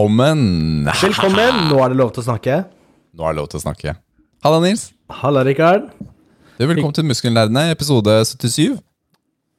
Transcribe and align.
Velkommen! 0.00 0.86
Velkommen! 0.88 1.56
Nå 1.68 1.76
er 1.84 1.92
det 1.92 1.96
lov 2.00 2.08
til 2.16 2.22
å 2.22 2.24
snakke. 2.24 2.54
Nå 3.12 3.24
er 3.26 3.34
det 3.34 3.36
lov 3.36 3.48
til 3.52 3.58
å 3.58 3.60
snakke. 3.66 3.92
Halla, 4.46 4.60
Nils. 4.64 4.86
Halla, 5.12 5.42
Rikard. 5.44 5.90
Du, 6.56 6.62
velkommen 6.64 6.94
til 6.96 7.04
Muskelnerdene, 7.04 7.66
episode 7.74 8.14
77. 8.30 8.78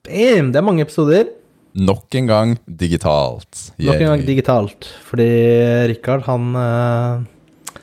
Bam! 0.07 0.49
Det 0.49 0.57
er 0.57 0.65
mange 0.65 0.81
episoder. 0.81 1.29
Nok 1.77 2.17
en 2.17 2.31
gang 2.31 2.55
digitalt. 2.65 3.67
Nok 3.85 4.01
en 4.01 4.11
gang 4.15 4.25
digitalt. 4.31 4.89
Fordi 5.11 5.29
Rikard, 5.93 6.25
han 6.25 6.49
uh, 6.57 7.77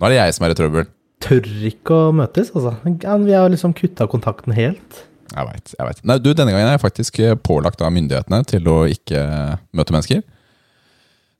Nå 0.00 0.08
er 0.08 0.16
det 0.16 0.22
jeg 0.22 0.38
som 0.38 0.48
er 0.48 0.56
i 0.56 0.58
trøbbel. 0.62 0.90
tør 1.20 1.52
ikke 1.74 2.02
å 2.06 2.10
møtes, 2.16 2.54
altså. 2.56 2.78
Han, 2.88 3.28
vi 3.28 3.36
har 3.36 3.52
liksom 3.52 3.76
kutta 3.76 4.08
kontakten 4.08 4.56
helt. 4.56 5.04
Jeg 5.36 5.52
veit. 5.52 5.76
Jeg 5.76 5.92
vet. 5.92 6.04
Nei, 6.08 6.22
du, 6.24 6.32
denne 6.32 6.56
gangen 6.56 6.72
er 6.72 6.78
jeg 6.80 6.86
faktisk 6.88 7.20
eh, 7.20 7.36
pålagt 7.36 7.84
av 7.84 7.92
myndighetene 7.92 8.40
til 8.56 8.72
å 8.72 8.82
ikke 8.88 9.28
møte 9.76 10.00
mennesker. 10.00 10.24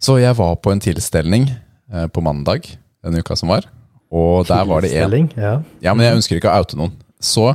Så 0.01 0.17
jeg 0.21 0.37
var 0.39 0.57
på 0.65 0.73
en 0.73 0.81
tilstelning 0.81 1.51
eh, 1.93 2.07
på 2.09 2.23
mandag 2.25 2.67
denne 3.05 3.21
uka 3.21 3.37
som 3.37 3.53
var. 3.53 3.69
Og 4.11 4.47
der 4.49 4.65
var 4.67 4.83
det 4.83 4.95
en 4.97 5.31
Ja. 5.37 5.53
Ja, 5.81 5.95
men 5.95 6.07
jeg 6.07 6.17
ønsker 6.19 6.41
ikke 6.41 6.51
å 6.51 6.63
oute 6.63 6.79
noen. 6.79 6.97
Så 7.21 7.53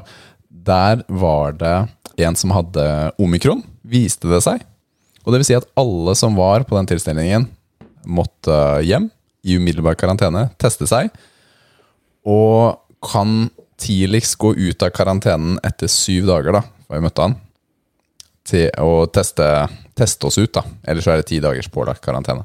der 0.50 1.04
var 1.10 1.58
det 1.58 1.76
en 2.22 2.38
som 2.40 2.54
hadde 2.56 3.12
omikron, 3.20 3.64
viste 3.84 4.30
det 4.32 4.42
seg. 4.46 4.64
Og 5.26 5.34
det 5.34 5.42
vil 5.42 5.50
si 5.50 5.58
at 5.58 5.68
alle 5.78 6.14
som 6.16 6.38
var 6.38 6.64
på 6.64 6.78
den 6.78 6.88
tilstelningen, 6.94 7.50
måtte 8.06 8.56
hjem 8.86 9.10
i 9.46 9.58
umiddelbar 9.58 9.98
karantene, 9.98 10.48
teste 10.62 10.86
seg, 10.90 11.10
og 12.26 12.78
kan 13.06 13.50
tidligst 13.82 14.38
gå 14.42 14.54
ut 14.54 14.86
av 14.86 14.94
karantenen 14.96 15.58
etter 15.66 15.90
syv 15.92 16.30
dager, 16.30 16.60
da, 16.60 16.62
da 16.86 16.98
jeg 16.98 17.06
møtte 17.06 17.26
han, 17.26 17.36
til 18.46 18.70
å 18.82 19.06
teste, 19.10 19.50
teste 19.96 20.28
oss 20.28 20.38
ut, 20.38 20.52
da. 20.54 20.64
Ellers 20.88 21.06
så 21.08 21.14
er 21.16 21.22
det 21.22 21.28
ti 21.32 21.40
dagers 21.44 21.70
pålagt 21.72 22.02
karantene. 22.06 22.44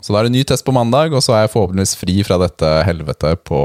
Så 0.00 0.14
da 0.14 0.20
er 0.22 0.28
det 0.30 0.32
ny 0.32 0.42
test 0.48 0.64
på 0.64 0.72
mandag, 0.72 1.12
og 1.12 1.20
så 1.22 1.34
er 1.36 1.42
jeg 1.44 1.52
forhåpentligvis 1.52 1.96
fri 2.00 2.22
fra 2.24 2.38
dette 2.40 2.68
helvetet 2.88 3.42
på 3.44 3.60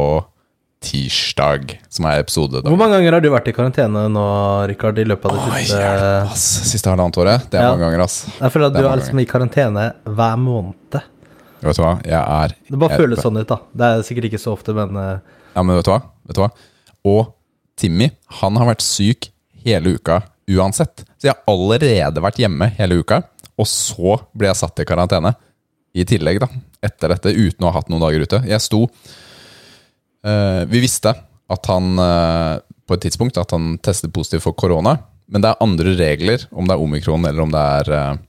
tirsdag, 0.86 1.80
som 1.90 2.06
er 2.10 2.20
episode. 2.22 2.60
da. 2.62 2.70
Hvor 2.70 2.78
mange 2.78 2.98
ganger 3.00 3.16
har 3.18 3.24
du 3.24 3.30
vært 3.34 3.48
i 3.50 3.54
karantene 3.56 4.04
nå, 4.12 4.26
Rikard, 4.70 5.00
i 5.02 5.06
løpet 5.08 5.32
av 5.32 5.38
det 5.38 5.46
Oi, 5.56 5.62
siste 5.64 5.80
hjelp, 5.82 6.32
ass. 6.36 6.46
Siste 6.70 6.92
halvannet 6.92 7.18
året. 7.24 7.48
Det 7.50 7.60
er 7.60 7.64
Ja. 7.64 7.72
mange 7.72 7.86
ganger, 7.88 8.04
ass. 8.04 8.18
Jeg 8.40 8.52
føler 8.52 8.68
at 8.68 8.74
du 8.74 8.86
er 8.88 8.98
liksom 9.00 9.20
i 9.22 9.26
karantene 9.26 9.94
hver 10.06 10.38
måned. 10.38 11.02
Vet 11.62 11.76
du 11.78 11.82
hva? 11.82 11.94
Jeg 12.04 12.14
er 12.14 12.48
Det 12.70 12.78
bare 12.80 12.98
føles 13.00 13.20
sånn 13.24 13.40
ut, 13.40 13.48
da. 13.48 13.58
Det 13.74 13.82
er 13.82 14.04
sikkert 14.04 14.26
ikke 14.30 14.40
så 14.44 14.52
ofte, 14.54 14.74
men 14.76 14.96
eh, 14.96 15.20
Ja, 15.56 15.64
men 15.64 15.76
vet 15.78 15.86
du 15.86 15.92
hva? 15.92 16.02
Vet 16.28 16.36
du 16.36 16.42
hva? 16.42 16.52
Og 17.06 17.34
Timmy, 17.78 18.12
han 18.42 18.56
har 18.58 18.68
vært 18.68 18.82
syk 18.82 19.30
hele 19.66 19.96
uka 19.98 20.22
uansett. 20.52 21.06
Så 21.18 21.30
jeg 21.30 21.36
har 21.36 21.52
allerede 21.52 22.24
vært 22.24 22.40
hjemme 22.42 22.70
hele 22.78 23.00
uka, 23.02 23.22
og 23.56 23.68
så 23.70 24.18
ble 24.36 24.50
jeg 24.52 24.60
satt 24.62 24.84
i 24.84 24.88
karantene. 24.88 25.34
I 25.96 26.04
tillegg, 26.08 26.42
da. 26.44 26.50
Etter 26.84 27.14
dette, 27.14 27.32
uten 27.32 27.66
å 27.66 27.72
ha 27.72 27.80
hatt 27.80 27.90
noen 27.90 28.04
dager 28.04 28.26
ute. 28.28 28.42
Jeg 28.50 28.62
sto 28.62 28.84
uh, 28.86 30.64
Vi 30.68 30.82
visste 30.84 31.14
at 31.16 31.70
han 31.72 31.96
uh, 32.02 32.60
på 32.86 32.98
et 32.98 33.06
tidspunkt 33.08 33.40
at 33.42 33.54
han 33.56 33.78
testet 33.84 34.14
positivt 34.14 34.44
for 34.46 34.58
korona, 34.58 34.98
men 35.32 35.42
det 35.42 35.54
er 35.54 35.64
andre 35.64 35.96
regler 35.98 36.46
om 36.52 36.68
det 36.68 36.76
er 36.76 36.84
omikron 36.84 37.26
eller 37.26 37.46
om 37.46 37.54
det 37.54 37.64
er 37.80 37.92
uh, 37.96 38.20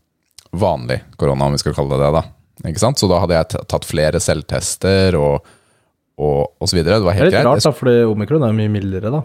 vanlig 0.57 1.03
korona, 1.21 1.49
om 1.49 1.57
vi 1.57 1.61
skal 1.61 1.75
kalle 1.77 1.97
det 1.97 2.07
det. 2.07 2.23
da 2.23 2.71
Ikke 2.71 2.85
sant? 2.87 3.01
Så 3.01 3.11
da 3.11 3.21
hadde 3.25 3.37
jeg 3.37 3.67
tatt 3.69 3.89
flere 3.89 4.23
selvtester 4.23 5.19
og, 5.21 5.51
og, 6.17 6.69
videre. 6.73 7.01
Det 7.01 7.09
var 7.09 7.19
det 7.19 7.27
er 7.27 7.31
litt 7.31 7.37
greit. 7.37 7.51
rart, 7.51 7.67
da, 7.67 7.75
fordi 7.77 7.99
omikron 8.09 8.47
er 8.47 8.57
mye 8.57 8.73
mildere, 8.79 9.13
da. 9.13 9.25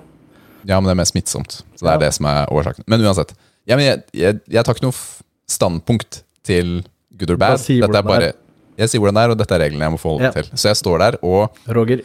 Ja, 0.67 0.79
men 0.79 0.89
det 0.89 0.93
er 0.95 0.99
mer 1.01 1.09
smittsomt. 1.09 1.61
Så 1.75 1.81
det 1.85 1.89
er 1.89 1.97
Ja. 1.97 2.03
det 2.05 2.13
som 2.13 2.25
er 2.29 2.45
årsaken. 2.53 2.83
Men 2.87 3.01
uansett. 3.01 3.33
Ja, 3.67 3.75
men 3.77 3.85
jeg, 3.85 4.03
jeg, 4.13 4.39
jeg 4.49 4.63
tar 4.65 4.73
ikke 4.75 4.87
noe 4.87 4.97
standpunkt 5.49 6.23
til 6.47 6.83
good 7.17 7.31
or 7.35 7.37
bad. 7.41 7.57
Dette 7.61 7.97
er 7.97 8.05
bare, 8.07 8.31
jeg 8.77 8.89
sier 8.89 8.99
hvordan 9.03 9.17
det 9.19 9.23
er, 9.25 9.33
og 9.35 9.37
dette 9.41 9.55
er 9.57 9.63
reglene 9.65 9.87
jeg 9.87 9.93
må 9.95 9.99
forholde 10.01 10.27
meg 10.27 10.35
Ja. 10.35 10.41
til. 10.41 10.51
Så 10.57 10.69
jeg 10.71 10.79
står 10.79 10.97
der 11.03 11.17
og 11.21 11.57
Roger. 11.69 12.01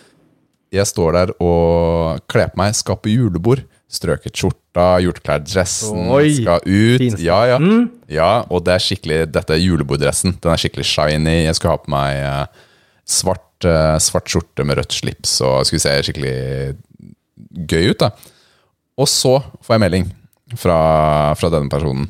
jeg 0.73 0.87
står 0.87 1.13
der 1.13 1.33
og 1.41 2.21
kler 2.29 2.49
på 2.53 2.57
meg, 2.61 2.75
skal 2.75 2.97
på 2.97 3.13
julebord. 3.15 3.65
Strøket 3.89 4.35
skjorta, 4.35 4.99
gjort 5.01 5.21
klær 5.23 5.45
dressen, 5.47 6.09
Oi, 6.11 6.33
skal 6.43 6.59
ut. 6.67 7.21
Ja, 7.23 7.45
ja. 7.47 7.59
Ja, 8.11 8.31
og 8.51 8.65
det 8.67 8.75
er 8.75 8.83
skikkelig 8.83 9.31
Dette 9.31 9.55
er 9.55 9.63
juleborddressen. 9.63 10.35
Den 10.43 10.51
er 10.53 10.59
skikkelig 10.59 10.85
shiny. 10.91 11.45
Jeg 11.47 11.55
skulle 11.55 11.71
ha 11.71 11.79
på 11.79 11.93
meg 11.95 12.17
eh, 12.19 12.47
svart, 13.07 13.63
eh, 13.65 13.97
svart 14.03 14.27
skjorte 14.27 14.67
med 14.67 14.77
rødt 14.81 14.93
slips 14.93 15.37
og 15.47 15.63
skulle 15.69 15.81
se 15.87 15.95
skikkelig 16.03 16.77
gøy 17.71 17.91
ut. 17.95 17.99
da 18.03 18.11
Og 18.97 19.09
så 19.11 19.37
får 19.65 19.77
jeg 19.77 19.85
melding 19.85 20.11
fra, 20.57 20.79
fra 21.37 21.53
denne 21.53 21.71
personen. 21.73 22.09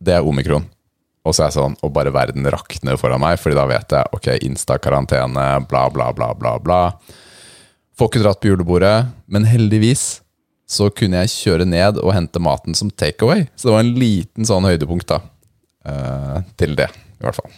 Det 0.00 0.14
er 0.16 0.26
omikron. 0.26 0.66
Og 1.26 1.34
så 1.34 1.44
er 1.44 1.50
jeg 1.50 1.58
sånn, 1.58 1.74
og 1.84 1.92
bare 1.92 2.12
verden 2.14 2.46
rakner 2.48 2.96
foran 2.96 3.20
meg, 3.20 3.36
Fordi 3.42 3.58
da 3.58 3.66
vet 3.68 3.92
jeg 3.92 4.12
ok, 4.16 4.28
Insta-karantene, 4.46 5.48
bla, 5.68 5.88
bla, 5.92 6.12
bla, 6.16 6.30
bla. 6.38 6.54
bla 6.62 6.82
Får 7.98 8.12
ikke 8.12 8.22
dratt 8.22 8.40
på 8.40 8.52
julebordet, 8.52 9.08
men 9.26 9.46
heldigvis 9.48 10.20
så 10.68 10.86
kunne 10.92 11.24
jeg 11.24 11.32
kjøre 11.32 11.64
ned 11.66 11.98
og 11.98 12.12
hente 12.14 12.40
maten 12.42 12.76
som 12.76 12.92
takeaway. 12.92 13.46
Så 13.56 13.68
det 13.68 13.74
var 13.74 13.82
en 13.82 13.96
liten 13.98 14.46
sånn 14.46 14.68
høydepunkt 14.68 15.08
da, 15.10 15.18
eh, 15.88 16.36
til 16.60 16.76
det, 16.78 16.86
i 17.18 17.24
hvert 17.24 17.38
fall. 17.40 17.50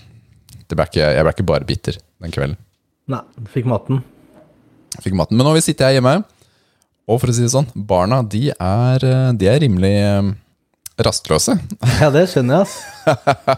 Ble 0.71 0.87
ikke, 0.87 1.03
jeg 1.03 1.27
ble 1.27 1.34
ikke 1.34 1.49
bare 1.50 1.66
bitter 1.66 1.99
den 2.22 2.33
kvelden. 2.33 2.56
Nei, 3.10 3.21
fikk 3.53 3.66
maten. 3.69 4.00
Fikk 5.03 5.16
maten. 5.19 5.37
Men 5.37 5.44
nå 5.44 5.50
har 5.50 5.59
jeg 5.59 5.72
sittet 5.72 5.89
her 5.89 5.97
hjemme, 5.99 6.15
og 7.10 7.19
for 7.19 7.32
å 7.32 7.34
si 7.34 7.43
det 7.43 7.50
sånn, 7.53 7.66
barna 7.75 8.21
de 8.22 8.50
er, 8.54 9.04
eh, 9.06 9.31
de 9.34 9.48
er 9.50 9.59
rimelig 9.65 9.93
eh, 9.98 10.31
rastløse. 11.03 11.56
Ja, 11.98 12.10
det 12.15 12.26
skjønner 12.31 12.60
jeg, 12.60 12.69
ass. 12.69 12.76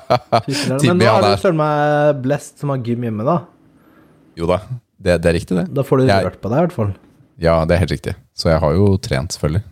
Men 0.81 1.01
nå 1.01 1.11
er 1.11 1.27
du 1.27 1.43
søren 1.43 1.59
meg 1.61 2.23
blest 2.25 2.63
som 2.63 2.73
har 2.73 2.81
gym 2.87 3.05
hjemme, 3.09 3.27
da. 3.29 3.43
Jo 4.39 4.49
da, 4.49 4.63
det, 4.97 5.19
det 5.25 5.33
er 5.33 5.37
riktig 5.37 5.59
det. 5.59 5.67
Da 5.75 5.85
får 5.85 6.01
du 6.03 6.09
rørt 6.09 6.41
på 6.41 6.53
deg, 6.53 6.57
i 6.57 6.67
hvert 6.67 6.79
fall. 6.79 6.97
Ja, 7.43 7.61
det 7.69 7.77
er 7.77 7.85
helt 7.85 7.95
riktig. 7.95 8.17
Så 8.39 8.49
jeg 8.53 8.63
har 8.63 8.75
jo 8.77 8.89
trent, 9.03 9.37
selvfølgelig. 9.37 9.65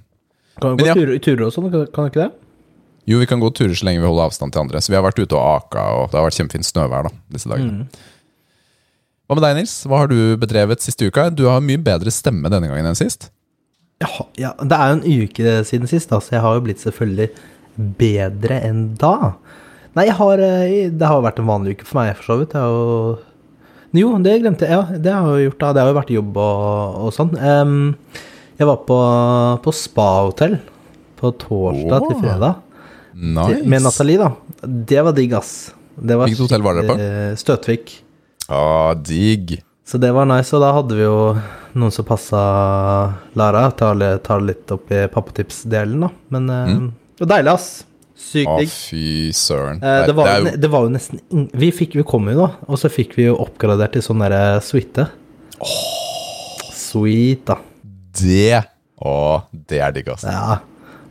Kan 0.60 0.76
vi 0.76 0.84
gå 0.84 0.90
ja. 0.90 0.94
turer, 0.98 1.18
turer 1.24 1.46
og 1.46 1.56
sånn, 1.56 1.72
kan 1.72 1.88
kan 1.94 2.06
du 2.06 2.12
ikke 2.12 2.24
det? 2.26 2.30
Jo, 3.08 3.18
vi 3.22 3.26
kan 3.26 3.40
gå 3.40 3.48
turer 3.56 3.74
så 3.78 3.86
lenge 3.88 4.02
vi 4.02 4.08
holder 4.08 4.28
avstand 4.28 4.52
til 4.52 4.62
andre. 4.62 4.82
Så 4.84 4.92
vi 4.92 4.98
har 4.98 5.06
vært 5.06 5.20
ute 5.22 5.36
og 5.38 5.40
aka, 5.40 5.86
og 5.96 6.10
det 6.12 6.20
har 6.20 6.26
vært 6.26 6.36
kjempefint 6.36 6.68
snøvær 6.68 7.08
da, 7.08 7.12
disse 7.32 7.48
dagene. 7.50 7.86
Mm. 7.86 8.08
Hva 9.30 9.38
med 9.38 9.44
deg, 9.46 9.56
Nils? 9.60 9.74
Hva 9.86 10.02
har 10.02 10.10
du 10.10 10.18
bedrevet 10.42 10.84
siste 10.84 11.06
uka? 11.06 11.28
Du 11.32 11.46
har 11.48 11.62
mye 11.64 11.80
bedre 11.80 12.12
stemme 12.12 12.50
denne 12.52 12.68
gangen 12.68 12.90
enn 12.90 12.98
sist. 12.98 13.30
Ja, 14.00 14.10
ja, 14.40 14.50
det 14.64 14.76
er 14.76 14.90
jo 14.90 14.98
en 14.98 15.24
uke 15.26 15.54
siden 15.68 15.90
sist, 15.90 16.08
da, 16.08 16.20
så 16.24 16.38
jeg 16.38 16.44
har 16.44 16.54
jo 16.56 16.62
blitt 16.64 16.80
selvfølgelig 16.80 17.28
bedre 18.00 18.60
enn 18.64 18.94
da. 19.00 19.34
Nei, 19.98 20.06
har, 20.14 20.40
eh, 20.40 20.88
det 20.88 21.04
har 21.04 21.18
jo 21.18 21.26
vært 21.26 21.42
en 21.42 21.50
vanlig 21.50 21.76
uke 21.76 21.88
for 21.88 22.00
meg, 22.00 22.14
for 22.16 22.30
så 22.30 22.38
vidt. 22.40 22.56
Jo 22.56 23.18
Jo, 23.92 24.12
det 24.22 24.36
glemte 24.40 24.68
jeg. 24.68 24.72
Ja, 24.72 24.98
det 25.02 25.12
har 25.12 25.26
jeg 25.26 25.44
jo 25.44 25.50
gjort, 25.50 25.60
da. 25.60 25.72
Det 25.74 25.82
har 25.82 25.90
jo 25.90 25.98
vært 25.98 26.12
jobb 26.14 26.36
og, 26.38 26.98
og 27.04 27.14
sånn. 27.16 27.32
Um, 27.36 27.80
jeg 28.60 28.68
var 28.68 28.82
på, 28.86 28.98
på 29.64 29.74
spahotell 29.74 30.60
på 31.20 31.32
torsdag 31.42 32.06
til 32.06 32.14
Åh. 32.16 32.20
fredag 32.22 32.54
Nice. 33.20 33.64
med 33.66 33.82
Nathalie, 33.84 34.20
da. 34.20 34.30
Det 34.62 35.02
var 35.04 35.16
digg, 35.16 35.34
ass. 35.36 35.54
Hvilket 36.00 36.44
hotell 36.46 36.62
var 36.64 36.78
dere 36.78 36.88
på? 36.88 36.96
skikkelig 36.96 37.40
Støtvik. 37.42 37.98
Ah, 38.48 38.94
digg. 38.94 39.58
Så 39.90 39.98
det 39.98 40.12
var 40.14 40.28
nice, 40.30 40.54
og 40.54 40.62
da 40.62 40.68
hadde 40.76 40.94
vi 40.94 41.02
jo 41.02 41.14
noen 41.74 41.90
som 41.90 42.06
passa 42.06 42.40
Lara. 43.34 43.64
Tar, 43.74 43.98
tar 44.22 44.42
litt 44.46 44.70
opp 44.70 44.90
i 44.94 45.00
pappatips-delen, 45.10 46.04
da. 46.04 46.10
Men 46.30 46.44
mm. 46.46 46.84
det 47.18 47.24
var 47.24 47.30
deilig, 47.32 47.54
ass. 47.56 47.70
Sykt 48.14 48.52
digg. 48.60 48.70
Å, 48.70 48.76
fy 48.84 49.06
søren. 49.34 49.80
Eh, 49.82 50.04
det, 50.06 50.14
var, 50.14 50.28
jo 50.30 50.52
det 50.62 50.68
var 50.70 50.84
jo 50.86 50.92
nesten 50.94 51.48
Vi, 51.58 51.72
fikk, 51.74 51.96
vi 51.98 52.04
kom 52.06 52.28
jo 52.30 52.36
da, 52.38 52.46
og 52.68 52.78
så 52.78 52.90
fikk 52.92 53.16
vi 53.18 53.26
jo 53.26 53.32
oppgradert 53.42 53.96
til 53.96 54.04
sånn 54.06 54.22
derre 54.22 54.60
suite. 54.62 55.08
Sweet, 56.76 57.42
da. 57.50 57.56
det 58.20 58.60
Å, 59.02 59.14
det 59.50 59.80
er 59.82 59.96
digg, 59.96 60.12
ass. 60.14 60.28
Ja. 60.28 60.60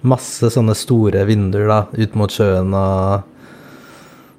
Masse 0.08 0.54
sånne 0.54 0.78
store 0.78 1.26
vinduer 1.28 1.68
da, 1.68 1.82
ut 2.00 2.16
mot 2.16 2.32
sjøen 2.32 2.72
og 2.72 3.28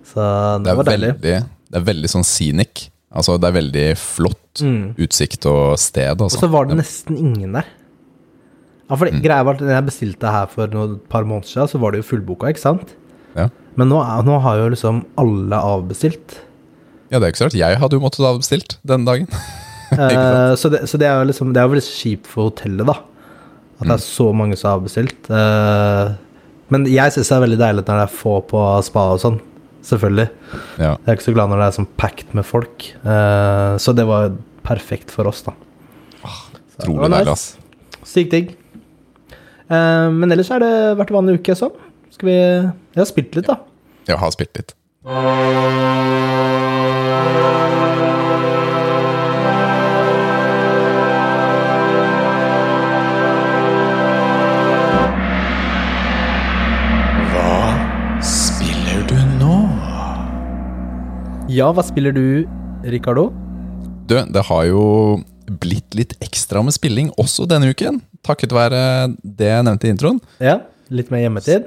Så 0.09 0.25
det, 0.65 0.71
Det 0.71 0.79
var 0.81 0.89
deilig. 0.89 1.13
veldig, 1.19 1.37
det 1.69 1.83
er 1.83 1.87
veldig 1.91 2.13
sånn 2.15 2.25
scenic. 2.25 2.87
Altså, 3.11 3.39
det 3.41 3.49
er 3.51 3.57
veldig 3.61 3.87
flott 3.99 4.37
Mm. 4.63 4.95
utsikt 4.99 5.47
og 5.47 5.79
sted, 5.79 6.11
Og 6.21 6.27
altså. 6.29 6.41
så 6.45 6.49
var 6.51 6.65
det 6.67 6.77
nesten 6.79 7.17
ingen 7.19 7.53
der. 7.53 7.65
Ja, 8.91 8.97
for 8.97 9.07
Mm. 9.07 9.21
greia 9.23 9.45
var 9.45 9.55
at 9.55 9.61
når 9.61 9.69
jeg 9.77 9.87
bestilte 9.87 10.31
her 10.31 10.47
for 10.47 10.65
et 10.65 11.09
par 11.09 11.23
måneder 11.25 11.47
siden, 11.47 11.69
så 11.69 11.79
var 11.81 11.93
det 11.93 11.99
jo 12.05 12.09
fullboka, 12.17 12.47
ikke 12.51 12.59
sant? 12.61 12.95
Ja. 13.37 13.49
Men 13.77 13.89
nå, 13.89 14.01
er- 14.03 14.23
nå 14.27 14.41
har 14.43 14.57
jo 14.59 14.69
liksom 14.71 15.05
alle 15.17 15.55
avbestilt. 15.57 16.39
ja, 17.11 17.19
det 17.19 17.23
er 17.27 17.33
ikke 17.33 17.39
så 17.39 17.45
rart. 17.47 17.55
Jeg 17.55 17.79
hadde 17.79 17.93
jo 17.93 18.01
måttet 18.01 18.25
ha 18.27 18.37
bestilt 18.39 18.77
denne 18.87 19.05
dagen. 19.07 19.29
Eh, 19.93 20.55
så 20.55 20.71
det, 20.71 20.83
så 20.87 20.97
det 20.97 21.09
er 21.09 21.19
jo 21.19 21.27
liksom 21.33 21.53
Det 21.53 21.57
er 21.59 21.67
jo 21.67 21.75
veldig 21.75 21.83
kjipt 21.83 22.27
for 22.29 22.49
hotellet, 22.51 22.87
da. 22.87 22.93
At 23.81 23.89
det 23.89 23.91
er 23.91 23.97
så 23.97 24.33
mange 24.33 24.57
som 24.57 24.71
har 24.71 24.79
avbestilt. 24.79 25.29
Eh, 25.29 26.15
men 26.71 26.85
jeg 26.87 27.11
syns 27.11 27.27
det 27.29 27.33
er 27.35 27.43
veldig 27.47 27.59
deilig 27.59 27.83
når 27.89 27.99
det 27.99 28.07
er 28.07 28.15
få 28.15 28.41
på 28.47 28.83
spa 28.85 29.01
og 29.15 29.19
sånn. 29.19 29.41
Selvfølgelig. 29.87 30.29
Ja. 30.79 30.93
Jeg 30.95 31.09
er 31.09 31.17
ikke 31.19 31.29
så 31.29 31.35
glad 31.37 31.51
når 31.53 31.63
det 31.63 31.67
er 31.69 31.77
sånn 31.79 31.91
packed 32.01 32.35
med 32.37 32.47
folk. 32.47 32.87
Eh, 33.01 33.75
så 33.81 33.95
det 33.97 34.07
var 34.09 34.35
perfekt 34.67 35.13
for 35.15 35.31
oss, 35.31 35.43
da. 35.47 35.55
Så 36.21 36.83
det 36.83 36.87
Trolig 36.87 37.05
var 37.07 37.15
deilig, 37.17 37.37
ass. 37.37 37.47
Sykt 38.09 38.35
digg. 38.37 38.53
Eh, 39.71 40.09
men 40.13 40.31
ellers 40.33 40.53
har 40.53 40.63
det 40.65 40.73
vært 41.01 41.15
vanlig 41.17 41.41
uke 41.41 41.57
sånn. 41.59 41.75
Skal 42.11 42.29
vi 42.29 42.37
Jeg 42.37 43.01
har 43.01 43.09
spilt 43.09 43.39
litt, 43.39 43.49
da. 43.49 43.61
Jeg 44.11 44.21
har 44.21 44.35
spilt 44.37 44.57
litt. 44.61 44.77
Ja, 61.51 61.73
hva 61.75 61.83
spiller 61.83 62.15
du, 62.15 62.47
Ricardo? 62.87 63.25
Du, 64.07 64.15
det 64.15 64.43
har 64.47 64.67
jo 64.69 64.83
blitt 65.59 65.97
litt 65.99 66.13
ekstra 66.23 66.63
med 66.63 66.77
spilling 66.77 67.09
også 67.19 67.43
denne 67.51 67.73
uken. 67.73 67.99
Takket 68.27 68.55
være 68.55 68.83
det 69.19 69.49
jeg 69.49 69.67
nevnte 69.67 69.89
i 69.89 69.91
introen. 69.91 70.21
Ja, 70.39 70.61
litt 70.95 71.11
mer 71.11 71.25
hjemmetid? 71.25 71.67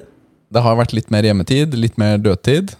Det 0.53 0.63
har 0.63 0.79
vært 0.79 0.95
litt 0.95 1.11
mer 1.11 1.27
hjemmetid, 1.27 1.75
litt 1.75 1.99
mer 1.99 2.15
dødtid. 2.23 2.77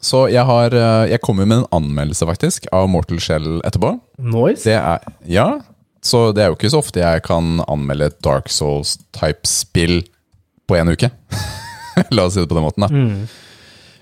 Så 0.00 0.28
jeg 0.32 0.46
har 0.46 0.72
eh, 0.72 1.10
Jeg 1.10 1.20
kommer 1.20 1.48
med 1.50 1.64
en 1.64 1.68
anmeldelse, 1.80 2.24
faktisk, 2.30 2.70
av 2.72 2.86
Mortal 2.92 3.18
Shell 3.18 3.58
etterpå. 3.66 3.96
Noise? 4.22 4.68
Det 4.70 4.78
er 4.78 5.10
Ja. 5.26 5.48
Så 6.00 6.30
det 6.32 6.44
er 6.44 6.52
jo 6.52 6.60
ikke 6.60 6.70
så 6.72 6.78
ofte 6.80 7.02
jeg 7.02 7.26
kan 7.26 7.58
anmelde 7.66 8.06
et 8.08 8.22
Dark 8.24 8.46
Souls-type 8.48 9.50
spill 9.50 10.04
på 10.70 10.78
én 10.78 10.94
uke. 10.94 11.10
La 12.14 12.30
oss 12.30 12.38
si 12.38 12.40
det 12.40 12.48
på 12.48 12.56
den 12.56 12.70
måten, 12.70 12.86
da. 12.86 12.94
Mm. 12.94 13.26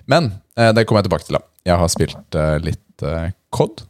Men 0.05 0.35
eh, 0.53 0.75
det 0.77 0.85
kommer 0.85 1.01
jeg 1.01 1.09
tilbake 1.09 1.25
til. 1.25 1.41
da 1.41 1.48
Jeg 1.67 1.79
har 1.81 1.91
spilt 1.91 2.37
eh, 2.39 2.55
litt 2.63 3.05
eh, 3.05 3.31
COD. 3.55 3.83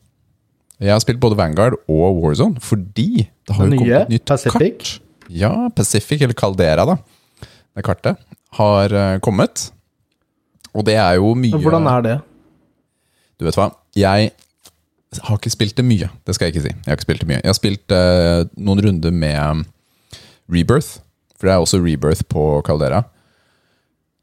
Jeg 0.79 0.93
har 0.95 1.01
spilt 1.03 1.19
både 1.21 1.37
Vanguard 1.39 1.75
og 1.91 2.21
Warzone 2.23 2.61
fordi 2.63 3.27
det 3.27 3.55
har 3.55 3.67
jo 3.67 3.79
kommet 3.81 4.05
et 4.05 4.13
nytt 4.15 4.25
Pacific? 4.29 4.59
kart. 4.59 4.93
Ja, 5.29 5.51
Pacific, 5.75 6.23
eller 6.25 6.37
Caldera, 6.37 6.85
da. 6.87 6.97
Det 7.75 7.85
kartet 7.85 8.17
har 8.57 8.95
eh, 8.95 9.19
kommet. 9.23 9.69
Og 10.73 10.85
det 10.85 10.95
er 11.01 11.17
jo 11.19 11.33
mye 11.37 11.57
Hvordan 11.57 11.87
er 11.89 12.05
det? 12.05 12.15
Du 13.39 13.45
vet 13.47 13.57
hva? 13.57 13.69
Jeg 13.97 14.31
har 15.25 15.39
ikke 15.39 15.53
spilt 15.53 15.77
det 15.77 15.85
mye. 15.85 16.09
Det 16.25 16.35
skal 16.35 16.49
jeg 16.49 16.55
ikke 16.55 16.65
si. 16.67 16.73
Jeg 16.73 16.89
har 16.89 16.97
ikke 16.97 17.07
spilt 17.07 17.23
det 17.23 17.29
mye. 17.29 17.39
Jeg 17.41 17.49
har 17.49 17.57
spilt 17.57 17.93
uh, 17.95 18.41
noen 18.59 18.81
runder 18.85 19.15
med 19.15 19.37
um, 19.39 19.63
Rebirth. 20.51 20.99
For 21.39 21.47
det 21.47 21.55
er 21.55 21.63
også 21.63 21.79
Rebirth 21.81 22.27
på 22.29 22.43
Caldera. 22.67 23.01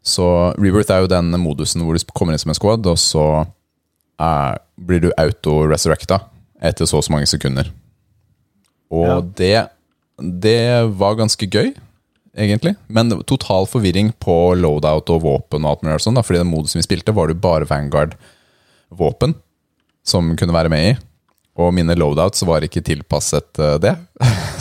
Så 0.06 0.26
Rebirth 0.54 0.92
er 0.94 1.02
jo 1.02 1.10
den 1.10 1.34
modusen 1.42 1.82
hvor 1.82 1.96
du 1.96 2.12
kommer 2.14 2.34
inn 2.34 2.42
som 2.42 2.52
en 2.52 2.58
squad, 2.58 2.86
og 2.86 2.98
så 3.00 3.26
er, 4.22 4.60
blir 4.78 5.02
du 5.02 5.10
auto-resurrecta 5.18 6.20
etter 6.62 6.88
så 6.88 7.00
og 7.00 7.06
så 7.06 7.12
mange 7.12 7.28
sekunder. 7.28 7.72
Og 8.94 9.32
det, 9.36 9.66
det 10.16 10.86
var 10.96 11.18
ganske 11.18 11.48
gøy, 11.50 11.72
egentlig. 12.38 12.76
Men 12.86 13.10
total 13.26 13.66
forvirring 13.68 14.12
på 14.22 14.54
loadout 14.60 15.10
og 15.12 15.24
våpen 15.24 15.66
og 15.66 15.74
alt 15.74 15.84
mulig 15.84 15.98
sånn. 16.04 16.22
Fordi 16.22 16.44
den 16.44 16.52
modusen 16.52 16.80
vi 16.80 16.86
spilte, 16.86 17.14
var 17.16 17.32
det 17.32 17.40
bare 17.42 17.68
Vanguard-våpen 17.68 19.34
som 20.06 20.32
kunne 20.38 20.54
være 20.54 20.72
med 20.72 20.92
i. 20.92 20.96
Og 21.56 21.72
mine 21.72 21.96
loadouts 21.96 22.44
var 22.44 22.64
ikke 22.64 22.84
tilpasset 22.84 23.58
eh, 23.64 23.78
det. 23.82 23.94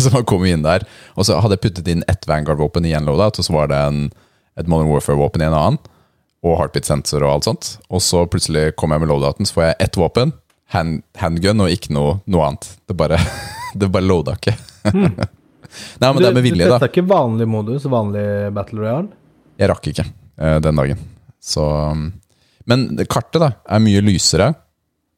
så 0.02 0.12
man 0.14 0.26
kom 0.28 0.46
inn 0.48 0.64
der. 0.66 0.86
Og 1.16 1.28
så 1.28 1.38
hadde 1.44 1.58
jeg 1.58 1.66
puttet 1.68 1.90
inn 1.92 2.06
ett 2.12 2.26
Vanguard-våpen 2.30 2.88
i 2.88 2.96
en 2.96 3.08
loadout, 3.08 3.42
og 3.42 3.48
så 3.48 3.56
var 3.56 3.70
det 3.72 3.82
en, 3.84 4.06
et 4.60 4.70
Modern 4.72 4.92
Warfare-våpen 4.94 5.44
i 5.44 5.50
en 5.50 5.58
annen. 5.58 5.80
Og 6.46 6.60
heartbeat 6.60 6.88
sensor 6.88 7.26
og 7.26 7.32
alt 7.34 7.48
sånt. 7.50 7.70
Og 7.90 8.04
så 8.04 8.24
plutselig 8.30 8.70
kom 8.80 8.94
jeg 8.94 9.04
med 9.04 9.12
loadouten, 9.12 9.48
så 9.48 9.58
får 9.58 9.66
jeg 9.68 9.78
ett 9.88 10.00
våpen, 10.00 10.34
hand, 10.76 11.02
handgun, 11.20 11.64
og 11.66 11.74
ikke 11.74 11.96
noe, 11.96 12.20
noe 12.30 12.50
annet. 12.50 12.70
Det 12.86 12.98
bare, 12.98 13.20
det 13.80 13.90
bare 13.94 14.08
loada 14.08 14.38
ikke. 14.38 14.56
Nei, 16.00 16.08
men 16.08 16.20
du, 16.20 16.24
det 16.24 16.30
er 16.30 16.38
med 16.38 16.46
vilje, 16.46 16.62
du 16.62 16.70
da. 16.70 16.78
testa 16.78 16.92
ikke 16.92 17.08
vanlig 17.10 17.48
modus, 17.52 17.88
vanlig 17.92 18.26
Battle 18.56 18.84
Royale? 18.84 19.10
Jeg 19.60 19.72
rakk 19.72 19.90
ikke 19.92 20.06
uh, 20.08 20.60
den 20.64 20.80
dagen. 20.80 21.02
Så 21.44 21.64
um, 21.66 22.08
Men 22.70 22.88
kartet, 23.12 23.42
da, 23.44 23.52
er 23.68 23.84
mye 23.84 24.04
lysere. 24.04 24.52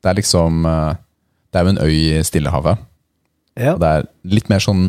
Det 0.02 0.12
er 0.12 0.18
liksom 0.20 0.66
uh, 0.68 0.96
Det 1.52 1.60
er 1.60 1.68
jo 1.68 1.74
en 1.76 1.84
øy 1.84 1.94
i 1.94 2.24
Stillehavet. 2.26 2.82
Ja. 3.58 3.76
Det 3.78 3.92
er 3.92 4.08
litt 4.30 4.50
mer 4.52 4.62
sånn 4.64 4.88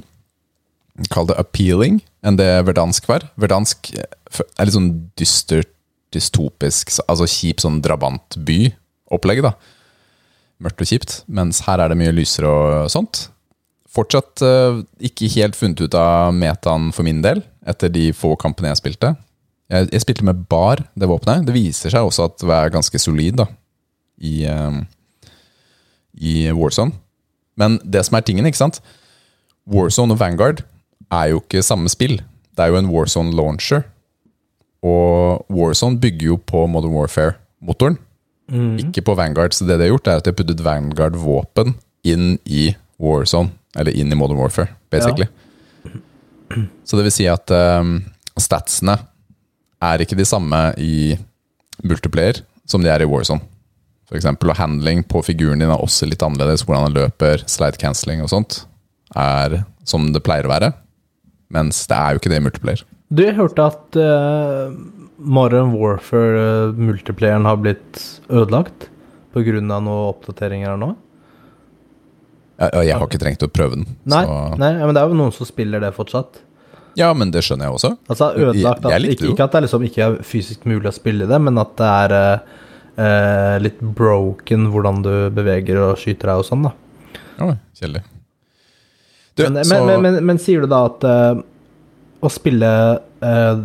Kall 1.13 1.29
det 1.31 1.39
appealing 1.39 2.01
enn 2.27 2.39
det 2.39 2.49
Verdansk 2.67 3.07
var. 3.11 3.29
Verdansk 3.39 3.93
eh, 3.95 4.43
er 4.59 4.67
litt 4.67 4.75
sånn 4.75 4.93
dystert, 5.19 5.71
dystopisk, 6.15 6.95
altså 7.05 7.29
kjip 7.29 7.61
sånn 7.63 7.83
drabantby-opplegg, 7.85 9.43
da. 9.45 9.53
Mørkt 10.65 10.83
og 10.83 10.91
kjipt. 10.91 11.19
Mens 11.31 11.61
her 11.67 11.83
er 11.83 11.93
det 11.93 11.99
mye 12.01 12.15
lysere 12.17 12.49
og 12.49 12.91
sånt. 12.93 13.27
Fortsatt 13.93 14.43
uh, 14.45 14.81
ikke 15.05 15.31
helt 15.37 15.57
funnet 15.57 15.83
ut 15.85 15.97
av 15.97 16.33
metaen 16.37 16.91
for 16.97 17.07
min 17.07 17.21
del, 17.25 17.43
etter 17.69 17.93
de 17.93 18.09
få 18.17 18.35
kampene 18.41 18.73
jeg 18.73 18.81
spilte. 18.81 19.13
Jeg, 19.69 19.91
jeg 19.93 20.05
spilte 20.05 20.27
med 20.27 20.47
bar, 20.49 20.83
det 20.97 21.09
våpenet. 21.11 21.47
Det 21.49 21.57
viser 21.57 21.93
seg 21.93 22.09
også 22.09 22.29
at 22.29 22.41
det 22.41 22.57
er 22.57 22.75
ganske 22.75 23.01
solid 23.01 23.39
da, 23.43 23.49
i, 24.25 24.49
uh, 24.49 24.81
i 26.17 26.35
Warzone. 26.57 26.97
Men 27.59 27.79
det 27.85 28.05
som 28.07 28.17
er 28.17 28.25
tingen, 28.27 28.49
ikke 28.49 28.61
sant 28.61 28.81
Warzone 29.69 30.15
og 30.15 30.21
Vanguard 30.21 30.63
er 31.13 31.31
jo 31.33 31.41
ikke 31.43 31.65
samme 31.65 31.91
spill. 31.93 32.19
Det 32.57 32.65
er 32.65 32.73
jo 32.73 32.81
en 32.81 32.91
Warzone 32.93 33.35
launcher. 33.37 33.85
Og 34.87 35.45
Warzone 35.51 35.99
bygger 36.01 36.33
jo 36.33 36.37
på 36.39 36.67
Modern 36.71 36.95
Warfare-motoren, 36.95 37.99
ikke 38.79 39.03
på 39.05 39.15
Vanguard. 39.19 39.53
Så 39.53 39.67
det 39.67 39.79
de 39.79 39.89
har 39.89 39.95
gjort, 39.95 40.07
er 40.07 40.21
at 40.21 40.27
de 40.27 40.33
har 40.33 40.39
puttet 40.39 40.65
Vanguard-våpen 40.65 41.75
inn 42.07 42.39
i 42.47 42.71
Warzone. 43.03 43.53
Eller 43.79 43.95
inn 43.95 44.13
i 44.13 44.17
Modern 44.17 44.41
Warfare, 44.41 44.73
basically. 44.91 45.29
Så 46.85 46.97
det 46.97 47.05
vil 47.05 47.15
si 47.15 47.27
at 47.29 47.51
um, 47.53 47.99
statsene 48.41 48.97
er 49.85 50.03
ikke 50.03 50.17
de 50.19 50.27
samme 50.27 50.59
i 50.81 51.13
multiplayer 51.85 52.41
som 52.69 52.83
de 52.83 52.91
er 52.91 53.05
i 53.05 53.09
Warzone. 53.09 53.45
For 54.09 54.17
eksempel, 54.17 54.49
og 54.49 54.57
handling 54.57 55.03
på 55.05 55.21
figuren 55.27 55.61
din 55.61 55.69
er 55.69 55.83
også 55.85 56.09
litt 56.09 56.23
annerledes. 56.25 56.65
Hvordan 56.65 56.87
han 56.89 56.97
løper, 56.97 57.45
slide 57.45 57.77
cancelling 57.81 58.23
og 58.25 58.31
sånt, 58.33 58.63
er 59.13 59.63
som 59.89 60.09
det 60.15 60.25
pleier 60.25 60.49
å 60.49 60.53
være. 60.55 60.73
Mens 61.55 61.81
det 61.89 61.97
er 61.97 62.13
jo 62.15 62.21
ikke 62.21 62.33
det 62.33 62.39
i 62.41 62.45
multiplayer. 62.45 62.85
Du, 63.09 63.23
jeg 63.25 63.37
hørte 63.39 63.65
at 63.65 63.97
uh, 63.97 64.75
Modern 65.19 65.73
Warfare-multiplayeren 65.79 67.49
har 67.49 67.57
blitt 67.63 68.03
ødelagt 68.29 68.91
pga. 69.33 69.61
noen 69.61 69.89
oppdateringer 69.89 70.75
her 70.75 70.81
nå? 70.81 70.91
Jeg, 72.59 72.89
jeg 72.89 72.99
har 72.99 73.07
ikke 73.07 73.21
trengt 73.23 73.47
å 73.47 73.51
prøve 73.55 73.79
den. 73.79 73.87
Nei, 74.11 74.25
nei, 74.59 74.73
men 74.83 74.95
det 74.97 75.01
er 75.01 75.13
jo 75.13 75.19
noen 75.19 75.35
som 75.35 75.47
spiller 75.47 75.81
det 75.81 75.93
fortsatt. 75.95 76.41
ja, 76.99 77.13
men 77.15 77.31
det 77.31 77.45
skjønner 77.47 77.69
jeg 77.69 77.77
også. 77.79 77.91
Altså 78.11 78.33
ødelagt 78.35 78.83
Jeg- 78.83 78.91
jeg 78.93 79.01
likte 79.01 79.25
ikke, 79.25 79.33
ikke 79.35 79.45
at 79.45 79.53
det 79.53 79.63
liksom 79.63 79.83
ikke 79.87 80.03
er 80.07 80.17
fysisk 80.27 80.65
mulig 80.67 80.91
å 80.91 80.95
spille 80.97 81.29
det, 81.31 81.41
men 81.41 81.59
at 81.59 81.77
det 81.77 81.87
er 81.87 82.15
uh, 82.19 82.39
eh, 82.99 83.59
litt 83.63 83.81
broken 83.81 84.67
hvordan 84.73 85.03
du 85.03 85.31
beveger 85.31 85.79
og 85.79 85.99
skyter 85.99 86.33
deg 86.33 86.43
og 86.43 86.49
sånn, 86.49 86.67
da. 86.67 86.73
Ja, 87.39 87.55
kjedelig. 87.79 88.03
Du, 89.39 89.45
Men, 89.47 89.63
så, 89.65 89.79
men, 89.87 90.03
men, 90.03 90.19
men, 90.27 90.41
sier 90.43 90.65
du 90.65 90.71
da 90.71 90.85
at 90.89 91.05
uh, 91.07 91.39
å 92.21 92.31
spille 92.33 92.71
uh, 93.23 93.61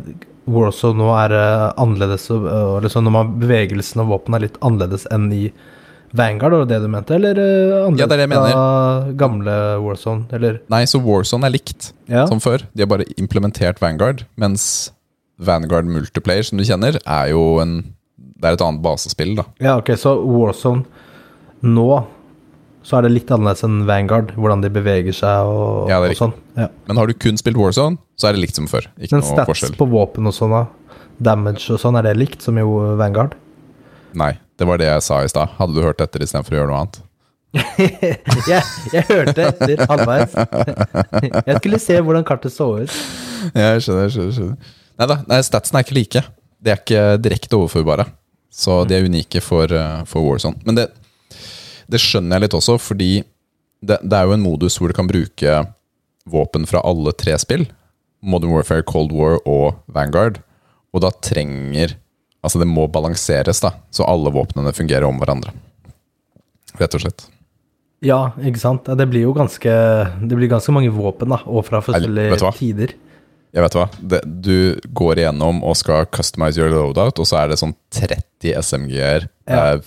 Warzone 0.54 1.00
nå 1.00 1.12
er 1.18 1.34
uh, 1.34 1.70
annerledes, 1.82 2.28
og, 2.36 2.46
og 2.46 2.84
liksom 2.86 3.08
når 3.08 3.16
man 3.16 3.32
bevegelsen 3.42 4.04
av 4.04 4.12
våpen 4.14 4.38
er 4.38 4.46
litt 4.46 4.60
annerledes 4.62 5.08
enn 5.14 5.32
i 5.34 5.48
Vanguard, 6.14 6.54
var 6.54 6.68
det 6.68 6.76
det 6.76 6.86
du 6.86 6.92
mente, 6.94 7.16
eller 7.18 7.40
uh, 7.42 7.88
Ja, 7.98 8.06
det 8.06 8.20
det 8.22 8.28
fra 8.30 9.14
gamle 9.18 9.56
Warzone, 9.82 10.28
eller? 10.36 10.60
Nei, 10.70 10.84
så 10.90 11.02
Warzone 11.02 11.50
er 11.50 11.56
likt 11.56 11.90
Ja. 12.12 12.28
som 12.30 12.44
før. 12.44 12.68
De 12.74 12.86
har 12.86 12.92
bare 12.92 13.08
implementert 13.18 13.82
Vanguard, 13.82 14.28
mens 14.38 14.92
Vanguard 15.42 15.90
Multiplayer, 15.90 16.46
som 16.46 16.62
du 16.62 16.68
kjenner, 16.68 17.00
er 17.02 17.34
jo 17.34 17.60
en 17.64 17.82
Det 18.44 18.50
er 18.50 18.58
et 18.58 18.62
annet 18.62 18.84
basespill, 18.84 19.38
da. 19.40 19.46
Ja, 19.64 19.78
ok, 19.80 19.94
så 19.96 20.18
Warzone 20.20 20.84
nå 21.64 22.04
så 22.84 22.98
er 22.98 23.06
det 23.06 23.14
litt 23.14 23.32
annerledes 23.32 23.64
enn 23.66 23.84
Vanguard, 23.88 24.34
hvordan 24.36 24.64
de 24.64 24.70
beveger 24.74 25.16
seg 25.16 25.48
og, 25.50 25.90
Ja, 25.92 26.02
og 26.04 26.16
sånn. 26.20 26.34
Ja. 26.60 26.68
Men 26.90 27.00
har 27.00 27.08
du 27.08 27.14
kun 27.16 27.40
spilt 27.40 27.58
Warzone, 27.60 27.98
så 28.20 28.28
er 28.30 28.36
det 28.36 28.44
likt 28.44 28.60
som 28.60 28.68
før. 28.68 28.90
Ikke 29.00 29.18
Men 29.18 29.26
stats 29.26 29.50
forskjell. 29.50 29.78
på 29.80 29.88
våpen 29.92 30.28
og 30.28 30.36
sånn, 30.36 30.52
da? 30.52 30.66
Damage 31.24 31.72
og 31.72 31.80
sånn, 31.80 31.96
er 32.00 32.10
det 32.10 32.18
likt 32.20 32.44
som 32.44 32.60
i 32.60 32.66
Vanguard? 33.00 33.38
Nei, 34.20 34.34
det 34.60 34.68
var 34.68 34.82
det 34.82 34.90
jeg 34.92 35.06
sa 35.06 35.24
i 35.24 35.32
stad. 35.32 35.56
Hadde 35.58 35.78
du 35.78 35.82
hørt 35.86 36.04
etter 36.04 36.22
istedenfor 36.26 36.58
å 36.58 36.60
gjøre 36.60 36.72
noe 36.74 36.82
annet? 36.84 37.02
jeg, 38.50 38.64
jeg 38.92 39.06
hørte 39.10 39.46
etter 39.52 39.84
halvveis. 39.86 40.34
Jeg 41.48 41.60
skulle 41.60 41.80
se 41.82 42.00
hvordan 42.02 42.26
kartet 42.26 42.54
så 42.56 42.66
ut. 42.82 42.96
Jeg 43.54 43.84
skjønner, 43.86 44.08
jeg 44.08 44.14
skjønner, 44.16 44.34
skjønner. 44.34 44.72
Nei 44.98 45.08
da, 45.12 45.38
statsene 45.46 45.82
er 45.82 45.86
ikke 45.86 45.98
like. 45.98 46.24
De 46.64 46.72
er 46.74 46.82
ikke 46.82 47.04
direkte 47.22 47.60
overførbare. 47.60 48.08
Så 48.54 48.80
de 48.90 48.98
er 48.98 49.06
unike 49.06 49.42
for, 49.44 49.70
eh, 49.70 50.02
for 50.10 50.26
Warzone. 50.26 50.62
Men 50.66 50.78
det, 50.80 50.88
det 51.92 52.00
skjønner 52.02 52.38
jeg 52.38 52.48
litt 52.48 52.58
også, 52.58 52.78
fordi 52.82 53.12
det, 53.84 53.98
det 54.04 54.18
er 54.18 54.28
jo 54.30 54.36
en 54.38 54.44
modus 54.46 54.78
hvor 54.80 54.92
du 54.92 54.96
kan 54.98 55.10
bruke 55.10 55.58
våpen 56.30 56.68
fra 56.70 56.82
alle 56.88 57.12
tre 57.20 57.36
spill. 57.42 57.66
Modern 58.24 58.54
Warfare, 58.56 58.86
Cold 58.88 59.12
War 59.12 59.40
og 59.50 59.82
Vanguard. 59.92 60.40
Og 60.94 61.04
da 61.04 61.12
trenger 61.24 61.98
Altså, 62.44 62.60
det 62.60 62.68
må 62.68 62.90
balanseres, 62.92 63.62
da. 63.64 63.70
Så 63.88 64.04
alle 64.04 64.28
våpnene 64.36 64.74
fungerer 64.76 65.06
om 65.08 65.16
hverandre. 65.16 65.54
Rett 66.76 66.98
og 66.98 67.04
slett. 67.06 67.24
Ja, 68.04 68.34
ikke 68.44 68.60
sant. 68.60 68.90
Det 69.00 69.06
blir 69.08 69.24
jo 69.24 69.32
ganske 69.38 69.72
Det 70.28 70.36
blir 70.36 70.52
ganske 70.52 70.74
mange 70.76 70.92
våpen, 70.92 71.32
da, 71.32 71.40
og 71.48 71.64
fra 71.70 71.80
forskjellige 71.86 72.52
tider. 72.58 72.96
Jeg 73.54 73.64
vet 73.64 73.78
hva, 73.78 73.86
det, 74.02 74.20
Du 74.44 74.56
går 74.98 75.22
igjennom 75.24 75.62
og 75.64 75.78
skal 75.80 76.04
customize 76.12 76.60
your 76.60 76.74
loadout, 76.74 77.22
og 77.22 77.30
så 77.30 77.40
er 77.44 77.54
det 77.54 77.62
sånn 77.62 77.76
30 77.96 78.58
SMG-er, 78.60 79.30
Ja. 79.48 79.76
eh, 79.76 79.80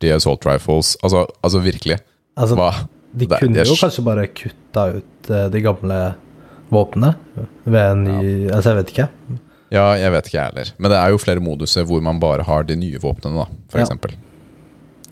artige 0.00 0.14
assault 0.16 0.44
rifles. 0.46 0.96
Altså, 1.04 1.26
altså 1.44 1.60
virkelig. 1.60 1.98
Altså, 2.36 2.54
Hva? 2.56 2.70
de 3.12 3.26
Det- 3.26 3.38
kunne 3.40 3.54
det 3.54 3.60
er 3.66 3.70
jo 3.70 3.74
kanskje 3.74 4.04
bare 4.04 4.26
kutta 4.28 4.96
ut 4.96 5.30
eh, 5.30 5.48
de 5.50 5.60
gamle 5.60 6.14
våpnene 6.70 7.14
ved 7.66 7.90
en 7.90 8.04
ny 8.04 8.50
Altså, 8.50 8.70
jeg 8.70 8.76
vet 8.76 8.88
ikke. 8.94 9.08
Ja, 9.72 9.92
jeg 9.94 10.10
vet 10.12 10.26
ikke 10.26 10.38
jeg 10.38 10.44
heller. 10.52 10.72
Men 10.78 10.90
det 10.90 10.98
er 10.98 11.08
jo 11.10 11.18
flere 11.18 11.40
moduser 11.40 11.84
hvor 11.84 12.00
man 12.02 12.18
bare 12.20 12.42
har 12.42 12.62
de 12.64 12.76
nye 12.76 12.98
våpnene, 12.98 13.36
da, 13.36 13.44
for 13.68 13.78
Ja. 13.78 13.84
eksempel. 13.84 14.14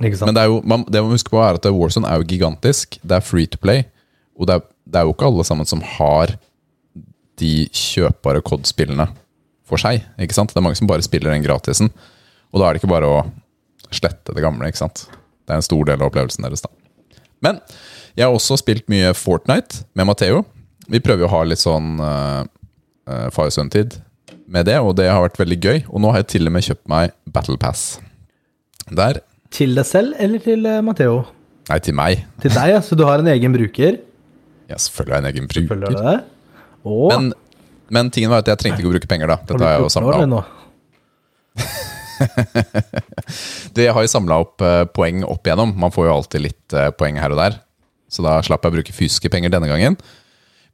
Men 0.01 0.35
det, 0.35 0.37
er 0.43 0.47
jo, 0.47 0.63
man, 0.65 0.85
det 0.85 0.95
man 1.03 1.11
må 1.11 1.17
huske 1.17 1.31
på, 1.31 1.39
er 1.43 1.55
at 1.55 1.65
Warzone 1.67 2.07
er 2.07 2.19
jo 2.19 2.23
gigantisk. 2.25 2.99
Det 3.03 3.11
er 3.17 3.21
free 3.21 3.47
to 3.47 3.59
play. 3.59 3.83
Og 4.39 4.47
det 4.47 4.55
er, 4.55 4.61
det 4.87 4.95
er 4.97 5.03
jo 5.03 5.13
ikke 5.13 5.27
alle 5.27 5.45
sammen 5.45 5.67
som 5.67 5.81
har 5.83 6.37
de 7.39 7.69
kjøpbare 7.69 8.41
COD-spillene 8.43 9.09
for 9.67 9.77
seg. 9.77 10.05
ikke 10.19 10.33
sant? 10.35 10.51
Det 10.51 10.57
er 10.57 10.63
mange 10.63 10.77
som 10.77 10.87
bare 10.87 11.03
spiller 11.03 11.31
den 11.33 11.43
gratisen. 11.43 11.91
Og 12.55 12.61
da 12.61 12.69
er 12.69 12.73
det 12.75 12.83
ikke 12.83 12.91
bare 12.95 13.07
å 13.11 13.27
slette 13.95 14.35
det 14.35 14.45
gamle. 14.45 14.69
ikke 14.69 14.83
sant? 14.83 15.07
Det 15.47 15.55
er 15.55 15.63
en 15.63 15.65
stor 15.65 15.89
del 15.89 16.03
av 16.03 16.11
opplevelsen 16.11 16.45
deres. 16.45 16.65
da. 16.65 16.73
Men 17.45 17.61
jeg 18.19 18.27
har 18.27 18.35
også 18.35 18.59
spilt 18.61 18.89
mye 18.91 19.15
Fortnite 19.17 19.85
med 19.97 20.09
Matheo. 20.11 20.43
Vi 20.89 21.01
prøver 21.05 21.25
jo 21.25 21.31
å 21.31 21.35
ha 21.37 21.43
litt 21.47 21.63
sånn 21.63 21.99
uh, 22.01 22.43
uh, 23.09 23.29
far 23.35 23.51
og 23.51 23.55
sønn-tid 23.55 23.99
med 24.49 24.69
det, 24.69 24.79
og 24.81 24.95
det 24.99 25.09
har 25.11 25.23
vært 25.25 25.41
veldig 25.41 25.59
gøy. 25.61 25.81
Og 25.93 26.03
nå 26.03 26.13
har 26.13 26.23
jeg 26.23 26.31
til 26.35 26.49
og 26.49 26.55
med 26.57 26.65
kjøpt 26.67 26.87
meg 26.91 27.13
Battle 27.33 27.59
Pass. 27.61 27.99
Der 28.89 29.21
Til 29.53 29.75
deg 29.77 29.85
selv 29.89 30.17
eller 30.21 30.41
til 30.45 30.65
eh, 30.69 30.81
Matheo? 30.85 31.21
Nei, 31.69 31.79
til 31.85 31.97
meg. 31.97 32.25
Til 32.41 32.53
deg, 32.55 32.73
ja. 32.73 32.81
Så 32.85 32.97
du 32.97 33.05
har 33.09 33.21
en 33.21 33.29
egen 33.29 33.53
bruker? 33.53 33.99
Ja, 34.69 34.77
selvfølgelig 34.81 35.15
har 35.15 35.21
jeg 35.21 35.27
en 35.27 35.31
egen 35.35 35.51
bruker. 35.53 35.83
du 35.85 36.01
det? 36.01 36.17
Og 36.89 37.13
Men, 37.13 37.31
men 37.93 38.11
tingen 38.13 38.33
var 38.33 38.45
at 38.45 38.49
jeg 38.49 38.61
trengte 38.63 38.81
ikke 38.81 38.89
å 38.89 38.97
bruke 38.97 39.11
penger, 39.11 39.35
da. 39.35 39.39
Dette 39.45 39.65
har 39.65 39.77
jeg 39.77 39.85
jo 39.85 39.93
samla 39.93 40.41
opp. 40.41 40.57
Det 43.77 43.89
har 43.93 44.05
jo 44.05 44.11
samla 44.11 44.41
opp 44.43 44.63
eh, 44.65 44.85
poeng 44.95 45.25
opp 45.27 45.47
igjennom. 45.47 45.75
Man 45.79 45.93
får 45.95 46.09
jo 46.09 46.15
alltid 46.15 46.45
litt 46.45 46.77
eh, 46.77 46.91
poeng 46.97 47.21
her 47.21 47.35
og 47.35 47.41
der. 47.41 47.61
Så 48.09 48.25
da 48.25 48.39
slapp 48.45 48.65
jeg 48.65 48.73
å 48.73 48.77
bruke 48.79 48.97
fysiske 48.97 49.31
penger 49.33 49.53
denne 49.53 49.71
gangen. 49.71 49.99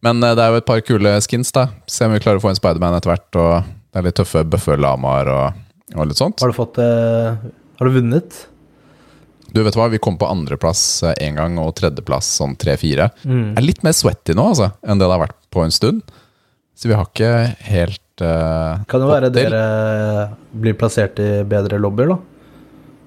Men 0.05 0.23
eh, 0.23 0.35
det 0.37 0.45
er 0.45 0.55
jo 0.55 0.63
et 0.63 0.69
par 0.69 0.83
kule 0.87 1.15
skins, 1.25 1.53
da. 1.55 1.69
Se 1.91 2.07
om 2.07 2.15
vi 2.15 2.23
klarer 2.23 2.41
å 2.41 2.45
få 2.45 2.53
en 2.53 2.59
Spiderman 2.59 2.97
etter 2.99 3.13
hvert. 3.13 3.31
Og 3.41 3.71
det 3.91 4.01
er 4.01 4.09
litt 4.09 4.19
tøffe 4.21 4.45
bøffelamaer 4.55 5.31
og, 5.35 5.63
og 5.95 6.11
litt 6.11 6.21
sånt. 6.21 6.43
Har 6.45 6.51
du 6.53 6.57
fått 6.57 6.81
uh, 6.83 7.39
Har 7.79 7.89
du 7.89 7.95
vunnet? 7.95 8.41
Du 9.55 9.61
vet 9.63 9.77
hva, 9.79 9.87
Vi 9.93 10.03
kom 10.03 10.17
på 10.19 10.27
andreplass 10.27 10.83
én 11.15 11.39
gang 11.39 11.61
og 11.63 11.77
tredjeplass 11.79 12.33
sånn 12.41 12.57
tre-fire. 12.59 13.13
Mm. 13.23 13.55
Er 13.55 13.67
litt 13.67 13.85
mer 13.87 13.95
sweaty 13.95 14.35
nå 14.35 14.49
altså, 14.51 14.73
enn 14.83 14.99
det 14.99 15.07
det 15.07 15.15
har 15.15 15.27
vært 15.29 15.39
på 15.55 15.63
en 15.63 15.75
stund. 15.75 16.03
Så 16.75 16.91
vi 16.91 16.97
har 16.99 17.07
ikke 17.07 17.35
helt 17.69 18.03
uh, 18.23 18.85
Kan 18.91 19.03
jo 19.03 19.09
være 19.11 19.33
dere 19.35 19.65
blir 20.53 20.77
plassert 20.79 21.19
i 21.23 21.43
bedre 21.49 21.81
lobbyer, 21.83 22.15
da. 22.15 22.21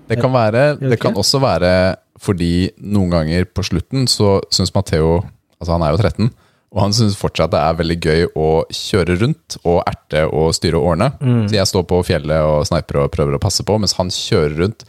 Det 0.08 0.20
kan 0.22 0.32
være 0.32 0.66
Det 0.80 1.00
kan 1.00 1.16
også 1.20 1.40
være 1.44 1.72
fordi 2.18 2.72
noen 2.82 3.12
ganger 3.14 3.46
på 3.54 3.64
slutten 3.68 4.08
så 4.10 4.40
syns 4.50 4.74
Matheo 4.74 5.20
Altså, 5.58 5.74
han 5.74 5.84
er 5.86 5.94
jo 5.94 5.98
13, 5.98 6.28
og 6.70 6.80
han 6.84 6.94
syns 6.94 7.16
fortsatt 7.18 7.50
det 7.50 7.60
er 7.66 7.78
veldig 7.80 7.96
gøy 7.98 8.28
å 8.38 8.50
kjøre 8.70 9.16
rundt 9.24 9.56
og 9.64 9.80
erte 9.90 10.22
og 10.28 10.52
styre 10.54 10.78
og 10.78 10.92
ordne. 10.92 11.08
Så 11.50 11.58
jeg 11.58 11.70
står 11.72 11.88
på 11.90 11.98
fjellet 12.06 12.46
og 12.46 12.68
sniper 12.70 13.00
og 13.02 13.10
prøver 13.16 13.34
å 13.34 13.42
passe 13.42 13.66
på, 13.66 13.78
mens 13.82 13.96
han 13.98 14.14
kjører 14.14 14.54
rundt 14.62 14.86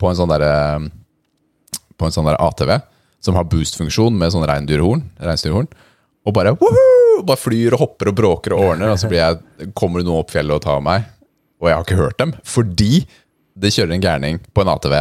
på 0.00 0.08
en 0.08 0.16
sånn 0.16 0.32
derre 0.32 0.88
På 1.98 2.08
en 2.08 2.14
sånn 2.14 2.28
der 2.30 2.40
ATV 2.40 2.78
som 3.20 3.36
har 3.36 3.48
boost-funksjon 3.50 4.14
med 4.14 4.32
sånn 4.32 4.46
reinsdyrhorn 4.46 5.02
og 6.28 6.34
bare 6.36 6.52
woohoo, 6.60 6.97
bare 7.26 7.40
flyr 7.40 7.74
og 7.76 7.82
hopper 7.82 8.10
og 8.10 8.18
bråker 8.18 8.54
og 8.56 8.64
ordner, 8.72 8.92
og 8.94 9.00
så 9.00 9.10
blir 9.10 9.22
jeg, 9.22 9.70
kommer 9.78 10.02
det 10.02 10.08
noen 10.08 10.22
opp 10.22 10.34
fjellet 10.34 10.58
og 10.58 10.64
tar 10.64 10.82
meg. 10.84 11.06
Og 11.58 11.70
jeg 11.70 11.76
har 11.78 11.86
ikke 11.86 11.98
hørt 12.02 12.18
dem, 12.20 12.34
fordi 12.46 12.92
det 13.58 13.72
kjører 13.74 13.96
en 13.96 14.04
gærning 14.04 14.42
på 14.54 14.62
en 14.62 14.70
ATV 14.74 14.98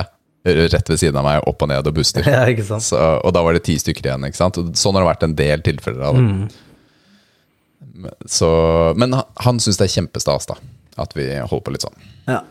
rett 0.48 0.90
ved 0.90 1.00
siden 1.02 1.18
av 1.20 1.26
meg, 1.28 1.42
opp 1.50 1.64
og 1.66 1.70
ned 1.72 1.90
og 1.90 1.98
booster. 1.98 2.26
Ja, 2.34 2.46
ikke 2.50 2.66
sant? 2.68 2.86
Så, 2.88 2.98
og 2.98 3.34
da 3.36 3.44
var 3.46 3.58
det 3.58 3.66
ti 3.68 3.76
stykker 3.82 4.08
igjen. 4.08 4.28
ikke 4.30 4.40
sant? 4.40 4.60
Og 4.62 4.72
Sånn 4.80 4.96
har 4.96 5.04
det 5.04 5.12
vært 5.12 5.26
en 5.28 5.36
del 5.38 5.64
tilfeller 5.66 6.08
av 6.08 6.20
det. 6.20 6.48
Så, 8.30 8.50
men 9.00 9.16
han, 9.18 9.28
han 9.44 9.60
syns 9.64 9.80
det 9.80 9.88
er 9.88 9.96
kjempestas 9.98 10.48
da, 10.50 10.56
at 11.02 11.16
vi 11.18 11.28
holder 11.34 11.66
på 11.66 11.74
litt 11.76 11.86
sånn. 11.86 11.98
Ja. 12.30 12.42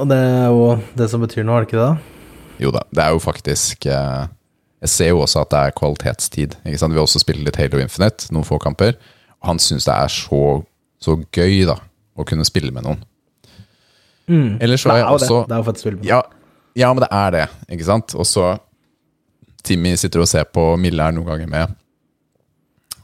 Og 0.00 0.08
det 0.08 0.16
er 0.16 0.48
jo 0.48 0.66
det 0.96 1.10
som 1.12 1.22
betyr 1.22 1.44
noe, 1.44 1.60
er 1.60 1.66
det 1.66 1.70
ikke 1.70 1.84
det? 1.84 2.16
Jo 2.60 2.72
da, 2.74 2.82
det 2.92 3.04
er 3.04 3.14
jo 3.14 3.20
faktisk 3.22 3.86
eh, 3.88 4.22
Jeg 4.80 4.92
ser 4.94 5.10
jo 5.12 5.20
også 5.20 5.42
at 5.44 5.52
det 5.52 5.60
er 5.60 5.76
kvalitetstid. 5.76 6.56
ikke 6.64 6.80
sant? 6.80 6.94
Vi 6.94 7.00
har 7.00 7.04
også 7.04 7.20
spilt 7.20 7.44
litt 7.44 7.58
Halo 7.60 7.80
Infinite, 7.82 8.30
noen 8.32 8.46
få 8.48 8.58
kamper. 8.62 8.96
Og 9.40 9.52
han 9.52 9.60
syns 9.62 9.88
det 9.88 9.94
er 9.94 10.12
så, 10.12 10.42
så 11.00 11.16
gøy 11.36 11.64
da, 11.68 11.76
å 12.16 12.26
kunne 12.28 12.46
spille 12.48 12.72
med 12.72 12.86
noen. 12.88 13.02
Ellers 14.62 14.84
så 14.84 14.92
har 14.92 15.00
jeg 15.00 15.06
også 15.10 15.36
Det 15.48 15.56
er 15.56 15.58
jo 15.58 15.66
faktisk 15.66 15.86
veldig 15.88 16.00
med 16.04 16.06
ja, 16.06 16.20
ja, 16.78 16.90
men 16.94 17.02
det 17.02 17.08
er 17.10 17.32
det, 17.34 17.46
ikke 17.74 17.86
sant? 17.88 18.12
Og 18.14 18.26
så 18.30 18.52
Timmy 19.66 19.96
sitter 19.98 20.22
og 20.22 20.28
ser 20.30 20.46
på, 20.46 20.62
Mille 20.80 21.02
er 21.02 21.16
noen 21.16 21.26
ganger 21.26 21.50
med. 21.50 21.72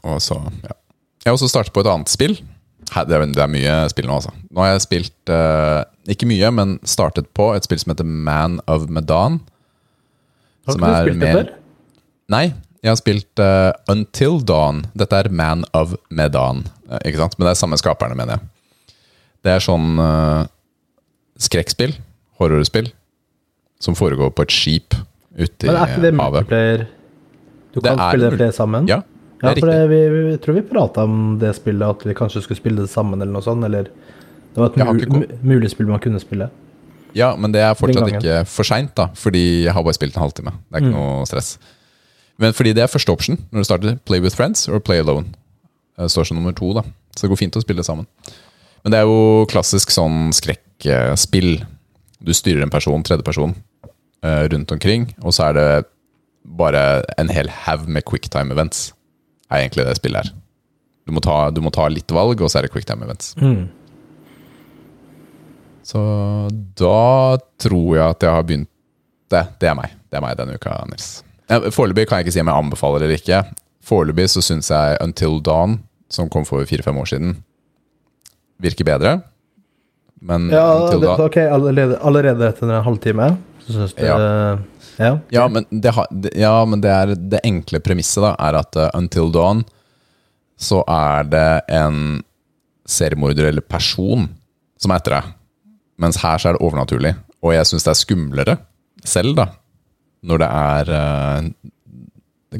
Og 0.07 0.21
så, 0.23 0.37
ja. 0.63 0.77
Jeg 1.19 1.29
har 1.29 1.35
også 1.35 1.49
startet 1.51 1.75
på 1.75 1.83
et 1.83 1.89
annet 1.91 2.09
spill. 2.09 2.37
Det, 2.87 3.11
er, 3.11 3.25
det 3.35 3.47
mye 3.51 3.75
spill 3.91 4.07
nå, 4.07 4.15
altså. 4.21 4.31
Nå 4.47 4.63
har 4.63 4.71
jeg 4.71 4.85
spilt, 4.85 5.31
eh, 5.33 5.81
ikke 6.15 6.29
mye, 6.29 6.49
men 6.55 6.77
startet 6.87 7.27
på 7.35 7.49
et 7.57 7.67
spill 7.67 7.81
som 7.83 7.91
heter 7.91 8.07
Man 8.07 8.61
of 8.71 8.87
Medan. 8.87 9.41
Har 10.65 10.77
som 10.77 10.85
ikke 10.85 10.87
du 10.87 10.95
er 10.95 11.09
spilt 11.09 11.25
det 11.25 11.33
før? 11.35 11.51
Nei, 12.31 12.45
jeg 12.83 12.91
har 12.91 12.99
spilt 12.99 13.39
uh, 13.41 13.71
Until 13.91 14.39
Dawn. 14.47 14.83
Dette 14.97 15.15
er 15.23 15.29
Man 15.31 15.63
of 15.77 15.93
Medan, 16.11 16.65
eh, 16.89 16.99
ikke 17.09 17.21
sant? 17.23 17.37
Men 17.39 17.47
det 17.47 17.53
er 17.55 17.59
samme 17.61 17.79
skaperne, 17.79 18.17
mener 18.19 18.37
jeg. 18.37 18.95
Det 19.45 19.53
er 19.53 19.63
sånn 19.63 19.93
uh, 20.01 20.43
skrekkspill, 21.39 21.93
horrorspill, 22.41 22.89
som 23.83 23.95
foregår 23.95 24.33
på 24.35 24.43
et 24.47 24.53
skip 24.55 24.97
ute 25.37 25.69
i 25.69 25.69
havet. 25.69 25.71
Men 25.71 25.77
er 25.77 25.93
ikke 25.93 26.05
det 26.07 26.13
multiplayer? 26.17 26.85
Du 27.77 27.79
kan 27.85 27.99
spille 28.01 28.31
det 28.31 28.39
flere 28.41 28.55
sammen? 28.57 28.87
Ja, 28.89 29.01
det 29.05 29.13
Ja, 29.45 29.51
er 29.53 29.59
for 29.61 29.69
riktig. 29.69 29.73
det, 29.77 29.89
vi, 29.91 30.21
vi 30.31 30.37
tror 30.41 30.55
vi 30.57 30.61
prata 30.65 31.03
om 31.05 31.17
det 31.39 31.51
spillet, 31.59 31.85
at 31.93 32.05
vi 32.09 32.15
kanskje 32.17 32.41
skulle 32.41 32.57
spille 32.57 32.81
det 32.81 32.89
sammen, 32.89 33.21
eller 33.21 33.35
noe 33.37 33.45
sånt. 33.45 33.63
Eller 33.67 33.85
det 33.91 34.57
var 34.63 34.71
et 34.73 35.11
mul 35.13 35.27
mulig 35.45 35.69
spill 35.69 35.85
man 35.91 36.01
kunne 36.01 36.17
spille. 36.23 36.47
Ja, 37.15 37.31
men 37.37 37.53
det 37.53 37.61
er 37.63 37.77
fortsatt 37.77 38.09
ikke 38.17 38.39
for 38.49 38.65
seint, 38.67 38.95
da. 38.97 39.07
Fordi 39.17 39.43
jeg 39.67 39.73
har 39.77 39.85
bare 39.85 39.95
spilt 39.95 40.17
en 40.17 40.23
halvtime. 40.25 40.55
Det 40.67 40.73
er 40.79 40.83
ikke 40.87 40.91
Mm. 40.91 40.97
noe 40.97 41.27
stress. 41.29 41.51
Men 42.41 42.53
fordi 42.53 42.73
det 42.77 42.83
er 42.85 42.91
første 42.91 43.13
option 43.13 43.39
når 43.51 43.63
du 43.63 43.67
starter. 43.67 43.99
Play 44.05 44.21
with 44.21 44.37
friends 44.37 44.67
or 44.69 44.79
play 44.79 45.01
alone. 45.01 45.33
Det 45.97 46.11
står 46.13 46.29
som 46.29 46.37
nummer 46.37 46.53
to, 46.53 46.73
da. 46.77 46.83
Så 47.15 47.25
det 47.25 47.31
går 47.33 47.41
fint 47.41 47.57
å 47.57 47.63
spille 47.63 47.85
sammen. 47.85 48.05
Men 48.83 48.93
det 48.93 48.99
er 49.01 49.09
jo 49.09 49.47
klassisk 49.49 49.91
sånn 49.93 50.29
skrekkspill. 50.37 51.63
Du 52.21 52.33
styrer 52.37 52.61
en 52.63 52.73
person, 52.73 53.01
tredjeperson, 53.03 53.55
eh, 54.23 54.43
rundt 54.53 54.71
omkring, 54.71 55.09
og 55.23 55.33
så 55.33 55.49
er 55.49 55.57
det 55.57 55.69
bare 56.57 57.03
en 57.17 57.29
hel 57.33 57.49
haug 57.65 57.87
med 57.89 58.05
quicktime 58.05 58.53
events. 58.53 58.93
Er 59.51 59.65
egentlig 59.65 59.85
det 59.87 59.97
spillet 59.97 60.23
her. 60.23 60.33
Du 61.07 61.13
må, 61.15 61.21
ta, 61.23 61.49
du 61.49 61.61
må 61.63 61.71
ta 61.73 61.87
litt 61.89 62.11
valg, 62.11 62.41
og 62.41 62.51
så 62.51 62.59
er 62.59 62.67
det 62.67 62.73
quicktime 62.73 63.05
events. 63.07 63.33
Mm. 63.39 63.67
Så 65.87 65.99
da 66.75 67.37
tror 67.63 67.91
jeg 67.95 68.03
at 68.03 68.23
jeg 68.25 68.35
har 68.35 68.43
begynt 68.43 68.73
Det, 69.27 69.41
det 69.59 69.67
er 69.67 69.75
meg. 69.75 69.91
Det 70.07 70.15
er 70.15 70.23
meg 70.23 70.37
denne 70.39 70.55
uka, 70.55 70.71
Nils. 70.87 71.07
Ja, 71.49 71.59
Foreløpig 71.71 72.07
kan 72.09 72.19
jeg 72.19 72.27
ikke 72.27 72.35
si 72.35 72.41
om 72.43 72.49
jeg 72.51 72.59
anbefaler 72.63 73.05
eller 73.05 73.15
ikke. 73.19 73.41
Foreløpig 73.87 74.25
så 74.33 74.41
syns 74.43 74.67
jeg 74.73 74.97
Until 75.03 75.37
Dawn, 75.45 75.77
som 76.11 76.29
kom 76.29 76.45
for 76.47 76.65
fire-fem 76.67 76.97
år 76.99 77.07
siden, 77.13 77.35
virker 78.63 78.87
bedre. 78.87 79.13
Men 80.21 80.49
Ja, 80.51 80.65
Until 80.85 80.99
det, 81.03 81.07
Dawn 81.11 81.25
ok, 81.29 81.37
allerede, 81.37 81.99
allerede 82.01 82.47
etter 82.49 82.67
en 82.71 82.83
halvtime 82.83 83.29
så 83.67 83.73
syns 83.77 83.93
du 83.97 84.03
Ja. 84.05 84.17
Ja. 84.97 85.11
Ja, 85.29 85.43
men 85.47 85.65
det, 85.69 85.91
har, 85.93 86.07
det- 86.09 86.33
ja, 86.35 86.65
men 86.65 86.81
det 86.81 86.89
er 86.89 87.11
det 87.15 87.39
enkle 87.45 87.79
premisset, 87.79 88.23
da, 88.23 88.31
er 88.39 88.55
at 88.57 88.75
uh, 88.75 88.87
Until 88.97 89.29
Dawn 89.31 89.63
så 90.57 90.79
er 90.89 91.23
det 91.29 91.61
en 91.69 92.23
seriemorder 92.89 93.45
eller 93.51 93.61
person 93.61 94.25
som 94.81 94.91
er 94.91 94.97
etter 94.97 95.13
deg. 95.19 95.27
Mens 96.01 96.17
her 96.23 96.37
så 96.41 96.49
er 96.49 96.57
det 96.57 96.63
overnaturlig. 96.65 97.11
Og 97.45 97.53
jeg 97.53 97.65
syns 97.69 97.85
det 97.85 97.91
er 97.93 97.99
skumlere 97.99 98.55
selv, 99.05 99.35
da. 99.37 99.45
Når 100.25 100.41
det 100.41 100.47
er 100.49 100.89
uh, 100.93 102.57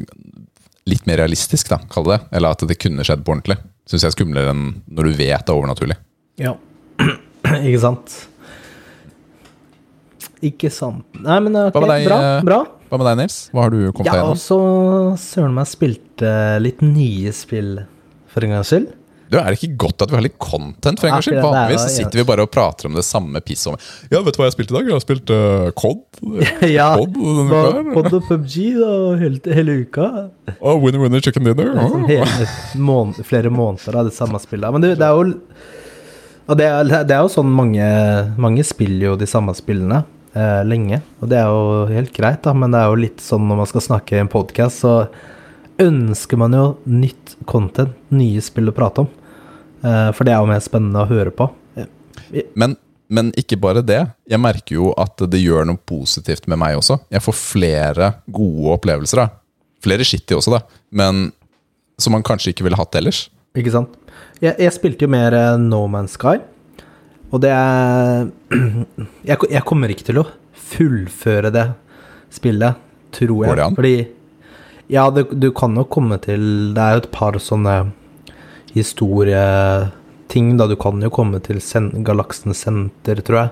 litt 0.88 1.08
mer 1.10 1.18
realistisk, 1.24 1.70
da, 1.74 1.80
kall 1.92 2.06
det. 2.12 2.20
Eller 2.32 2.54
at 2.54 2.64
det 2.70 2.78
kunne 2.80 3.04
skjedd 3.08 3.24
på 3.26 3.34
ordentlig. 3.34 3.58
Syns 3.88 4.04
jeg 4.04 4.12
er 4.12 4.16
skumlere 4.18 4.52
enn 4.54 4.66
når 4.92 5.08
du 5.10 5.18
vet 5.20 5.46
det 5.48 5.54
er 5.54 5.58
overnaturlig. 5.58 5.98
ja. 6.44 6.56
ikke 7.68 7.80
sant? 7.80 8.16
Ikke 10.46 10.70
sant. 10.74 11.06
Nei, 11.18 11.38
men 11.46 11.56
ok, 11.58 11.74
Hva 11.78 11.88
deg, 11.90 12.06
bra. 12.08 12.18
eh, 12.22 12.42
bra. 12.46 12.58
Hva 12.90 13.00
med 13.02 13.08
deg, 13.10 13.18
Nils? 13.24 13.38
Hva 13.54 13.64
har 13.66 13.74
du 13.74 13.80
kommet 13.92 14.06
Jeg 14.06 14.14
deg 14.14 14.14
har 14.14 14.22
gjennom? 14.22 14.38
også 14.38 14.58
søren 15.24 15.56
meg 15.58 15.68
spilt 15.70 16.24
litt 16.64 16.82
nye 16.86 17.34
spill 17.36 17.72
for 18.32 18.46
en 18.46 18.54
gangs 18.58 18.70
skyld. 18.74 18.92
Du, 19.30 19.38
Er 19.40 19.50
det 19.52 19.58
ikke 19.60 19.78
godt 19.86 20.06
at 20.06 20.12
vi 20.12 20.18
har 20.18 20.24
litt 20.26 20.38
content? 20.40 21.00
for 21.00 21.10
en 21.10 21.16
gangs 21.18 21.28
skyld? 21.28 21.40
Vanligvis 21.44 21.84
så 21.84 21.94
sitter 21.94 22.22
vi 22.22 22.26
bare 22.30 22.46
og 22.48 22.52
prater 22.54 22.90
om 22.90 22.96
det 22.98 23.04
samme 23.08 23.42
pisset. 23.44 23.88
Ja, 24.12 24.22
vet 24.24 24.38
du 24.38 24.42
hva 24.42 24.48
jeg 24.48 24.54
har 24.54 24.58
spilt 24.58 24.72
i 24.72 24.78
dag? 24.78 24.90
Jeg 24.90 24.96
har 24.98 25.04
spilt 25.06 25.34
uh, 25.36 25.70
COD. 25.78 26.04
Ja, 26.78 26.90
COD 26.98 27.18
uka 27.22 27.64
og 28.18 28.28
PubG 28.30 28.56
da, 28.80 28.92
hele, 29.22 29.56
hele 29.60 29.80
uka. 29.84 30.08
Og 30.58 30.84
winner, 30.86 31.04
winner, 31.04 31.24
chicken 31.24 31.48
dinner. 31.48 31.74
Oh. 31.78 31.98
hele, 32.10 32.48
mån 32.80 33.16
flere 33.28 33.52
måneder 33.54 34.00
av 34.00 34.08
det 34.10 34.16
samme 34.16 34.40
spillet. 34.44 34.72
Men 34.74 34.86
det, 34.86 34.96
det 35.02 35.08
er 35.08 35.18
jo 35.18 35.40
og 36.48 36.56
det 36.56 36.64
er, 36.64 36.88
det 37.04 37.12
er 37.12 37.26
jo 37.26 37.32
sånn 37.34 37.50
mange, 37.52 37.84
mange 38.40 38.64
spiller 38.64 39.10
jo 39.10 39.16
de 39.20 39.28
samme 39.28 39.52
spillene. 39.58 40.06
eh, 40.38 40.62
lenge. 40.68 41.02
Og 41.22 41.32
det 41.32 41.40
er 41.42 41.50
jo 41.52 41.88
helt 41.92 42.14
greit, 42.16 42.42
da, 42.46 42.54
men 42.56 42.72
det 42.72 42.80
er 42.80 42.92
jo 42.92 43.02
litt 43.02 43.24
sånn 43.24 43.48
når 43.50 43.62
man 43.64 43.70
skal 43.72 43.84
snakke 43.84 44.16
i 44.18 44.22
en 44.24 44.32
podkast, 44.32 44.84
så 44.86 44.94
ønsker 45.82 46.40
man 46.40 46.56
jo 46.56 46.66
nytt 46.90 47.38
content, 47.50 47.96
nye 48.10 48.42
spill 48.44 48.72
å 48.72 48.76
prate 48.76 49.06
om. 49.06 49.10
Eh, 49.86 50.10
for 50.16 50.28
det 50.28 50.34
er 50.34 50.42
jo 50.42 50.50
mer 50.50 50.64
spennende 50.64 51.04
å 51.04 51.10
høre 51.10 51.34
på. 51.36 51.50
Men, 52.58 52.76
men 53.14 53.32
ikke 53.40 53.60
bare 53.62 53.84
det. 53.86 54.02
Jeg 54.30 54.42
merker 54.42 54.80
jo 54.80 54.92
at 55.00 55.22
det 55.32 55.42
gjør 55.42 55.68
noe 55.70 55.82
positivt 55.90 56.50
med 56.50 56.60
meg 56.62 56.80
også. 56.80 57.00
Jeg 57.14 57.24
får 57.24 57.38
flere 57.40 58.12
gode 58.26 58.74
opplevelser. 58.78 59.24
da. 59.24 59.30
Flere 59.86 60.08
skitty 60.08 60.36
også, 60.38 60.58
da. 60.58 60.82
Men 60.90 61.30
som 62.02 62.14
man 62.14 62.26
kanskje 62.26 62.54
ikke 62.54 62.68
ville 62.68 62.80
hatt 62.80 62.98
ellers. 62.98 63.28
Ikke 63.58 63.74
sant? 63.74 63.94
Jeg, 64.42 64.54
jeg 64.62 64.74
spilte 64.76 65.06
jo 65.06 65.12
mer 65.14 65.34
eh, 65.34 65.56
No 65.62 65.86
Man's 65.90 66.18
Sky, 66.18 66.38
og 67.34 67.42
det 67.44 67.50
er 67.54 68.28
jeg, 69.30 69.38
jeg 69.50 69.64
kommer 69.68 69.92
ikke 69.94 70.06
til 70.10 70.22
å 70.22 70.28
fullføre 70.68 71.52
det 71.54 71.66
spillet, 72.34 72.78
tror 73.16 73.46
jeg. 73.46 73.50
Går 73.50 73.60
det 73.60 73.66
an? 73.66 73.78
Fordi 73.78 73.96
Ja, 74.88 75.10
det, 75.12 75.28
du 75.36 75.52
kan 75.52 75.76
jo 75.76 75.84
komme 75.84 76.16
til 76.24 76.74
Det 76.76 76.80
er 76.84 76.96
jo 76.96 77.02
et 77.04 77.12
par 77.12 77.36
sånne 77.44 77.92
historieting, 78.72 80.54
da. 80.60 80.68
Du 80.70 80.78
kan 80.80 81.02
jo 81.04 81.12
komme 81.12 81.42
til 81.44 81.60
sen, 81.64 81.90
Galaksen 82.08 82.56
Senter, 82.56 83.20
tror 83.26 83.40
jeg. 83.42 83.52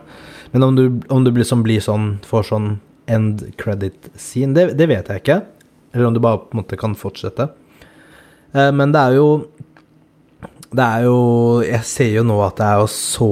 Men 0.53 0.63
om 0.63 0.77
du, 0.77 0.85
om 1.11 1.25
du 1.25 1.31
blir, 1.35 1.47
sånn, 1.47 1.65
blir 1.65 1.83
sånn, 1.83 2.15
får 2.27 2.47
sånn 2.51 2.69
end 3.11 3.43
credit 3.59 4.09
scene, 4.15 4.55
det, 4.55 4.77
det 4.79 4.87
vet 4.91 5.09
jeg 5.11 5.23
ikke. 5.23 5.41
Eller 5.93 6.07
om 6.07 6.15
du 6.15 6.21
bare 6.23 6.39
på 6.43 6.55
en 6.55 6.61
måte 6.61 6.79
kan 6.79 6.95
fortsette. 6.99 7.49
Eh, 8.53 8.71
men 8.71 8.93
det 8.95 9.01
er 9.01 9.17
jo 9.19 9.27
Det 10.75 10.83
er 10.83 11.05
jo 11.05 11.19
Jeg 11.63 11.83
ser 11.87 12.09
jo 12.17 12.23
nå 12.27 12.39
at 12.43 12.57
det 12.59 12.65
er 12.67 12.81
jo 12.83 12.89
så 12.91 13.29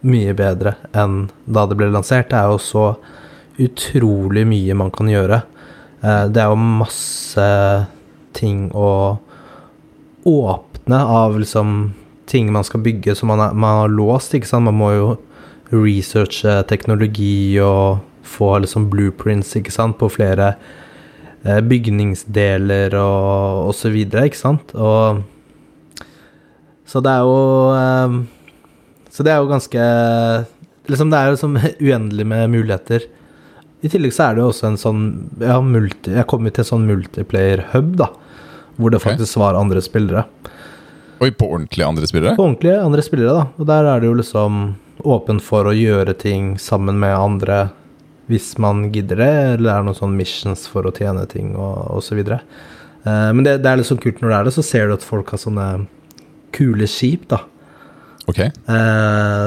mye 0.00 0.32
bedre 0.32 0.74
enn 0.96 1.26
da 1.44 1.66
det 1.68 1.76
ble 1.76 1.90
lansert. 1.92 2.30
Det 2.30 2.38
er 2.38 2.48
jo 2.48 2.60
så 2.62 2.84
utrolig 3.60 4.46
mye 4.48 4.76
man 4.78 4.92
kan 4.94 5.10
gjøre. 5.10 5.42
Eh, 6.02 6.26
Det 6.32 6.42
er 6.42 6.48
jo 6.50 6.56
masse 6.56 7.46
ting 8.32 8.70
å 8.72 9.18
åpne 10.26 11.00
av 11.00 11.38
liksom 11.38 11.94
ting 12.30 12.52
man 12.52 12.64
skal 12.64 12.80
bygge 12.84 13.16
som 13.18 13.28
man, 13.32 13.42
man 13.58 13.82
har 13.82 13.88
låst, 13.88 14.34
ikke 14.34 14.46
sant. 14.46 14.64
Man 14.68 14.78
må 14.78 14.92
jo 14.94 15.08
researche 15.70 16.60
teknologi 16.70 17.58
og 17.62 18.00
få 18.26 18.52
liksom 18.62 18.88
blueprints, 18.90 19.54
ikke 19.58 19.72
sant, 19.74 19.98
på 19.98 20.08
flere 20.12 20.54
eh, 21.44 21.60
bygningsdeler 21.66 22.94
og, 22.98 23.66
og 23.70 23.74
så 23.74 23.90
videre, 23.92 24.28
ikke 24.30 24.40
sant. 24.40 24.74
Og 24.74 25.22
så 26.90 27.02
det 27.04 27.12
er 27.12 27.20
jo 27.22 27.34
eh, 27.78 28.14
Så 29.10 29.22
det 29.26 29.30
er 29.32 29.38
jo 29.38 29.50
ganske 29.50 29.82
Liksom, 30.90 31.10
det 31.10 31.18
er 31.18 31.28
jo 31.28 31.34
liksom 31.36 31.58
uendelig 31.86 32.24
med 32.26 32.50
muligheter. 32.50 33.04
I 33.80 33.88
tillegg 33.88 34.12
så 34.12 34.26
er 34.28 34.36
det 34.36 34.42
jo 34.44 34.50
også 34.50 34.66
en 34.68 34.80
sånn 34.80 35.04
Ja, 35.40 35.60
multi, 35.64 36.12
jeg 36.16 36.28
kom 36.28 36.44
til 36.48 36.64
en 36.64 36.70
sånn 36.72 36.88
multiplayer-hub, 36.88 37.94
da. 38.00 38.10
Hvor 38.76 38.92
det 38.92 39.00
faktisk 39.02 39.24
faktisk 39.26 39.40
var 39.42 39.58
andre 39.58 39.82
spillere. 39.84 40.24
Oi, 41.20 41.28
på 41.36 41.50
ordentlig 41.52 41.84
andre 41.84 42.08
spillere? 42.08 42.36
På 42.36 42.46
ordentlige 42.46 42.78
andre 42.80 43.04
spillere, 43.04 43.34
da. 43.36 43.46
Og 43.60 43.68
der 43.68 43.88
er 43.90 44.00
det 44.00 44.08
jo 44.08 44.16
liksom 44.16 44.60
åpen 45.04 45.40
for 45.44 45.68
å 45.68 45.76
gjøre 45.76 46.14
ting 46.16 46.54
sammen 46.60 47.00
med 47.00 47.16
andre 47.16 47.60
hvis 48.30 48.52
man 48.62 48.86
gidder 48.94 49.18
det, 49.18 49.30
eller 49.54 49.64
det 49.64 49.72
er 49.74 49.86
noen 49.88 49.98
sånne 49.98 50.20
missions 50.20 50.66
for 50.70 50.86
å 50.86 50.92
tjene 50.94 51.24
ting 51.28 51.56
og, 51.58 51.98
videre. 52.14 52.38
Eh, 53.02 53.30
men 53.34 53.42
det, 53.42 53.56
det 53.64 53.70
er 53.70 53.80
litt 53.80 53.88
sånn 53.88 54.00
kult 54.00 54.20
når 54.22 54.30
det 54.30 54.36
er 54.36 54.46
det, 54.46 54.54
så 54.54 54.64
ser 54.66 54.86
du 54.86 54.94
at 54.94 55.06
folk 55.06 55.32
har 55.34 55.42
sånne 55.42 55.66
kule 56.54 56.86
skip, 56.90 57.26
da. 57.32 57.40
Ok. 58.30 58.38
Eh, 58.46 58.52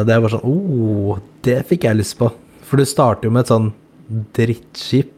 det 0.03 0.12
er 0.12 0.19
bare 0.19 0.34
sånn 0.36 0.43
oh, 0.49 1.21
det 1.47 1.62
fikk 1.69 1.88
jeg 1.88 2.01
lyst 2.01 2.17
på. 2.19 2.27
For 2.67 2.81
du 2.81 2.89
starter 2.89 3.29
jo 3.29 3.34
med 3.34 3.45
et 3.45 3.53
sånn 3.53 3.71
drittskip. 4.07 5.11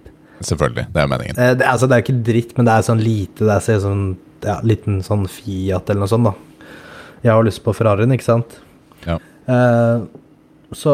Selvfølgelig. 0.45 0.87
Det 0.93 1.01
er 1.01 1.09
meningen. 1.09 1.39
Eh, 1.39 1.53
det, 1.57 1.67
altså, 1.69 1.87
det 1.89 1.97
er 1.97 2.05
ikke 2.05 2.21
dritt, 2.27 2.53
men 2.57 2.67
det 2.67 2.75
er 2.75 2.87
sånn 2.87 3.03
lite. 3.03 3.45
Det 3.47 3.55
er 3.55 3.81
sånn 3.83 4.05
ja, 4.45 4.59
liten 4.67 4.99
sånn 5.05 5.25
Fiat 5.31 5.89
eller 5.89 6.03
noe 6.03 6.11
sånt, 6.11 6.29
da. 6.29 6.35
Jeg 7.25 7.33
har 7.33 7.45
lyst 7.47 7.63
på 7.65 7.73
Ferrarien, 7.73 8.13
ikke 8.13 8.27
sant? 8.27 8.59
Ja. 9.05 9.17
Eh, 9.49 10.05
så 10.75 10.93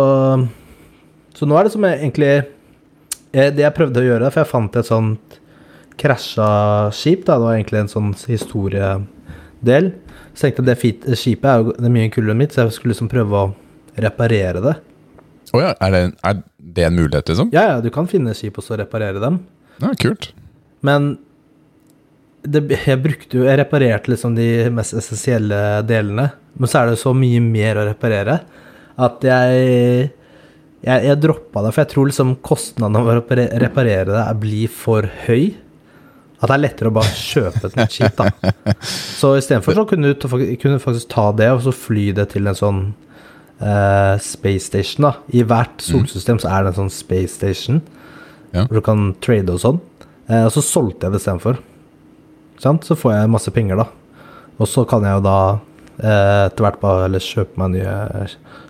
Så 1.34 1.48
nå 1.48 1.56
er 1.56 1.64
det 1.64 1.72
som 1.72 1.86
jeg 1.88 2.02
egentlig 2.02 2.28
jeg, 3.32 3.54
Det 3.56 3.64
jeg 3.64 3.74
prøvde 3.74 4.02
å 4.02 4.04
gjøre, 4.04 4.32
for 4.32 4.44
jeg 4.44 4.52
fant 4.52 4.76
et 4.76 4.90
sånt 4.90 5.38
krasja 6.02 6.92
skip, 6.96 7.26
da. 7.26 7.38
Det 7.38 7.48
var 7.48 7.58
egentlig 7.58 7.82
en 7.82 7.92
sånn 7.92 8.14
historiedel. 8.28 9.92
Så 10.32 10.46
tenkte 10.46 10.64
jeg 10.64 10.70
det 10.70 10.78
fit, 10.80 11.10
skipet 11.20 11.50
er 11.50 11.60
jo 11.60 11.76
det 11.76 11.88
er 11.90 11.94
mye 11.94 12.12
kulere 12.14 12.36
enn 12.36 12.42
mitt, 12.42 12.56
så 12.56 12.66
jeg 12.66 12.78
skulle 12.78 12.96
liksom 12.96 13.12
prøve 13.12 13.42
å 13.42 13.52
reparere 14.02 14.64
det. 14.64 14.76
Å 15.52 15.60
ja, 15.60 15.72
er 15.84 15.92
det, 15.92 16.02
er 16.24 16.40
det 16.76 16.86
en 16.88 16.96
mulighet, 16.98 17.28
liksom? 17.32 17.50
Ja, 17.56 17.66
ja, 17.74 17.82
du 17.84 17.90
kan 17.94 18.08
finne 18.12 18.34
skip 18.38 18.58
og 18.62 18.66
så 18.66 18.78
reparere 18.80 19.20
dem. 19.24 19.42
Ja, 19.82 19.92
kult. 20.00 20.32
Men 20.86 21.14
det, 22.42 22.64
jeg 22.74 22.98
brukte 23.04 23.38
jo 23.38 23.44
Jeg 23.46 23.60
reparerte 23.60 24.10
liksom 24.10 24.34
de 24.38 24.48
mest 24.74 24.96
essensielle 24.98 25.60
delene. 25.86 26.30
Men 26.58 26.70
så 26.72 26.82
er 26.82 26.92
det 26.92 27.00
så 27.02 27.14
mye 27.16 27.42
mer 27.44 27.78
å 27.82 27.86
reparere 27.92 28.40
at 29.02 29.24
jeg 29.26 30.10
Jeg, 30.82 31.04
jeg 31.06 31.20
droppa 31.22 31.62
det, 31.64 31.72
for 31.76 31.84
jeg 31.84 31.92
tror 31.94 32.08
liksom 32.10 32.32
kostnaden 32.46 32.98
av 32.98 33.06
å 33.12 33.14
reparere 33.62 34.10
det 34.10 34.24
blir 34.42 34.72
for 34.74 35.06
høy. 35.28 35.52
At 36.42 36.50
det 36.50 36.56
er 36.56 36.62
lettere 36.64 36.90
å 36.90 36.96
bare 36.96 37.14
kjøpe 37.14 37.68
et 37.70 37.76
nytt 37.78 37.94
skip, 37.94 38.18
da. 38.18 38.74
Så 39.22 39.36
istedenfor 39.38 39.78
så 39.78 39.84
kunne 39.86 40.10
du 40.10 40.18
ta- 40.18 40.40
kunne 40.64 40.80
faktisk 40.82 41.12
ta 41.14 41.28
det 41.38 41.52
og 41.54 41.62
så 41.68 41.74
fly 41.76 42.08
det 42.18 42.32
til 42.34 42.50
en 42.50 42.58
sånn 42.58 42.80
eh, 43.62 44.16
space 44.26 44.68
station, 44.72 45.06
da. 45.08 45.14
I 45.34 45.44
hvert 45.48 45.82
solsystem 45.86 46.40
så 46.42 46.50
er 46.52 46.64
det 46.66 46.74
en 46.74 46.80
sånn 46.84 46.94
space 46.94 47.38
station 47.40 47.82
Ja. 48.54 48.66
hvor 48.66 48.80
du 48.80 48.82
kan 48.82 49.14
trade 49.24 49.50
og 49.54 49.62
sånn. 49.64 49.80
Eh, 50.30 50.46
og 50.46 50.52
så 50.52 50.62
solgte 50.66 51.08
jeg 51.08 51.14
det 51.14 51.22
istedenfor. 51.22 51.60
Sant? 52.62 52.84
Så 52.86 52.96
får 53.00 53.14
jeg 53.16 53.30
masse 53.34 53.52
penger, 53.56 53.78
da. 53.82 53.88
Og 54.60 54.68
så 54.70 54.84
kan 54.88 55.02
jeg 55.08 55.16
jo 55.18 55.24
da 55.26 55.38
eh, 56.02 56.48
etter 56.50 56.66
hvert 56.66 56.82
bare 56.82 57.06
eller 57.08 57.20
kjøpe 57.24 57.58
meg 57.58 57.72
nye 57.78 58.28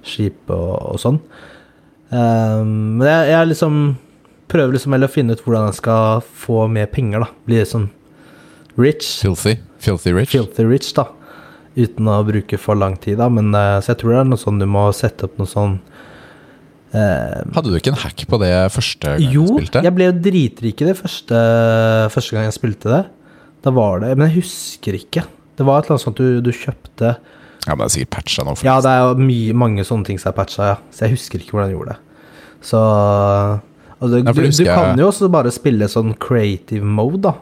skip 0.07 0.49
og, 0.53 0.93
og 0.93 0.99
sånn. 1.01 1.19
Eh, 2.11 2.61
men 2.63 3.07
jeg, 3.07 3.31
jeg 3.33 3.49
liksom 3.51 3.81
prøver 4.51 4.75
liksom 4.75 4.91
heller 4.95 5.07
å 5.07 5.13
finne 5.15 5.35
ut 5.35 5.41
hvordan 5.45 5.69
jeg 5.69 5.79
skal 5.79 6.21
få 6.43 6.65
mer 6.71 6.89
penger, 6.91 7.23
da. 7.25 7.29
Bli 7.47 7.61
sånn 7.67 7.89
rich. 8.79 9.07
Filthy. 9.21 9.57
Filthy 9.81 10.13
rich. 10.15 10.31
Filthy 10.35 10.65
rich, 10.67 10.91
da. 10.97 11.07
Uten 11.71 12.09
å 12.11 12.17
bruke 12.27 12.57
for 12.59 12.75
lang 12.75 12.97
tid, 12.99 13.17
da. 13.21 13.29
Men 13.31 13.53
eh, 13.55 13.77
så 13.79 13.93
jeg 13.93 14.01
tror 14.01 14.13
det 14.13 14.19
er 14.21 14.29
noe 14.33 14.41
sånn 14.41 14.59
du 14.59 14.67
må 14.67 14.83
sette 14.95 15.27
opp 15.27 15.37
noe 15.39 15.47
sånn 15.47 15.77
eh, 16.91 17.39
Hadde 17.55 17.71
du 17.71 17.77
ikke 17.79 17.93
en 17.93 18.01
hack 18.01 18.25
på 18.27 18.39
det 18.41 18.51
første 18.75 19.13
gang 19.15 19.31
jo, 19.31 19.45
du 19.47 19.61
spilte? 19.61 19.83
jeg 19.87 19.95
ble 19.95 20.09
jo 20.09 20.15
dritrik 20.27 20.83
i 20.83 20.89
det 20.89 20.97
første, 20.99 21.43
første 22.11 22.35
gang 22.35 22.49
jeg 22.49 22.57
spilte 22.57 22.91
det. 22.91 23.03
Da 23.61 23.71
var 23.75 24.01
det 24.01 24.15
Men 24.17 24.27
jeg 24.27 24.41
husker 24.41 24.97
ikke. 24.97 25.23
Det 25.55 25.67
var 25.67 25.79
et 25.79 25.87
eller 25.87 25.95
annet 25.95 26.07
sånt 26.07 26.19
du, 26.19 26.41
du 26.43 26.51
kjøpte 26.51 27.13
Ja, 27.67 27.75
men 27.75 27.83
det 27.85 27.91
er 27.91 27.95
sikkert 27.95 28.15
patcha 28.17 28.45
nå. 28.47 28.55
Ja, 28.65 28.79
det 28.83 28.91
er 28.91 29.05
jo 29.05 29.53
mange 29.61 29.85
sånne 29.87 30.07
ting 30.07 30.19
som 30.19 30.31
er 30.31 30.39
patcha, 30.39 30.71
ja. 30.73 30.79
Så 30.91 31.05
jeg 31.05 31.15
husker 31.19 31.43
ikke 31.43 31.55
hvordan 31.55 31.69
jeg 31.71 31.77
gjorde 31.77 31.93
det. 31.93 32.25
Så 32.65 32.81
altså, 32.81 34.17
Ja, 34.17 34.33
du, 34.33 34.41
du 34.49 34.65
kan 34.67 34.99
jo 34.99 35.07
også 35.07 35.29
bare 35.31 35.53
spille 35.53 35.87
sånn 35.91 36.15
creative 36.19 36.83
mode, 36.87 37.21
da. 37.29 37.35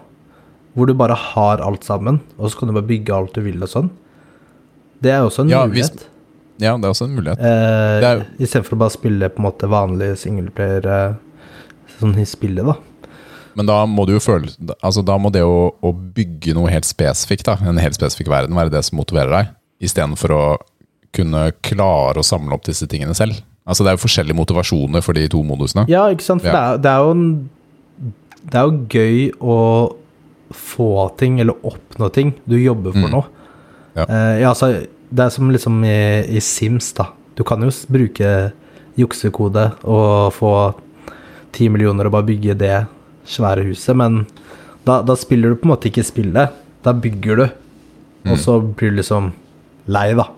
Hvor 0.77 0.85
du 0.85 0.93
bare 0.93 1.15
har 1.17 1.63
alt 1.65 1.87
sammen, 1.87 2.19
og 2.37 2.51
så 2.51 2.59
kan 2.59 2.69
du 2.69 2.75
bare 2.77 2.87
bygge 2.91 3.15
alt 3.15 3.33
du 3.33 3.41
vil 3.47 3.63
og 3.65 3.71
sånn. 3.71 3.89
Det 5.01 5.12
er 5.12 5.21
også 5.23 5.41
en 5.45 5.49
Ja, 5.49 5.65
mulighet. 5.65 5.91
hvis- 5.95 6.05
Ja, 6.59 6.75
det 6.77 6.83
er 6.85 6.89
også 6.91 7.05
en 7.05 7.15
mulighet. 7.15 7.39
Eh, 7.39 7.99
Det 8.01 8.03
er 8.03 8.25
Istedenfor 8.39 8.73
å 8.75 8.79
bare 8.79 8.89
spille 8.91 9.29
på 9.29 9.39
en 9.39 9.45
måte 9.45 9.69
vanlig 9.69 10.17
singleplayer 10.17 10.85
eh, 10.85 11.13
sånn 11.99 12.17
i 12.19 12.25
spillet, 12.25 12.65
da. 12.65 12.75
Men 13.55 13.65
da 13.65 13.85
må 13.85 14.05
du 14.05 14.13
jo 14.13 14.19
føle 14.19 14.51
Altså 14.83 15.03
da 15.03 15.17
må 15.17 15.31
det 15.31 15.41
å, 15.41 15.73
å 15.81 15.93
bygge 15.93 16.53
noe 16.53 16.69
helt 16.69 16.85
spesifikt, 16.85 17.43
da, 17.43 17.55
en 17.65 17.77
helt 17.77 17.95
spesifikk 17.95 18.27
verden, 18.27 18.55
være 18.55 18.69
det 18.71 18.83
som 18.85 18.97
motiverer 18.99 19.29
deg, 19.29 19.47
istedenfor 19.81 20.29
å 20.35 20.57
kunne 21.12 21.51
klare 21.63 22.15
å 22.21 22.23
samle 22.23 22.53
opp 22.53 22.63
disse 22.65 22.85
tingene 22.88 23.15
selv. 23.15 23.41
Altså 23.67 23.83
Det 23.83 23.88
er 23.88 23.97
jo 23.97 24.05
forskjellige 24.07 24.35
motivasjoner 24.38 25.01
for 25.03 25.13
de 25.13 25.27
to 25.27 25.41
modusene. 25.43 25.88
Ja, 25.89 26.07
ikke 26.13 26.21
sant? 26.21 26.41
For 26.41 26.49
Ja. 26.49 26.77
det, 26.77 26.77
er, 26.77 26.77
det 26.77 26.91
er 26.91 26.99
jo 27.05 27.12
en 27.12 27.49
Det 28.45 28.55
er 28.55 28.69
jo 28.69 28.85
gøy 28.88 29.31
å 29.41 29.95
få 30.53 31.17
ting, 31.17 31.39
eller 31.39 31.53
oppnå 31.63 32.12
ting. 32.13 32.33
Du 32.47 32.55
jobber 32.55 32.91
for 32.93 33.07
Mm. 33.07 33.12
noe. 33.12 33.25
Ja. 33.99 34.05
Eh, 34.07 34.35
ja, 34.43 34.53
altså, 34.53 34.71
det 35.09 35.25
er 35.25 35.33
som 35.33 35.51
liksom 35.51 35.81
i, 35.88 35.99
i 36.38 36.41
Sims, 36.43 36.91
da. 36.97 37.09
Du 37.38 37.45
kan 37.47 37.63
jo 37.63 37.71
bruke 37.91 38.51
juksekode 38.99 39.69
og 39.88 40.33
få 40.35 40.53
ti 41.55 41.69
millioner 41.71 42.09
og 42.09 42.17
bare 42.17 42.27
bygge 42.27 42.57
det 42.59 42.75
svære 43.29 43.63
huset, 43.69 43.95
men 43.97 44.23
da, 44.88 44.99
da 45.05 45.15
spiller 45.19 45.53
du 45.53 45.59
på 45.59 45.67
en 45.67 45.73
måte 45.73 45.89
ikke 45.89 46.05
spillet. 46.07 46.55
Da 46.85 46.93
bygger 46.95 47.39
du, 47.39 47.45
og 48.29 48.38
så 48.39 48.57
blir 48.62 48.93
du 48.93 48.99
liksom 48.99 49.31
lei, 49.91 50.12
da. 50.17 50.29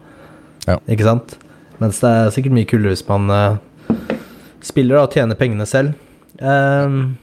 Ja. 0.68 0.78
Ikke 0.90 1.08
sant? 1.08 1.36
Mens 1.82 2.02
det 2.04 2.12
er 2.12 2.32
sikkert 2.34 2.56
mye 2.56 2.70
kulere 2.70 2.94
hvis 2.94 3.06
man 3.08 3.30
uh, 3.34 3.98
spiller 4.66 4.98
da, 5.00 5.06
og 5.06 5.16
tjener 5.16 5.40
pengene 5.40 5.68
selv. 5.70 5.96
Um, 6.42 7.18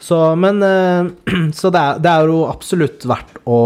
så, 0.00 0.18
men 0.38 0.62
uh, 0.64 1.10
Så 1.58 1.70
det 1.74 1.80
er, 1.80 2.00
det 2.02 2.10
er 2.10 2.30
jo 2.30 2.44
absolutt 2.50 3.06
verdt 3.08 3.40
å 3.46 3.60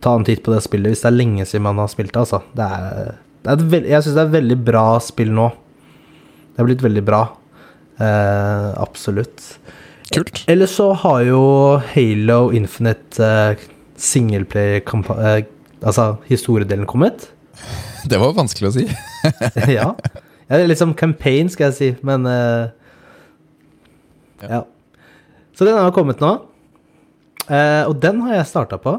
ta 0.00 0.14
en 0.16 0.24
titt 0.26 0.42
på 0.44 0.54
det 0.54 0.62
spillet 0.64 0.94
hvis 0.94 1.02
det 1.04 1.10
er 1.10 1.18
lenge 1.18 1.46
siden 1.48 1.66
man 1.66 1.80
har 1.82 1.90
spilt 1.92 2.14
det, 2.14 2.22
altså. 2.22 2.42
Det 2.56 2.66
er, 2.66 3.12
det 3.44 3.52
er 3.52 3.66
veld, 3.74 3.90
jeg 3.90 4.04
syns 4.04 4.16
det 4.16 4.22
er 4.22 4.30
et 4.30 4.38
veldig 4.38 4.58
bra 4.70 4.86
spill 5.04 5.34
nå. 5.36 5.50
Det 6.50 6.62
er 6.62 6.68
blitt 6.68 6.84
veldig 6.84 7.04
bra. 7.06 7.20
Eh, 8.00 8.68
absolutt. 8.80 9.44
Kult. 10.10 10.42
Eller 10.50 10.66
så 10.70 10.90
har 11.04 11.22
jo 11.28 11.42
Halo 11.92 12.40
Infinite 12.56 13.22
eh, 13.22 13.68
singleplayer 14.00 14.82
eh, 14.82 15.44
Altså 15.80 16.18
historiedelen 16.26 16.88
kommet. 16.88 17.30
Det 18.08 18.18
var 18.20 18.34
vanskelig 18.36 18.68
å 18.68 18.74
si. 18.74 18.84
ja. 19.76 19.86
ja. 20.48 20.60
Liksom 20.66 20.92
campaign, 20.98 21.48
skal 21.52 21.70
jeg 21.70 21.76
si, 21.78 21.90
men 22.04 22.28
eh, 22.28 22.68
Ja. 24.40 24.58
ja. 24.58 24.62
Så 25.56 25.66
den 25.68 25.76
har 25.76 25.92
kommet 25.92 26.20
nå. 26.22 26.34
Eh, 27.48 27.84
og 27.84 27.98
den 28.00 28.20
har 28.24 28.38
jeg 28.38 28.48
starta 28.48 28.78
på. 28.80 28.94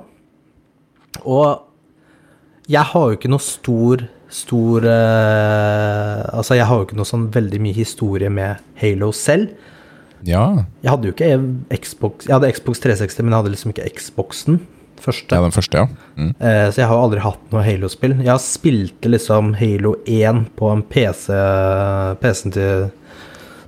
Og 1.23 2.71
jeg 2.71 2.87
har 2.93 3.07
jo 3.09 3.19
ikke 3.19 3.31
noe 3.31 3.43
stor 3.43 4.07
Stor 4.31 4.85
eh, 4.87 6.19
Altså, 6.31 6.55
jeg 6.55 6.63
har 6.69 6.77
jo 6.79 6.85
ikke 6.87 6.95
noe 6.95 7.09
sånn 7.09 7.25
veldig 7.33 7.59
mye 7.59 7.75
historie 7.75 8.29
med 8.31 8.61
Halo 8.79 9.11
selv. 9.15 9.51
Ja. 10.23 10.45
Jeg 10.79 10.91
hadde 10.93 11.09
jo 11.09 11.15
ikke 11.15 11.79
Xbox 11.81 12.29
Jeg 12.29 12.35
hadde 12.37 12.51
Xbox 12.55 12.79
360, 12.83 13.25
men 13.25 13.33
jeg 13.33 13.41
hadde 13.41 13.51
liksom 13.55 13.73
ikke 13.73 13.89
Xboxen. 13.97 14.61
Første. 15.01 15.33
ja, 15.33 15.41
den 15.41 15.53
første, 15.55 15.81
ja. 15.81 15.87
Mm. 16.13 16.31
Eh, 16.37 16.67
så 16.69 16.83
jeg 16.83 16.87
har 16.91 16.93
jo 16.93 17.05
aldri 17.07 17.21
hatt 17.25 17.45
noe 17.49 17.63
Halo-spill. 17.65 18.19
Jeg 18.21 18.29
har 18.29 18.41
spilt 18.43 19.07
liksom 19.09 19.55
Halo 19.57 19.95
1 20.05 20.43
på 20.59 20.69
en 20.69 20.83
PC 20.85 21.37
PC-en 22.21 22.53
til 22.53 22.83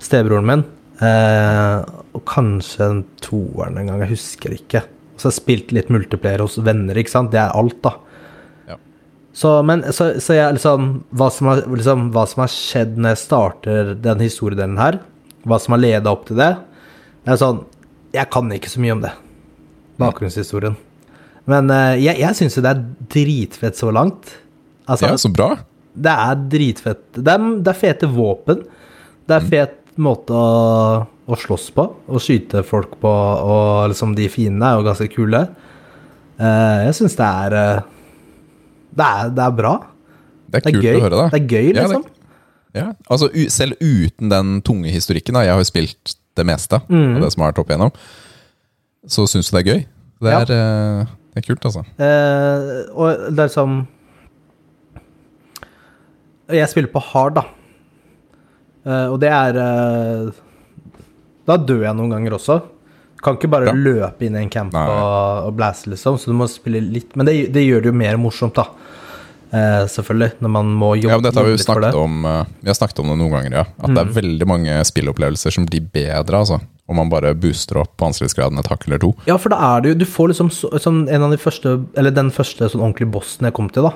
stebroren 0.04 0.46
min. 0.46 0.66
Eh, 1.02 1.80
og 2.14 2.22
kanskje 2.30 2.86
en 2.86 3.02
toeren 3.24 3.82
en 3.82 3.90
gang, 3.90 4.04
jeg 4.06 4.14
husker 4.14 4.54
ikke. 4.54 4.84
Så 5.24 5.30
jeg 5.30 5.38
har 5.38 5.40
spilt 5.40 5.70
litt 5.72 5.92
multiplayer 5.94 6.42
hos 6.44 6.58
venner, 6.60 6.98
ikke 7.00 7.14
sant. 7.14 7.30
Det 7.32 7.40
er 7.40 7.54
alt, 7.56 7.78
da. 7.86 7.94
Ja. 8.68 8.76
Så, 9.32 9.54
men, 9.64 9.86
så, 9.96 10.10
så 10.20 10.36
jeg 10.36 10.58
liksom 10.58 10.90
hva, 11.16 11.30
som 11.32 11.48
har, 11.48 11.62
liksom 11.72 12.10
hva 12.12 12.26
som 12.28 12.42
har 12.44 12.52
skjedd 12.52 12.98
når 13.00 13.14
jeg 13.14 13.22
starter 13.22 13.94
den 14.04 14.24
historiedelen 14.26 14.76
her, 14.82 14.98
hva 15.48 15.62
som 15.64 15.78
har 15.78 15.80
leda 15.86 16.12
opp 16.12 16.26
til 16.28 16.42
det, 16.42 16.50
det 17.24 17.32
er 17.32 17.40
sånn 17.40 17.62
Jeg 18.12 18.28
kan 18.36 18.52
ikke 18.52 18.68
så 18.74 18.84
mye 18.84 18.98
om 18.98 19.06
det. 19.06 19.14
Bakgrunnshistorien. 20.04 20.76
Men 21.48 21.72
uh, 21.72 21.96
jeg, 21.96 22.20
jeg 22.20 22.40
syns 22.42 22.60
jo 22.60 22.66
det 22.68 22.74
er 22.76 22.84
dritfett 23.16 23.80
så 23.80 23.96
langt. 23.96 24.36
Altså, 24.92 25.08
ja, 25.08 25.22
så 25.24 25.32
bra. 25.32 25.54
det 25.96 26.18
er 26.28 26.44
dritfett. 26.52 27.06
Det 27.16 27.32
er, 27.32 27.48
det 27.64 27.72
er 27.72 27.80
fete 27.80 28.12
våpen. 28.12 28.68
Det 29.24 29.40
er 29.40 29.48
fet 29.56 29.80
måte 30.04 30.36
å, 30.36 31.08
å 31.28 31.38
slåss 31.40 31.70
på. 31.76 31.86
Å 32.10 32.20
skyte 32.22 32.64
folk 32.68 32.98
på, 33.02 33.10
og 33.10 33.90
liksom 33.94 34.16
de 34.18 34.28
fiendene 34.32 34.72
er 34.74 34.80
jo 34.80 34.88
ganske 34.90 35.08
kule. 35.14 35.44
Uh, 36.40 36.84
jeg 36.90 36.96
syns 36.98 37.16
det 37.16 37.28
er 37.30 37.54
eh, 37.60 37.82
det 38.94 39.06
er, 39.06 39.30
det 39.38 39.44
er 39.46 39.54
bra. 39.58 39.74
Det 40.50 40.60
er 40.60 40.64
Det 40.66 40.68
er 40.68 40.74
kult 40.76 40.84
gøy. 40.86 40.98
å 40.98 41.04
høre, 41.06 41.16
da. 41.22 41.28
Det 41.34 41.40
er 41.42 41.48
gøy, 41.48 41.68
Ja, 41.68 41.74
det- 41.74 41.84
liksom. 41.88 42.04
Ja, 42.74 42.88
altså 43.10 43.28
Selv 43.54 43.78
uten 43.82 44.30
den 44.30 44.62
tunge 44.66 44.90
historikken, 44.90 45.34
da, 45.38 45.42
jeg 45.46 45.54
har 45.54 45.60
jo 45.62 45.70
spilt 45.70 46.16
det 46.36 46.46
meste 46.46 46.80
Mm. 46.90 47.16
av 47.18 47.22
det 47.22 47.32
som 47.34 47.44
har 47.44 47.52
vært 47.54 47.60
opp 47.62 47.70
igjennom, 47.70 47.92
så 49.08 49.28
syns 49.30 49.50
du 49.52 49.58
det 49.58 49.62
er 49.68 49.72
gøy? 49.74 49.86
Det 50.22 50.32
Ja. 50.32 50.40
er, 50.40 50.52
eh, 51.02 51.06
det 51.36 51.38
er 51.44 51.48
kult, 51.54 51.66
altså. 51.66 51.86
Og 52.96 53.36
det 53.36 53.40
er 53.40 53.48
liksom 53.48 53.88
Jeg 56.50 56.70
spiller 56.70 56.92
på 56.92 57.02
hard, 57.02 57.36
da. 57.36 57.44
Og 59.10 59.20
det 59.22 59.30
er 59.32 60.34
Da 61.48 61.58
dør 61.58 61.84
jeg 61.84 61.96
noen 61.98 62.10
ganger 62.16 62.38
også. 62.38 62.62
Kan 63.24 63.38
ikke 63.38 63.50
bare 63.50 63.66
Ja. 63.72 63.74
løpe 63.74 64.22
inn 64.28 64.36
i 64.36 64.42
en 64.44 64.50
camp 64.50 64.74
Nei. 64.74 64.84
og, 64.88 65.48
og 65.48 65.56
blæse, 65.58 65.88
liksom. 65.88 66.18
Så 66.20 66.26
du 66.28 66.34
må 66.34 66.48
spille 66.52 66.82
litt 66.82 67.16
Men 67.16 67.26
det, 67.26 67.52
det 67.54 67.64
gjør 67.68 67.82
det 67.84 67.92
jo 67.94 67.98
mer 68.00 68.18
morsomt, 68.18 68.54
da. 68.56 68.66
Eh, 69.54 69.86
selvfølgelig. 69.88 70.32
Når 70.42 70.50
man 70.50 70.66
må 70.74 70.96
jobbe, 70.98 71.10
Ja, 71.12 71.18
men 71.20 71.24
dette 71.28 71.36
har 71.40 71.46
vi 71.46 71.52
jo 71.54 71.58
det. 71.58 71.66
snakket 71.66 71.96
om 71.96 72.26
eh, 72.26 72.46
Vi 72.64 72.68
har 72.72 72.76
snakket 72.76 73.00
om 73.04 73.08
det 73.14 73.18
noen 73.22 73.32
ganger, 73.32 73.52
ja. 73.54 73.66
At 73.80 73.88
det 73.94 73.96
Mm. 73.96 74.02
er 74.08 74.22
veldig 74.22 74.48
mange 74.48 74.80
spillopplevelser 74.84 75.52
som 75.54 75.66
blir 75.66 75.82
bedre, 75.94 76.34
altså. 76.42 76.60
Om 76.90 76.96
man 76.98 77.10
bare 77.10 77.34
booster 77.34 77.78
opp 77.80 77.96
vanskelighetsgraden 77.98 78.60
et 78.60 78.68
hakk 78.68 78.88
eller 78.88 78.98
to. 79.00 79.14
Ja, 79.26 79.38
for 79.38 79.50
da 79.50 79.78
er 79.78 79.82
det 79.82 79.90
jo 79.94 80.00
Du 80.00 80.06
får 80.06 80.28
liksom 80.34 80.50
sånn 80.52 81.08
en 81.10 81.24
av 81.24 81.32
de 81.32 81.38
første 81.38 81.86
Eller 81.96 82.12
den 82.12 82.30
første 82.32 82.68
sånn 82.70 82.82
ordentlige 82.82 83.12
bossen 83.12 83.46
jeg 83.46 83.54
kom 83.54 83.70
til, 83.70 83.84
da. 83.84 83.94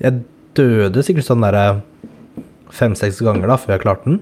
Jeg 0.00 0.24
døde 0.54 1.02
sikkert 1.04 1.26
sånn 1.28 1.42
derre 1.42 1.82
fem-seks 2.70 3.20
ganger 3.24 3.46
da 3.48 3.56
før 3.56 3.74
jeg 3.76 3.82
klarte 3.84 4.04
den. 4.04 4.20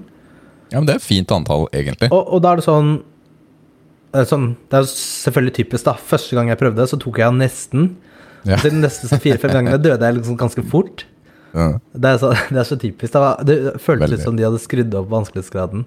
Ja, 0.71 0.79
men 0.79 0.87
det 0.89 0.95
er 0.95 1.01
et 1.01 1.05
fint 1.05 1.31
antall, 1.31 1.67
egentlig. 1.75 2.09
Og, 2.11 2.33
og 2.35 2.43
da 2.43 2.53
er 2.53 2.61
det 2.61 2.67
sånn 2.67 2.97
det 4.07 4.23
er, 4.23 4.27
sånn, 4.29 4.47
det 4.71 4.77
er 4.77 4.85
jo 4.85 4.89
selvfølgelig 4.89 5.53
typisk, 5.59 5.83
da. 5.85 5.93
Første 6.09 6.37
gang 6.37 6.47
jeg 6.49 6.59
prøvde, 6.61 6.85
så 6.89 6.97
tok 7.01 7.19
jeg 7.21 7.27
den 7.27 7.41
nesten. 7.43 7.89
Ja. 8.47 8.57
De 8.63 8.71
neste 8.73 9.09
sånn 9.09 9.21
fire-fem 9.21 9.51
gangene 9.53 9.79
døde 9.83 10.07
jeg 10.07 10.17
liksom 10.17 10.39
ganske 10.39 10.63
fort. 10.71 11.03
Ja. 11.51 11.67
Det 11.93 12.13
er 12.13 12.21
så, 12.21 12.31
det 12.53 12.61
er 12.63 12.69
så 12.69 12.79
typisk. 12.79 13.11
Det, 13.13 13.21
var, 13.21 13.43
det 13.45 13.57
føltes 13.75 14.07
Veldig. 14.07 14.13
litt 14.15 14.25
som 14.25 14.39
de 14.39 14.47
hadde 14.47 14.63
skrudd 14.63 14.97
opp 14.97 15.11
vanskelighetsgraden. 15.11 15.85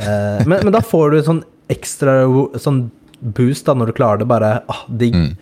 Eh, 0.00 0.46
men, 0.46 0.56
men 0.62 0.72
da 0.74 0.82
får 0.84 1.12
du 1.12 1.20
sånn 1.26 1.44
ekstra 1.70 2.22
sånn 2.58 2.86
boost 3.20 3.68
da 3.68 3.76
når 3.76 3.90
du 3.90 3.96
klarer 3.98 4.22
det. 4.22 4.30
Bare 4.30 4.54
ah, 4.70 4.84
digg. 4.88 5.18
Mm. 5.18 5.34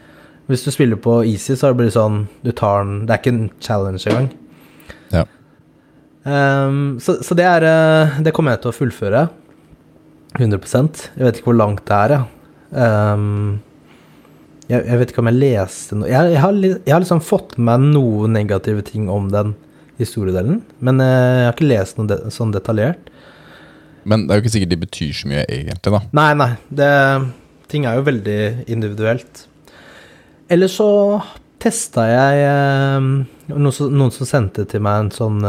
Hvis 0.48 0.64
du 0.64 0.72
spiller 0.72 0.98
på 1.04 1.20
easy, 1.28 1.58
så 1.60 1.74
blir 1.76 1.90
det 1.90 1.96
sånn 1.98 2.22
Du 2.40 2.54
tar 2.56 2.80
den 2.80 3.02
Det 3.04 3.12
er 3.12 3.20
ikke 3.20 3.34
en 3.34 3.48
challenge 3.60 4.06
engang. 4.08 4.30
Ja. 6.28 6.66
Ehm, 6.68 6.98
så, 7.00 7.18
så 7.24 7.36
det 7.38 7.46
er 7.48 7.64
eh, 7.64 8.18
Det 8.24 8.34
kommer 8.36 8.54
jeg 8.54 8.64
til 8.64 8.72
å 8.72 8.76
fullføre. 8.76 9.28
100% 10.36 11.06
Jeg 11.16 11.24
vet 11.24 11.38
ikke 11.38 11.50
hvor 11.50 11.56
langt 11.56 11.86
det 11.88 11.96
er, 11.96 12.14
jeg. 12.14 12.26
um, 12.76 13.60
jeg, 14.68 14.82
jeg 14.84 15.00
vet 15.00 15.12
ikke 15.12 15.22
om 15.22 15.30
jeg 15.30 15.38
leste 15.40 15.96
noe 15.96 16.10
jeg, 16.10 16.34
jeg, 16.34 16.40
har, 16.42 16.58
jeg 16.60 16.92
har 16.92 17.00
liksom 17.00 17.22
fått 17.24 17.54
med 17.56 17.70
meg 17.70 17.94
noen 17.96 18.34
negative 18.36 18.84
ting 18.84 19.08
om 19.08 19.30
den 19.32 19.54
historiedelen, 19.98 20.60
men 20.84 21.00
eh, 21.02 21.08
jeg 21.08 21.46
har 21.48 21.56
ikke 21.56 21.70
lest 21.72 21.96
noe 21.98 22.06
de, 22.06 22.18
sånn 22.30 22.52
detaljert. 22.54 23.08
Men 24.06 24.26
det 24.26 24.34
er 24.34 24.38
jo 24.38 24.44
ikke 24.44 24.52
sikkert 24.54 24.70
de 24.74 24.80
betyr 24.84 25.16
så 25.16 25.30
mye, 25.32 25.46
egentlig, 25.48 25.94
da. 25.96 26.00
Nei, 26.14 26.28
nei. 26.38 26.50
Det, 26.78 26.90
ting 27.72 27.88
er 27.88 27.98
jo 27.98 28.04
veldig 28.06 28.38
individuelt. 28.70 29.42
Eller 30.52 30.70
så 30.70 30.90
testa 31.58 32.04
jeg 32.12 32.44
eh, 32.44 33.08
noen, 33.48 33.72
som, 33.74 33.90
noen 33.90 34.14
som 34.14 34.28
sendte 34.28 34.68
til 34.70 34.84
meg 34.84 35.08
en 35.08 35.10
sånn 35.16 35.40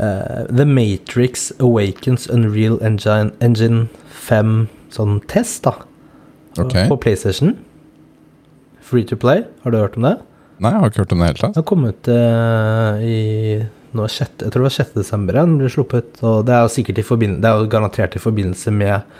eh, 0.00 0.40
eh, 0.40 0.44
The 0.50 0.66
Matrix 0.66 1.50
Awakens 1.60 2.26
Unreal 2.32 2.78
Engine, 2.82 3.34
Engine 3.44 3.88
5 4.26 4.68
sånn 4.94 5.20
test, 5.30 5.62
da. 5.68 5.76
Okay. 6.58 6.88
På 6.90 6.98
PlayStation. 7.00 7.54
Free 8.82 9.06
to 9.06 9.16
play. 9.20 9.44
Har 9.62 9.74
du 9.74 9.78
hørt 9.78 10.00
om 10.00 10.08
det? 10.08 10.16
Nei, 10.60 10.72
jeg 10.74 10.82
har 10.82 10.90
ikke 10.90 11.04
hørt 11.04 11.12
om 11.14 11.22
det 11.22 11.28
i 11.28 11.28
det 11.28 11.30
hele 11.30 11.44
tatt. 11.44 11.56
Den 11.56 11.68
kom 11.68 11.86
ut 11.88 12.10
uh, 12.10 13.00
i 13.00 13.20
nå, 13.96 14.06
sjette, 14.12 14.44
Jeg 14.44 14.52
tror 14.52 14.64
det 14.64 14.68
var 14.68 14.76
6. 14.76 14.90
desember 14.98 15.38
den 15.38 15.54
ble 15.60 15.70
sluppet. 15.72 16.18
Og 16.26 16.42
det 16.46 16.56
er 16.56 16.66
jo 16.66 16.74
sikkert 16.74 17.00
i 17.00 17.06
forbindelse 17.06 17.42
Det 17.42 17.50
er 17.50 17.62
jo 17.62 17.70
garantert 17.72 18.18
i 18.18 18.22
forbindelse 18.22 18.74
med 18.74 19.16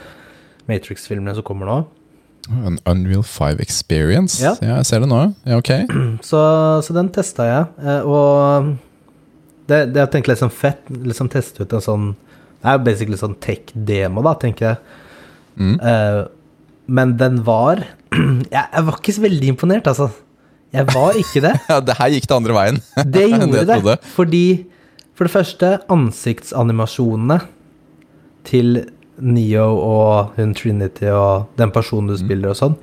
Matrix-filmene 0.71 1.35
som 1.39 1.47
kommer 1.47 1.71
nå. 1.71 1.79
En 2.51 2.79
Unreal 2.89 3.25
5 3.27 3.63
Experience. 3.63 4.39
Ja. 4.43 4.55
jeg 4.61 4.87
ser 4.89 5.03
det 5.05 5.11
nå. 5.11 5.23
Ja, 5.47 5.59
ok. 5.61 5.73
Så, 6.31 6.41
så 6.85 6.97
den 6.97 7.11
testa 7.15 7.47
jeg, 7.47 7.67
eh, 7.85 8.07
og 8.07 8.73
det, 9.71 9.79
det 9.95 10.03
jeg 10.03 10.13
tenkte 10.17 10.33
liksom 10.35 10.51
fett, 10.53 10.83
liksom 10.91 11.31
teste 11.33 11.63
ut 11.65 11.73
en 11.77 11.85
sånn 11.85 12.09
Det 12.61 12.69
er 12.69 12.77
jo 12.77 12.85
basically 12.91 13.17
sånn 13.21 13.37
tech-demo, 13.41 14.21
da, 14.27 14.35
tenker 14.43 14.67
jeg. 14.67 14.99
Mm. 15.61 15.77
Uh, 15.81 16.25
men 16.91 17.15
den 17.21 17.39
var 17.47 17.81
jeg, 18.13 18.65
jeg 18.67 18.85
var 18.89 18.99
ikke 18.99 19.15
så 19.17 19.25
veldig 19.25 19.55
imponert, 19.55 19.89
altså. 19.89 20.11
Jeg 20.75 20.87
var 20.93 21.17
ikke 21.19 21.43
det. 21.47 21.55
Ja, 21.73 21.79
det 21.83 21.97
her 21.99 22.13
gikk 22.15 22.29
det 22.31 22.37
andre 22.37 22.55
veien. 22.59 22.83
Det 23.17 23.25
gjorde 23.33 23.65
det. 23.71 23.81
det, 23.87 23.97
fordi 24.15 24.45
For 25.19 25.29
det 25.29 25.35
første, 25.35 25.73
ansiktsanimasjonene 25.93 27.41
til 28.49 28.85
Neo 29.21 29.67
og 29.85 30.37
hun 30.39 30.55
Trinity 30.57 31.11
og 31.13 31.51
den 31.61 31.73
personen 31.75 32.09
Mm. 32.09 32.15
du 32.17 32.23
spiller 32.23 32.53
og 32.55 32.57
sånn, 32.57 32.77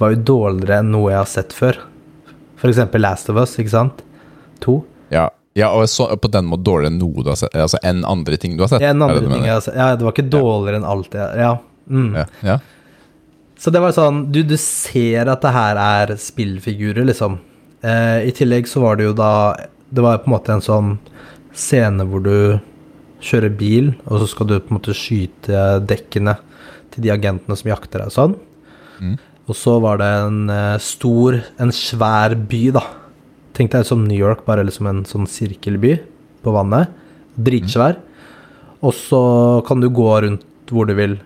var 0.00 0.14
jo 0.14 0.22
dårligere 0.30 0.78
enn 0.80 0.92
noe 0.94 1.10
jeg 1.12 1.18
har 1.20 1.28
sett 1.28 1.52
før. 1.56 1.76
For 2.56 2.72
eksempel 2.72 3.04
Last 3.04 3.28
of 3.28 3.36
Us, 3.40 3.58
ikke 3.60 3.74
sant? 3.74 4.00
To. 4.64 4.78
Ja, 5.12 5.28
ja 5.56 5.70
og 5.72 5.88
så, 5.88 6.08
på 6.20 6.28
den 6.32 6.48
måten 6.50 6.66
dårligere 6.68 6.92
enn 6.92 7.00
noe 7.00 7.24
du 7.24 7.30
har 7.32 7.38
sett 7.40 7.54
Altså 7.56 7.80
enn 7.86 8.02
andre 8.04 8.36
ting 8.40 8.58
du 8.58 8.64
har 8.66 8.70
sett. 8.74 8.84
En 8.84 9.00
er 9.02 9.08
andre 9.08 9.30
ting 9.32 9.46
jeg 9.46 9.54
har 9.54 9.64
sett. 9.64 9.76
Ja, 9.78 9.90
det 9.96 10.04
var 10.04 10.12
ikke 10.12 10.30
dårligere 10.32 10.80
enn 10.82 10.88
alt 10.88 11.16
jeg 11.16 11.42
Ja. 11.42 11.52
Mm. 11.88 12.08
Ja, 12.18 12.24
ja. 12.42 12.56
Så 13.56 13.70
det 13.72 13.80
var 13.80 13.94
sånn 13.96 14.24
Du, 14.34 14.40
du 14.42 14.56
ser 14.60 15.30
at 15.32 15.44
det 15.44 15.52
her 15.54 15.78
er 15.80 16.16
spillfigurer, 16.20 17.06
liksom. 17.08 17.38
Eh, 17.80 18.26
I 18.28 18.32
tillegg 18.36 18.68
så 18.68 18.82
var 18.84 18.98
det 18.98 19.06
jo 19.08 19.14
da 19.16 19.30
Det 19.88 20.04
var 20.04 20.18
på 20.22 20.30
en 20.30 20.34
måte 20.36 20.56
en 20.56 20.64
sånn 20.64 20.96
scene 21.56 22.04
hvor 22.04 22.20
du 22.20 22.58
kjører 23.24 23.54
bil, 23.56 23.94
og 24.04 24.20
så 24.20 24.26
skal 24.28 24.48
du 24.50 24.58
på 24.60 24.68
en 24.68 24.76
måte 24.76 24.92
skyte 24.94 25.62
dekkene 25.88 26.34
til 26.92 27.06
de 27.06 27.12
agentene 27.14 27.56
som 27.56 27.70
jakter 27.70 28.02
deg 28.02 28.10
og 28.10 28.12
sånn. 28.12 28.34
Mm. 29.00 29.14
Og 29.48 29.56
så 29.56 29.78
var 29.80 30.02
det 30.02 30.10
en 30.26 30.50
eh, 30.52 30.76
stor, 30.84 31.38
en 31.62 31.72
svær 31.72 32.36
by, 32.50 32.60
da. 32.76 32.82
Tenk 33.56 33.72
deg 33.72 33.86
som 33.88 34.04
New 34.04 34.18
York, 34.18 34.44
bare 34.44 34.66
liksom 34.66 34.88
en 34.90 35.04
sånn 35.08 35.28
sirkelby 35.30 35.94
på 36.44 36.52
vannet. 36.52 36.92
Dritsvær. 37.40 37.96
Og 38.84 38.92
så 38.94 39.20
kan 39.66 39.80
du 39.80 39.88
gå 39.88 40.10
rundt 40.26 40.44
hvor 40.68 40.88
du 40.88 40.92
vil. 40.98 41.16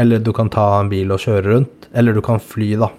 Eller 0.00 0.20
du 0.20 0.32
kan 0.36 0.50
ta 0.52 0.66
en 0.80 0.90
bil 0.92 1.12
og 1.14 1.22
kjøre 1.22 1.46
rundt. 1.48 1.88
Eller 1.96 2.16
du 2.16 2.20
kan 2.24 2.42
fly, 2.42 2.74
da. 2.80 2.90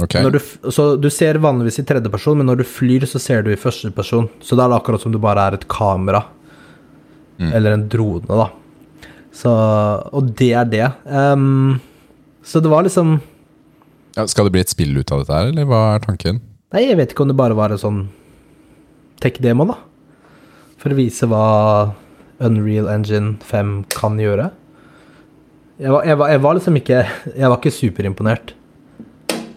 Okay. 0.00 0.24
Du, 0.32 0.38
så 0.72 0.94
du 0.96 1.08
ser 1.12 1.40
vanligvis 1.42 1.82
i 1.82 1.84
tredjeperson, 1.88 2.38
men 2.40 2.48
når 2.48 2.62
du 2.62 2.68
flyr, 2.68 3.04
så 3.08 3.20
ser 3.20 3.44
du 3.44 3.52
i 3.52 3.60
førsteperson. 3.60 4.28
Så 4.44 4.56
da 4.56 4.66
er 4.66 4.72
det 4.72 4.80
akkurat 4.80 5.04
som 5.04 5.12
du 5.12 5.20
bare 5.22 5.48
er 5.48 5.58
et 5.58 5.68
kamera 5.70 6.24
Eller 7.42 7.74
en 7.74 7.88
drone, 7.90 8.28
da. 8.28 8.48
Så, 9.32 9.50
og 10.12 10.32
det 10.38 10.52
er 10.52 10.68
det. 10.68 10.86
Um, 11.08 11.80
så 12.44 12.60
det 12.60 12.70
var 12.70 12.84
liksom 12.84 13.16
Ja, 14.16 14.26
skal 14.28 14.46
det 14.46 14.52
bli 14.54 14.62
et 14.62 14.72
spill 14.72 14.96
ut 14.98 15.12
av 15.12 15.22
dette 15.22 15.34
her, 15.38 15.50
eller 15.50 15.68
hva 15.68 15.82
er 15.94 16.04
tanken? 16.04 16.42
Nei, 16.72 16.86
jeg 16.86 16.96
vet 16.96 17.12
ikke 17.12 17.26
om 17.26 17.32
det 17.32 17.36
bare 17.36 17.56
var 17.56 17.74
en 17.74 17.80
sånn 17.80 18.00
tech-demo, 19.20 19.66
da. 19.68 19.76
For 20.80 20.94
å 20.94 20.98
vise 20.98 21.28
hva 21.30 21.44
Unreal 22.42 22.88
Engine 22.90 23.36
5 23.46 23.74
kan 23.92 24.16
gjøre. 24.20 24.48
Jeg 25.82 25.92
var, 25.92 26.06
jeg 26.06 26.18
var, 26.20 26.30
jeg 26.30 26.40
var 26.44 26.56
liksom 26.58 26.76
ikke 26.78 26.96
Jeg 27.32 27.48
var 27.48 27.58
ikke 27.58 27.74
superimponert. 27.74 28.52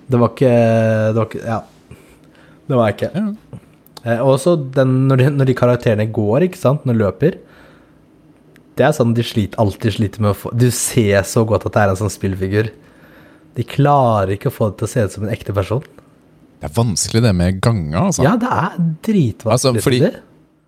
Det 0.06 0.20
var 0.22 0.32
ikke 0.32 0.52
Det 0.52 1.18
var 1.20 1.28
ikke 1.30 1.42
Ja. 1.44 1.58
Det 2.66 2.78
var 2.80 2.88
jeg 2.90 2.96
ikke. 2.96 3.10
Ja. 3.14 3.60
Eh, 4.06 4.22
også 4.22 4.56
den, 4.74 4.94
når, 5.10 5.22
de, 5.22 5.28
når 5.34 5.50
de 5.50 5.58
karakterene 5.58 6.08
går, 6.14 6.48
ikke 6.48 6.58
sant, 6.62 6.86
når 6.86 6.96
de 6.96 7.04
løper 7.04 7.38
Det 8.78 8.86
er 8.88 8.96
sånn 8.98 9.14
de 9.18 9.26
sliter, 9.26 9.60
alltid 9.62 9.98
sliter 9.98 10.24
med 10.26 10.34
å 10.34 10.40
få 10.40 10.54
Du 10.54 10.68
ser 10.74 11.26
så 11.30 11.46
godt 11.46 11.68
at 11.70 11.76
det 11.78 11.84
er 11.84 11.94
en 11.94 12.02
sånn 12.04 12.14
spillfigur. 12.14 12.72
De 13.56 13.64
klarer 13.64 14.36
ikke 14.36 14.52
å 14.52 14.56
få 14.56 14.72
det 14.72 14.82
til 14.82 14.90
å 14.90 14.92
se 14.92 15.06
ut 15.06 15.14
som 15.16 15.26
en 15.26 15.34
ekte 15.34 15.56
person. 15.56 15.86
Det 16.66 16.72
er 16.72 16.84
vanskelig 16.84 17.22
det 17.22 17.34
med 17.38 17.60
ganga, 17.62 18.08
altså. 18.10 18.24
Ja, 18.26 18.36
det 18.42 18.50
er 18.52 18.78
dritvanskelig. 19.06 19.52
Altså, 19.52 19.74
fordi- 19.86 20.14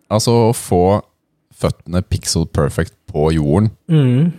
Altså 0.10 0.32
å 0.48 0.54
få 0.56 0.82
føttene 1.58 2.02
pixel 2.08 2.46
perfect 2.48 2.94
på 3.12 3.32
jorden 3.34 3.72
Mm, 3.90 4.32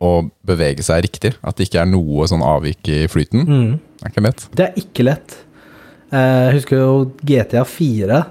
og 0.00 0.30
bevege 0.46 0.84
seg 0.84 1.02
riktig. 1.02 1.34
At 1.42 1.56
det 1.56 1.68
ikke 1.70 1.80
er 1.82 1.86
noe 1.90 2.26
sånn 2.28 2.42
avvik 2.44 2.86
i 2.88 3.06
flyten. 3.08 3.46
mm. 3.48 3.80
Det 3.98 4.04
er 4.06 4.10
ikke 4.12 4.22
lett. 4.22 4.48
Det 4.54 4.66
er 4.68 4.74
ikke 4.82 5.04
lett. 5.04 5.36
Eh, 6.12 6.52
Jeg 6.52 6.54
husker 6.54 6.76
jo 6.78 7.12
GTA 7.24 7.64
4. 7.64 8.26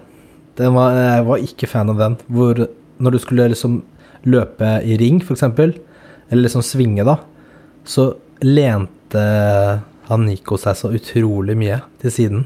Den 0.55 0.73
var, 0.73 0.93
jeg 0.95 1.25
var 1.25 1.37
ikke 1.37 1.67
fan 1.67 1.89
av 1.89 1.97
den. 1.97 2.15
Hvor 2.31 2.67
når 3.01 3.11
du 3.11 3.19
skulle 3.19 3.49
liksom 3.49 3.81
løpe 4.25 4.81
i 4.85 4.95
ring, 4.97 5.19
f.eks., 5.21 5.43
eller 5.43 6.43
liksom 6.43 6.61
svinge, 6.63 7.03
da, 7.05 7.17
så 7.85 8.15
lente 8.41 9.81
han 10.07 10.25
Nico 10.25 10.55
seg 10.57 10.75
så 10.75 10.89
utrolig 10.95 11.55
mye 11.57 11.81
til 12.01 12.11
siden. 12.11 12.45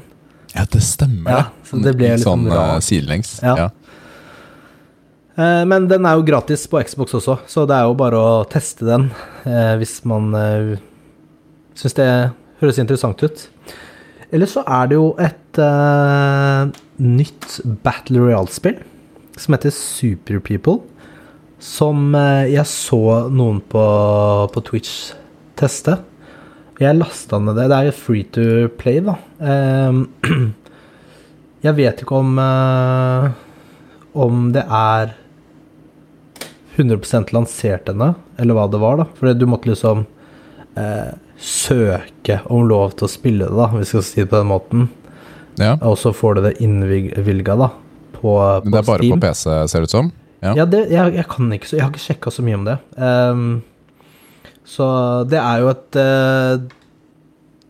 Ja, 0.52 0.66
det 0.68 0.82
stemmer, 0.84 1.30
Ja, 1.32 1.44
så 1.64 1.80
det 1.80 1.94
ble 1.96 2.12
Litt 2.12 2.24
sånn 2.26 2.44
eh, 2.50 2.78
sidelengs. 2.84 3.38
Ja. 3.42 3.54
Ja. 3.56 3.70
Eh, 5.36 5.64
Men 5.68 5.88
den 5.88 6.06
er 6.06 6.18
jo 6.18 6.26
gratis 6.28 6.66
på 6.68 6.82
Xbox 6.84 7.16
også, 7.16 7.38
så 7.48 7.64
det 7.68 7.78
er 7.78 7.88
jo 7.88 7.96
bare 7.98 8.20
å 8.20 8.44
teste 8.52 8.86
den 8.88 9.08
eh, 9.48 9.74
hvis 9.80 10.02
man 10.08 10.32
uh, 10.36 10.74
syns 11.78 11.96
det 11.96 12.08
høres 12.60 12.78
interessant 12.82 13.22
ut. 13.24 13.46
Eller 14.32 14.48
så 14.48 14.62
er 14.64 14.88
det 14.88 14.96
jo 14.96 15.10
et 15.20 15.60
eh, 15.60 16.70
nytt 17.04 17.58
Battle 17.84 18.22
Royale-spill 18.22 18.78
som 19.36 19.56
heter 19.56 19.74
Super 19.74 20.40
People. 20.40 20.80
Som 21.62 22.14
eh, 22.16 22.48
jeg 22.54 22.64
så 22.70 23.28
noen 23.32 23.60
på, 23.72 23.82
på 24.54 24.64
Twitch 24.70 25.12
teste. 25.60 25.98
Jeg 26.82 26.98
lasta 26.98 27.38
ned 27.38 27.56
det. 27.60 27.68
Det 27.70 27.78
er 27.78 27.96
free 27.96 28.26
to 28.34 28.44
play, 28.80 29.00
da. 29.04 29.14
Eh, 29.38 30.02
jeg 31.66 31.78
vet 31.78 32.02
ikke 32.02 32.18
om 32.18 32.38
eh, 32.42 33.26
om 34.12 34.48
det 34.52 34.64
er 34.68 35.14
100 36.76 37.32
lansert 37.32 37.88
ennå, 37.92 38.14
eller 38.40 38.56
hva 38.56 38.66
det 38.72 38.80
var, 38.80 38.98
da. 39.00 39.06
For 39.18 39.32
du 39.36 39.46
måtte 39.48 39.70
liksom 39.70 40.06
eh, 40.80 41.12
søke 41.42 42.40
om 42.52 42.66
lov 42.68 42.96
til 42.96 43.08
å 43.08 43.12
spille 43.12 43.48
det, 43.48 43.56
da, 43.58 43.68
hvis 43.74 43.92
vi 43.92 44.00
skal 44.00 44.08
si 44.08 44.20
det 44.22 44.30
på 44.32 44.40
den 44.40 44.50
måten. 44.52 44.88
ja. 45.60 45.76
Og 45.80 45.98
så 46.00 46.14
får 46.16 46.38
du 46.38 46.44
det 46.48 46.56
innvilga, 46.64 47.56
da, 47.60 47.70
på, 48.16 48.22
på 48.22 48.64
Men 48.64 48.72
det 48.72 48.82
er 48.82 48.88
bare 48.88 49.04
Steam. 49.04 49.20
på 49.20 49.26
PC, 49.28 49.44
ser 49.68 49.84
det 49.84 49.90
ut 49.90 49.96
som? 49.98 50.12
Ja. 50.42 50.56
Ja, 50.58 50.64
det, 50.66 50.86
jeg, 50.90 51.14
jeg 51.14 51.26
kan 51.30 51.52
ikke 51.54 51.68
så 51.70 51.76
Jeg 51.76 51.84
har 51.84 51.92
ikke 51.92 52.02
sjekka 52.02 52.30
så 52.34 52.42
mye 52.42 52.56
om 52.58 52.64
det. 52.66 52.78
Ehm, 52.98 53.50
så 54.68 54.86
det 55.28 55.40
er 55.40 55.64
jo 55.64 55.72
et 55.72 55.98
eh, 55.98 56.68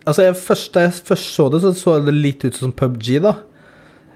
Altså, 0.03 0.25
jeg, 0.27 0.35
først, 0.35 0.73
da 0.75 0.83
jeg 0.83 0.95
først 1.07 1.29
så 1.37 1.45
det, 1.53 1.61
så 1.63 1.71
så 1.79 1.93
det 2.03 2.11
litt 2.17 2.43
ut 2.43 2.57
som 2.59 2.73
PubG, 2.75 3.21
da. 3.23 3.37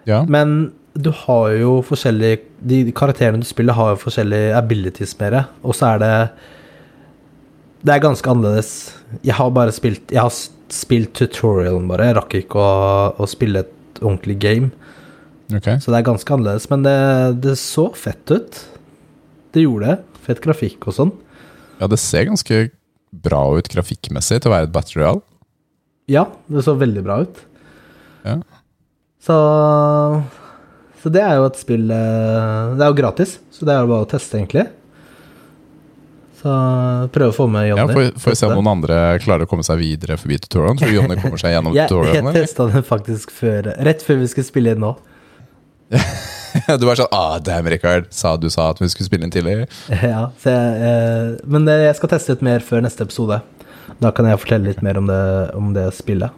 ja. 0.08 0.24
Men 0.26 0.72
du 0.96 1.12
har 1.12 1.52
jo 1.60 1.76
forskjellige 1.84 2.40
De 2.66 2.92
karakterene 2.96 3.42
du 3.42 3.46
spiller, 3.46 3.76
har 3.76 3.92
jo 3.92 4.00
forskjellige 4.00 4.54
abilities 4.56 5.14
med 5.20 5.34
det. 5.36 5.44
Og 5.62 5.76
så 5.76 5.92
er 5.92 6.02
det 6.02 6.12
Det 7.86 7.94
er 7.94 8.02
ganske 8.02 8.30
annerledes. 8.32 8.70
Jeg 9.22 9.36
har 9.38 9.50
bare 9.54 9.74
spilt 9.76 10.10
Jeg 10.10 10.22
har 10.24 10.32
spilt 10.72 11.12
tutorialen, 11.14 11.86
bare. 11.86 12.08
Jeg 12.08 12.16
rakk 12.16 12.34
ikke 12.40 12.58
å, 12.58 12.70
å 13.22 13.28
spille 13.30 13.62
et 13.62 14.00
ordentlig 14.02 14.38
game. 14.42 14.72
Ok. 15.54 15.68
Så 15.78 15.92
det 15.92 16.00
er 16.00 16.08
ganske 16.08 16.34
annerledes. 16.34 16.66
Men 16.72 16.82
det, 16.82 16.96
det 17.44 17.54
så 17.60 17.90
fett 17.94 18.32
ut. 18.32 18.58
Det 19.54 19.62
gjorde 19.62 19.92
det. 19.92 20.18
Fett 20.26 20.42
grafikk 20.42 20.88
og 20.90 20.96
sånn. 20.96 21.12
Ja, 21.80 21.88
det 21.92 21.98
ser 22.00 22.28
ganske 22.30 22.60
bra 23.16 23.42
ut 23.56 23.68
grafikkmessig 23.72 24.40
til 24.42 24.50
å 24.50 24.54
være 24.54 24.68
et 24.68 24.74
Battle 24.74 25.00
Royale. 25.02 25.22
Ja, 26.10 26.26
det 26.46 26.62
så 26.66 26.76
veldig 26.78 27.02
bra 27.06 27.20
ut. 27.26 27.38
Ja. 28.26 28.38
Så 29.26 29.36
Så 31.02 31.10
det 31.14 31.22
er 31.22 31.36
jo 31.38 31.46
et 31.46 31.58
spill 31.58 31.90
eh, 31.90 32.74
Det 32.78 32.82
er 32.82 32.90
jo 32.90 32.96
gratis, 32.98 33.36
så 33.54 33.66
det 33.66 33.74
er 33.74 33.84
jo 33.84 33.90
bare 33.92 34.06
å 34.06 34.10
teste, 34.10 34.38
egentlig. 34.38 34.64
Så 36.36 36.52
prøve 37.14 37.32
å 37.32 37.34
få 37.34 37.46
med 37.50 37.68
Jonny. 37.70 37.80
Ja, 37.82 38.12
får 38.22 38.34
vi 38.34 38.38
se 38.38 38.46
om 38.46 38.54
noen 38.58 38.72
andre 38.76 38.96
klarer 39.22 39.46
å 39.46 39.50
komme 39.50 39.64
seg 39.66 39.80
videre 39.80 40.18
forbi 40.20 40.38
tutorialen. 40.44 40.78
Tror 40.78 40.92
du 40.92 40.96
Jonny 40.98 41.16
kommer 41.22 41.40
seg 41.42 41.54
gjennom 41.56 41.74
jeg, 41.74 41.82
jeg 41.86 41.92
tutorialen? 41.92 42.36
testa 42.36 42.68
den 42.70 42.86
faktisk 42.86 43.32
før, 43.34 43.70
rett 43.88 44.04
før 44.06 44.20
vi 44.22 44.28
skulle 44.30 44.50
spille 44.50 44.74
inn 44.76 44.82
nå. 44.84 44.92
Du 46.80 46.86
var 46.88 46.98
sånn 46.98 47.12
ah, 47.14 47.36
damn, 47.42 47.68
Rikard, 47.70 48.08
sa 48.14 48.36
du 48.40 48.48
sa 48.52 48.70
at 48.72 48.80
vi 48.82 48.88
skulle 48.92 49.08
spille 49.08 49.28
inn 49.28 49.34
tidlig. 49.34 49.66
Ja, 49.90 50.28
jeg, 50.44 50.88
eh, 50.88 51.36
men 51.48 51.68
det, 51.68 51.78
jeg 51.84 51.98
skal 52.00 52.12
teste 52.14 52.36
ut 52.36 52.44
mer 52.46 52.64
før 52.64 52.84
neste 52.86 53.06
episode. 53.06 53.40
Da 54.02 54.12
kan 54.14 54.28
jeg 54.28 54.40
fortelle 54.42 54.70
litt 54.70 54.82
mer 54.84 54.98
om 55.00 55.08
det, 55.10 55.22
om 55.56 55.70
det 55.76 55.86
spillet. 55.96 56.34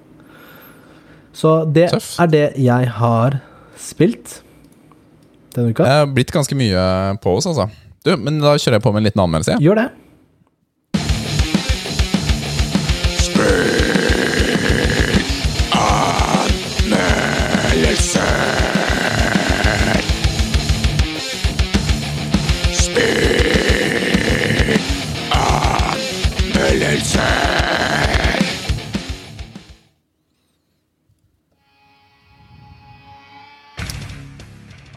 Så 1.38 1.62
det 1.70 1.88
Tøff. 1.94 2.14
er 2.22 2.30
det 2.32 2.44
jeg 2.58 2.90
har 2.98 3.38
spilt 3.78 4.40
denne 5.54 5.72
uka. 5.72 5.84
Det 5.86 5.96
er 6.02 6.12
blitt 6.18 6.34
ganske 6.34 6.56
mye 6.58 6.82
på 7.22 7.36
oss, 7.38 7.46
altså. 7.50 7.68
Du, 8.06 8.14
men 8.18 8.40
da 8.42 8.54
kjører 8.56 8.78
jeg 8.78 8.84
på 8.84 8.92
med 8.94 9.02
en 9.02 9.08
liten 9.10 9.22
anmeldelse. 9.24 9.56
Ja. 9.58 9.62
Gjør 9.68 9.82
det. 9.82 9.88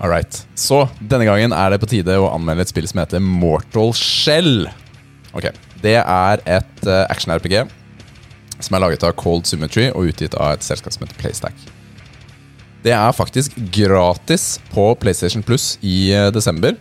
All 0.02 0.10
right. 0.10 0.40
Så 0.58 0.88
denne 0.98 1.28
gangen 1.30 1.54
er 1.54 1.74
det 1.74 1.82
på 1.84 1.90
tide 1.92 2.16
å 2.18 2.32
anmelde 2.34 2.66
et 2.66 2.72
spill 2.72 2.88
som 2.90 3.04
heter 3.04 3.22
Mortal 3.22 3.94
Shell. 3.98 4.66
Ok, 5.38 5.52
Det 5.82 6.00
er 6.02 6.42
et 6.50 6.88
eh, 6.90 7.06
action-RPG 7.10 7.62
som 8.62 8.76
er 8.78 8.84
laget 8.84 9.06
av 9.06 9.14
Cold 9.18 9.46
Symmetry 9.50 9.88
og 9.92 10.10
utgitt 10.12 10.36
av 10.38 10.56
et 10.56 10.66
selskap 10.66 10.94
som 10.94 11.06
heter 11.06 11.18
Playstack. 11.22 11.56
Det 12.82 12.94
er 12.98 13.14
faktisk 13.14 13.54
gratis 13.74 14.56
på 14.74 14.88
PlayStation 15.02 15.46
Plus 15.46 15.76
i 15.86 16.12
eh, 16.18 16.32
desember. 16.34 16.78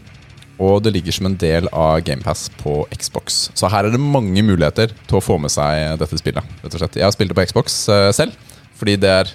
Og 0.60 0.82
det 0.84 0.92
ligger 0.92 1.14
som 1.16 1.28
en 1.28 1.36
del 1.40 1.68
av 1.72 2.02
GamePass 2.04 2.50
på 2.60 2.82
Xbox. 2.92 3.46
Så 3.56 3.68
her 3.72 3.86
er 3.88 3.94
det 3.94 4.00
mange 4.00 4.42
muligheter 4.44 4.92
til 5.08 5.20
å 5.20 5.22
få 5.24 5.38
med 5.40 5.52
seg 5.52 6.00
dette 6.00 6.20
spillet. 6.20 6.44
rett 6.64 6.74
og 6.74 6.82
slett. 6.82 6.98
Jeg 7.00 7.08
har 7.08 7.16
spilt 7.16 7.32
det 7.32 7.38
på 7.38 7.46
Xbox 7.48 7.80
eh, 7.92 8.10
selv, 8.16 8.36
fordi 8.80 8.96
det 9.00 9.12
er, 9.22 9.32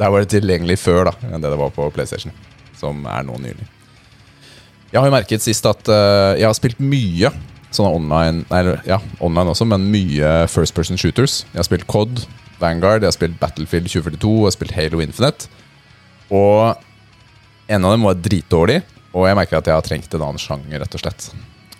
der 0.00 0.12
var 0.12 0.24
det 0.24 0.32
tilgjengelig 0.32 0.80
før 0.84 1.10
da, 1.10 1.16
enn 1.32 1.44
det 1.44 1.52
det 1.52 1.60
var 1.60 1.72
på 1.76 1.88
PlayStation. 1.92 2.32
Som 2.82 3.06
er 3.06 3.24
nå 3.26 3.38
nylig. 3.38 3.68
Jeg 4.92 5.00
har 5.00 5.08
jo 5.08 5.14
merket 5.14 5.44
sist 5.44 5.64
at 5.64 5.88
uh, 5.88 6.34
jeg 6.36 6.44
har 6.44 6.56
spilt 6.58 6.82
mye 6.82 7.30
sånne 7.72 7.92
online 7.96 8.42
Nei, 8.50 8.76
ja, 8.84 8.98
online 9.24 9.54
også, 9.54 9.64
men 9.68 9.88
mye 9.92 10.32
first 10.52 10.76
person 10.76 11.00
shooters. 11.00 11.42
Jeg 11.52 11.62
har 11.62 11.68
spilt 11.68 11.86
COD, 11.88 12.24
Vanguard, 12.60 13.00
jeg 13.00 13.08
har 13.08 13.16
spilt 13.16 13.38
Battlefield 13.40 13.88
2042, 13.88 14.28
og 14.28 14.42
jeg 14.42 14.50
har 14.50 14.56
spilt 14.58 14.76
Halo 14.76 15.00
Infinite. 15.04 15.48
Og 16.32 17.72
en 17.72 17.88
av 17.88 17.94
dem 17.94 18.04
var 18.04 18.20
dritdårlig, 18.20 18.82
og 19.12 19.26
jeg 19.28 19.38
merker 19.38 19.58
at 19.58 19.70
jeg 19.70 19.78
har 19.78 19.86
trengt 19.86 20.12
en 20.12 20.26
annen 20.26 20.40
sjanger, 20.40 20.82
rett 20.82 20.98
og 20.98 21.02
slett. 21.02 21.30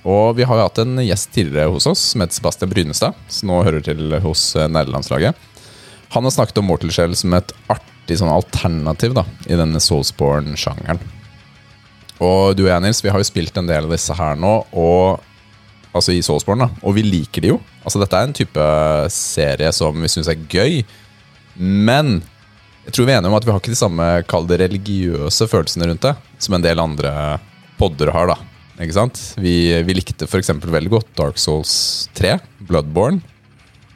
Og 0.02 0.34
vi 0.38 0.46
har 0.48 0.58
jo 0.58 0.66
hatt 0.66 0.82
en 0.82 0.98
gjest 1.04 1.30
tidligere 1.34 1.70
hos 1.70 1.86
oss, 1.86 2.08
som 2.12 2.24
heter 2.24 2.40
Sebastian 2.40 2.72
Brynestad, 2.72 3.18
som 3.30 3.52
nå 3.52 3.60
hører 3.62 3.84
til 3.86 4.16
hos 4.24 4.48
eh, 4.56 4.70
nederlandslaget. 4.72 5.36
Han 6.16 6.26
har 6.26 6.34
snakket 6.34 6.58
om 6.60 6.66
Mortal 6.68 6.92
Shell 6.92 7.14
som 7.16 7.36
et 7.38 7.54
artig 7.72 7.91
sånn 8.10 8.32
alternativ 8.32 9.14
da, 9.16 9.24
i 9.48 9.58
denne 9.58 9.80
Soulsborne-sjangeren. 9.80 11.00
Og 12.22 12.56
du 12.56 12.64
og 12.66 12.70
jeg, 12.70 12.82
Nils, 12.84 13.02
vi 13.02 13.10
har 13.10 13.18
jo 13.18 13.26
spilt 13.26 13.56
en 13.58 13.68
del 13.68 13.86
av 13.88 13.94
disse 13.94 14.14
her 14.14 14.36
nå, 14.38 14.52
og, 14.78 15.22
altså 15.92 16.14
i 16.14 16.22
Soulsborne, 16.24 16.66
da, 16.66 16.82
og 16.82 16.96
vi 16.98 17.06
liker 17.06 17.44
de 17.44 17.54
jo. 17.54 17.60
Altså 17.82 18.02
Dette 18.02 18.18
er 18.18 18.28
en 18.28 18.36
type 18.36 18.66
serie 19.14 19.72
som 19.74 19.96
vi 19.98 20.10
syns 20.12 20.30
er 20.30 20.44
gøy, 20.50 20.82
men 21.58 22.20
jeg 22.82 22.96
tror 22.96 23.06
vi 23.06 23.14
er 23.14 23.20
enige 23.20 23.30
om 23.30 23.38
at 23.38 23.44
vi 23.46 23.52
har 23.54 23.60
ikke 23.62 23.74
de 23.74 23.78
samme 23.78 24.06
kall 24.30 24.48
religiøse 24.48 25.46
følelsene 25.50 25.86
rundt 25.86 26.02
det 26.02 26.14
som 26.42 26.56
en 26.56 26.64
del 26.64 26.82
andre 26.82 27.12
podder 27.78 28.10
har. 28.14 28.32
da 28.32 28.82
Ikke 28.82 28.96
sant? 28.96 29.20
Vi, 29.38 29.70
vi 29.86 29.94
likte 29.94 30.26
f.eks. 30.26 30.50
veldig 30.58 30.90
godt 30.90 31.12
Dark 31.18 31.38
Souls 31.38 32.08
3, 32.18 32.36
Bloodborne. 32.66 33.22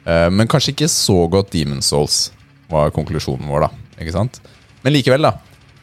Eh, 0.07 0.29
men 0.31 0.47
kanskje 0.47 0.71
ikke 0.71 0.91
så 0.91 1.25
godt 1.31 1.51
Demon 1.51 1.83
Souls, 1.83 2.29
var 2.71 2.93
konklusjonen 2.95 3.47
vår, 3.47 3.67
da. 3.67 3.86
Ikke 3.97 4.15
sant? 4.15 4.41
Men 4.83 4.95
likevel, 4.95 5.25
da, 5.27 5.33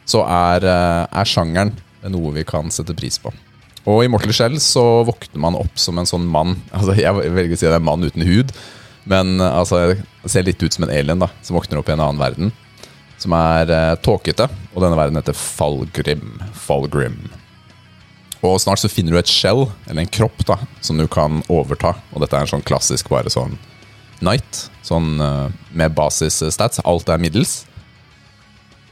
så 0.09 0.23
er, 0.25 0.65
eh, 0.65 1.03
er 1.09 1.29
sjangeren 1.29 1.73
noe 2.11 2.33
vi 2.35 2.45
kan 2.47 2.69
sette 2.73 2.95
pris 2.97 3.17
på. 3.21 3.33
Og 3.85 4.01
i 4.03 4.09
Mortal 4.09 4.33
Shell 4.33 4.57
så 4.63 5.03
våkner 5.05 5.41
man 5.41 5.57
opp 5.59 5.77
som 5.77 5.99
en 6.01 6.09
sånn 6.09 6.23
mann 6.25 6.55
Altså 6.73 6.95
Jeg 6.97 7.13
velger 7.13 7.53
å 7.53 7.59
si 7.59 7.67
det 7.67 7.75
er 7.77 7.83
mann 7.85 8.05
uten 8.05 8.25
hud, 8.25 8.53
men 9.05 9.39
eh, 9.39 9.57
altså, 9.61 9.81
det 9.93 10.31
ser 10.33 10.47
litt 10.47 10.61
ut 10.63 10.73
som 10.73 10.87
en 10.87 10.93
alien 10.93 11.21
da 11.21 11.29
som 11.45 11.57
våkner 11.57 11.81
opp 11.81 11.91
i 11.91 11.95
en 11.95 12.01
annen 12.01 12.21
verden. 12.21 12.53
Som 13.21 13.31
er 13.37 13.69
uh, 13.71 13.95
tåkete, 14.03 14.49
og 14.73 14.81
denne 14.83 14.97
verden 14.99 15.15
heter 15.15 15.37
Falgrim. 15.37 16.41
Falgrim. 16.65 17.15
Og 18.43 18.57
snart 18.61 18.81
så 18.81 18.89
finner 18.91 19.15
du 19.15 19.19
et 19.21 19.31
shell, 19.31 19.63
eller 19.87 20.03
en 20.03 20.11
kropp, 20.11 20.43
da 20.45 20.57
som 20.83 20.99
du 20.99 21.05
kan 21.09 21.39
overta. 21.47 21.93
Og 22.11 22.21
dette 22.21 22.35
er 22.35 22.43
en 22.43 22.51
sånn 22.57 22.65
klassisk 22.65 23.09
bare 23.13 23.31
sånn 23.33 23.55
Night, 24.23 24.65
sånn 24.85 25.15
uh, 25.23 25.47
med 25.75 25.95
basisstats. 25.95 26.83
Alt 26.83 27.09
er 27.11 27.23
middels. 27.23 27.63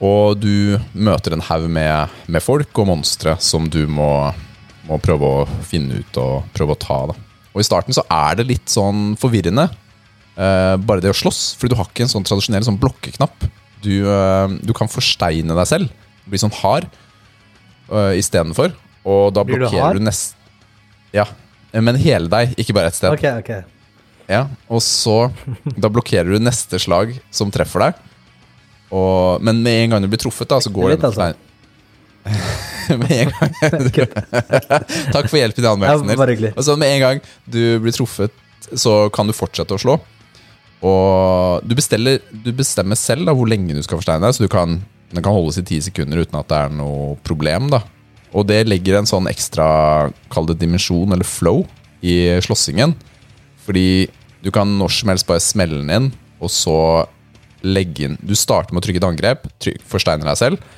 Og 0.03 0.39
du 0.41 0.75
møter 0.91 1.35
en 1.35 1.43
haug 1.47 1.69
med, 1.71 2.11
med, 2.27 2.43
folk 2.43 2.81
og 2.81 2.89
monstre 2.89 3.37
som 3.43 3.69
du 3.71 3.85
må, 3.87 4.09
må, 4.89 4.97
prøve 5.03 5.29
å 5.29 5.45
finne 5.63 6.01
ut 6.01 6.19
og 6.19 6.49
prøve 6.55 6.75
å 6.75 6.81
ta. 6.81 6.99
Da. 7.13 7.15
Og 7.53 7.63
i 7.63 7.67
starten 7.67 7.95
så 7.95 8.03
er 8.11 8.39
det 8.39 8.49
litt 8.49 8.73
sånn 8.73 9.13
forvirrende, 9.19 9.69
eh, 10.35 10.75
bare 10.83 11.03
det 11.03 11.13
å 11.13 11.17
slåss. 11.17 11.53
Fordi 11.59 11.71
du 11.71 11.79
har 11.79 11.87
ikke 11.87 12.07
en 12.07 12.13
sånn 12.17 12.27
tradisjonell 12.27 12.67
sånn 12.67 12.81
blokkeknapp. 12.81 13.47
Du, 13.85 13.93
eh, 14.03 14.57
du 14.63 14.75
kan 14.75 14.91
forsteine 14.91 15.55
deg 15.55 15.69
selv, 15.69 15.93
bli 16.27 16.41
sånn 16.41 16.55
hard 16.59 16.89
eh, 17.91 18.19
istedenfor. 18.19 18.75
Og 19.07 19.29
da 19.35 19.43
blokkerer 19.47 19.95
du, 19.95 20.03
du 20.03 20.07
nesten 20.07 20.39
Ja, 21.13 21.27
men 21.75 21.97
hele 21.99 22.31
deg, 22.31 22.53
ikke 22.59 22.75
bare 22.75 22.91
ett 22.91 22.97
sted. 22.99 23.15
Okay, 23.15 23.39
okay. 23.39 23.63
Ja, 24.29 24.47
Og 24.71 24.79
så 24.83 25.27
Da 25.83 25.89
blokkerer 25.91 26.31
du 26.31 26.39
neste 26.39 26.79
slag 26.79 27.17
som 27.33 27.51
treffer 27.51 27.87
deg. 27.87 28.09
Og, 28.93 29.41
men 29.41 29.63
med 29.65 29.79
en 29.83 29.95
gang 29.95 30.05
du 30.05 30.09
blir 30.11 30.21
truffet, 30.21 30.49
da, 30.49 30.59
så 30.61 30.71
går 30.73 30.93
det 30.93 31.07
altså. 31.09 31.33
med 33.01 33.11
en 33.17 33.31
gang 33.33 33.53
Takk 35.15 35.27
for 35.27 35.39
hjelpen 35.39 35.65
i 35.65 35.69
anmeldelsen. 35.71 36.13
Ja, 36.13 36.53
altså, 36.53 36.77
med 36.79 36.93
en 36.93 37.03
gang 37.03 37.21
du 37.45 37.61
blir 37.83 37.95
truffet, 37.95 38.35
så 38.69 39.07
kan 39.13 39.29
du 39.29 39.35
fortsette 39.35 39.75
å 39.75 39.81
slå. 39.81 39.97
Og 40.83 41.63
du, 41.63 41.75
du 41.75 42.51
bestemmer 42.55 42.99
selv 42.99 43.27
da, 43.27 43.35
hvor 43.35 43.49
lenge 43.49 43.75
du 43.75 43.81
skal 43.85 43.99
forsteine 44.01 44.25
deg, 44.25 44.35
så 44.35 44.45
du 44.45 44.51
kan, 44.51 44.81
den 45.13 45.23
kan 45.23 45.35
holdes 45.35 45.61
i 45.61 45.67
ti 45.67 45.79
sekunder 45.83 46.23
uten 46.23 46.39
at 46.39 46.49
det 46.51 46.59
er 46.59 46.75
noe 46.75 47.15
problem. 47.25 47.71
da 47.71 47.81
Og 48.35 48.45
det 48.49 48.65
legger 48.67 48.99
en 48.99 49.09
sånn 49.09 49.29
ekstra, 49.31 50.11
kall 50.33 50.49
det 50.51 50.59
dimensjon 50.61 51.15
eller 51.15 51.27
flow, 51.27 51.63
i 52.03 52.35
slåssingen. 52.43 52.97
Fordi 53.63 54.09
du 54.43 54.51
kan 54.51 54.67
når 54.75 54.91
som 54.91 55.13
helst 55.13 55.27
bare 55.29 55.43
smelle 55.43 55.79
den 55.79 55.93
inn, 55.95 56.09
og 56.43 56.51
så 56.51 56.77
legge 57.63 58.07
inn 58.07 58.17
Du 58.21 58.35
starter 58.37 58.73
med 58.73 58.83
å 58.83 58.85
trykke 58.85 59.01
et 59.01 59.07
angrep, 59.07 59.47
tryk, 59.61 59.81
forsteiner 59.87 60.27
deg 60.27 60.39
selv, 60.39 60.73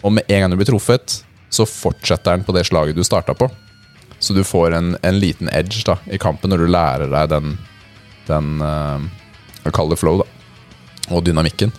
og 0.00 0.14
med 0.16 0.30
en 0.30 0.44
gang 0.44 0.52
du 0.52 0.58
blir 0.60 0.70
truffet, 0.70 1.20
så 1.50 1.66
fortsetter 1.68 2.36
den 2.36 2.46
på 2.46 2.54
det 2.56 2.64
slaget 2.68 2.96
du 2.96 3.04
starta 3.04 3.34
på. 3.36 3.50
Så 4.20 4.36
du 4.36 4.44
får 4.46 4.76
en, 4.76 4.94
en, 5.02 5.18
liten 5.18 5.50
edge 5.52 5.82
da, 5.84 5.98
i 6.08 6.20
kampen 6.20 6.52
når 6.52 6.62
du 6.62 6.70
lærer 6.70 7.10
deg 7.12 7.32
den, 7.32 7.56
den 8.28 8.62
uh, 8.62 9.02
kaller 9.68 9.96
det 9.96 10.00
flow, 10.00 10.22
da. 10.22 10.28
Og 11.10 11.24
dynamikken. 11.26 11.72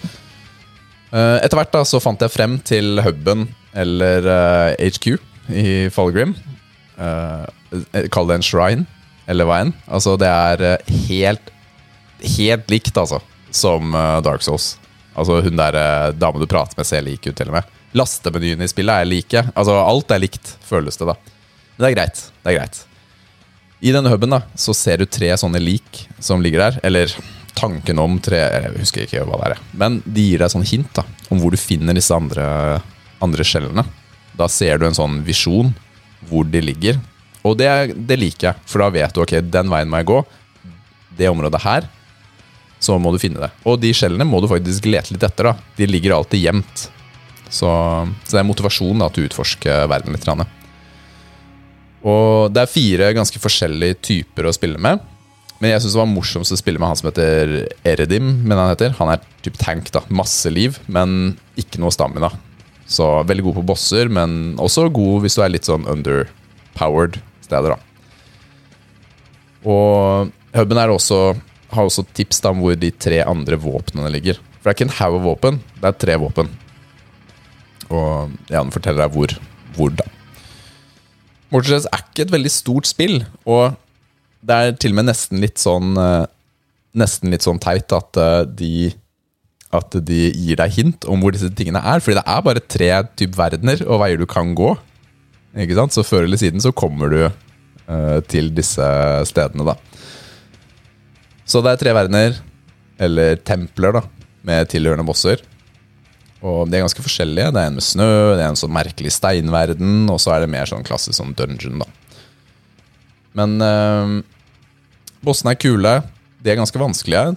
Uh, 1.14 1.40
etter 1.40 1.58
hvert 1.58 1.74
da, 1.74 1.84
så 1.88 2.02
fant 2.04 2.22
jeg 2.22 2.34
frem 2.34 2.60
til 2.68 3.02
huben 3.06 3.48
eller 3.78 4.28
uh, 4.28 4.74
eh, 4.76 4.92
HQ 4.92 5.08
i 5.56 5.68
Fallgrim. 5.94 6.36
Uh, 7.00 7.48
kall 8.14 8.28
det 8.30 8.42
en 8.42 8.46
shrine 8.46 8.86
eller 9.32 9.48
hva 9.48 9.62
enn. 9.64 9.74
Altså, 9.92 10.16
det 10.20 10.30
er 10.30 10.64
eh, 10.68 10.94
helt, 11.08 11.52
helt 12.38 12.72
likt, 12.74 12.98
altså, 12.98 13.22
som 13.56 13.96
eh, 13.96 14.22
Dark 14.26 14.44
Souls. 14.46 14.76
Altså, 15.14 15.42
hun 15.44 15.60
der 15.60 15.78
eh, 15.78 16.14
dama 16.16 16.42
du 16.42 16.48
prater 16.50 16.80
med, 16.80 16.88
ser 16.88 17.04
lik 17.06 17.26
ut, 17.28 17.36
til 17.38 17.52
og 17.52 17.60
med. 17.60 17.76
Lastemenyene 17.98 18.68
i 18.68 18.72
spillet 18.72 19.04
er 19.04 19.10
like. 19.10 19.44
Altså, 19.52 19.76
alt 19.84 20.16
er 20.16 20.24
likt, 20.24 20.56
føles 20.68 21.00
det, 21.00 21.10
da. 21.12 21.18
Men 21.76 21.84
det 21.84 21.92
er 21.92 21.98
greit. 21.98 22.24
Det 22.42 22.54
er 22.54 22.60
greit. 22.62 22.82
I 23.82 23.94
denne 23.96 24.12
huben 24.14 24.34
da, 24.36 24.44
så 24.56 24.76
ser 24.78 25.02
du 25.02 25.10
tre 25.10 25.32
sånne 25.42 25.60
lik 25.62 26.04
som 26.22 26.44
ligger 26.44 26.68
der. 26.68 26.80
Eller 26.86 27.14
tanken 27.58 28.00
om 28.00 28.20
tre 28.24 28.40
Jeg 28.40 28.74
husker 28.78 29.06
ikke 29.06 29.24
hva 29.28 29.40
det 29.42 29.52
er. 29.52 29.64
Men 29.78 30.00
de 30.06 30.28
gir 30.30 30.44
deg 30.44 30.54
sånn 30.54 30.68
hint 30.68 30.92
da, 30.96 31.06
om 31.34 31.42
hvor 31.42 31.54
du 31.54 31.60
finner 31.60 31.98
disse 31.98 32.16
andre, 32.16 32.46
andre 33.24 33.48
skjellene. 33.48 33.86
Da 34.38 34.48
ser 34.50 34.80
du 34.80 34.88
en 34.88 34.98
sånn 34.98 35.20
visjon 35.28 35.74
hvor 36.30 36.46
de 36.48 36.62
ligger. 36.64 37.02
Og 37.42 37.58
det, 37.58 37.68
det, 37.98 38.20
liker 38.22 38.52
jeg, 38.52 38.70
for 38.70 38.84
da 38.84 38.92
vet 38.94 39.16
du 39.16 39.24
ok, 39.24 39.40
den 39.50 39.72
veien 39.72 39.90
må 39.90 40.02
jeg 40.02 40.12
gå. 40.12 40.20
Det 41.18 41.30
området 41.32 41.64
her, 41.66 41.90
så 42.82 42.98
må 42.98 43.12
du 43.14 43.20
finne 43.22 43.44
det. 43.44 43.52
Og 43.70 43.78
de 43.82 43.92
skjellene 43.94 44.26
må 44.26 44.40
du 44.42 44.50
faktisk 44.50 44.88
lete 44.90 45.14
litt 45.14 45.24
etter. 45.26 45.52
da. 45.52 45.54
De 45.78 45.88
ligger 45.90 46.16
alltid 46.16 46.42
gjemt. 46.42 46.88
Så, 47.46 47.68
så, 47.68 48.32
det 48.32 48.40
er 48.42 48.48
motivasjon 48.48 49.04
da, 49.04 49.10
til 49.14 49.26
å 49.26 49.30
utforske 49.30 49.76
verden 49.92 50.16
litt. 50.16 50.28
Og 52.02 52.50
det 52.50 52.64
er 52.64 52.72
fire 52.72 53.12
ganske 53.14 53.42
forskjellige 53.44 54.00
typer 54.02 54.50
å 54.50 54.56
spille 54.56 54.82
med. 54.82 55.04
Men 55.62 55.76
jeg 55.76 55.84
syns 55.84 55.94
det 55.94 56.02
var 56.02 56.10
morsomst 56.10 56.56
å 56.56 56.58
spille 56.58 56.82
med 56.82 56.90
han 56.90 56.98
som 56.98 57.12
heter 57.12 57.52
Eredim. 57.86 58.32
Men 58.48 58.58
Han 58.58 58.72
heter 58.72 58.96
Han 58.98 59.14
er 59.14 59.22
typ 59.46 59.60
tank. 59.62 59.92
da, 59.94 60.02
Masse 60.10 60.50
liv, 60.50 60.80
men 60.88 61.38
ikke 61.60 61.84
noe 61.84 61.94
stamina. 61.94 62.32
Så 62.90 63.06
veldig 63.30 63.46
god 63.46 63.60
på 63.60 63.68
bosser, 63.70 64.10
men 64.10 64.58
også 64.60 64.90
god 64.90 65.22
hvis 65.22 65.38
du 65.38 65.44
er 65.46 65.54
litt 65.54 65.70
sånn 65.70 65.86
underpowered 65.86 67.22
steder. 67.46 67.78
Da. 67.78 67.80
Og 69.70 70.32
huben 70.58 70.82
også, 70.90 71.38
har 71.72 71.88
også 71.88 72.06
tips 72.18 72.42
da, 72.44 72.52
om 72.54 72.64
hvor 72.64 72.78
de 72.80 72.92
tre 72.92 73.22
andre 73.26 73.60
våpnene 73.60 74.12
ligger. 74.14 74.40
For 74.60 74.70
det 74.70 74.74
er 74.74 74.78
ikke 74.78 74.90
en 74.90 74.98
haug 75.00 75.20
av 75.20 75.28
våpen, 75.28 75.62
det 75.80 75.90
er 75.90 76.02
tre 76.06 76.18
våpen. 76.22 76.50
Og 77.92 78.34
ja, 78.52 78.62
den 78.62 78.74
forteller 78.74 79.06
deg 79.06 79.16
hvor, 79.16 79.36
hvor 79.76 79.94
da. 79.96 80.08
Mortal 81.52 81.82
er 81.82 82.04
ikke 82.06 82.26
et 82.26 82.34
veldig 82.34 82.52
stort 82.54 82.88
spill, 82.88 83.24
og 83.44 83.76
det 84.42 84.58
er 84.58 84.78
til 84.80 84.94
og 84.94 85.02
med 85.02 85.10
nesten 85.12 85.42
litt 85.44 85.62
sånn 85.62 85.98
eh, 86.02 86.24
Nesten 86.98 87.32
litt 87.32 87.46
sånn 87.46 87.60
teit 87.64 87.94
at 87.96 88.18
eh, 88.20 88.42
de 88.44 88.72
At 89.72 89.94
de 89.96 90.24
gir 90.36 90.58
deg 90.60 90.74
hint 90.76 91.06
om 91.08 91.22
hvor 91.24 91.32
disse 91.32 91.48
tingene 91.56 91.80
er. 91.80 92.02
Fordi 92.04 92.18
det 92.18 92.26
er 92.28 92.42
bare 92.44 92.64
tre 92.66 92.90
typ 93.16 93.38
verdener 93.38 93.84
og 93.86 94.02
veier 94.02 94.20
du 94.20 94.26
kan 94.28 94.52
gå. 94.58 94.74
Ikke 95.64 95.78
sant? 95.78 95.96
Så 95.96 96.04
før 96.04 96.26
eller 96.26 96.42
siden 96.42 96.60
så 96.60 96.74
kommer 96.76 97.14
du 97.14 97.22
uh, 97.24 98.20
til 98.28 98.50
disse 98.56 98.84
stedene, 99.30 99.64
da. 99.70 99.78
Så 101.52 101.60
det 101.60 101.74
er 101.74 101.82
tre 101.82 101.94
verdener, 101.96 102.38
eller 103.02 103.40
templer, 103.44 103.98
da, 103.98 104.06
med 104.48 104.70
tilhørende 104.72 105.04
bosser. 105.08 105.42
Og 106.42 106.64
de 106.70 106.78
er 106.78 106.86
ganske 106.86 107.04
forskjellige. 107.04 107.52
Det 107.54 107.60
er 107.60 107.70
en 107.70 107.78
med 107.78 107.86
snø, 107.86 108.12
det 108.38 108.46
er 108.46 108.54
en 108.54 108.60
sånn 108.60 108.74
merkelig 108.74 109.12
steinverden, 109.18 110.06
og 110.10 110.22
så 110.24 110.36
er 110.36 110.46
det 110.46 110.54
mer 110.54 110.70
sånn 110.70 110.86
klassisk 110.88 111.20
sånn 111.20 111.36
dungeon, 111.38 111.84
da. 111.84 111.90
Men 113.38 113.58
uh, 113.64 114.16
bossene 115.24 115.54
er 115.54 115.60
kule. 115.60 115.94
De 116.42 116.52
er 116.52 116.60
ganske 116.60 116.82
vanskelige. 116.82 117.36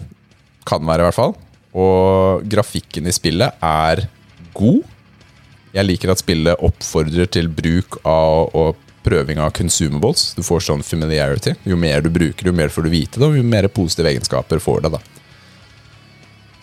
Kan 0.66 0.86
være, 0.86 1.04
i 1.04 1.08
hvert 1.10 1.18
fall. 1.18 1.34
Og 1.74 2.46
grafikken 2.50 3.10
i 3.10 3.14
spillet 3.14 3.58
er 3.66 4.06
god. 4.54 4.82
Jeg 5.74 5.88
liker 5.90 6.14
at 6.14 6.22
spillet 6.22 6.62
oppfordrer 6.62 7.28
til 7.34 7.50
bruk 7.50 7.98
av 8.06 8.54
og 8.54 8.83
prøving 9.04 9.40
av 9.42 9.52
consumables. 9.56 10.32
Du 10.36 10.42
får 10.46 10.64
sånn 10.68 10.84
familiarity. 10.86 11.54
Jo 11.68 11.76
mer 11.80 12.04
du 12.04 12.10
bruker, 12.12 12.48
jo 12.48 12.56
mer 12.56 12.72
får 12.72 12.86
du 12.86 12.92
vite 12.92 13.20
det, 13.20 13.28
og 13.28 13.38
jo 13.38 13.44
mer 13.46 13.68
positive 13.72 14.10
egenskaper 14.14 14.62
får 14.62 14.86
det. 14.86 14.94
da. 14.96 15.02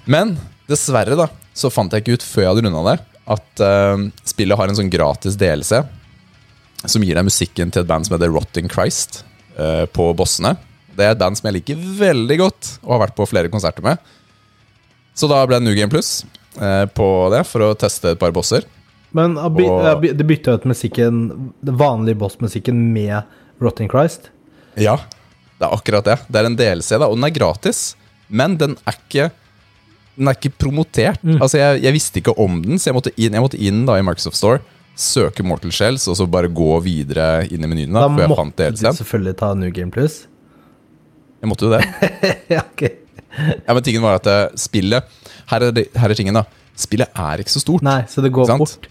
Men 0.09 0.35
dessverre 0.69 1.17
da, 1.19 1.29
så 1.53 1.71
fant 1.73 1.93
jeg 1.93 2.03
ikke 2.03 2.17
ut 2.17 2.25
før 2.25 2.45
jeg 2.45 2.53
hadde 2.53 2.65
runda 2.67 2.83
det, 2.89 2.97
at 3.31 3.63
uh, 3.63 4.05
spillet 4.27 4.57
har 4.57 4.71
en 4.71 4.79
sånn 4.79 4.91
gratis 4.91 5.37
delelse 5.39 5.83
som 6.89 7.03
gir 7.05 7.17
deg 7.17 7.27
musikken 7.27 7.69
til 7.69 7.83
et 7.83 7.89
band 7.89 8.07
som 8.07 8.15
heter 8.15 8.31
Rotting 8.33 8.71
Christ, 8.71 9.21
uh, 9.59 9.85
på 9.93 10.09
bossene. 10.17 10.55
Det 10.97 11.05
er 11.05 11.13
et 11.13 11.21
band 11.21 11.37
som 11.37 11.47
jeg 11.47 11.59
liker 11.59 11.87
veldig 11.99 12.37
godt 12.41 12.75
og 12.81 12.95
har 12.95 13.05
vært 13.05 13.17
på 13.19 13.29
flere 13.29 13.51
konserter 13.53 13.85
med. 13.85 14.01
Så 15.15 15.29
da 15.29 15.43
ble 15.45 15.59
det 15.59 15.67
New 15.67 15.77
Game 15.77 15.91
Plus 15.91 16.23
uh, 16.57 16.87
på 16.89 17.07
det 17.33 17.43
for 17.47 17.67
å 17.67 17.75
teste 17.77 18.15
et 18.15 18.21
par 18.21 18.33
bosser. 18.35 18.65
Men 19.18 19.36
by, 19.36 19.66
og, 19.68 20.05
det 20.05 20.28
bytta 20.28 20.55
ut 20.55 20.68
musikken, 20.72 21.24
den 21.59 21.80
vanlige 21.80 22.20
Boss-musikken 22.22 22.78
med 22.93 23.28
Rotting 23.62 23.91
Christ? 23.91 24.30
Ja, 24.80 24.97
det 25.59 25.68
er 25.68 25.76
akkurat 25.76 26.07
det. 26.07 26.18
Det 26.32 26.39
er 26.39 26.47
en 26.47 26.57
DLC, 26.57 26.93
da, 26.95 27.07
og 27.07 27.18
den 27.20 27.28
er 27.28 27.36
gratis. 27.36 27.91
Men 28.32 28.55
den 28.59 28.78
er 28.88 28.95
ikke, 28.95 29.28
den 30.16 30.32
er 30.32 30.38
ikke 30.38 30.53
promotert. 30.64 31.20
Mm. 31.24 31.41
Altså, 31.41 31.59
jeg, 31.59 31.82
jeg, 31.84 31.95
visste 31.97 32.22
ikke 32.22 32.36
om 32.39 32.62
den, 32.64 32.80
så 32.80 32.89
jeg 32.89 32.97
måtte 32.97 33.14
inn, 33.18 33.36
jeg 33.36 33.43
måtte 33.43 33.59
inn 33.59 33.84
da 33.89 33.97
i 33.99 34.05
Microsoft 34.05 34.39
Store, 34.39 34.64
søke 34.95 35.43
Mortal 35.47 35.74
Shells, 35.76 36.07
og 36.12 36.18
så 36.20 36.28
bare 36.30 36.51
gå 36.51 36.72
videre 36.86 37.43
inn 37.51 37.64
i 37.64 37.70
menyen. 37.70 37.91
Da, 37.95 38.07
da 38.07 38.30
måtte 38.32 38.72
du 38.72 38.88
selvfølgelig 38.88 39.36
ta 39.43 39.51
New 39.59 39.74
Game 39.76 39.91
Plus. 39.93 40.24
Jeg 41.41 41.51
måtte 41.51 41.68
jo 41.68 41.74
det. 41.74 41.84
ja, 42.55 42.64
okay. 42.64 42.95
ja, 43.66 43.74
men 43.74 43.84
tingen 43.84 44.03
var 44.05 44.20
at 44.22 44.28
uh, 44.30 44.41
spillet 44.59 45.20
her 45.51 45.68
er, 45.68 45.76
det, 45.76 45.88
her 45.97 46.14
er, 46.14 46.16
tingen, 46.16 46.38
da. 46.38 46.45
Spillet 46.80 47.12
er 47.18 47.43
ikke 47.43 47.51
så 47.51 47.62
stort. 47.64 47.84
Nei, 47.84 48.01
så 48.07 48.24
det 48.24 48.32
går 48.34 48.47
fort. 48.62 48.88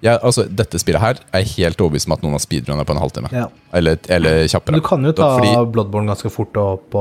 Jeg, 0.00 0.16
altså, 0.16 0.46
Dette 0.48 0.80
spillet 0.80 1.02
her 1.02 1.18
er 1.36 1.48
helt 1.54 1.80
overbevist 1.82 2.08
om 2.08 2.14
at 2.16 2.22
noen 2.24 2.36
har 2.36 2.42
speedrunna 2.42 2.86
på 2.88 2.94
en 2.94 3.02
halvtime. 3.02 3.30
Ja. 3.36 3.48
Eller, 3.76 3.98
eller 4.08 4.46
kjappere. 4.48 4.80
Du 4.80 4.84
kan 4.86 5.04
jo 5.04 5.12
ta 5.16 5.34
Fordi, 5.36 5.50
Bloodborne 5.74 6.08
ganske 6.08 6.32
fort 6.32 6.56
og, 6.60 6.94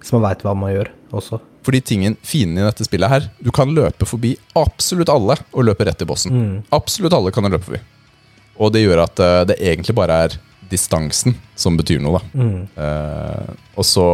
hvis 0.00 0.10
man 0.16 0.24
veit 0.26 0.42
hva 0.46 0.54
man 0.58 0.74
gjør 0.74 0.90
også. 1.16 1.38
fordi 1.66 1.80
tingen, 1.80 2.16
fienden 2.22 2.62
i 2.62 2.66
dette 2.66 2.84
spillet 2.84 3.10
her 3.10 3.28
Du 3.42 3.50
kan 3.54 3.70
løpe 3.74 4.06
forbi 4.06 4.34
absolutt 4.58 5.10
alle 5.10 5.38
og 5.52 5.68
løpe 5.68 5.86
rett 5.86 5.98
til 5.98 6.08
bossen. 6.10 6.34
Mm. 6.34 6.56
Absolutt 6.74 7.14
alle 7.14 7.32
kan 7.34 7.46
du 7.46 7.54
løpe 7.54 7.68
forbi. 7.70 7.82
Og 8.58 8.72
det 8.74 8.82
gjør 8.82 9.04
at 9.04 9.22
uh, 9.22 9.42
det 9.48 9.60
egentlig 9.60 9.94
bare 9.96 10.20
er 10.26 10.38
distansen 10.70 11.36
som 11.54 11.76
betyr 11.78 12.00
noe, 12.02 12.18
da. 12.18 12.42
Mm. 12.42 12.62
Uh, 12.74 13.52
og 13.78 13.86
så 13.86 14.08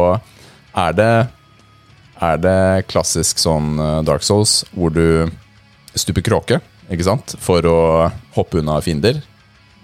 er 0.73 0.97
det 0.97 1.13
Er 2.23 2.37
det 2.39 2.85
klassisk 2.87 3.39
sånn 3.41 3.73
eh, 3.81 4.03
Dark 4.05 4.23
Souls 4.23 4.61
hvor 4.71 4.93
du 4.93 5.27
stuper 5.97 6.23
kråke, 6.23 6.59
ikke 6.95 7.07
sant? 7.07 7.35
For 7.43 7.65
å 7.69 7.77
hoppe 8.35 8.59
unna 8.61 8.79
fiender, 8.85 9.21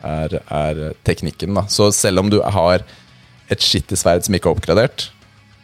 er, 0.06 0.38
er 0.48 0.82
teknikken, 1.08 1.54
da. 1.58 1.66
Så 1.72 1.90
selv 1.96 2.22
om 2.24 2.30
du 2.32 2.38
har 2.42 2.86
et 3.52 3.64
skittig 3.66 3.98
sverd 4.00 4.24
som 4.26 4.36
ikke 4.38 4.48
er 4.52 4.56
oppgradert, 4.58 5.08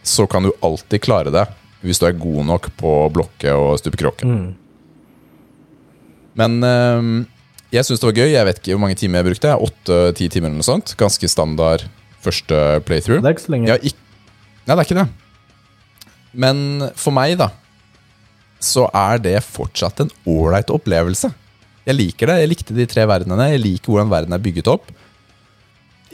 så 0.06 0.26
kan 0.30 0.46
du 0.46 0.52
alltid 0.66 1.02
klare 1.06 1.32
det 1.34 1.46
hvis 1.86 2.00
du 2.02 2.08
er 2.08 2.16
god 2.18 2.46
nok 2.50 2.68
på 2.80 2.92
å 3.06 3.10
blokke 3.14 3.52
og 3.54 3.76
stupe 3.78 3.98
kråke. 4.02 4.26
Mm. 4.26 4.56
Men 6.36 6.56
øh, 6.66 7.10
jeg 7.76 7.86
syns 7.88 8.02
det 8.02 8.08
var 8.10 8.18
gøy. 8.20 8.32
Jeg 8.34 8.48
vet 8.50 8.60
ikke 8.62 8.74
hvor 8.76 8.82
mange 8.84 8.98
timer 9.00 9.22
jeg 9.22 9.28
brukte. 9.30 9.54
Åtte-ti 9.68 10.28
timer 10.34 10.50
eller 10.50 10.60
noe 10.64 10.68
sånt. 10.68 10.96
Ganske 11.00 11.30
standard 11.32 11.86
første 12.26 12.58
playthrough. 12.88 13.22
Det 13.22 13.30
er 13.30 13.36
ikke 13.38 13.46
så 13.46 13.54
lenge. 13.54 13.70
Ja, 13.70 13.78
ikk- 13.78 14.02
Nei, 14.66 14.74
det 14.74 14.82
er 14.82 14.88
ikke 14.88 14.98
det. 14.98 15.08
Men 16.42 16.58
for 16.98 17.14
meg, 17.16 17.36
da, 17.40 17.52
så 18.66 18.88
er 18.90 19.22
det 19.24 19.40
fortsatt 19.46 20.02
en 20.04 20.12
ålreit 20.30 20.72
opplevelse. 20.74 21.32
Jeg 21.86 21.98
liker 21.98 22.32
det. 22.32 22.38
Jeg 22.42 22.52
likte 22.52 22.76
de 22.76 22.88
tre 22.90 23.06
verdenene. 23.10 23.52
Jeg 23.54 23.62
liker 23.62 23.94
hvordan 23.94 24.12
verden 24.12 24.36
er 24.36 24.42
bygget 24.42 24.70
opp. 24.74 24.90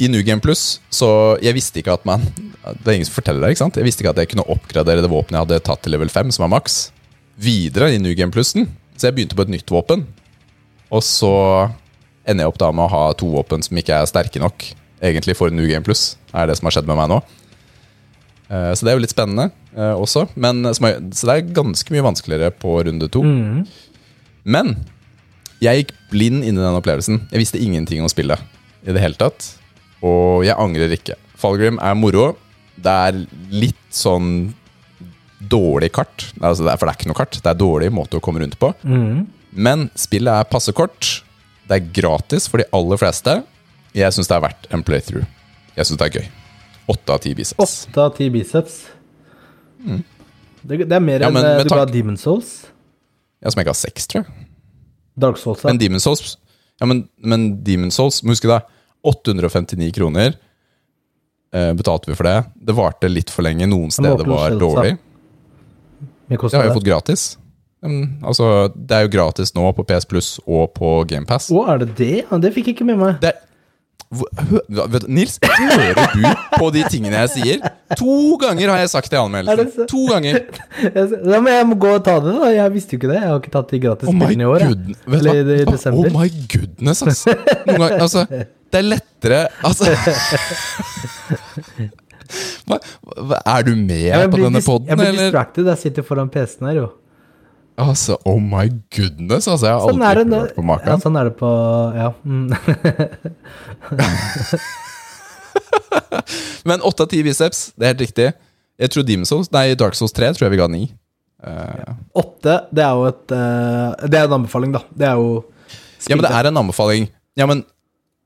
I 0.02 0.08
New 0.10 0.24
Game 0.26 0.42
Plus, 0.42 0.80
så 0.90 1.38
jeg 1.44 1.54
visste 1.54 1.82
ikke 1.82 1.94
at 1.94 2.06
man 2.08 2.24
Det 2.32 2.88
er 2.88 2.96
ingen 2.96 3.06
som 3.06 3.18
forteller 3.18 3.44
det, 3.44 3.52
ikke 3.54 3.62
sant? 3.62 3.78
Jeg 3.78 3.86
visste 3.86 4.02
ikke 4.02 4.14
at 4.14 4.22
jeg 4.22 4.30
kunne 4.32 4.46
oppgradere 4.50 5.04
det 5.04 5.10
våpenet 5.12 5.36
jeg 5.36 5.44
hadde 5.44 5.66
tatt 5.68 5.82
til 5.84 5.94
level 5.94 6.10
5, 6.10 6.32
som 6.36 6.46
er 6.46 6.52
maks, 6.54 6.76
videre 7.42 7.90
i 7.94 8.00
New 8.02 8.14
Game 8.18 8.34
Plusen. 8.34 8.70
Så 8.96 9.10
jeg 9.10 9.18
begynte 9.18 9.38
på 9.38 9.46
et 9.46 9.54
nytt 9.54 9.74
våpen. 9.74 10.06
Og 10.94 11.04
så 11.06 11.34
ender 12.28 12.46
jeg 12.46 12.54
opp 12.54 12.62
da 12.62 12.70
med 12.76 12.86
å 12.86 12.94
ha 12.94 13.04
to 13.18 13.30
våpen 13.34 13.66
som 13.66 13.78
ikke 13.82 13.98
er 13.98 14.10
sterke 14.10 14.42
nok 14.42 14.66
egentlig 15.02 15.36
for 15.40 15.54
New 15.54 15.68
Game 15.68 15.86
Plus. 15.86 16.16
er 16.34 16.48
det 16.48 16.58
som 16.60 16.70
har 16.70 16.78
skjedd 16.78 16.90
med 16.90 17.00
meg 17.00 17.10
nå. 17.12 17.20
Eh, 18.52 18.72
Så 18.76 18.84
det 18.86 18.92
er 18.92 18.98
jo 19.00 19.04
litt 19.06 19.14
spennende 19.16 19.50
eh, 19.76 19.96
også. 19.96 20.26
Men, 20.36 20.66
er- 20.68 20.76
så 21.16 21.28
det 21.30 21.36
er 21.38 21.54
ganske 21.56 21.94
mye 21.96 22.04
vanskeligere 22.04 22.52
på 22.52 22.76
runde 22.86 23.08
to. 23.14 23.24
Mm. 23.24 23.66
Men 24.44 24.74
jeg 25.62 25.84
gikk 25.86 25.92
blind 26.12 26.44
inn 26.44 26.58
i 26.58 26.62
den 26.64 26.78
opplevelsen. 26.80 27.22
Jeg 27.32 27.40
visste 27.44 27.62
ingenting 27.62 28.02
om 28.04 28.10
spillet 28.12 28.40
i 28.84 28.92
det 28.96 29.02
hele 29.04 29.16
tatt. 29.20 29.54
Og 30.04 30.44
jeg 30.48 30.58
angrer 30.58 30.92
ikke. 30.98 31.16
Fallgrim 31.38 31.78
er 31.82 31.96
moro. 31.96 32.32
Det 32.82 32.92
er 32.92 33.20
litt 33.54 33.78
sånn 33.94 34.54
dårlig 35.42 35.92
kart. 35.94 36.28
Altså 36.42 36.66
det 36.66 36.72
er, 36.74 36.78
for 36.82 36.88
det 36.88 36.94
er 36.96 37.00
ikke 37.00 37.12
noe 37.12 37.20
kart. 37.22 37.38
Det 37.42 37.50
er 37.52 37.60
dårlig 37.60 37.92
måte 37.94 38.18
å 38.20 38.24
komme 38.24 38.42
rundt 38.44 38.58
på. 38.62 38.72
Mm. 38.86 39.28
Men 39.54 39.88
spillet 40.00 40.34
er 40.42 40.50
passe 40.50 40.74
kort. 40.74 41.22
Det 41.70 41.78
er 41.78 41.90
gratis 42.02 42.48
for 42.50 42.62
de 42.62 42.68
aller 42.76 43.00
fleste. 43.02 43.40
Jeg 43.96 44.14
syns 44.16 44.30
det 44.30 44.38
er 44.38 44.44
verdt 44.46 44.68
en 44.74 44.84
playthrough. 44.88 45.26
Jeg 45.78 45.88
syns 45.88 46.02
det 46.02 46.08
er 46.10 46.20
gøy. 46.20 46.28
Åtte 46.92 47.16
av 47.16 47.22
ti 47.24 47.34
biceps. 47.38 47.88
Åtte 47.90 48.04
av 48.06 48.14
ti 48.18 48.28
biceps. 48.34 48.82
Det, 50.62 50.78
det 50.86 50.94
er 50.94 51.02
mer 51.04 51.24
Mm. 51.24 51.26
Ja, 51.26 51.30
enn 51.32 51.60
eh, 51.60 51.64
du 51.66 51.70
ga 51.74 51.86
Demon 51.90 52.18
Souls. 52.20 52.52
Ja, 53.42 53.50
som 53.50 53.62
jeg 53.64 53.70
ga 53.72 53.74
seks, 53.78 54.08
tror 54.12 54.24
jeg. 54.26 54.48
Dark 55.22 55.40
Souls, 55.42 55.62
da. 55.64 55.72
Men 55.72 55.80
Demon 55.82 56.00
Souls 56.04 56.38
Ja, 56.82 56.86
men, 56.90 57.04
men 57.18 57.50
Demon 57.64 57.92
Souls, 57.94 58.22
må 58.24 58.34
huske 58.36 58.50
det 58.50 58.60
859 59.06 59.92
kroner 59.98 60.36
eh, 61.54 61.72
betalte 61.78 62.10
vi 62.12 62.16
for 62.18 62.26
det. 62.30 62.36
Det 62.56 62.74
varte 62.78 63.10
litt 63.10 63.30
for 63.34 63.46
lenge. 63.46 63.66
Noen 63.70 63.90
Men 63.98 64.18
det 64.18 64.26
var 64.26 64.26
steder 64.26 64.32
var 64.32 64.60
dårlig. 64.62 64.98
Det 66.32 66.40
har 66.56 66.66
jeg 66.70 66.74
fått 66.78 66.88
gratis. 66.88 67.24
Men, 67.82 68.20
altså, 68.24 68.70
det 68.78 68.94
er 68.98 69.08
jo 69.08 69.12
gratis 69.18 69.54
nå 69.58 69.66
på 69.74 69.84
PS 69.90 70.06
Plus 70.10 70.28
og 70.46 70.74
på 70.78 70.92
GamePass. 71.10 71.50
Å, 71.54 71.64
er 71.74 71.82
det 71.82 71.96
det? 71.98 72.12
Det 72.46 72.52
fikk 72.54 72.70
jeg 72.70 72.76
ikke 72.78 72.86
med 72.92 73.00
meg. 73.02 73.18
Det 73.24 73.32
er 73.34 73.40
Hvor- 73.40 73.40
hø- 73.42 73.42
vet 73.42 74.01
du, 74.01 74.01
Nils, 75.08 75.38
hører 75.40 76.10
du 76.12 76.26
på 76.60 76.68
de 76.76 76.82
tingene 76.92 77.16
jeg 77.24 77.30
sier? 77.32 77.62
To 77.96 78.36
ganger 78.42 78.74
har 78.74 78.82
jeg 78.84 78.92
sagt 78.92 79.12
det 79.12 79.16
i 79.16 79.22
anmeldelsen. 79.22 79.88
To 79.88 80.02
ganger. 80.10 80.42
Ja, 80.84 81.40
men 81.40 81.48
jeg 81.54 81.68
må 81.70 81.78
gå 81.80 81.94
og 81.96 82.04
ta 82.04 82.18
det, 82.24 82.34
da. 82.36 82.50
Jeg 82.52 82.74
visste 82.74 82.96
jo 82.96 83.00
ikke 83.00 83.12
det. 83.14 83.20
Jeg 83.22 83.30
har 83.30 83.40
ikke 83.40 83.54
tatt 83.56 83.72
de 83.72 83.80
gratis 83.86 84.12
Oh 84.12 84.16
spillene 84.18 84.44
i 84.44 84.50
år. 84.52 84.66
jeg. 84.66 84.98
Eller 85.08 85.56
i 85.56 85.66
desember. 85.70 86.00
Oh 86.02 86.12
my 86.18 86.28
goodness, 86.52 87.04
altså. 87.08 87.38
Ganger, 87.68 87.98
altså, 88.02 88.26
det 88.72 88.80
er 88.80 88.88
lettere 88.88 89.40
Altså 89.68 89.92
hva, 92.68 92.78
hva, 92.80 93.40
Er 93.44 93.66
du 93.68 93.74
med 93.76 94.06
Jeg 94.08 94.32
på 94.32 94.40
denne 94.40 94.62
poden, 94.64 94.88
eller? 94.88 95.06
jeg 95.08 95.16
blir 95.16 95.24
distracted. 95.26 95.72
Jeg 95.72 95.82
sitter 95.86 96.08
foran 96.08 96.32
PC-en 96.32 96.68
her, 96.72 96.82
jo. 96.84 96.90
Altså, 97.82 98.18
oh 98.30 98.40
my 98.42 98.68
goodness, 98.96 99.48
altså. 99.48 99.66
Jeg 99.68 99.74
har 99.74 99.80
Sånn 99.90 100.02
aldri 100.06 100.24
det. 100.30 100.40
hørt 100.42 100.56
på 100.56 100.62
Ja, 100.86 100.98
sånn 101.02 101.18
er 101.20 101.24
det 101.30 101.36
på 101.40 101.50
Ja. 101.98 102.10
Mm. 102.26 102.50
Men 106.64 106.82
åtte 106.86 107.04
av 107.04 107.10
ti 107.12 107.22
biceps, 107.26 107.72
det 107.76 107.86
er 107.88 107.94
helt 107.94 108.04
riktig. 108.06 108.28
Jeg 108.82 108.92
tror 108.94 109.06
Demon's 109.06 109.32
Souls, 109.32 109.50
nei, 109.54 109.74
Dark 109.78 109.96
Souls 109.98 110.14
3 110.16 110.32
tror 110.38 110.48
jeg 110.48 110.54
vi 110.56 110.60
ga 110.62 110.68
ni. 110.72 110.84
Eh, 111.42 111.92
Åtte, 112.22 112.56
det 112.70 112.84
er 112.86 112.94
jo 113.00 113.08
et 113.10 113.32
uh, 113.34 113.96
Det 114.06 114.20
er 114.20 114.28
en 114.28 114.36
anbefaling, 114.38 114.74
da. 114.76 114.84
Det 114.94 115.08
er 115.10 115.18
jo 115.18 115.32
ja, 116.10 116.16
men 116.18 116.26
det 116.26 116.32
er 116.34 116.50
en 116.50 116.60
anbefaling. 116.64 117.04
Ja, 117.38 117.46
men 117.50 117.60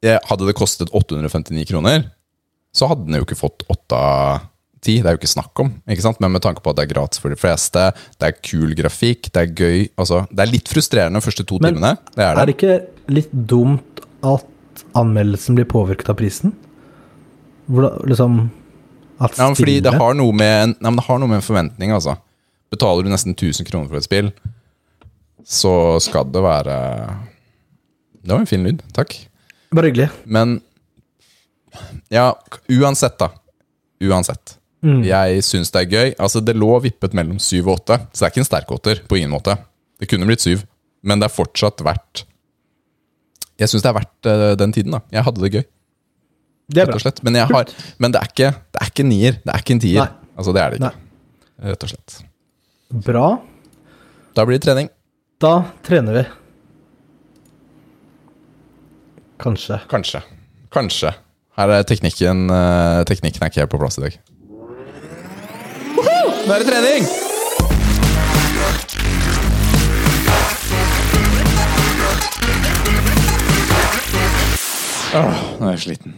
eh, 0.04 0.20
Hadde 0.30 0.48
det 0.48 0.56
kostet 0.56 0.92
859 0.96 1.66
kroner, 1.74 2.06
så 2.76 2.88
hadde 2.92 3.08
den 3.08 3.18
jo 3.20 3.26
ikke 3.28 3.40
fått 3.40 3.66
åtte 3.72 3.96
av 4.00 4.46
ti. 4.86 4.98
Det 5.02 5.10
er 5.10 5.16
jo 5.16 5.22
ikke 5.22 5.32
snakk 5.32 5.62
om. 5.64 5.72
ikke 5.90 6.06
sant? 6.06 6.20
Men 6.24 6.34
med 6.36 6.44
tanke 6.46 6.64
på 6.64 6.72
at 6.72 6.80
det 6.80 6.86
er 6.86 6.94
gratis 6.94 7.22
for 7.22 7.34
de 7.34 7.40
fleste, 7.40 7.88
det 8.22 8.30
er 8.30 8.38
kul 8.40 8.76
grafikk, 8.78 9.32
det 9.34 9.42
er 9.42 9.54
gøy 9.54 9.80
altså, 10.02 10.26
Det 10.32 10.46
er 10.46 10.52
litt 10.52 10.72
frustrerende 10.72 11.22
de 11.22 11.26
første 11.26 11.46
to 11.48 11.60
Men 11.62 11.76
timene. 11.76 11.96
Det 12.14 12.24
er 12.24 12.36
det. 12.36 12.42
Er 12.42 12.52
det. 12.52 12.56
ikke 12.58 13.14
litt 13.18 13.34
dumt 13.34 14.04
at 14.26 14.86
anmeldelsen 14.98 15.58
blir 15.58 15.68
påvirket 15.70 16.12
av 16.12 16.20
prisen? 16.20 16.56
Hvordan, 17.70 18.02
liksom 18.10 18.40
At 19.20 19.38
Ja, 19.40 19.48
men 19.48 19.56
fordi 19.58 19.80
det 19.82 19.94
har 19.96 20.18
noe 20.18 20.36
med 20.36 20.56
en, 20.64 20.76
nei, 20.80 20.90
men 20.92 21.00
det 21.00 21.08
har 21.08 21.22
noe 21.22 21.32
med 21.32 21.40
en 21.40 21.46
forventning, 21.46 21.94
altså. 21.96 22.18
Betaler 22.74 23.06
du 23.06 23.10
nesten 23.14 23.36
1000 23.36 23.68
kroner 23.70 23.88
for 23.88 24.02
et 24.02 24.06
spill, 24.08 24.34
så 25.46 25.96
skal 26.02 26.28
det 26.34 26.42
være 26.44 26.76
Det 28.26 28.34
var 28.34 28.42
en 28.42 28.50
fin 28.50 28.66
lyd. 28.66 28.82
Takk. 28.94 29.14
Bare 29.76 29.92
hyggelig. 29.92 30.10
Men 30.26 30.60
ja, 32.10 32.34
uansett, 32.70 33.18
da. 33.20 33.30
Uansett. 34.04 34.58
Mm. 34.86 35.02
Jeg 35.08 35.44
syns 35.48 35.72
det 35.74 35.82
er 35.82 35.94
gøy. 35.94 36.10
Altså, 36.22 36.42
det 36.46 36.54
lå 36.58 36.70
vippet 36.84 37.16
mellom 37.18 37.40
syv 37.42 37.72
og 37.72 37.80
åtte, 37.80 37.98
så 38.12 38.22
det 38.22 38.28
er 38.28 38.34
ikke 38.34 38.44
en 38.44 38.50
sterk 38.50 38.74
åtter. 38.76 39.02
På 39.10 39.18
ingen 39.18 39.34
måte. 39.34 39.58
Det 40.00 40.10
kunne 40.12 40.28
blitt 40.30 40.44
syv, 40.44 40.66
men 41.08 41.22
det 41.22 41.30
er 41.30 41.34
fortsatt 41.34 41.80
verdt 41.86 42.26
Jeg 43.56 43.72
syns 43.72 43.86
det 43.86 43.88
er 43.88 43.96
verdt 43.96 44.28
uh, 44.28 44.52
den 44.60 44.74
tiden, 44.76 44.98
da. 44.98 45.00
Jeg 45.16 45.24
hadde 45.24 45.42
det 45.42 45.52
gøy, 45.54 45.66
Det 46.76 46.84
er 46.84 46.90
bra. 46.92 47.14
Men, 47.24 47.38
jeg 47.40 47.48
har, 47.54 47.74
men 48.04 48.14
det 48.14 48.22
er 48.22 48.32
ikke 48.34 48.52
det 48.52 48.82
er 48.84 48.92
ikke 48.92 49.08
nier. 49.08 49.38
Det 49.42 49.54
er 49.54 49.64
ikke 49.64 49.76
en 49.78 49.84
tier. 49.86 50.16
Altså, 50.36 50.54
det 50.56 50.62
er 50.62 50.74
det 50.74 50.82
ikke. 50.82 50.92
Nei. 50.92 51.70
Rett 51.72 51.86
og 51.88 51.94
slett. 51.94 52.18
Bra. 53.06 53.28
Da 54.36 54.44
blir 54.46 54.60
det 54.60 54.66
trening. 54.68 54.90
Da 55.42 55.54
trener 55.88 56.20
vi. 56.20 56.26
Kanskje. 59.42 59.80
Kanskje. 59.92 60.22
Kanskje. 60.76 61.16
Her 61.56 61.72
er 61.72 61.86
teknikken 61.88 62.50
eh, 62.52 63.02
Teknikken 63.08 63.44
er 63.44 63.52
ikke 63.52 63.64
helt 63.64 63.72
på 63.72 63.80
plass 63.80 64.00
i 64.00 64.06
dag. 64.06 64.18
Nå 66.48 66.54
er 66.54 66.60
det 66.64 66.68
trening! 66.70 67.08
Åh, 75.16 75.36
nå 75.62 75.70
er 75.70 75.76
jeg 75.78 75.84
sliten. 75.86 76.16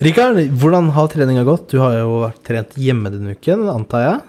Rikard, 0.00 0.38
hvordan 0.60 0.90
har 0.96 1.08
treninga 1.12 1.44
gått? 1.48 1.66
Du 1.72 1.80
har 1.82 1.94
jo 1.98 2.20
vært 2.24 2.42
trent 2.46 2.76
hjemme 2.80 3.12
denne 3.12 3.34
uken, 3.36 3.66
antar 3.72 4.04
jeg? 4.04 4.20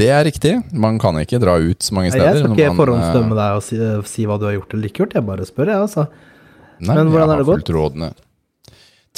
Det 0.00 0.08
er 0.12 0.24
riktig. 0.28 0.52
Man 0.76 1.00
kan 1.02 1.16
ikke 1.20 1.40
dra 1.42 1.56
ut 1.60 1.82
så 1.82 1.96
mange 1.96 2.12
steder. 2.12 2.28
Jeg 2.36 2.42
skal 2.44 2.56
ikke 2.56 2.76
forhåndsdømme 2.78 3.38
deg 3.38 3.56
og 3.58 3.64
si, 3.66 3.78
si 4.12 4.26
hva 4.28 4.36
du 4.40 4.46
har 4.48 4.54
gjort 4.58 4.76
eller 4.76 4.90
ikke 4.90 5.02
gjort. 5.04 5.16
Jeg 5.18 5.26
bare 5.26 5.48
spør, 5.48 5.72
jeg, 5.72 5.86
altså. 5.88 6.04
eh, 6.06 6.84
Nei, 6.86 6.94
Men 7.00 7.10
hvordan 7.12 7.32
jeg 7.32 7.36
har 7.36 7.42
det 7.42 7.48
gått? 7.50 7.72
rådene. 7.76 8.10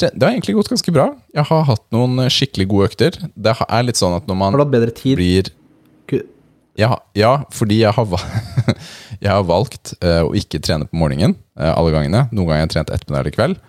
Det 0.01 0.22
har 0.22 0.32
egentlig 0.32 0.55
gått 0.57 0.70
ganske 0.72 0.93
bra. 0.95 1.11
Jeg 1.36 1.45
har 1.51 1.66
hatt 1.68 1.82
noen 1.93 2.22
eh, 2.24 2.30
skikkelig 2.32 2.66
gode 2.70 2.88
økter. 2.90 3.18
Det 3.34 3.53
er 3.53 3.82
litt 3.84 4.01
sånn 4.01 4.16
at 4.16 4.28
når 4.28 4.38
man 4.38 4.55
Har 4.55 4.62
du 4.62 4.64
hatt 4.64 4.76
bedre 4.76 4.95
tid? 4.97 5.18
blir 5.20 5.51
Ja, 6.78 6.97
ja 7.12 7.32
fordi 7.53 7.82
jeg 7.82 7.93
har, 7.93 8.07
jeg 9.24 9.28
har 9.28 9.45
valgt 9.45 9.93
eh, 10.01 10.22
å 10.24 10.32
ikke 10.38 10.62
trene 10.64 10.88
på 10.88 10.97
morgenen 10.97 11.36
eh, 11.61 11.68
alle 11.68 11.93
gangene. 11.93 12.24
Noen 12.32 12.49
ganger 12.49 12.62
har 12.62 12.66
jeg 12.66 12.74
trent 12.76 12.95
ettermiddag 12.97 13.26
eller 13.26 13.36
kveld. 13.36 13.61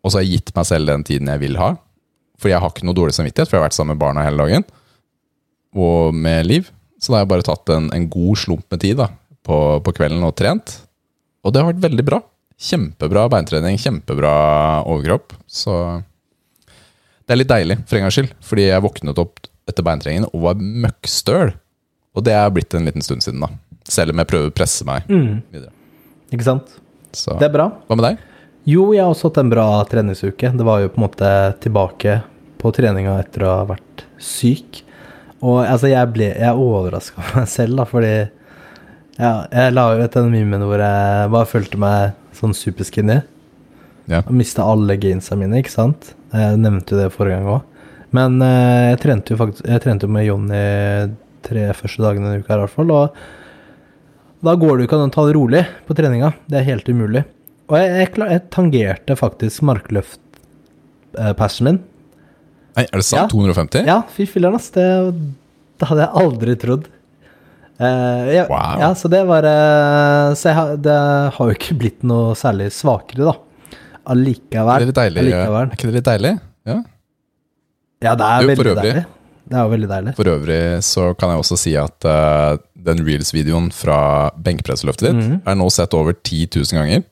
Og 0.00 0.10
så 0.10 0.18
har 0.18 0.24
jeg 0.24 0.38
gitt 0.38 0.54
meg 0.56 0.70
selv 0.70 0.88
den 0.88 1.04
tiden 1.04 1.28
jeg 1.28 1.44
vil 1.44 1.60
ha. 1.60 1.74
For 2.40 2.52
jeg 2.52 2.62
har 2.62 2.72
ikke 2.72 2.88
noe 2.88 2.96
dårlig 2.96 3.16
samvittighet, 3.18 3.50
for 3.50 3.58
jeg 3.58 3.62
har 3.62 3.68
vært 3.68 3.76
sammen 3.76 3.96
med 3.96 4.02
barna 4.02 4.24
hele 4.24 4.40
dagen. 4.40 4.66
Og 5.76 6.16
med 6.16 6.48
Liv. 6.48 6.72
Så 6.98 7.12
da 7.12 7.18
har 7.18 7.26
jeg 7.26 7.32
bare 7.34 7.46
tatt 7.46 7.70
en, 7.74 7.92
en 7.94 8.08
god 8.10 8.40
slump 8.40 8.64
med 8.72 8.80
tid 8.82 8.98
da, 8.98 9.12
på, 9.46 9.56
på 9.84 9.94
kvelden 10.00 10.24
og 10.26 10.34
trent. 10.38 10.78
Og 11.44 11.52
det 11.52 11.60
har 11.60 11.70
vært 11.70 11.84
veldig 11.84 12.06
bra. 12.06 12.22
Kjempebra 12.58 13.28
beintrening, 13.30 13.76
kjempebra 13.78 14.32
overkropp. 14.90 15.32
Så 15.46 15.74
det 17.28 17.34
er 17.36 17.40
litt 17.42 17.50
deilig, 17.52 17.76
for 17.86 17.98
en 17.98 18.06
gangs 18.06 18.16
skyld. 18.18 18.32
Fordi 18.44 18.66
jeg 18.68 18.82
våknet 18.84 19.20
opp 19.22 19.44
etter 19.68 19.84
beintreningen 19.86 20.26
og 20.32 20.42
var 20.48 20.58
møkkstøl. 20.58 21.52
Og 22.18 22.24
det 22.26 22.34
er 22.34 22.50
blitt 22.50 22.74
en 22.74 22.88
liten 22.88 23.04
stund 23.04 23.22
siden, 23.22 23.44
da. 23.44 23.52
Selv 23.88 24.10
om 24.12 24.18
jeg 24.22 24.28
prøver 24.32 24.50
å 24.50 24.54
presse 24.58 24.84
meg 24.88 25.06
Mm, 25.08 25.42
videre. 25.52 25.70
ikke 26.32 26.44
sant? 26.44 26.74
Så 27.12 27.38
Det 27.38 27.46
er 27.48 27.54
bra. 27.54 27.68
hva 27.88 27.96
med 27.96 28.04
deg? 28.04 28.18
Jo, 28.68 28.92
jeg 28.92 29.00
har 29.04 29.12
også 29.14 29.30
hatt 29.30 29.38
en 29.38 29.50
bra 29.50 29.84
treningsuke. 29.88 30.50
Det 30.56 30.64
var 30.66 30.80
jo 30.82 30.88
på 30.88 30.98
en 31.00 31.06
måte 31.08 31.30
tilbake 31.62 32.22
på 32.58 32.72
treninga 32.74 33.14
etter 33.22 33.46
å 33.46 33.54
ha 33.60 33.64
vært 33.64 34.02
syk. 34.18 34.82
Og 35.40 35.62
altså, 35.64 35.88
jeg 35.88 36.12
ble 36.12 36.34
Jeg 36.34 36.54
overraska 36.58 37.22
meg 37.36 37.46
selv, 37.48 37.76
da, 37.76 37.84
fordi 37.84 38.28
ja, 39.18 39.32
jeg 39.50 39.74
la 39.74 39.84
jo 39.92 40.04
ut 40.04 40.14
den 40.14 40.30
memen 40.30 40.62
hvor 40.66 40.80
jeg 40.82 41.30
bare 41.34 41.50
følte 41.50 41.80
meg 41.82 42.14
sånn 42.38 42.54
superskinny. 42.54 43.18
Ja. 44.08 44.22
Og 44.24 44.32
mista 44.38 44.64
alle 44.64 44.96
gainsa 45.00 45.36
mine, 45.36 45.58
ikke 45.60 45.74
sant? 45.74 46.14
Jeg 46.32 46.60
nevnte 46.62 46.94
jo 46.94 47.00
det 47.02 47.14
forrige 47.14 47.36
gang 47.40 47.48
òg. 47.58 47.62
Men 48.16 48.38
eh, 48.40 48.94
jeg 48.94 49.00
trente 49.02 49.34
jo 49.34 49.36
faktisk 49.36 49.66
Jeg 49.68 49.82
trente 49.84 50.06
jo 50.06 50.12
med 50.14 50.24
Jonny 50.24 50.62
tre 51.44 51.66
første 51.76 52.00
dagene 52.00 52.30
denne 52.30 52.40
uka 52.40 52.52
her, 52.54 52.60
i 52.60 52.64
hvert 52.64 52.76
fall. 52.76 52.90
Og 52.94 53.06
da 54.44 54.52
går 54.58 54.72
det 54.72 54.80
jo 54.82 54.88
ikke 54.88 54.98
an 54.98 55.10
å 55.10 55.14
ta 55.14 55.22
det 55.26 55.34
rolig 55.36 55.62
på 55.88 55.96
treninga. 55.98 56.30
Det 56.48 56.56
er 56.60 56.70
helt 56.70 56.88
umulig. 56.88 57.22
Og 57.68 57.74
jeg, 57.76 57.88
jeg, 58.00 58.08
jeg 58.32 58.42
tangerte 58.54 59.12
faktisk 59.18 59.56
markløftpersen 59.68 61.64
min. 61.68 61.78
Nei, 62.78 62.84
er 62.86 62.96
det 63.00 63.06
sant? 63.06 63.26
Ja. 63.26 63.32
250? 63.32 63.88
Ja, 63.88 63.98
fy 64.14 64.22
filler'n, 64.30 64.56
ass. 64.58 64.68
Det, 64.74 64.86
det 65.80 65.86
hadde 65.90 66.04
jeg 66.04 66.12
aldri 66.22 66.52
trodd. 66.62 66.84
Eh, 67.78 68.30
ja, 68.34 68.44
Wow. 68.50 68.80
ja, 68.82 68.88
så 68.98 69.08
det 69.08 69.20
var 69.28 69.44
uh, 69.46 70.34
Så 70.34 70.50
har- 70.52 70.76
det 70.76 70.96
har 71.36 71.46
jo 71.46 71.54
ikke 71.54 71.76
blitt 71.78 72.02
noe 72.02 72.34
særlig 72.34 72.72
svakere, 72.74 73.28
da. 73.30 73.34
Allikevel. 74.08 74.82
Er, 74.88 74.92
deilig? 74.92 75.20
allikevel. 75.22 75.68
Er 75.68 75.76
ikke 75.76 75.86
det 75.90 75.94
litt 75.98 76.08
deilig? 76.08 76.32
Ja. 76.66 76.78
Ja, 78.02 78.14
det 78.14 78.24
er 78.26 78.42
jo, 78.42 78.48
veldig 78.48 78.64
øvrig- 78.72 78.82
deilig. 78.82 79.04
Det 79.48 79.56
er 79.56 79.68
veldig 79.72 79.88
deilig. 79.88 80.14
For 80.16 80.24
øvrig 80.28 80.60
så 80.84 81.04
kan 81.18 81.30
jeg 81.30 81.38
også 81.42 81.56
si 81.58 81.76
at 81.80 82.04
uh, 82.04 82.58
den 82.88 82.98
reels-videoen 83.06 83.70
fra 83.72 84.30
benkpressløftet 84.36 85.06
ditt 85.08 85.14
Mhm. 85.22 85.38
er 85.46 85.54
nå 85.56 85.70
sett 85.72 85.94
over 85.94 86.12
10 86.12 86.46
000 86.52 86.78
ganger. 86.82 87.04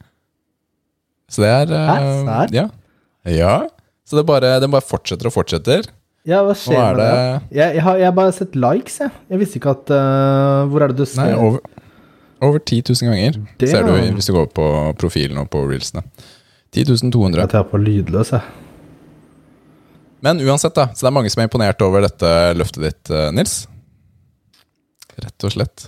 Så 1.31 1.43
det 1.43 1.49
er 1.51 1.67
Hæ? 1.87 2.49
Ja. 2.55 2.67
ja. 3.25 3.55
Så 4.07 4.17
det 4.19 4.27
bare, 4.27 4.61
den 4.61 4.71
bare 4.71 4.83
fortsetter 4.87 5.27
og 5.27 5.33
fortsetter. 5.35 5.87
Ja, 6.27 6.43
hva 6.43 6.57
skjer 6.59 6.81
er 6.81 6.97
med 6.97 7.01
det? 7.01 7.09
det 7.15 7.59
Jeg, 7.61 7.77
jeg, 7.77 7.83
har, 7.87 7.99
jeg 8.01 8.09
har 8.09 8.15
bare 8.17 8.35
sett 8.35 8.57
likes, 8.59 8.99
jeg. 9.03 9.13
Jeg 9.31 9.43
visste 9.43 9.61
ikke 9.61 9.75
at 9.77 9.93
uh, 9.95 10.67
Hvor 10.73 10.83
er 10.83 10.91
det 10.91 10.99
du 10.99 11.07
ser? 11.07 11.23
Nei, 11.23 11.37
over, 11.39 11.61
over 12.43 12.59
10 12.59 12.83
000 12.91 13.13
ganger 13.13 13.39
Det 13.61 13.71
ser 13.71 13.87
du 13.87 13.95
hvis 13.95 14.31
du 14.31 14.35
går 14.35 14.49
på 14.57 14.67
profilen 14.99 15.39
og 15.43 15.51
på 15.53 15.63
reelsene. 15.71 16.03
10 16.75 17.11
200. 17.15 17.41
Jeg 17.41 17.53
tar 17.55 17.69
på 17.71 17.79
lydløs, 17.81 18.35
jeg. 18.35 18.43
Men 20.27 20.41
uansett, 20.43 20.75
da. 20.75 20.89
Så 20.95 21.07
det 21.07 21.13
er 21.13 21.15
mange 21.15 21.31
som 21.31 21.41
er 21.41 21.49
imponert 21.49 21.83
over 21.87 22.03
dette 22.05 22.33
løftet 22.59 22.83
ditt, 22.83 23.13
eh, 23.15 23.31
Nils. 23.33 23.55
Rett 25.17 25.47
og 25.47 25.55
slett. 25.55 25.87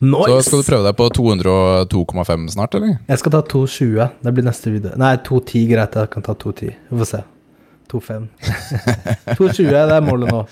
Så 0.00 0.40
skal 0.44 0.60
du 0.60 0.66
prøve 0.66 0.84
deg 0.84 0.96
på 0.96 1.06
202,5 1.20 2.48
snart, 2.52 2.74
eller? 2.76 2.98
Jeg 3.08 3.20
skal 3.20 3.32
ta 3.36 3.44
2,20. 3.52 4.10
Det 4.24 4.32
blir 4.34 4.44
neste 4.44 4.72
video. 4.72 4.96
Nei, 5.00 5.14
2,10 5.24 5.68
greit. 5.70 5.96
Jeg 5.96 6.12
kan 6.12 6.24
ta 6.26 6.34
2,10. 6.34 6.74
Vi 6.90 7.00
får 7.00 7.10
se. 7.12 7.22
2,5. 7.92 8.26
2,20 9.36 9.70
det 9.72 9.84
er 9.84 10.04
målet 10.04 10.32
nå. 10.32 10.42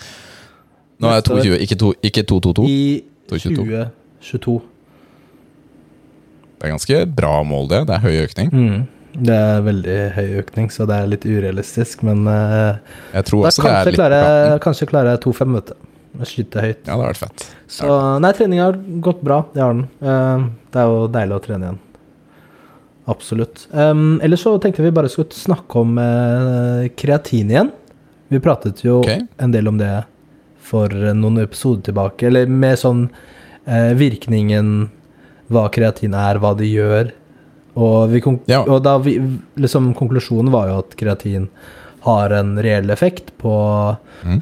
Nå 1.03 1.11
er 1.11 1.19
jeg 1.19 1.27
2,20, 1.31 1.57
ikke, 1.67 1.79
to, 1.81 1.93
ikke 2.07 2.25
222. 2.31 2.67
I 2.71 2.81
222. 3.31 3.85
2022. 4.25 4.59
Det 6.55 6.69
er 6.69 6.73
ganske 6.73 7.01
bra 7.13 7.33
mål, 7.45 7.71
det. 7.73 7.81
Det 7.89 7.97
er 7.97 8.05
høy 8.05 8.21
økning. 8.25 8.53
Mm. 8.55 8.85
Det 9.15 9.35
er 9.35 9.61
veldig 9.63 9.97
høy 10.17 10.39
økning, 10.41 10.71
så 10.75 10.87
det 10.91 10.97
er 10.97 11.11
litt 11.11 11.25
urealistisk, 11.27 12.03
men 12.07 12.25
uh, 12.27 12.81
Jeg 13.15 13.29
tror 13.29 13.45
da 13.45 13.51
også 13.51 13.63
det 13.63 13.71
er 13.71 13.85
kanskje 13.85 14.07
litt 14.15 14.65
kanskje 14.65 14.89
klarer 14.91 15.15
jeg 15.15 15.23
2,5, 15.27 15.59
vet 15.59 15.71
du. 15.71 15.91
Jeg 16.15 16.31
Skyter 16.31 16.63
høyt. 16.69 16.81
Ja, 16.87 16.95
det 16.95 16.95
har 16.95 17.11
vært 17.11 17.23
fett. 17.25 17.45
Så 17.75 17.95
nei, 18.23 18.31
treninga 18.39 18.69
har 18.69 18.77
gått 19.03 19.23
bra. 19.27 19.41
Det 19.55 19.63
har 19.63 19.75
den. 19.75 19.87
Uh, 19.99 20.47
det 20.71 20.83
er 20.83 20.93
jo 20.93 21.07
deilig 21.15 21.37
å 21.37 21.43
trene 21.43 21.69
igjen. 21.69 21.81
Absolutt. 23.11 23.67
Um, 23.71 24.21
ellers 24.25 24.41
så 24.47 24.55
tenkte 24.59 24.83
vi 24.83 24.95
bare 24.95 25.11
skulle 25.13 25.37
snakke 25.37 25.81
om 25.81 25.99
uh, 26.01 26.89
kreatin 26.97 27.53
igjen. 27.53 27.71
Vi 28.33 28.41
pratet 28.41 28.81
jo 28.85 29.03
okay. 29.03 29.27
en 29.37 29.53
del 29.53 29.69
om 29.69 29.79
det 29.81 29.93
for 30.65 30.89
noen 30.89 31.43
episoder 31.43 31.91
tilbake, 31.91 32.31
eller 32.31 32.49
med 32.49 32.81
sånn 32.81 33.05
uh, 33.11 33.93
virkningen 33.99 34.89
hva 35.53 35.69
kreatin 35.73 36.17
er, 36.17 36.41
hva 36.41 36.55
det 36.57 36.71
gjør. 36.71 37.13
Og, 37.75 38.09
vi 38.11 38.23
Ja. 38.47 38.63
og 38.63 38.83
da 38.87 38.99
vi, 39.03 39.19
liksom, 39.61 39.93
konklusjonen 39.99 40.53
var 40.55 40.71
jo 40.71 40.79
at 40.79 40.97
kreatin 40.97 41.49
har 42.07 42.31
en 42.31 42.57
reell 42.63 42.91
effekt 42.91 43.33
på, 43.41 43.55
mm. 44.23 44.41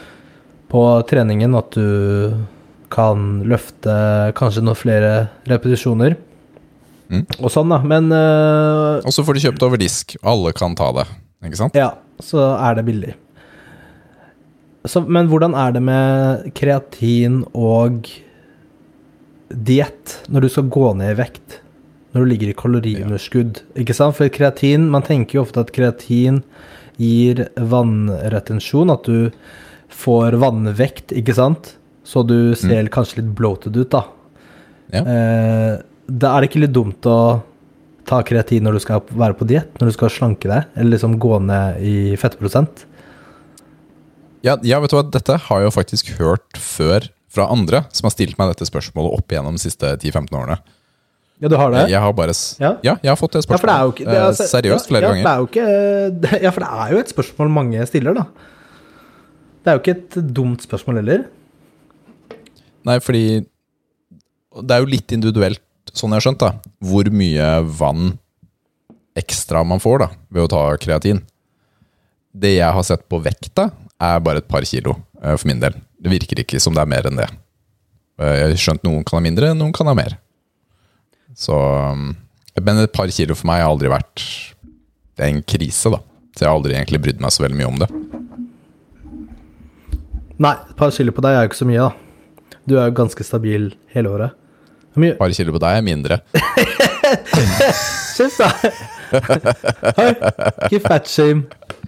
på 0.68 0.82
treningen. 1.08 1.54
At 1.58 1.72
du 1.72 2.46
kan 2.92 3.42
løfte 3.48 3.94
kanskje 4.36 4.62
noen 4.62 4.78
flere 4.78 5.12
repetisjoner. 5.48 6.16
Mhm. 7.12 7.26
Og 7.44 7.52
sånn, 7.52 7.72
da. 7.72 7.78
Men 7.84 8.08
uh, 8.08 9.04
Og 9.04 9.12
så 9.12 9.24
får 9.26 9.36
du 9.36 9.44
kjøpt 9.44 9.66
over 9.66 9.80
disk, 9.80 10.16
alle 10.24 10.54
kan 10.56 10.76
ta 10.78 10.88
det. 10.96 11.06
Ikke 11.42 11.58
sant? 11.58 11.76
ja, 11.76 11.90
så 12.22 12.52
er 12.54 12.78
det 12.78 12.86
billig. 12.86 13.16
Så, 14.88 15.02
men 15.06 15.28
hvordan 15.30 15.54
er 15.58 15.74
det 15.74 15.82
med 15.86 16.46
kreatin 16.58 17.42
og 17.54 18.08
diett 19.52 20.16
når 20.32 20.46
du 20.46 20.48
skal 20.54 20.70
gå 20.72 20.88
ned 20.98 21.14
i 21.14 21.18
vekt? 21.20 21.58
Når 22.12 22.24
du 22.24 22.30
ligger 22.30 22.50
i 22.52 22.56
kaloriunderskudd, 22.58 23.62
ikke 23.78 23.96
sant? 23.96 24.16
For 24.18 24.32
kreatin, 24.32 24.88
man 24.92 25.04
tenker 25.06 25.38
jo 25.38 25.44
ofte 25.46 25.62
at 25.62 25.70
kreatin 25.74 26.42
gir 27.00 27.46
vannretensjon, 27.56 28.92
at 28.92 29.06
du 29.08 29.30
får 29.92 30.36
vannvekt, 30.42 31.14
ikke 31.16 31.36
sant? 31.36 31.74
Så 32.04 32.24
du 32.26 32.52
ser 32.58 32.90
kanskje 32.92 33.20
litt 33.22 33.32
bloated 33.38 33.78
ut, 33.78 33.94
da. 33.94 34.02
Ja. 34.92 35.02
Eh, 35.02 35.74
da 36.08 36.36
er 36.36 36.40
det 36.44 36.50
ikke 36.50 36.62
litt 36.66 36.74
dumt 36.74 37.06
å 37.08 37.16
ta 38.08 38.18
kreatin 38.26 38.64
når 38.66 38.72
du 38.78 38.80
skal 38.82 39.02
være 39.14 39.36
på 39.38 39.46
diett, 39.46 39.70
når 39.78 39.92
du 39.92 39.94
skal 39.94 40.10
slanke 40.10 40.48
deg, 40.50 40.64
eller 40.76 40.96
liksom 40.96 41.18
gå 41.22 41.36
ned 41.44 41.82
i 41.86 41.94
fettprosent? 42.18 42.84
Ja, 44.42 44.56
ja, 44.66 44.80
vet 44.82 44.90
du 44.90 44.96
hva, 44.98 45.04
dette 45.06 45.36
har 45.38 45.60
jeg 45.62 45.68
jo 45.68 45.74
faktisk 45.76 46.08
hørt 46.18 46.58
før 46.58 47.06
fra 47.32 47.46
andre 47.54 47.84
som 47.94 48.08
har 48.08 48.12
stilt 48.16 48.34
meg 48.40 48.50
dette 48.50 48.66
spørsmålet 48.68 49.14
opp 49.14 49.30
igjennom 49.32 49.54
de 49.56 49.62
siste 49.62 49.92
10-15 50.02 50.34
årene. 50.34 50.58
Ja, 51.42 51.48
du 51.50 51.56
har 51.58 51.70
det? 51.74 51.84
Jeg 51.90 51.98
har 52.02 52.12
bare 52.14 52.34
Ja. 52.60 52.72
ja, 52.86 52.96
jeg 53.02 53.10
har 53.10 53.16
fått 53.18 53.32
det 53.38 53.42
Ja, 53.46 53.56
for 53.56 53.66
det 53.66 53.74
er 53.74 53.78
spørsmålet. 53.78 53.94
ikke 53.94 54.04
det 54.04 54.14
er, 54.14 54.20
Eh, 54.22 54.26
altså- 54.28 54.48
Seriøst, 54.50 54.88
flere 54.90 55.02
ja, 55.02 55.08
ganger. 55.08 55.22
Ja, 55.22 55.32
er 55.32 55.46
ikke 55.46 56.42
Ja, 56.42 56.50
for 56.50 56.60
det 56.60 56.68
er 56.70 56.90
jo 56.92 56.98
et 56.98 57.08
spørsmål 57.14 57.50
mange 57.50 57.86
stiller, 57.86 58.14
da. 58.14 58.26
Det 59.64 59.70
er 59.70 59.78
jo 59.78 59.80
ikke 59.82 59.96
et 60.18 60.34
dumt 60.34 60.60
spørsmål 60.66 60.96
heller. 61.00 61.24
Nei, 62.84 62.98
fordi 62.98 63.46
det 64.62 64.70
er 64.74 64.80
jo 64.82 64.86
litt 64.90 65.12
individuelt, 65.14 65.60
sånn 65.96 66.12
jeg 66.12 66.20
har 66.20 66.26
skjønt, 66.26 66.42
da, 66.42 66.52
hvor 66.84 67.08
mye 67.12 67.48
vann 67.78 68.14
ekstra 69.18 69.62
man 69.66 69.82
får 69.82 70.04
da, 70.06 70.08
ved 70.32 70.46
å 70.46 70.50
ta 70.52 70.62
kreatin. 70.80 71.20
Det 72.32 72.54
jeg 72.56 72.72
har 72.72 72.86
sett 72.86 73.04
på 73.12 73.20
vekta, 73.20 73.68
er 74.02 74.22
bare 74.24 74.40
et 74.42 74.48
par 74.50 74.64
kilo, 74.66 74.96
eh, 75.22 75.36
for 75.36 75.46
min 75.50 75.60
del. 75.62 75.76
Det 76.00 76.10
virker 76.10 76.40
ikke 76.42 76.60
som 76.60 76.74
det 76.74 76.82
er 76.82 76.90
mer 76.90 77.06
enn 77.06 77.20
det. 77.20 77.28
Eh, 78.18 78.32
Jeg 78.40 78.48
har 78.48 78.62
skjønt 78.64 78.84
noen 78.86 79.04
kan 79.04 79.20
ha 79.20 79.24
mindre, 79.24 79.52
noen 79.54 79.72
kan 79.72 79.86
ha 79.86 79.94
mer. 79.94 80.16
Så, 81.36 81.52
um, 81.54 82.16
men 82.60 82.78
et 82.82 82.92
par 82.92 83.08
kilo 83.08 83.34
for 83.34 83.48
meg 83.48 83.62
har 83.62 83.70
aldri 83.72 83.88
vært 83.88 84.20
Det 85.16 85.24
er 85.24 85.30
en 85.32 85.42
krise, 85.42 85.88
da. 85.92 85.98
Så 86.36 86.44
jeg 86.44 86.48
har 86.48 86.56
aldri 86.56 86.74
egentlig 86.74 87.00
brydd 87.04 87.20
meg 87.20 87.32
så 87.32 87.44
veldig 87.44 87.56
mye 87.56 87.68
om 87.68 87.78
det. 87.80 87.88
Nei, 90.42 90.52
et 90.56 90.76
par 90.76 90.90
kilo 90.90 91.12
på 91.12 91.22
deg 91.24 91.36
er 91.36 91.44
jo 91.44 91.50
ikke 91.50 91.60
så 91.60 91.68
mye, 91.68 91.88
da. 91.88 92.56
Du 92.66 92.76
er 92.78 92.88
jo 92.88 92.96
ganske 92.96 93.24
stabil 93.26 93.70
hele 93.92 94.08
året. 94.12 94.38
Par 95.18 95.32
kilo 95.32 95.54
på 95.56 95.62
deg 95.62 95.78
er 95.80 95.86
mindre. 95.86 96.20
Da! 98.12 98.48
Hei, 99.96 100.10
ikke 100.68 100.80
fat 100.84 101.08
shame. 101.08 101.46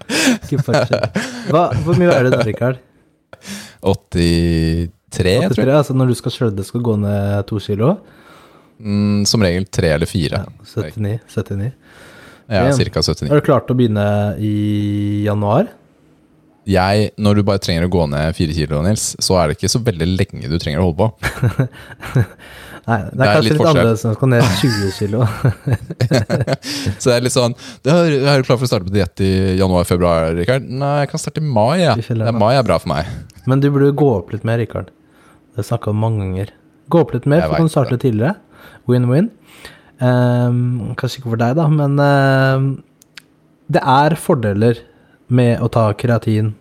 Ikke 0.08 0.58
fat 0.64 0.88
shame. 0.88 1.22
Hva, 1.52 1.66
hvor 1.84 1.98
mye 2.00 2.10
er 2.10 2.26
det 2.26 2.32
da, 2.32 2.40
Rikard? 2.48 2.80
83, 3.84 4.88
tror 5.12 5.28
jeg. 5.28 5.52
83, 5.52 5.76
altså 5.76 5.96
når 5.96 6.10
du 6.10 6.16
skal 6.18 6.34
shredde, 6.34 6.64
skal 6.66 6.84
gå 6.84 6.96
ned 7.00 7.44
to 7.50 7.60
kilo? 7.62 7.92
Mm, 8.80 9.22
som 9.28 9.44
regel 9.44 9.68
tre 9.68 9.92
eller 9.94 10.10
fire. 10.10 10.42
79. 10.64 11.20
79. 11.36 11.70
Ja, 12.48 12.66
ca. 12.66 12.74
cirka 12.76 13.04
79. 13.04 13.30
Har 13.30 13.40
du 13.40 13.46
klart 13.46 13.70
å 13.72 13.78
begynne 13.78 14.08
i 14.42 15.24
januar? 15.28 15.70
Jeg, 16.68 17.10
når 17.20 17.38
du 17.38 17.44
bare 17.44 17.60
trenger 17.60 17.84
å 17.86 17.92
gå 17.92 18.06
ned 18.08 18.36
fire 18.36 18.56
kilo, 18.56 18.80
Nils, 18.84 19.10
så 19.20 19.36
er 19.36 19.50
det 19.50 19.58
ikke 19.58 19.72
så 19.72 19.80
veldig 19.84 20.08
lenge 20.16 20.48
du 20.48 20.56
trenger 20.60 20.80
å 20.80 20.88
holde 20.88 21.04
på. 21.04 21.08
Nei, 22.84 22.98
det 23.00 23.08
er, 23.08 23.14
Det 23.14 23.24
er 23.24 23.30
kanskje 23.32 23.44
litt 23.44 23.54
litt 23.54 23.68
annerledes 23.70 24.02
annerledes 24.04 24.04
Man 24.04 24.16
skal 24.16 24.30
ned 24.32 24.42
20 24.60 24.90
kilo. 24.98 25.20
Så 27.00 27.08
det 27.08 27.14
er 27.14 27.24
litt 27.24 27.34
sånn 27.34 27.54
det 27.86 27.94
er, 27.94 28.42
du 28.42 28.48
klar 28.48 28.58
for 28.58 28.66
å 28.66 28.70
starte 28.70 28.88
på 28.88 28.94
diett 28.94 29.24
i 29.24 29.30
januar-februar, 29.60 30.34
Rikard? 30.36 30.66
Nei, 30.68 30.92
jeg 31.04 31.12
kan 31.14 31.22
starte 31.22 31.40
i 31.40 31.46
mai, 31.46 31.84
ja. 31.84 31.94
Det 31.96 32.18
er 32.18 32.36
mai 32.36 32.52
er 32.58 32.66
bra 32.66 32.80
for 32.82 32.92
meg. 32.92 33.08
Men 33.48 33.62
du 33.64 33.70
burde 33.72 33.92
gå 33.96 34.10
opp 34.18 34.34
litt 34.34 34.44
mer, 34.48 34.60
Rikard. 34.60 34.90
Det 34.92 35.60
har 35.60 35.64
jeg 35.64 35.70
snakka 35.72 35.94
om 35.94 36.02
mange 36.04 36.24
ganger. 36.26 36.52
Gå 36.92 37.00
opp 37.00 37.14
litt 37.16 37.28
mer, 37.30 37.44
Jeg 37.44 37.52
du 37.52 37.56
kan 37.56 37.70
du 37.70 37.72
starte 37.72 38.00
tidligere. 38.00 38.36
Win-win. 38.90 39.30
Um, 40.02 40.92
kanskje 40.98 41.20
ikke 41.20 41.32
for 41.32 41.40
deg, 41.40 41.54
da, 41.56 41.68
men 41.70 41.94
ehm, 42.02 42.66
det 43.72 43.80
er 43.80 44.16
fordeler 44.20 44.80
med 45.32 45.62
å 45.62 45.70
ta 45.72 45.86
kreatin 45.96 46.52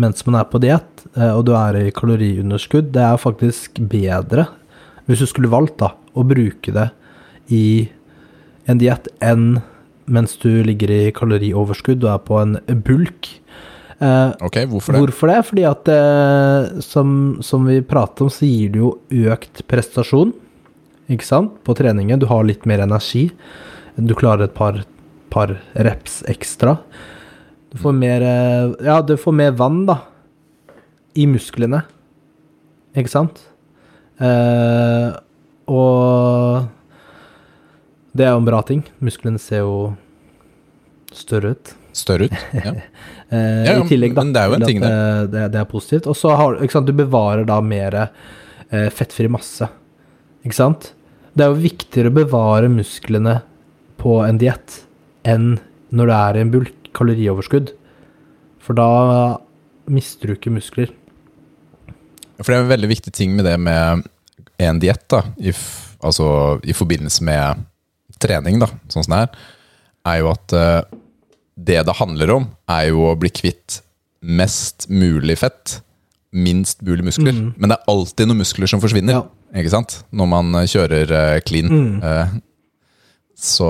mens 0.00 0.24
man 0.28 0.38
er 0.40 0.46
på 0.48 0.60
diett, 0.60 1.04
eh, 1.16 1.32
og 1.32 1.46
du 1.48 1.54
er 1.56 1.78
i 1.80 1.92
kaloriunderskudd. 1.94 2.92
Det 2.94 3.02
er 3.02 3.20
faktisk 3.20 3.80
bedre, 3.90 4.46
hvis 5.06 5.22
du 5.22 5.28
skulle 5.30 5.50
valgt 5.52 5.78
da, 5.82 5.92
å 6.16 6.24
bruke 6.26 6.72
det 6.74 6.88
i 7.54 7.64
en 8.66 8.80
diett 8.80 9.08
enn 9.22 9.60
mens 10.10 10.36
du 10.42 10.62
ligger 10.66 10.90
i 10.90 11.00
kalorioverskudd 11.14 12.04
og 12.06 12.12
er 12.12 12.22
på 12.26 12.38
en 12.40 12.56
bulk. 12.86 13.28
Eh, 13.98 14.32
Ok, 14.44 14.58
hvorfor 14.70 14.94
det? 14.94 15.00
Hvorfor 15.02 15.30
det? 15.32 15.38
Fordi 15.48 15.64
at 15.66 15.88
eh, 15.90 16.80
som, 16.84 17.38
som 17.42 17.66
vi 17.66 17.80
pratet 17.86 18.22
om, 18.26 18.30
så 18.30 18.46
gir 18.46 18.74
det 18.74 18.82
jo 18.82 18.92
økt 19.32 19.64
prestasjon, 19.70 20.34
ikke 21.10 21.26
sant, 21.26 21.56
på 21.66 21.74
treningen. 21.78 22.18
Du 22.22 22.26
har 22.30 22.46
litt 22.46 22.66
mer 22.66 22.82
energi. 22.86 23.28
Du 23.96 24.14
klarer 24.18 24.46
et 24.48 24.54
par, 24.54 24.82
par 25.32 25.56
reps 25.74 26.20
ekstra. 26.30 26.76
Du 27.74 27.78
får 27.82 27.94
mer 27.98 28.22
eh, 28.26 28.74
Ja, 28.86 29.00
du 29.02 29.16
får 29.18 29.34
mer 29.42 29.54
vann, 29.58 29.84
da, 29.90 30.00
i 31.16 31.26
musklene, 31.30 31.82
ikke 32.96 33.10
sant? 33.10 33.38
Eh, 34.22 35.08
og 35.68 36.66
det 38.16 38.24
er 38.26 38.32
jo 38.32 38.40
en 38.40 38.48
bra 38.48 38.62
ting. 38.66 38.84
Musklene 39.04 39.40
ser 39.42 39.64
jo 39.64 39.94
større 41.16 41.54
ut. 41.56 41.74
Større 41.96 42.30
ut? 42.30 42.38
Ja. 42.56 42.72
Eh, 43.26 43.62
Ja, 43.66 43.72
I 43.82 43.88
tillegg, 43.88 44.14
da. 44.14 44.22
men 44.22 44.32
det 44.32 44.42
er 44.42 44.48
jo 44.52 44.56
en 44.56 44.66
ting, 44.68 44.82
eh, 44.86 45.22
det. 45.32 45.46
Det, 45.52 45.60
er 45.60 45.68
positivt. 45.70 46.06
Og 46.06 46.16
så 46.16 46.34
har 46.38 46.60
ikke 46.62 46.76
sant, 46.78 46.88
du 46.88 46.96
bevarer 46.96 47.44
da 47.48 47.58
mer 47.64 47.96
eh, 48.04 48.88
fettfri 48.94 49.28
masse. 49.32 49.66
Ikke 50.46 50.56
sant? 50.60 50.92
Det 51.36 51.44
er 51.44 51.50
jo 51.52 51.64
viktigere 51.64 52.12
å 52.12 52.16
bevare 52.16 52.70
musklene 52.72 53.40
på 54.00 54.20
en 54.24 54.38
diett 54.40 54.82
enn 55.26 55.56
når 55.96 56.08
det 56.10 56.20
er 56.20 56.36
i 56.38 56.44
en 56.44 56.52
bulk, 56.54 56.92
kalorioverskudd. 56.96 57.74
For 58.62 58.78
da 58.78 58.86
mister 59.90 60.30
du 60.30 60.36
ikke 60.36 60.54
muskler. 60.54 60.92
For 62.40 62.50
det 62.52 62.58
er 62.58 62.64
en 62.66 62.72
veldig 62.74 62.90
viktig 62.90 63.12
ting 63.16 63.34
med 63.36 63.46
det 63.48 63.56
med 63.60 64.04
en 64.62 64.78
diett, 64.80 65.12
i, 65.40 65.52
altså 66.04 66.26
i 66.64 66.74
forbindelse 66.76 67.24
med 67.26 67.64
trening, 68.22 68.60
da, 68.62 68.68
sånn 68.92 69.04
som 69.04 69.12
det 69.16 69.22
er, 69.26 69.42
er 70.08 70.20
jo 70.22 70.30
at 70.32 70.54
uh, 70.56 71.00
det 71.56 71.80
det 71.88 71.96
handler 71.98 72.32
om, 72.36 72.46
er 72.72 72.88
jo 72.90 73.08
å 73.10 73.16
bli 73.20 73.30
kvitt 73.32 73.80
mest 74.20 74.88
mulig 74.92 75.36
fett, 75.40 75.78
minst 76.36 76.80
mulig 76.84 77.04
muskler. 77.06 77.36
Men 77.56 77.70
det 77.72 77.78
er 77.78 77.90
alltid 77.92 78.28
noen 78.28 78.42
muskler 78.42 78.68
som 78.70 78.80
forsvinner, 78.82 79.20
Ja. 79.20 79.60
ikke 79.60 79.72
sant? 79.72 79.98
Når 80.12 80.28
man 80.28 80.54
eh, 80.60 80.66
kjører 80.68 81.12
uh, 81.12 81.40
clean. 81.46 82.00
Eh, 82.04 82.34
så 83.36 83.68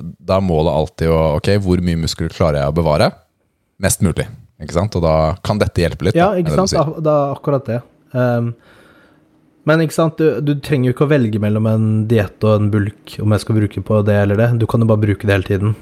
da 0.00 0.36
er 0.36 0.44
målet 0.44 0.76
alltid 0.76 1.08
å 1.08 1.20
Ok, 1.38 1.48
hvor 1.64 1.80
mye 1.84 1.96
muskler 2.00 2.32
klarer 2.32 2.60
jeg 2.60 2.72
å 2.72 2.76
bevare? 2.76 3.10
Mest 3.80 4.04
mulig. 4.04 4.26
Ikke 4.60 4.76
sant? 4.76 4.96
Og 4.98 5.04
da 5.04 5.14
kan 5.46 5.60
dette 5.60 5.82
hjelpe 5.82 6.08
litt. 6.08 6.18
Ja, 6.18 6.32
da, 6.32 6.40
ikke 6.42 6.52
du 6.52 6.60
sant? 6.62 6.72
sier. 6.72 6.92
Da, 6.96 7.04
da 7.06 7.16
er 7.24 7.36
akkurat 7.38 7.68
det. 7.68 7.80
Um, 8.12 8.52
men 9.68 9.84
ikke 9.84 9.96
sant, 9.96 10.18
du, 10.20 10.40
du 10.44 10.54
trenger 10.64 10.90
jo 10.90 10.96
ikke 10.96 11.06
å 11.06 11.12
velge 11.12 11.40
mellom 11.42 11.68
en 11.68 11.86
diett 12.10 12.44
og 12.48 12.56
en 12.56 12.72
bulk, 12.72 13.14
om 13.22 13.34
jeg 13.34 13.44
skal 13.44 13.58
bruke 13.60 13.84
på 13.86 14.00
det 14.08 14.16
eller 14.24 14.40
det. 14.40 14.50
Du 14.60 14.66
kan 14.70 14.82
jo 14.82 14.88
bare 14.88 15.02
bruke 15.04 15.28
det 15.28 15.36
hele 15.36 15.48
tiden. 15.48 15.78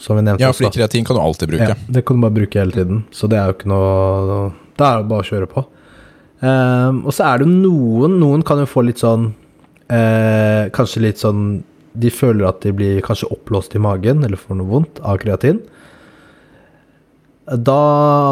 Som 0.00 0.18
vi 0.18 0.26
nevnte 0.26 0.44
Ja, 0.44 0.52
fordi 0.52 0.76
kreatin 0.76 1.06
kan 1.08 1.16
du 1.16 1.22
alltid 1.22 1.52
bruke. 1.54 1.70
Ja, 1.72 1.76
det 1.88 2.04
kan 2.04 2.18
du 2.18 2.24
bare 2.26 2.36
bruke 2.36 2.60
hele 2.60 2.74
tiden. 2.74 3.04
Så 3.16 3.30
det 3.32 3.38
er 3.40 3.48
jo 3.48 3.56
ikke 3.56 3.70
noe 3.72 4.40
Det 4.76 4.84
er 4.84 5.00
jo 5.00 5.08
bare 5.12 5.24
å 5.24 5.28
kjøre 5.30 5.48
på. 5.52 5.64
Um, 6.44 6.98
og 7.06 7.14
så 7.16 7.30
er 7.30 7.40
det 7.40 7.48
noen 7.48 8.18
Noen 8.20 8.42
kan 8.44 8.60
jo 8.60 8.66
få 8.68 8.82
litt 8.84 9.00
sånn 9.00 9.30
eh, 9.88 10.66
Kanskje 10.76 11.00
litt 11.00 11.22
sånn 11.22 11.62
De 11.96 12.10
føler 12.12 12.44
at 12.44 12.60
de 12.60 12.74
blir 12.76 12.98
kanskje 13.06 13.30
oppblåst 13.32 13.72
i 13.72 13.80
magen, 13.80 14.20
eller 14.20 14.36
får 14.36 14.58
noe 14.58 14.68
vondt 14.68 15.00
av 15.00 15.16
kreatin. 15.22 15.62
Da 17.46 17.80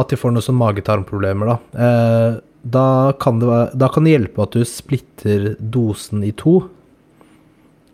At 0.00 0.10
de 0.10 0.18
får 0.18 0.34
noen 0.34 0.42
sånn 0.42 0.58
mage-tarmproblemer, 0.58 1.52
da. 1.52 1.58
Eh, 1.86 2.38
da, 2.64 2.86
kan 3.20 3.38
det 3.38 3.58
da 3.78 3.90
kan 3.92 4.06
det 4.06 4.16
hjelpe 4.16 4.42
at 4.42 4.56
du 4.56 4.64
splitter 4.66 5.52
dosen 5.60 6.24
i 6.26 6.32
to. 6.34 6.62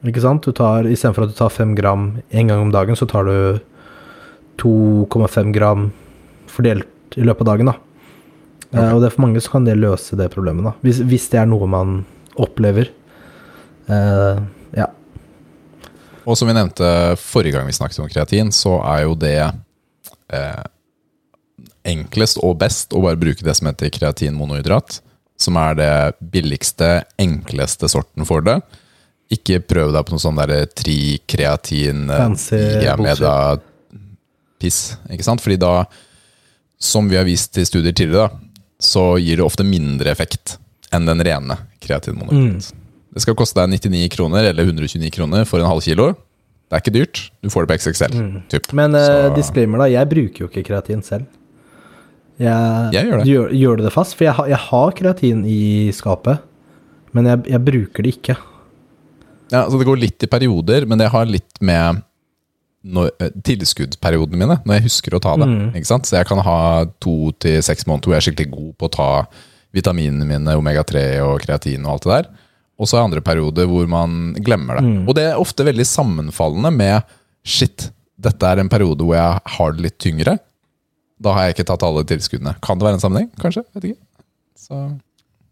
Ikke 0.07 0.23
sant? 0.25 0.47
Du 0.47 0.57
tar, 0.57 0.89
Istedenfor 0.89 1.27
at 1.27 1.35
du 1.35 1.37
tar 1.37 1.53
fem 1.53 1.75
gram 1.77 2.15
én 2.31 2.49
gang 2.49 2.63
om 2.63 2.73
dagen, 2.73 2.97
så 2.97 3.09
tar 3.11 3.29
du 3.29 3.61
2,5 4.63 5.53
gram 5.53 5.91
fordelt 6.49 7.19
i 7.19 7.27
løpet 7.27 7.45
av 7.45 7.53
dagen. 7.53 7.73
da. 7.73 7.77
Eh, 8.71 8.93
og 8.95 9.03
det 9.03 9.11
er 9.11 9.17
for 9.17 9.27
mange 9.27 9.43
så 9.43 9.57
kan 9.57 9.67
det 9.67 9.77
løse 9.81 10.17
det 10.17 10.31
problemet, 10.33 10.65
da. 10.71 10.75
Hvis, 10.87 11.03
hvis 11.05 11.29
det 11.33 11.43
er 11.43 11.51
noe 11.51 11.69
man 11.69 12.01
opplever. 12.41 12.91
Eh, 13.91 14.43
ja. 14.79 14.89
Og 16.25 16.39
som 16.39 16.49
vi 16.49 16.55
nevnte 16.57 16.91
forrige 17.21 17.59
gang 17.59 17.67
vi 17.67 17.77
snakket 17.77 18.03
om 18.05 18.11
kreatin, 18.11 18.53
så 18.55 18.79
er 18.87 19.05
jo 19.09 19.17
det 19.19 19.39
eh, 19.43 20.63
enklest 21.89 22.39
og 22.45 22.59
best 22.61 22.93
å 22.95 23.03
bare 23.05 23.21
bruke 23.21 23.45
det 23.45 23.55
som 23.59 23.67
heter 23.71 23.91
kreatinmonohydrat. 23.95 25.01
Som 25.41 25.57
er 25.57 25.75
det 25.79 25.93
billigste, 26.33 27.05
enkleste 27.21 27.89
sorten 27.89 28.25
for 28.29 28.41
det. 28.45 28.61
Ikke 29.33 29.61
prøv 29.63 29.93
deg 29.95 30.05
på 30.05 30.13
noe 30.13 30.21
sånn 30.23 30.41
der 30.43 30.67
trikreatin, 30.77 32.11
eh, 32.11 32.21
Fancy 32.21 32.61
diameda-piss. 32.83 34.81
Ikke 35.09 35.25
sant? 35.25 35.41
Fordi 35.41 35.57
da, 35.63 35.85
som 36.77 37.09
vi 37.09 37.17
har 37.17 37.25
vist 37.29 37.55
til 37.55 37.67
studier 37.69 37.95
tidligere, 37.95 38.29
da, 38.29 38.31
så 38.81 39.19
gir 39.21 39.37
det 39.41 39.45
ofte 39.47 39.65
mindre 39.65 40.11
effekt 40.13 40.59
enn 40.93 41.07
den 41.07 41.21
rene 41.25 41.57
kreatinmonohydrat. 41.81 42.73
Det 43.11 43.21
skal 43.25 43.35
koste 43.39 43.59
deg 43.59 43.69
99 43.75 44.09
kroner 44.15 44.45
eller 44.53 44.63
129 44.69 45.11
kroner 45.15 45.45
for 45.49 45.59
en 45.63 45.71
halv 45.71 45.83
kilo. 45.83 46.13
Det 46.71 46.77
er 46.77 46.83
ikke 46.85 46.95
dyrt. 46.95 47.17
Du 47.43 47.51
får 47.51 47.67
det 47.67 47.69
på 47.73 47.77
XXL. 47.83 48.13
Typ. 48.53 48.69
Men 48.79 48.95
uh, 48.95 49.35
disclaimer, 49.35 49.83
da. 49.83 49.87
Jeg 49.91 50.07
bruker 50.11 50.45
jo 50.45 50.51
ikke 50.51 50.63
kreatin 50.69 51.03
selv. 51.03 51.27
Jeg, 52.41 52.93
Jeg 52.95 53.09
gjør 53.09 53.21
det. 53.21 53.27
Gjør, 53.29 53.51
gjør 53.63 53.81
du 53.81 53.83
det 53.85 53.93
fast? 53.95 54.17
For 54.17 54.27
jeg, 54.27 54.53
jeg 54.53 54.61
har 54.67 54.95
kreatin 54.97 55.43
i 55.49 55.63
skapet, 55.95 56.47
men 57.17 57.29
jeg, 57.29 57.43
jeg 57.53 57.65
bruker 57.67 58.07
det 58.07 58.15
ikke. 58.17 58.37
Ja, 59.51 59.65
så 59.67 59.81
Det 59.81 59.89
går 59.89 60.01
litt 60.01 60.25
i 60.25 60.31
perioder, 60.31 60.87
men 60.89 61.01
det 61.01 61.11
har 61.13 61.29
litt 61.29 61.61
med 61.61 62.03
når, 62.87 63.11
eh, 63.21 63.33
tilskuddsperiodene 63.45 64.41
mine, 64.41 64.57
når 64.65 64.79
jeg 64.79 64.87
husker 64.89 65.17
å 65.17 65.23
ta 65.23 65.37
det. 65.41 65.49
Mm. 65.51 65.71
Ikke 65.77 65.91
sant? 65.91 66.09
Så 66.09 66.17
jeg 66.17 66.29
kan 66.31 66.41
ha 66.47 66.61
to 67.03 67.33
til 67.43 67.61
seks 67.67 67.85
måneder 67.89 68.09
hvor 68.09 68.17
jeg 68.17 68.23
er 68.23 68.29
skikkelig 68.31 68.53
god 68.55 68.71
på 68.81 68.89
å 68.89 68.95
ta 68.95 69.11
vitaminene 69.77 70.27
mine, 70.27 70.57
omega-3 70.59 71.03
og 71.27 71.45
kreatin 71.45 71.85
og 71.85 71.95
alt 71.95 72.07
det 72.07 72.15
der. 72.15 72.31
Og 72.81 72.89
så 72.89 72.97
er 72.97 73.05
andre 73.05 73.23
perioder 73.25 73.69
hvor 73.69 73.89
man 73.91 74.33
glemmer 74.41 74.81
det. 74.81 74.87
Mm. 74.87 75.03
Og 75.05 75.17
det 75.19 75.27
er 75.29 75.41
ofte 75.41 75.67
veldig 75.67 75.87
sammenfallende 75.87 76.73
med 76.73 77.17
shit, 77.45 77.91
dette 78.21 78.49
er 78.49 78.61
en 78.61 78.71
periode 78.73 79.05
hvor 79.05 79.17
jeg 79.17 79.53
har 79.57 79.77
det 79.77 79.85
litt 79.85 79.99
tyngre. 80.01 80.39
Da 81.21 81.35
har 81.37 81.49
jeg 81.49 81.59
ikke 81.59 81.69
tatt 81.69 81.85
alle 81.85 82.05
tilskuddene. 82.09 82.55
Kan 82.65 82.81
det 82.81 82.87
være 82.89 82.97
en 82.99 83.03
sammenheng? 83.03 83.31
Kanskje? 83.41 83.65
Vet 83.77 83.91
ikke. 83.91 84.01
Så 84.57 84.85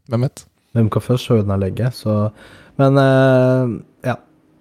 hvem 0.09 0.25
vet? 0.25 0.45
Hvem 0.77 0.89
kan 0.93 1.05
først, 1.05 1.29
høna 1.33 1.57
eller 1.57 1.73
egget? 1.73 1.97
Så 1.97 2.31
Men 2.79 2.97
uh, 2.97 3.75
ja. 4.07 4.15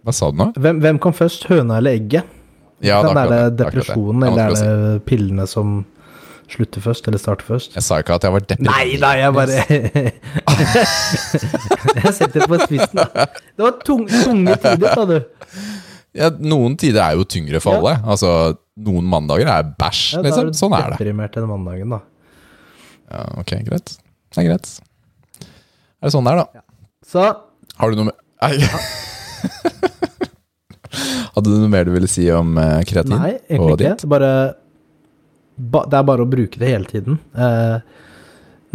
Hva 0.03 0.15
sa 0.15 0.31
du 0.31 0.39
nå? 0.39 0.49
Hvem, 0.57 0.81
hvem 0.83 0.99
kan 1.03 1.15
først, 1.15 1.47
høna 1.51 1.77
eller 1.79 1.99
egget? 1.99 2.33
Ja, 2.83 3.01
Kan, 3.01 3.17
er 3.17 3.31
det 3.31 3.57
depresjonen, 3.63 4.21
Det 4.21 4.27
er 4.27 4.51
eller 4.51 4.63
er 4.63 4.81
det 4.83 5.03
pillene 5.09 5.47
som 5.49 5.85
slutter 6.51 6.81
først, 6.83 7.07
eller 7.09 7.19
starter 7.19 7.47
først? 7.47 7.75
Jeg 7.75 7.83
sa 7.83 7.97
ikke 8.03 8.15
at 8.19 8.23
jeg 8.27 8.33
var 8.35 8.43
deprimert. 8.45 8.75
Nei, 8.75 8.99
nei, 9.01 9.15
jeg 9.19 9.33
bare 9.33 9.55
Jeg 12.03 12.13
setter 12.13 12.39
det 12.39 12.47
på 12.47 12.59
spissen, 12.63 13.01
da. 13.01 13.25
Det 13.57 13.65
var 13.65 13.79
tung, 13.85 14.05
tunge 14.07 14.55
tider, 14.63 14.93
sa 14.93 15.07
du. 15.09 15.17
Ja, 16.15 16.29
noen 16.39 16.77
tider 16.79 17.03
er 17.03 17.17
jo 17.19 17.25
tyngre 17.29 17.59
for 17.63 17.79
alle. 17.79 17.97
Altså, 18.07 18.29
Noen 18.77 19.07
mandager 19.09 19.49
er 19.49 19.65
bæsj, 19.73 20.19
da 20.19 20.21
liksom. 20.21 20.43
er 20.43 20.49
det. 20.51 20.57
Sånn 20.59 20.73
er 20.77 20.91
det. 20.91 20.97
Deprimert 20.99 21.33
den 21.33 21.47
mandagen, 21.49 21.95
da. 21.95 21.99
Ja, 23.09 23.23
ok, 23.41 23.53
greit. 23.65 23.95
Det 24.35 24.43
er 24.43 24.47
greit. 24.51 24.69
Er 25.97 26.09
det 26.09 26.13
sånn 26.13 26.27
det 26.27 26.35
er, 26.35 26.43
da? 26.43 26.63
Så 27.07 27.23
Har 27.77 27.93
du 27.93 27.97
noe 27.97 28.09
mer 28.11 28.17
Nei. 28.43 28.53
Hadde 31.37 31.49
du 31.49 31.55
noe 31.57 31.71
mer 31.71 31.87
du 31.87 31.93
ville 31.95 32.09
si 32.09 32.25
om 32.33 32.53
eh, 32.61 32.83
kreatin? 32.85 33.17
Nei, 33.17 33.33
egentlig 33.49 33.77
ikke. 33.79 33.95
Det 34.03 34.09
bare, 34.11 34.31
ba, 35.57 35.83
det 35.89 35.97
er 35.97 36.05
bare 36.09 36.25
å 36.25 36.29
bruke 36.29 36.61
det 36.61 36.69
hele 36.69 36.89
tiden. 36.89 37.17
Eh, 37.33 37.77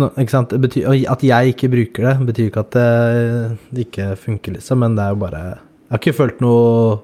no, 0.03 0.11
betyr, 0.17 0.91
at 1.15 1.23
jeg 1.27 1.55
ikke 1.55 1.71
bruker 1.73 2.09
det, 2.09 2.15
betyr 2.33 2.51
ikke 2.51 2.65
at 2.67 2.75
det, 2.75 2.91
det 3.71 3.87
ikke 3.87 4.09
funker, 4.19 4.57
liksom. 4.59 4.83
Men 4.83 4.99
det 4.99 5.07
er 5.07 5.15
jo 5.15 5.21
bare 5.23 5.43
Jeg 5.47 5.95
har 5.95 6.03
ikke 6.03 6.19
følt 6.19 6.43
noe 6.43 6.99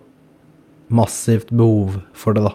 massivt 0.90 1.50
behov 1.50 2.00
for 2.16 2.36
det, 2.36 2.42
da. 2.46 2.52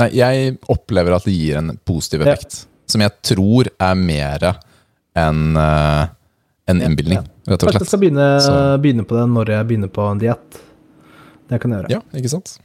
Nei, 0.00 0.08
jeg 0.16 0.54
opplever 0.72 1.16
at 1.16 1.26
det 1.28 1.34
gir 1.34 1.58
en 1.60 1.74
positiv 1.84 2.22
Ja. 2.24 2.32
effekt. 2.32 2.66
Som 2.90 3.02
jeg 3.04 3.12
tror 3.22 3.68
er 3.78 3.94
mer 3.94 4.46
enn 5.18 5.56
uh, 5.58 6.06
en 6.70 6.80
innbilning, 6.82 7.22
rett 7.46 7.62
og 7.62 7.70
slett. 7.70 7.82
jeg 7.82 7.90
skal 7.90 8.00
begynne, 8.02 8.26
begynne 8.82 9.04
på 9.06 9.14
det 9.18 9.26
når 9.30 9.52
jeg 9.56 9.66
begynner 9.68 9.90
på 9.90 10.06
en 10.10 10.18
diett. 10.22 10.60
Det 11.50 11.58
kan 11.60 11.70
jeg 11.74 11.82
gjøre. 11.82 11.90
Ja, 11.98 12.00
ikke 12.18 12.30
sant? 12.30 12.56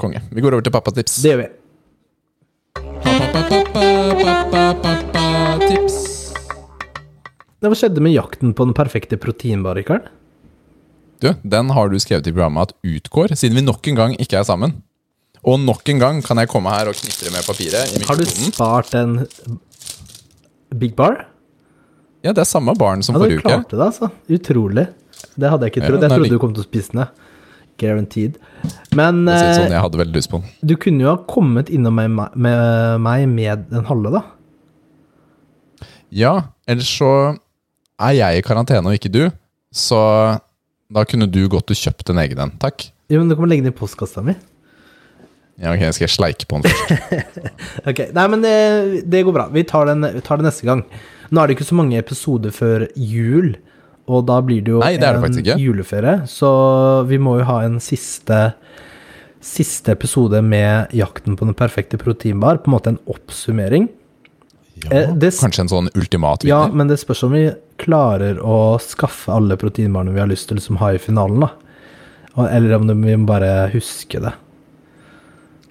Konge. 0.00 0.22
Vi 0.32 0.40
går 0.40 0.56
over 0.56 0.64
til 0.64 0.72
pappatips. 0.72 1.18
Det 1.22 1.34
gjør 1.34 1.42
vi. 1.44 1.48
Tips. 5.60 5.96
Hva 7.60 7.76
skjedde 7.76 8.02
med 8.04 8.14
jakten 8.14 8.54
på 8.56 8.66
den 8.68 8.74
perfekte 8.76 9.18
proteinbaren, 9.20 9.76
Rikard? 9.82 10.08
Du, 11.20 11.28
den 11.44 11.70
har 11.76 11.90
du 11.92 11.98
skrevet 12.00 12.26
i 12.26 12.32
programmet 12.32 12.70
at 12.70 12.76
utgår, 12.86 13.34
siden 13.36 13.58
vi 13.58 13.64
nok 13.66 13.86
en 13.92 13.98
gang 13.98 14.14
ikke 14.20 14.38
er 14.40 14.46
sammen. 14.48 14.78
Og 15.44 15.58
nok 15.60 15.88
en 15.92 16.00
gang 16.00 16.20
kan 16.24 16.36
jeg 16.40 16.48
komme 16.52 16.72
her 16.72 16.88
og 16.90 16.96
knitre 16.96 17.30
med 17.32 17.44
papiret 17.48 17.94
i 17.96 18.02
Har 18.08 18.16
du 18.20 18.24
spart 18.28 18.94
en 19.00 19.14
Big 20.76 20.94
Bar? 20.96 21.26
Ja, 22.24 22.32
det 22.36 22.42
er 22.44 22.48
samme 22.48 22.74
barn 22.76 23.00
som 23.02 23.14
Ja, 23.16 23.20
du 23.20 23.24
forrige 23.24 23.40
uke. 23.40 23.48
klarte 23.48 23.76
det, 23.78 23.86
altså. 23.86 24.10
Utrolig. 24.28 24.86
Det 25.40 25.48
hadde 25.50 25.64
jeg 25.68 25.72
ikke 25.74 25.86
trodd. 25.86 26.02
Ja, 26.02 26.08
Jeg 26.08 26.18
trodde 26.18 26.34
du 26.34 26.38
kom 26.42 26.52
til 26.56 26.64
å 26.64 26.68
spise 26.68 26.92
den. 26.92 27.06
Guaranteed. 27.80 28.34
Men 28.92 29.22
For 29.24 29.32
det 29.32 29.46
eh, 29.46 29.54
sånn, 29.56 29.72
jeg 29.72 29.80
hadde 29.86 30.00
veldig 30.02 30.16
lyst 30.18 30.28
på 30.32 30.40
den. 30.42 30.50
du 30.68 30.74
kunne 30.76 31.00
jo 31.06 31.08
ha 31.14 31.16
kommet 31.30 31.70
innom 31.72 31.96
meg 31.96 32.10
med, 32.12 32.36
med 32.36 33.00
meg 33.00 33.24
med 33.32 33.64
den 33.72 33.86
halve, 33.88 34.12
da. 34.18 34.22
Ja, 36.12 36.34
ellers 36.68 36.90
så 36.98 37.10
er 38.00 38.12
jeg 38.18 38.40
i 38.40 38.44
karantene 38.44 38.90
og 38.90 38.96
ikke 38.98 39.12
du, 39.12 39.22
så 39.72 40.00
da 40.90 41.04
kunne 41.06 41.28
du 41.30 41.42
gått 41.50 41.70
og 41.70 41.78
kjøpt 41.78 42.10
en 42.12 42.20
egen 42.24 42.40
en. 42.42 42.54
Takk. 42.62 42.88
Jo, 43.10 43.20
men 43.20 43.30
du 43.30 43.36
kan 43.38 43.50
legge 43.50 43.64
den 43.66 43.74
i 43.74 43.76
postkassa 43.76 44.22
mi. 44.26 44.34
Ja, 45.60 45.74
ok, 45.74 45.82
Skal 45.92 46.06
jeg 46.06 46.14
sleike 46.14 46.46
på 46.48 46.58
den 46.60 46.70
først? 46.70 47.34
Ok, 47.90 48.06
Nei, 48.16 48.26
men 48.32 48.44
det, 48.44 48.54
det 49.12 49.24
går 49.26 49.36
bra. 49.36 49.48
Vi 49.52 49.64
tar, 49.68 49.90
den, 49.90 50.06
vi 50.16 50.22
tar 50.24 50.40
det 50.40 50.48
neste 50.48 50.66
gang. 50.68 50.84
Nå 51.30 51.42
er 51.42 51.50
det 51.50 51.58
ikke 51.58 51.68
så 51.68 51.76
mange 51.78 52.00
episoder 52.00 52.54
før 52.54 52.86
jul, 52.96 53.52
og 54.10 54.24
da 54.30 54.40
blir 54.42 54.64
det 54.66 54.72
jo 54.72 54.80
Nei, 54.82 54.96
det 54.98 55.10
det 55.20 55.44
en 55.44 55.60
juleferie. 55.60 56.16
Så 56.30 56.50
vi 57.10 57.20
må 57.22 57.36
jo 57.38 57.46
ha 57.50 57.60
en 57.66 57.76
siste, 57.84 58.40
siste 59.44 59.94
episode 59.94 60.40
med 60.42 60.96
jakten 60.96 61.36
på 61.38 61.46
den 61.46 61.58
perfekte 61.58 62.00
proteinbar. 62.00 62.62
På 62.64 62.72
en 62.72 62.78
måte 62.78 62.94
en 62.94 63.02
oppsummering. 63.12 63.90
Ja, 64.84 64.90
Eh, 64.96 65.14
det 65.14 65.30
Kanskje 65.36 65.60
en 65.66 65.68
sånn 65.68 65.88
ultimat 65.94 66.44
Ja, 66.48 66.66
men 66.72 66.88
det 66.88 66.96
spørs 67.00 67.22
om 67.26 67.32
vi 67.32 67.50
klarer 67.78 68.38
å 68.40 68.78
skaffe 68.80 69.28
alle 69.34 69.56
proteinbarene 69.60 70.12
vi 70.14 70.20
har 70.20 70.26
lyst 70.30 70.48
til 70.48 70.60
som 70.60 70.76
har 70.80 70.94
i 70.94 70.98
finalen, 71.02 71.40
da. 71.40 71.50
Eller 72.48 72.76
om 72.78 72.86
vi 72.88 73.16
må 73.16 73.26
bare 73.26 73.68
huske 73.74 74.20
det. 74.22 74.32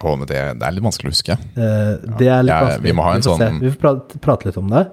Å, 0.00 0.12
men 0.16 0.26
det, 0.30 0.38
det 0.60 0.64
er 0.68 0.72
litt 0.76 0.84
vanskelig 0.84 1.10
å 1.10 1.14
huske. 1.14 1.34
Eh, 1.56 1.94
det 2.20 2.28
er 2.32 2.44
litt 2.46 2.54
Ja, 2.54 2.60
vanskelig. 2.64 2.84
vi 2.86 2.92
må 2.96 3.02
ha 3.04 3.14
en 3.18 3.22
se. 3.22 3.30
sånn- 3.36 3.60
Vi 3.60 3.70
får 3.74 3.80
prate, 3.82 4.20
prate 4.20 4.46
litt 4.48 4.56
om 4.60 4.68
det. 4.70 4.86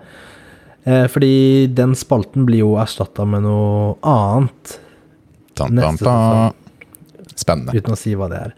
Eh, 0.87 1.05
fordi 1.07 1.67
den 1.75 1.93
spalten 1.95 2.45
blir 2.47 2.59
jo 2.63 2.73
erstatta 2.81 3.25
med 3.27 3.43
noe 3.43 3.95
annet, 4.03 4.79
Tan, 5.55 5.75
tan, 5.75 5.97
tan. 5.97 6.53
Spennende. 7.37 7.73
uten 7.73 7.93
å 7.93 7.97
si 7.97 8.13
hva 8.15 8.27
det 8.29 8.37
er. 8.37 8.53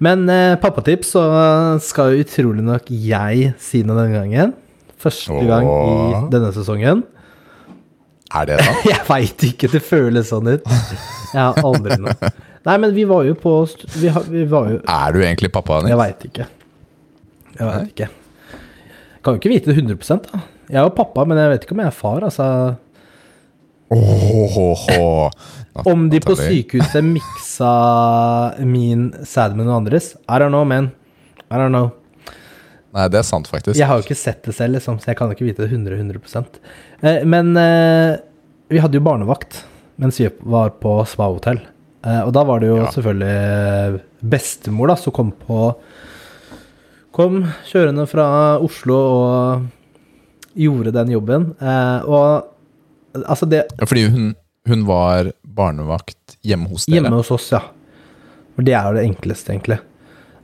Men 0.00 0.28
eh, 0.28 0.56
pappatips, 0.56 1.12
så 1.14 1.80
skal 1.80 2.12
jo 2.16 2.24
utrolig 2.24 2.62
nok 2.66 2.88
jeg 2.90 3.54
si 3.62 3.82
noe 3.86 3.96
denne 4.02 4.14
gangen. 4.18 4.54
Første 5.04 5.44
gang 5.48 5.68
i 5.68 6.22
denne 6.32 6.50
sesongen. 6.56 7.04
Er 8.34 8.48
det 8.48 8.58
sant? 8.64 8.86
Jeg 8.92 9.04
veit 9.08 9.46
ikke, 9.50 9.70
det 9.70 9.82
føles 9.84 10.32
sånn 10.32 10.50
ut. 10.50 10.74
Jeg 11.34 11.40
har 11.40 11.60
aldri 11.62 11.98
noe. 12.02 12.32
Nei, 12.64 12.76
men 12.80 12.94
vi 12.96 13.04
var 13.04 13.26
jo 13.28 13.34
på 13.36 13.50
Vi, 13.98 14.08
har, 14.08 14.24
vi 14.24 14.46
var 14.48 14.70
jo 14.70 14.78
Er 14.88 15.12
du 15.12 15.18
egentlig 15.20 15.50
pappaen 15.52 15.84
Jeg 15.90 15.98
veit 16.00 16.22
ikke. 16.30 16.46
Jeg 17.58 17.66
veit 17.68 17.90
ikke. 17.90 18.06
Kan 19.24 19.36
jo 19.36 19.42
ikke 19.42 19.52
vite 19.52 19.70
det 19.70 19.76
100 19.76 20.24
da. 20.24 20.40
Jeg 20.70 20.80
er 20.80 20.86
jo 20.86 20.94
pappa, 20.96 21.26
men 21.28 21.38
jeg 21.38 21.52
vet 21.52 21.66
ikke 21.66 21.76
om 21.76 21.82
jeg 21.84 21.90
er 21.90 21.96
far. 21.96 22.24
Altså, 22.24 22.46
Åhåhå. 23.94 25.30
om 25.92 26.06
de 26.10 26.20
på 26.22 26.36
sykehuset 26.38 27.04
miksa 27.04 27.74
min 28.64 29.10
sæd 29.26 29.56
med 29.58 29.66
noen 29.66 29.82
andres 29.82 30.14
I 30.24 30.40
don't 30.40 30.54
know, 30.54 30.64
man. 30.64 30.90
I 31.50 31.60
don't 31.60 31.74
know. 31.74 31.92
Nei, 32.94 33.08
det 33.10 33.18
er 33.18 33.26
sant, 33.26 33.48
faktisk. 33.50 33.74
Jeg 33.74 33.88
har 33.90 33.98
jo 33.98 34.04
ikke 34.06 34.16
sett 34.18 34.44
det 34.46 34.54
selv, 34.54 34.76
liksom, 34.78 35.00
så 35.02 35.10
jeg 35.10 35.18
kan 35.18 35.30
jo 35.30 35.34
ikke 35.34 35.48
vite 35.48 35.64
det 35.64 35.72
100 35.72 35.96
100 35.98 36.44
eh, 37.02 37.24
Men 37.26 37.50
eh, 37.58 38.20
vi 38.70 38.82
hadde 38.82 39.00
jo 39.00 39.04
barnevakt 39.06 39.64
mens 39.98 40.18
vi 40.18 40.28
var 40.42 40.72
på 40.82 40.96
spa-hotell. 41.06 41.60
Eh, 42.06 42.20
og 42.22 42.32
da 42.34 42.42
var 42.46 42.62
det 42.62 42.70
jo 42.70 42.80
Ja. 42.82 42.90
selvfølgelig 42.94 44.00
bestemor 44.30 44.90
da, 44.90 44.96
som 44.98 45.14
kom 45.14 45.32
på 45.32 45.74
Kom 47.14 47.44
kjørende 47.70 48.08
fra 48.10 48.58
Oslo 48.58 48.94
og 48.98 49.66
gjorde 50.58 50.90
den 50.96 51.12
jobben. 51.14 51.44
Og 52.10 53.22
altså 53.22 53.46
det 53.46 53.60
Ja, 53.78 53.86
fordi 53.86 54.08
hun, 54.10 54.32
hun 54.66 54.82
var 54.88 55.30
barnevakt 55.46 56.34
hjemme 56.42 56.66
hos 56.72 56.88
dere. 56.88 57.04
Hjemme 57.04 57.20
hos 57.20 57.30
oss, 57.30 57.52
ja. 57.54 57.60
For 58.56 58.66
det 58.66 58.74
er 58.74 58.88
jo 58.88 58.98
det 58.98 59.04
enkleste, 59.06 59.54
egentlig. 59.54 59.78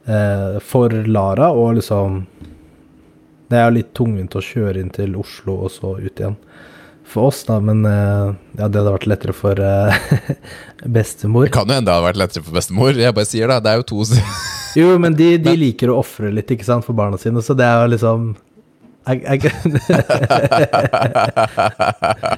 Eh, 0.06 0.58
for 0.64 0.90
Lara 0.90 1.50
og 1.52 1.74
liksom 1.76 2.22
Det 3.50 3.58
er 3.58 3.66
jo 3.66 3.74
litt 3.76 3.90
tungvint 3.98 4.32
å 4.38 4.40
kjøre 4.40 4.80
inn 4.80 4.92
til 4.94 5.12
Oslo 5.20 5.58
og 5.66 5.72
så 5.74 5.96
ut 5.98 6.22
igjen. 6.22 6.36
For 7.10 7.26
oss, 7.26 7.42
da, 7.48 7.56
men 7.58 7.82
eh, 7.84 8.28
ja, 8.54 8.68
det 8.68 8.78
hadde 8.78 8.94
vært 8.94 9.08
lettere 9.10 9.34
for 9.34 9.58
eh, 9.58 9.96
bestemor. 10.98 11.48
Det 11.48 11.54
kan 11.56 11.66
jo 11.66 11.74
hende 11.74 11.90
det 11.90 11.96
hadde 11.96 12.06
vært 12.06 12.20
lettere 12.22 12.46
for 12.46 12.54
bestemor. 12.54 12.94
Jeg 12.94 13.16
bare 13.16 13.26
sier 13.26 13.50
det, 13.50 13.58
det 13.66 13.72
er 13.72 13.80
jo 13.82 13.88
to 13.90 14.04
Jo, 14.78 14.92
men 15.02 15.18
de, 15.18 15.32
de 15.42 15.56
liker 15.64 15.90
å 15.90 15.98
ofre 16.04 16.30
litt, 16.30 16.52
ikke 16.54 16.68
sant, 16.68 16.86
for 16.86 16.94
barna 16.94 17.18
sine, 17.18 17.42
så 17.42 17.58
det 17.58 17.66
er 17.66 17.82
jo 17.82 17.90
liksom 17.96 18.30
jeg, 19.08 19.24
jeg, 19.24 19.50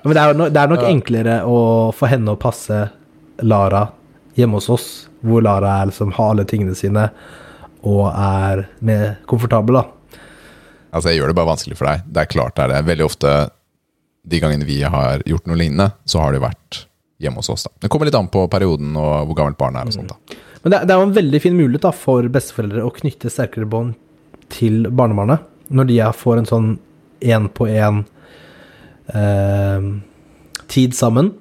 Men 0.01 0.15
det 0.15 0.21
er, 0.23 0.27
jo 0.31 0.37
no, 0.39 0.47
det 0.49 0.61
er 0.63 0.71
nok 0.71 0.85
enklere 0.87 1.37
å 1.45 1.59
få 1.93 2.09
henne 2.09 2.33
å 2.33 2.41
passe 2.41 2.79
Lara 3.43 3.89
hjemme 4.39 4.57
hos 4.57 4.71
oss, 4.73 4.89
hvor 5.21 5.45
Lara 5.45 5.83
er 5.83 5.91
liksom 5.91 6.15
har 6.17 6.33
alle 6.33 6.47
tingene 6.49 6.77
sine 6.79 7.11
og 7.83 8.07
er 8.13 8.67
mer 8.81 9.17
komfortabel, 9.27 9.81
da. 9.81 10.19
Altså, 10.93 11.09
jeg 11.11 11.19
gjør 11.23 11.33
det 11.33 11.37
bare 11.41 11.49
vanskelig 11.55 11.77
for 11.79 11.89
deg. 11.89 12.03
Det 12.07 12.21
er 12.23 12.31
klart 12.31 12.57
det 12.59 12.65
er 12.67 12.73
det. 12.75 12.81
Veldig 12.91 13.05
ofte 13.07 13.33
de 14.29 14.39
gangene 14.43 14.67
vi 14.69 14.81
har 14.85 15.23
gjort 15.27 15.49
noe 15.51 15.59
lignende, 15.59 15.89
så 16.07 16.21
har 16.23 16.33
det 16.37 16.43
vært 16.45 16.83
hjemme 17.23 17.41
hos 17.41 17.49
oss. 17.51 17.65
da. 17.67 17.73
Det 17.81 17.91
kommer 17.91 18.07
litt 18.07 18.19
an 18.19 18.29
på 18.31 18.45
perioden 18.51 18.93
og 18.99 19.27
hvor 19.31 19.39
gammelt 19.39 19.59
barnet 19.59 19.83
er. 19.83 19.91
og 19.91 19.97
sånt 19.97 20.13
da. 20.13 20.39
Men 20.63 20.71
det, 20.75 20.79
er- 20.91 21.01
jo 21.01 21.07
en 21.09 21.15
veldig 21.17 21.41
fin 21.43 21.57
mulighet 21.59 21.83
da, 21.89 21.91
for 21.97 22.23
besteforeldre 22.31 22.85
å 22.87 22.93
knytte 22.95 23.31
sterkere 23.33 23.67
bånd 23.67 23.95
til 24.53 24.85
barnebarnet, 24.91 25.41
når 25.73 25.89
de 25.89 25.99
får 26.21 26.39
en 26.43 26.47
sånn 26.51 26.69
én-på-én 27.23 28.03
eh, 29.15 29.89
tid 30.69 30.95
sammen. 30.95 31.33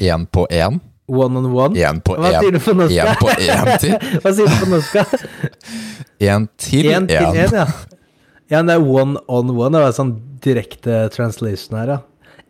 Én 0.00 0.24
på 0.26 0.46
én. 0.50 0.80
One 1.12 1.36
on 1.42 1.48
one. 1.52 1.76
En 1.76 1.98
på 2.00 2.16
Hva 2.16 2.30
sier 2.38 2.54
du 2.54 2.60
på 2.62 2.72
norsk? 2.78 2.96
En 2.96 3.18
på 3.20 3.32
en 3.36 3.72
til. 3.82 3.96
Hva 4.22 4.32
sier 4.32 4.48
du 4.48 4.60
på 4.62 4.70
norsk? 4.72 5.18
Én 6.32 6.46
til 6.56 6.88
Én 6.92 7.08
til 7.10 7.42
en, 7.42 7.56
ja. 7.58 7.66
Ja, 8.52 8.60
det 8.62 8.74
er 8.76 8.82
one 8.84 9.20
on 9.32 9.50
one. 9.52 9.72
Det 9.74 9.82
var 9.82 9.94
sånn 9.96 10.14
direkte 10.44 11.06
translation 11.14 11.78
her, 11.80 11.92
ja. 11.96 12.00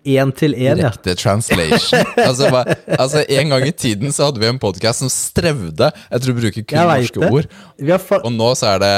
Én 0.03 0.33
til 0.35 0.57
én, 0.59 0.81
ja. 0.81 0.91
Direkte 0.91 1.15
translation. 1.19 2.07
Altså, 2.29 2.49
hva, 2.51 2.63
altså, 2.99 3.23
En 3.31 3.53
gang 3.55 3.67
i 3.69 3.75
tiden 3.75 4.11
så 4.15 4.29
hadde 4.29 4.43
vi 4.43 4.49
en 4.51 4.59
podkast 4.63 5.05
som 5.05 5.11
strevde 5.13 5.93
etter 6.11 6.33
å 6.33 6.39
bruke 6.39 6.65
kun 6.65 6.89
norske 6.91 7.23
det. 7.23 7.31
ord. 7.31 7.53
Vi 7.79 7.93
har 7.95 8.03
fa 8.03 8.19
Og 8.27 8.35
nå 8.35 8.51
så 8.59 8.75
er 8.75 8.83
det 8.83 8.95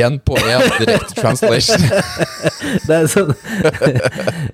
én 0.00 0.16
på 0.22 0.38
én 0.38 0.64
direkte 0.78 1.16
translation. 1.18 1.82
det 2.86 2.96
er 3.02 3.08
sånn 3.10 3.32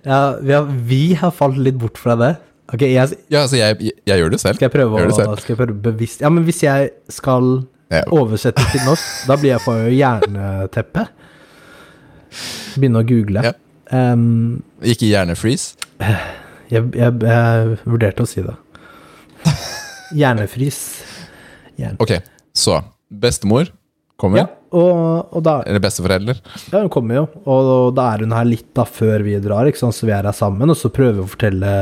Ja, 0.06 0.20
vi 0.40 0.54
har, 0.56 0.66
vi 0.90 1.00
har 1.20 1.34
falt 1.36 1.60
litt 1.60 1.78
bort 1.78 2.00
fra 2.00 2.16
det. 2.18 2.32
Ok, 2.74 2.82
jeg, 2.82 3.16
Ja, 3.30 3.42
altså, 3.44 3.56
jeg, 3.56 3.76
jeg, 3.80 3.92
jeg 4.06 4.18
gjør 4.20 4.30
det 4.34 4.40
selv. 4.42 4.56
skal 4.58 4.66
jeg 4.66 4.72
prøve 4.74 4.98
Gjør 4.98 5.06
det 5.06 5.14
å 5.14 5.16
selv. 5.20 5.38
skal 5.44 5.52
jeg 5.54 5.60
prøve 5.60 5.76
bevisst 5.84 6.20
Ja, 6.24 6.28
men 6.34 6.44
hvis 6.44 6.62
jeg 6.64 6.90
skal 7.08 7.62
Ja. 7.92 8.00
oversette 8.10 8.64
til 8.72 8.80
norsk, 8.82 9.26
da 9.28 9.36
blir 9.38 9.52
jeg 9.52 9.60
for 9.62 9.86
hjerneteppe. 9.86 11.04
jerneteppe. 11.06 11.06
Begynne 12.76 12.98
å 13.04 13.06
google. 13.06 13.42
Ja. 13.46 13.52
Em, 13.94 14.62
Ikke 14.82 15.06
hjernefreeze. 15.06 15.76
jeg, 16.70 16.82
jeg, 16.92 17.12
jeg 17.22 17.78
vurderte 17.86 18.24
å 18.24 18.26
si 18.26 18.42
det. 18.42 18.56
Hjernefrys. 20.18 20.80
Hjerne. 21.78 21.96
Ok, 22.02 22.16
så 22.56 22.80
bestemor 23.10 23.70
kommer. 24.20 24.42
Ja, 24.42 24.46
og, 24.76 25.34
og 25.36 25.44
da 25.46 25.58
Eller 25.68 25.82
besteforelder. 25.84 26.40
Ja, 26.72 26.80
hun 26.80 26.90
kommer 26.92 27.20
jo, 27.20 27.24
og 27.44 27.94
da 27.96 28.08
er 28.12 28.24
hun 28.24 28.34
her 28.36 28.48
litt 28.48 28.68
da 28.76 28.86
før 28.88 29.24
vi 29.26 29.36
drar, 29.44 29.68
ikke 29.68 29.82
sant, 29.84 29.96
så 29.96 30.08
vi 30.08 30.14
er 30.16 30.28
her 30.28 30.36
sammen, 30.36 30.72
og 30.72 30.78
så 30.78 30.92
prøver 30.92 31.20
vi 31.20 31.24
å 31.24 31.32
fortelle 31.32 31.72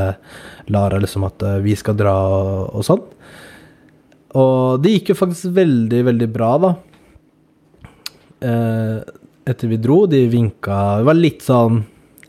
Lara 0.74 1.00
liksom 1.02 1.26
at 1.28 1.42
eh, 1.44 1.60
vi 1.64 1.76
skal 1.78 1.98
dra 1.98 2.14
og, 2.14 2.74
og 2.78 2.86
sånn. 2.86 3.02
Og 4.34 4.82
det 4.82 4.96
gikk 4.96 5.12
jo 5.12 5.20
faktisk 5.20 5.54
veldig, 5.54 6.00
veldig 6.10 6.30
bra, 6.34 6.52
da. 6.62 6.74
Eh, 8.44 8.96
etter 9.48 9.70
vi 9.70 9.76
dro, 9.80 10.04
de 10.08 10.22
vinka 10.32 10.78
Vi 10.98 11.06
var 11.06 11.16
litt 11.16 11.44
sånn 11.44 11.82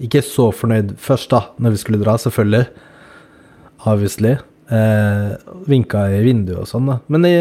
ikke 0.04 0.20
så 0.26 0.50
fornøyd 0.52 0.96
først, 1.00 1.30
da, 1.32 1.42
når 1.64 1.76
vi 1.76 1.80
skulle 1.80 2.02
dra, 2.02 2.18
selvfølgelig. 2.20 2.66
Obviously. 3.88 4.34
Eh, 4.76 5.36
vinka 5.70 6.02
i 6.12 6.24
vinduet 6.26 6.66
og 6.66 6.68
sånn, 6.68 6.90
da. 6.90 6.98
Men 7.08 7.24
det 7.24 7.36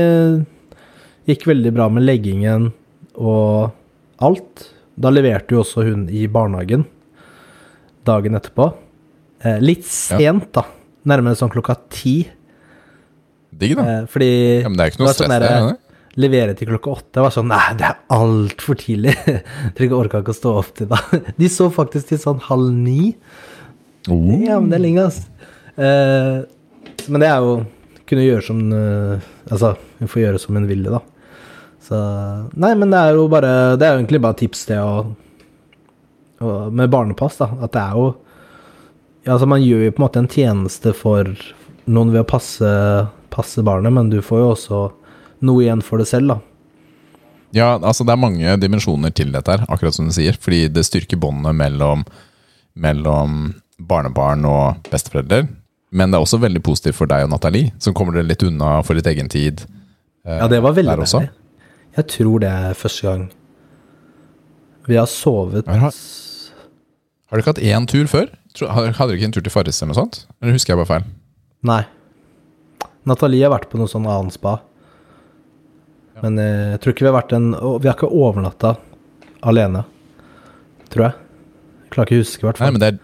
gikk 1.28 1.46
veldig 1.48 1.72
bra 1.76 1.88
med 1.92 2.04
leggingen 2.06 2.70
og 3.14 3.70
alt. 4.24 4.66
Da 4.96 5.10
leverte 5.10 5.56
jo 5.56 5.62
også 5.64 5.84
hun 5.86 6.06
i 6.12 6.26
barnehagen 6.30 6.84
dagen 8.06 8.36
etterpå. 8.36 8.66
Eh, 9.44 9.58
litt 9.64 9.86
sent, 9.88 10.50
da. 10.56 10.66
Nærmere 11.08 11.36
sånn 11.38 11.52
klokka 11.52 11.76
ti. 11.92 12.18
Digg, 13.54 13.76
da. 13.78 13.84
Eh, 14.02 14.06
fordi 14.10 14.28
Ja, 14.62 14.68
men 14.68 14.76
det 14.78 14.84
er 14.86 14.90
ikke 14.92 15.02
noe 15.04 15.08
sånn 15.12 15.14
stress, 15.14 15.32
det. 15.32 15.40
derre- 15.48 15.72
er? 15.72 15.80
Levere 16.16 16.54
til 16.54 16.68
klokka 16.68 16.92
åtte 16.94 17.22
var 17.24 17.32
sånn 17.34 17.48
Nei, 17.50 17.72
det 17.74 17.88
er 17.88 17.96
altfor 18.14 18.76
tidlig. 18.78 19.16
Jeg 19.80 19.90
orka 19.96 20.20
ikke 20.22 20.30
å 20.30 20.38
stå 20.38 20.52
opp 20.60 20.68
til 20.78 20.86
da. 20.92 21.00
De 21.40 21.48
så 21.50 21.66
faktisk 21.74 22.12
til 22.12 22.20
sånn 22.22 22.38
halv 22.46 22.70
ni. 22.70 23.14
Oh. 24.08 24.28
Ja, 24.44 24.60
men 24.60 24.68
det 24.70 24.78
er 24.78 24.84
lenge, 24.84 25.06
ass. 25.08 25.24
Eh, 25.74 26.44
men 27.10 27.20
det 27.24 27.28
er 27.32 27.40
jo 27.42 27.56
kunne 28.06 28.22
gjøre 28.28 28.44
som 28.46 28.60
eh, 28.76 29.24
Altså, 29.50 29.72
hun 29.98 30.08
får 30.12 30.22
gjøre 30.22 30.38
som 30.44 30.54
hun 30.60 30.68
ville, 30.70 30.92
da. 30.92 31.00
Så 31.84 31.98
Nei, 32.56 32.70
men 32.80 32.88
det 32.94 32.96
er 33.00 33.18
jo 33.18 33.26
bare 33.28 33.76
Det 33.76 33.84
er 33.84 33.92
jo 33.92 33.98
egentlig 34.00 34.20
bare 34.24 34.38
tips 34.40 34.62
til 34.70 34.78
å, 34.80 35.02
å 36.40 36.52
Med 36.72 36.88
barnepass, 36.92 37.36
da. 37.42 37.50
At 37.60 37.74
det 37.76 37.82
er 37.82 37.98
jo 37.98 38.06
Altså, 39.24 39.46
man 39.48 39.62
gjør 39.64 39.86
jo 39.86 39.92
på 39.96 40.00
en 40.02 40.04
måte 40.04 40.20
en 40.20 40.28
tjeneste 40.28 40.90
for 40.96 41.28
noen 41.88 42.10
ved 42.12 42.20
å 42.20 42.26
passe, 42.28 42.68
passe 43.32 43.62
barnet, 43.64 43.92
men 43.96 44.10
du 44.12 44.18
får 44.20 44.40
jo 44.42 44.48
også 44.52 44.80
noe 45.48 45.62
igjen 45.64 45.80
for 45.84 45.96
det 46.02 46.04
selv, 46.10 46.28
da. 46.34 46.36
Ja, 47.56 47.70
altså 47.78 48.04
det 48.04 48.12
er 48.12 48.20
mange 48.20 48.56
dimensjoner 48.60 49.14
til 49.16 49.32
dette, 49.32 49.48
her, 49.56 49.64
akkurat 49.72 49.96
som 49.96 50.10
du 50.10 50.12
sier. 50.12 50.36
Fordi 50.36 50.66
det 50.76 50.84
styrker 50.84 51.16
båndet 51.22 51.56
mellom, 51.56 52.02
mellom 52.76 53.38
barnebarn 53.80 54.44
og 54.48 54.90
besteforeldre. 54.92 55.46
Men 55.96 56.12
det 56.12 56.18
er 56.20 56.26
også 56.26 56.42
veldig 56.44 56.60
positivt 56.66 56.98
for 57.00 57.08
deg 57.08 57.24
og 57.24 57.32
Nathalie, 57.32 57.72
som 57.80 57.96
kommer 57.96 58.18
dere 58.18 58.28
litt 58.28 58.44
unna 58.44 58.74
for 58.84 58.98
litt 58.98 59.08
egen 59.08 59.32
tid. 59.32 59.64
eh, 60.26 60.36
Ja, 60.42 60.48
det 60.52 60.60
var 60.60 60.76
veldig 60.76 60.98
der 60.98 61.06
også. 61.06 61.22
deilig. 61.24 61.32
Jeg 61.96 62.06
tror 62.10 62.40
det 62.42 62.50
er 62.50 62.74
første 62.78 63.06
gang 63.06 63.26
vi 64.88 64.96
har 64.98 65.06
sovet 65.08 65.64
Har- 65.70 65.78
Har 65.80 67.38
dere 67.38 67.40
ikke 67.40 67.52
hatt 67.54 67.62
én 67.64 67.86
tur 67.88 68.06
før? 68.10 68.26
Hadde 68.60 68.92
du 68.92 68.98
dere 68.98 69.16
ikke 69.16 69.24
en 69.30 69.32
tur 69.32 69.42
til 69.46 69.50
Farris 69.54 69.80
eller 69.82 69.94
noe 69.94 70.00
sånt? 70.02 70.18
Eller 70.42 70.52
husker 70.54 70.74
jeg 70.74 70.80
bare 70.82 70.90
feil? 71.00 71.06
Nei. 71.64 71.80
Nathalie 73.08 73.42
har 73.46 73.50
vært 73.54 73.70
på 73.72 73.78
noe 73.80 73.88
sånn 73.90 74.06
annet 74.06 74.36
spa. 74.36 74.58
Men 76.22 76.38
eh, 76.38 76.70
jeg 76.74 76.80
tror 76.80 76.94
ikke 76.94 77.04
vi 77.06 77.10
har 77.10 77.16
vært 77.22 77.32
en 77.36 77.48
Vi 77.82 77.88
har 77.88 77.96
ikke 77.96 78.10
overnatta 78.12 78.76
alene, 79.44 79.82
tror 80.92 81.08
jeg. 81.08 81.16
Jeg 81.84 81.90
klarer 81.96 82.06
ikke 82.12 82.20
å 82.20 82.22
huske, 82.22 82.40
i 82.44 82.46
hvert 82.48 82.60
Nei, 82.62 82.70
men 82.76 82.80
det 82.80 82.88
er, 82.92 82.98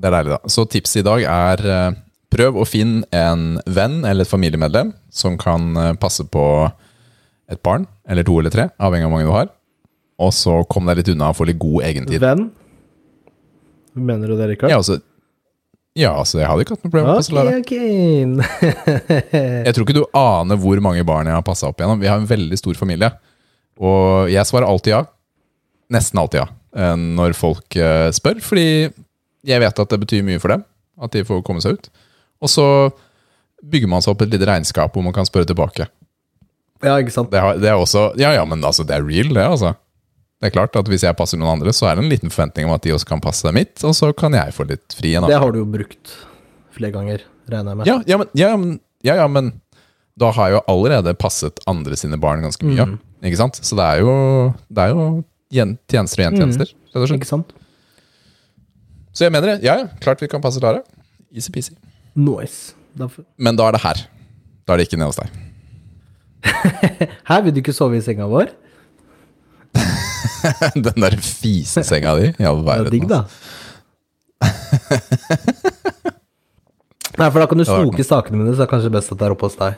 det 0.00 0.08
er 0.10 0.16
deilig, 0.16 0.34
da. 0.34 0.40
Så 0.52 0.64
tipset 0.68 1.00
i 1.02 1.06
dag 1.06 1.22
er 1.30 1.62
eh, 1.76 1.94
prøv 2.34 2.58
å 2.60 2.66
finne 2.68 3.04
en 3.16 3.46
venn 3.66 4.00
eller 4.04 4.26
et 4.26 4.30
familiemedlem 4.32 4.92
som 5.14 5.38
kan 5.40 5.70
eh, 5.76 5.92
passe 6.00 6.26
på 6.26 6.44
et 7.50 7.62
barn, 7.66 7.86
eller 8.08 8.26
to 8.26 8.38
eller 8.40 8.52
tre, 8.54 8.68
avhengig 8.78 9.06
av 9.06 9.10
hvor 9.10 9.18
mange 9.18 9.28
du 9.28 9.34
har. 9.34 9.52
Og 10.20 10.34
så 10.36 10.60
kom 10.70 10.88
deg 10.88 11.00
litt 11.00 11.12
unna 11.14 11.30
og 11.32 11.38
få 11.38 11.46
litt 11.48 11.60
god 11.60 11.86
egentid. 11.88 12.20
Venn? 12.22 12.48
Mener 13.98 14.30
du 14.30 14.36
det, 14.38 14.52
Rikard? 14.52 14.72
Ja, 14.72 14.78
altså, 14.78 15.00
ja, 15.98 16.12
altså, 16.14 16.38
jeg 16.38 16.46
hadde 16.46 16.64
ikke 16.64 16.76
hatt 16.76 16.84
noe 16.86 16.92
problem 16.92 17.08
med 17.10 17.56
okay. 17.56 17.56
Ok, 17.58 18.52
ok. 18.94 19.32
Jeg 19.66 19.74
tror 19.74 19.86
ikke 19.86 19.96
du 19.96 20.04
aner 20.16 20.60
hvor 20.62 20.82
mange 20.84 21.02
barn 21.06 21.26
jeg 21.26 21.34
har 21.34 21.44
passa 21.46 21.66
opp 21.66 21.80
igjennom. 21.80 21.98
Vi 22.00 22.08
har 22.08 22.20
en 22.20 22.28
veldig 22.30 22.58
stor 22.60 22.78
familie. 22.78 23.10
Og 23.80 24.30
jeg 24.30 24.46
svarer 24.46 24.68
alltid 24.68 24.92
ja. 24.92 25.00
Nesten 25.90 26.20
alltid 26.20 26.42
ja. 26.42 26.46
eh, 26.76 26.94
Når 27.18 27.34
folk 27.34 27.76
eh, 27.80 28.06
spør. 28.14 28.38
Fordi 28.44 28.66
jeg 29.50 29.62
vet 29.64 29.82
at 29.82 29.92
det 29.92 30.00
betyr 30.04 30.26
mye 30.26 30.42
for 30.42 30.54
dem. 30.54 30.62
At 31.00 31.16
de 31.16 31.24
får 31.26 31.42
komme 31.46 31.64
seg 31.64 31.74
ut. 31.74 31.90
Og 32.44 32.52
så 32.52 32.66
bygger 33.60 33.90
man 33.90 34.04
seg 34.04 34.14
opp 34.14 34.22
et 34.24 34.30
lite 34.32 34.46
regnskap 34.48 34.94
hvor 34.94 35.04
man 35.04 35.16
kan 35.16 35.26
spørre 35.26 35.48
tilbake. 35.50 35.88
Ja, 36.82 36.96
ikke 37.02 37.12
sant. 37.14 37.30
Det, 37.32 37.40
har, 37.42 37.58
det 37.60 37.68
er 37.68 37.76
også 37.76 38.10
Ja 38.20 38.32
ja, 38.32 38.44
men 38.48 38.62
altså, 38.64 38.86
det 38.88 38.96
er 38.96 39.04
real, 39.04 39.32
det, 39.36 39.44
altså. 39.44 39.74
Det 40.40 40.48
er 40.48 40.54
klart 40.54 40.76
at 40.80 40.88
Hvis 40.88 41.04
jeg 41.04 41.16
passer 41.18 41.40
noen 41.40 41.58
andre, 41.58 41.74
så 41.76 41.90
er 41.90 41.98
det 41.98 42.06
en 42.06 42.12
liten 42.12 42.32
forventning 42.32 42.68
om 42.68 42.72
at 42.76 42.84
de 42.86 42.94
også 42.96 43.08
kan 43.10 43.20
passe 43.20 43.52
mitt, 43.52 43.76
og 43.84 43.92
så 43.96 44.12
kan 44.16 44.36
jeg 44.36 44.54
få 44.56 44.64
litt 44.70 44.96
fri. 44.96 45.14
en. 45.18 45.28
Det 45.28 45.40
har 45.42 45.52
du 45.52 45.60
jo 45.60 45.66
brukt 45.68 46.14
flere 46.76 46.94
ganger, 46.94 47.26
regner 47.50 47.74
jeg 47.74 47.80
med. 47.82 47.90
Ja, 47.90 47.98
ja, 48.08 48.20
men, 48.22 48.30
ja, 48.38 48.50
men, 48.56 48.78
ja, 49.04 49.18
ja, 49.20 49.26
men 49.28 49.52
da 50.20 50.30
har 50.36 50.48
jeg 50.48 50.58
jo 50.58 50.62
allerede 50.72 51.14
passet 51.20 51.60
andre 51.70 51.96
sine 51.96 52.16
barn 52.20 52.44
ganske 52.44 52.64
mye. 52.64 52.86
Mm. 52.94 52.96
Ikke 53.28 53.40
sant? 53.40 53.60
Så 53.60 53.76
det 53.76 53.84
er 53.84 54.00
jo, 54.00 54.14
det 54.72 54.86
er 54.86 54.94
jo 54.94 55.04
tjenester 55.52 56.22
og 56.22 56.26
gjentjenester. 56.26 56.72
rett 56.72 57.02
og 57.02 57.10
slett. 57.10 57.20
Ikke 57.20 57.28
sant? 57.28 57.52
Så 59.12 59.26
jeg 59.26 59.34
mener 59.34 59.54
det. 59.54 59.58
Ja, 59.66 59.76
ja, 59.82 59.90
klart 60.00 60.22
vi 60.24 60.28
kan 60.30 60.40
passe 60.40 60.62
Lara. 60.62 60.80
Easy-peasy. 61.34 61.76
Nice. 62.16 62.72
Men 63.36 63.58
da 63.58 63.68
er 63.68 63.76
det 63.76 63.84
her. 63.84 64.04
Da 64.64 64.74
er 64.74 64.80
det 64.80 64.88
ikke 64.88 64.98
nede 65.00 65.12
hos 65.12 65.20
deg. 65.20 65.49
Her 67.30 67.42
vil 67.44 67.54
du 67.54 67.60
ikke 67.62 67.74
sove 67.76 67.98
i 67.98 68.02
senga 68.04 68.26
vår? 68.30 68.48
Den 70.86 70.96
der 71.04 71.16
fisesenga 71.20 72.14
di 72.18 72.30
i 72.40 72.46
all 72.48 72.62
er 72.62 72.66
verden. 72.70 72.92
digg, 72.94 73.06
da. 73.10 73.24
Nei, 77.20 77.26
for 77.28 77.42
da 77.42 77.46
kan 77.50 77.58
du 77.60 77.64
snoke 77.68 78.04
sakene 78.06 78.38
mine, 78.40 78.52
så 78.54 78.62
er 78.62 78.66
det 78.66 78.72
kanskje 78.72 78.92
best 78.94 79.12
at 79.12 79.18
det 79.20 79.26
er 79.28 79.34
oppe 79.34 79.48
hos 79.50 79.56
deg. 79.60 79.74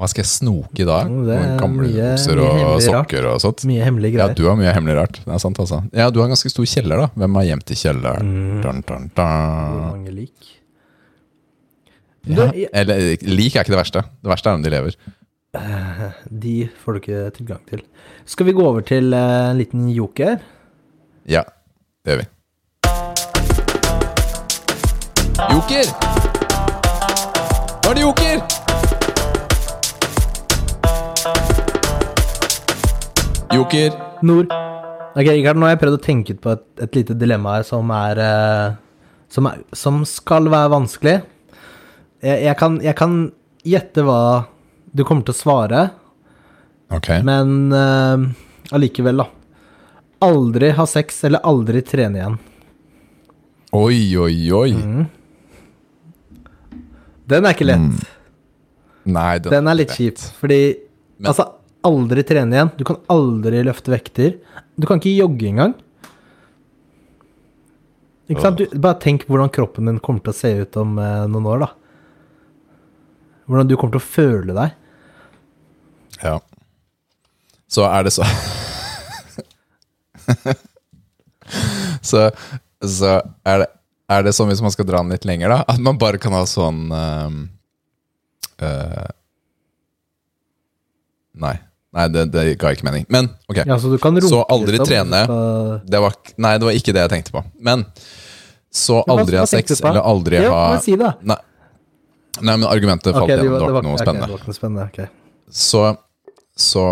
Hva 0.00 0.08
skal 0.10 0.24
jeg 0.24 0.28
snoke 0.32 0.82
i 0.82 0.86
dag? 0.88 1.06
Mm, 1.08 1.20
det 1.28 1.34
er 1.38 1.52
Gamle 1.60 1.86
mye- 1.86 2.08
bukser 2.16 2.40
og 2.42 2.48
hemmelig 2.58 2.84
sokker 2.88 3.28
og 3.30 3.36
sånt? 3.44 3.62
Mye 3.70 3.84
hemmelige 3.86 4.18
Ja, 4.18 4.26
du 4.34 4.42
har 4.48 4.56
mye 4.58 4.72
hemmelig 4.74 4.96
rart. 4.98 5.20
Det 5.22 5.32
er 5.36 5.42
sant, 5.44 5.60
altså. 5.62 5.78
Ja, 5.94 6.08
du 6.10 6.18
har 6.20 6.26
en 6.28 6.34
ganske 6.34 6.50
stor 6.52 6.66
kjeller, 6.68 7.04
da. 7.04 7.06
Hvem 7.22 7.38
har 7.38 7.46
gjemt 7.48 7.70
i 7.72 7.78
kjelleren? 7.78 8.32
Mm. 8.32 8.58
Dun, 8.64 8.82
dun, 8.88 9.04
Hvor 9.14 9.22
dun. 9.22 9.86
mange 9.94 10.12
lik? 10.16 10.50
Ja. 12.26 12.50
Eller 12.72 13.16
lik 13.26 13.54
er 13.56 13.62
ikke 13.64 13.72
det 13.76 13.80
verste. 13.80 14.02
Det 14.22 14.30
verste 14.34 14.50
er 14.50 14.58
om 14.58 14.62
de 14.66 14.70
lever. 14.74 14.98
De 15.52 16.68
får 16.80 16.92
du 16.92 16.98
ikke 17.02 17.30
tilgang 17.36 17.60
til. 17.68 17.82
Skal 18.24 18.46
vi 18.48 18.52
gå 18.56 18.62
over 18.64 18.80
til 18.80 19.12
eh, 19.12 19.50
en 19.50 19.58
liten 19.60 19.88
joker? 19.92 20.38
Ja, 21.28 21.42
det 22.04 22.14
gjør 22.14 22.22
vi. 22.22 22.28
Joker! 25.52 25.90
Nå 27.82 27.90
er 27.90 27.98
det 27.98 28.04
joker! 28.06 28.40
Joker. 33.52 33.98
Nord. 34.22 34.48
Ok, 35.12 35.28
Rikard, 35.28 35.58
nå 35.60 35.66
har 35.66 35.74
jeg 35.74 35.82
prøvd 35.82 35.98
å 35.98 36.04
tenke 36.06 36.32
ut 36.32 36.40
på 36.40 36.54
et, 36.54 36.64
et 36.86 36.96
lite 36.96 37.18
dilemma 37.20 37.58
her 37.58 37.66
som 37.68 37.92
er, 37.92 38.22
eh, 38.24 38.72
som 39.28 39.50
er 39.50 39.60
Som 39.76 40.00
skal 40.08 40.48
være 40.48 40.72
vanskelig. 40.78 41.18
Jeg, 42.24 42.40
jeg, 42.46 42.56
kan, 42.56 42.80
jeg 42.80 42.96
kan 42.96 43.20
gjette 43.68 44.06
hva 44.08 44.22
du 44.92 45.04
kommer 45.08 45.24
til 45.26 45.34
å 45.34 45.38
svare, 45.38 45.82
okay. 46.92 47.22
men 47.24 47.72
uh, 47.72 48.26
allikevel, 48.74 49.22
da. 49.22 49.28
Aldri 50.22 50.70
ha 50.76 50.86
sex 50.86 51.24
eller 51.26 51.42
aldri 51.48 51.82
trene 51.86 52.20
igjen. 52.20 52.38
Oi, 53.72 54.00
oi, 54.20 54.36
oi. 54.52 54.72
Mm. 54.76 55.06
Den 57.32 57.48
er 57.48 57.56
ikke 57.56 57.66
lett. 57.66 58.02
Nei, 59.08 59.38
den, 59.42 59.54
Den 59.54 59.70
er 59.70 59.78
litt 59.80 59.94
kjip, 59.96 60.20
fordi 60.38 60.60
Men- 61.16 61.30
Altså, 61.32 61.46
aldri 61.86 62.22
trene 62.26 62.56
igjen. 62.56 62.70
Du 62.76 62.84
kan 62.84 62.98
aldri 63.10 63.62
løfte 63.64 63.92
vekter. 63.92 64.36
Du 64.76 64.86
kan 64.86 65.00
ikke 65.00 65.16
jogge 65.16 65.48
engang. 65.48 65.74
Ikke 68.30 68.42
sant? 68.42 68.58
Du, 68.58 68.78
bare 68.78 69.00
tenk 69.02 69.26
hvordan 69.28 69.50
kroppen 69.52 69.86
din 69.88 70.00
kommer 70.02 70.22
til 70.24 70.32
å 70.32 70.36
se 70.36 70.52
ut 70.62 70.78
om 70.80 70.98
eh, 70.98 71.24
noen 71.30 71.48
år, 71.52 71.64
da. 71.64 71.70
Hvordan 73.50 73.68
du 73.68 73.76
kommer 73.76 73.96
til 73.96 74.02
å 74.02 74.12
føle 74.12 74.56
deg. 74.56 74.76
Ja. 76.22 76.36
Så 77.72 77.84
er 77.88 78.04
det 78.06 78.12
så 78.14 78.24
Så, 82.02 82.30
så 82.82 83.10
er, 83.46 83.62
det, 83.62 83.66
er 84.12 84.22
det 84.26 84.32
sånn 84.36 84.48
hvis 84.50 84.62
man 84.64 84.72
skal 84.74 84.86
dra 84.88 85.02
den 85.02 85.12
litt 85.14 85.26
lenger, 85.28 85.52
da? 85.52 85.58
At 85.68 85.80
man 85.82 85.98
bare 86.00 86.18
kan 86.22 86.34
ha 86.36 86.42
sånn 86.48 86.86
uh, 86.92 87.28
uh, 88.62 89.10
Nei. 91.42 91.54
Nei, 91.92 92.06
det, 92.08 92.22
det 92.32 92.42
ga 92.60 92.70
ikke 92.72 92.86
mening. 92.88 93.04
Men 93.12 93.28
ok. 93.52 93.58
Ja, 93.68 93.76
så 93.80 93.90
du 93.92 93.98
kan 94.00 94.16
runke 94.16 94.28
Så 94.30 94.40
aldri 94.52 94.78
trene. 94.80 95.24
skal- 95.28 95.80
Det 95.92 96.00
var, 96.00 96.14
nei, 96.40 96.52
det 96.58 96.68
var 96.68 96.76
ikke 96.78 96.94
det 96.96 97.02
jeg 97.04 97.12
tenkte 97.12 97.34
på. 97.34 97.42
Men 97.60 97.84
så 98.72 99.02
aldri 99.12 99.36
ha 99.36 99.44
sex, 99.48 99.80
eller 99.82 100.00
aldri 100.00 100.40
Ja, 100.40 100.52
ha 100.72 100.78
si 100.80 100.96
det. 100.96 101.10
Nei. 101.20 101.36
nei, 102.40 102.54
men 102.56 102.64
argumentet 102.68 103.12
falt 103.12 103.26
okay, 103.26 103.36
igjen. 103.36 103.44
det 103.44 103.60
Det 103.60 103.60
var 103.60 103.82
ikke 103.82 103.84
noe 103.84 103.92
okay, 103.98 104.06
spennende. 104.06 104.26
det 104.26 104.32
var 104.32 104.40
ikke 104.40 104.52
noe 104.52 104.60
spennende. 104.60 104.86
ok. 104.88 105.00
Så, 105.52 105.82
så 106.58 106.84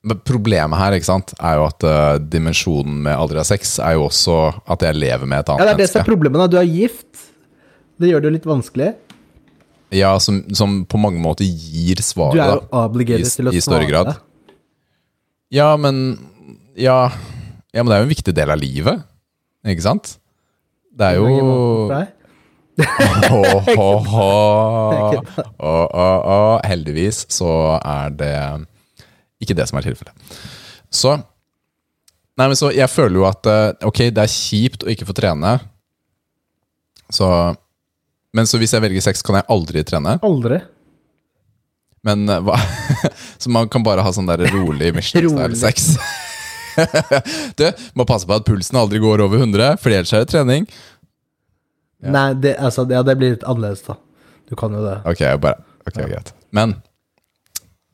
men 0.00 0.16
Problemet 0.24 0.80
her 0.80 0.94
ikke 0.96 1.08
sant, 1.10 1.34
er 1.36 1.58
jo 1.58 1.66
at 1.66 1.84
uh, 1.84 2.14
dimensjonen 2.32 3.02
med 3.04 3.12
aldri 3.12 3.36
ha 3.36 3.44
sex 3.44 3.74
er 3.84 3.98
jo 3.98 4.06
også 4.06 4.36
at 4.72 4.86
jeg 4.86 4.96
lever 4.96 5.28
med 5.28 5.42
et 5.42 5.50
Ja, 5.52 5.66
det 5.68 5.74
er 5.74 5.80
det 5.82 5.88
som 5.92 6.00
er 6.00 6.08
problemet. 6.08 6.40
da. 6.40 6.46
Du 6.48 6.56
er 6.56 6.64
gift. 6.64 7.26
Det 8.00 8.08
gjør 8.08 8.22
det 8.22 8.30
jo 8.30 8.34
litt 8.38 8.48
vanskelig. 8.48 8.94
Ja, 9.92 10.14
som, 10.22 10.40
som 10.56 10.78
på 10.88 11.00
mange 11.02 11.20
måter 11.20 11.44
gir 11.44 12.00
svaret. 12.00 12.38
Du 12.38 12.40
er 12.40 12.54
jo 12.54 12.80
obligert 12.80 13.28
til 13.28 13.50
å 13.50 13.52
i 13.52 13.60
større 13.60 13.84
svare. 13.84 13.90
grad. 13.90 14.10
Ja, 15.52 15.74
men 15.76 16.16
ja, 16.78 17.10
ja, 17.74 17.82
men 17.82 17.90
det 17.90 17.98
er 17.98 18.04
jo 18.04 18.08
en 18.08 18.14
viktig 18.14 18.34
del 18.38 18.54
av 18.54 18.60
livet. 18.62 19.04
Ikke 19.68 19.84
sant? 19.84 20.14
Det 20.96 21.10
er 21.10 21.20
jo 21.20 21.90
oh, 23.30 24.14
oh. 24.16 25.18
Og 25.60 26.66
heldigvis 26.66 27.24
så 27.32 27.52
er 27.78 28.14
det 28.16 28.34
ikke 29.40 29.56
det 29.58 29.66
som 29.70 29.80
er 29.80 29.90
tilfellet. 29.90 30.38
Så 30.90 31.18
Nei, 32.40 32.46
men 32.48 32.56
så 32.56 32.70
jeg 32.72 32.88
føler 32.88 33.18
jo 33.20 33.26
at 33.28 33.48
eh, 33.50 33.72
ok, 33.84 33.98
det 34.16 34.22
er 34.22 34.32
kjipt 34.32 34.86
å 34.86 34.88
ikke 34.88 35.04
få 35.04 35.12
trene. 35.12 35.58
Så 37.12 37.26
Men 38.32 38.46
så 38.48 38.60
hvis 38.62 38.72
jeg 38.72 38.80
velger 38.80 39.04
sex, 39.04 39.20
kan 39.26 39.36
jeg 39.36 39.48
aldri 39.52 39.82
trene. 39.84 40.14
Aldri. 40.24 40.62
Men 42.06 42.24
eh, 42.30 42.40
hva 42.46 42.56
Så 43.42 43.52
man 43.52 43.68
kan 43.68 43.84
bare 43.84 44.04
ha 44.06 44.12
sånn 44.14 44.30
der 44.30 44.46
rolig 44.54 44.94
Michelin 44.96 45.34
Rolig. 45.34 45.58
style 45.58 45.60
sex. 45.60 45.96
du, 47.60 47.66
må 47.98 48.06
passe 48.08 48.28
på 48.28 48.36
at 48.38 48.46
pulsen 48.46 48.78
aldri 48.80 49.02
går 49.02 49.24
over 49.24 49.42
100, 49.42 49.76
for 49.82 49.92
ellers 49.92 50.12
er 50.14 50.24
det 50.24 50.32
trening. 50.32 50.68
Ja. 52.00 52.12
Nei, 52.14 52.28
det, 52.40 52.54
altså, 52.58 52.86
ja, 52.90 53.02
det 53.06 53.16
blir 53.20 53.34
litt 53.34 53.44
annerledes, 53.44 53.82
da. 53.86 53.96
Du 54.48 54.56
kan 54.58 54.72
jo 54.74 54.82
det. 54.84 54.98
Ok, 55.06 55.24
bare, 55.42 55.62
okay 55.86 56.04
ja. 56.06 56.08
greit. 56.14 56.32
Men 56.56 56.74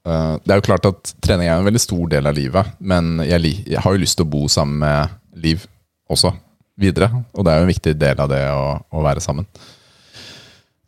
uh, 0.07 0.37
det 0.43 0.55
er 0.55 0.61
jo 0.61 0.67
klart 0.71 0.89
at 0.89 1.15
trening 1.25 1.51
er 1.51 1.59
en 1.59 1.67
veldig 1.67 1.83
stor 1.83 2.07
del 2.15 2.31
av 2.31 2.37
livet. 2.39 2.77
Men 2.79 3.19
jeg, 3.27 3.57
jeg 3.67 3.83
har 3.83 3.97
jo 3.97 4.03
lyst 4.03 4.21
til 4.21 4.29
å 4.29 4.35
bo 4.37 4.47
sammen 4.53 4.81
med 4.85 5.23
Liv 5.37 5.67
også, 6.09 6.31
videre. 6.81 7.11
Og 7.37 7.45
det 7.45 7.53
er 7.53 7.61
jo 7.61 7.67
en 7.67 7.75
viktig 7.75 7.93
del 8.01 8.23
av 8.25 8.31
det 8.31 8.41
å, 8.55 8.71
å 8.89 9.03
være 9.05 9.21
sammen. 9.21 9.45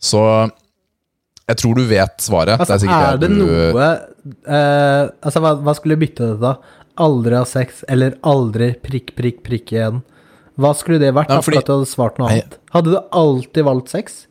Så 0.01 0.23
jeg 1.49 1.59
tror 1.62 1.79
du 1.79 1.87
vet 1.89 2.21
svaret. 2.23 2.61
Altså, 2.61 2.77
det 2.81 2.93
er, 2.93 3.07
er, 3.14 3.21
det 3.21 3.31
du, 3.33 3.39
noe 3.41 3.89
eh, 3.89 5.05
Altså, 5.25 5.41
hva, 5.43 5.55
hva 5.64 5.75
skulle 5.77 5.99
bytte 6.01 6.35
det 6.35 6.41
da? 6.43 6.55
Aldri 7.01 7.39
ha 7.39 7.45
sex, 7.49 7.85
eller 7.89 8.19
aldri 8.27 8.73
prikk, 8.83 9.14
prikk, 9.19 9.43
prikk 9.47 9.73
igjen? 9.75 10.03
Hva 10.59 10.72
skulle 10.74 10.98
det 10.98 11.12
vært? 11.14 11.28
Nei, 11.30 11.36
for 11.40 11.52
fordi- 11.52 11.59
at 11.62 11.66
du 11.68 11.72
hadde 11.76 11.86
svart 11.92 12.18
noe 12.18 12.28
annet? 12.32 12.56
Hadde 12.74 12.90
du 12.94 12.98
alltid 13.12 13.64
valgt 13.64 13.88
sex? 13.94 14.24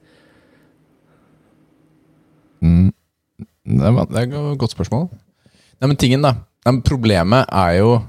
Mm, 2.63 2.91
det 3.65 3.93
var- 3.95 4.05
det 4.11 4.17
er 4.33 4.51
et 4.51 4.57
godt 4.59 4.71
spørsmål. 4.75 5.07
Nei, 5.81 5.87
men 5.87 5.95
tingen, 5.95 6.21
da. 6.21 6.31
Nei, 6.65 6.71
men 6.73 6.81
problemet 6.81 7.45
er 7.51 7.77
jo 7.79 8.01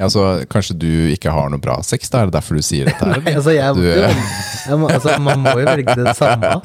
altså, 0.00 0.44
Kanskje 0.48 0.74
du 0.78 0.86
ikke 1.14 1.30
har 1.30 1.48
noe 1.50 1.60
bra 1.60 1.80
sex? 1.82 2.08
da, 2.10 2.18
Er 2.22 2.26
det 2.26 2.32
derfor 2.34 2.54
du 2.56 2.62
sier 2.62 2.84
dette? 2.86 3.04
her? 3.04 3.20
Nei, 3.22 3.34
altså, 3.34 3.50
jeg, 3.54 3.74
Du- 3.74 3.82
jo 3.82 3.92
jeg 3.92 4.78
må, 4.78 4.88
altså, 4.90 5.18
man 5.20 5.38
må 5.44 5.50
jo 5.60 5.66
velge 5.66 5.94
det 5.94 6.16
samme. 6.16 6.60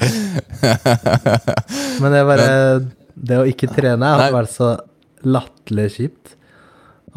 Men 2.00 2.12
det, 2.12 2.18
er 2.18 2.24
bare, 2.26 2.80
det 3.14 3.36
å 3.38 3.44
ikke 3.46 3.68
trene 3.74 4.02
har 4.02 4.32
vært 4.32 4.48
så 4.54 4.80
latterlig 5.24 5.90
kjipt. 5.96 6.34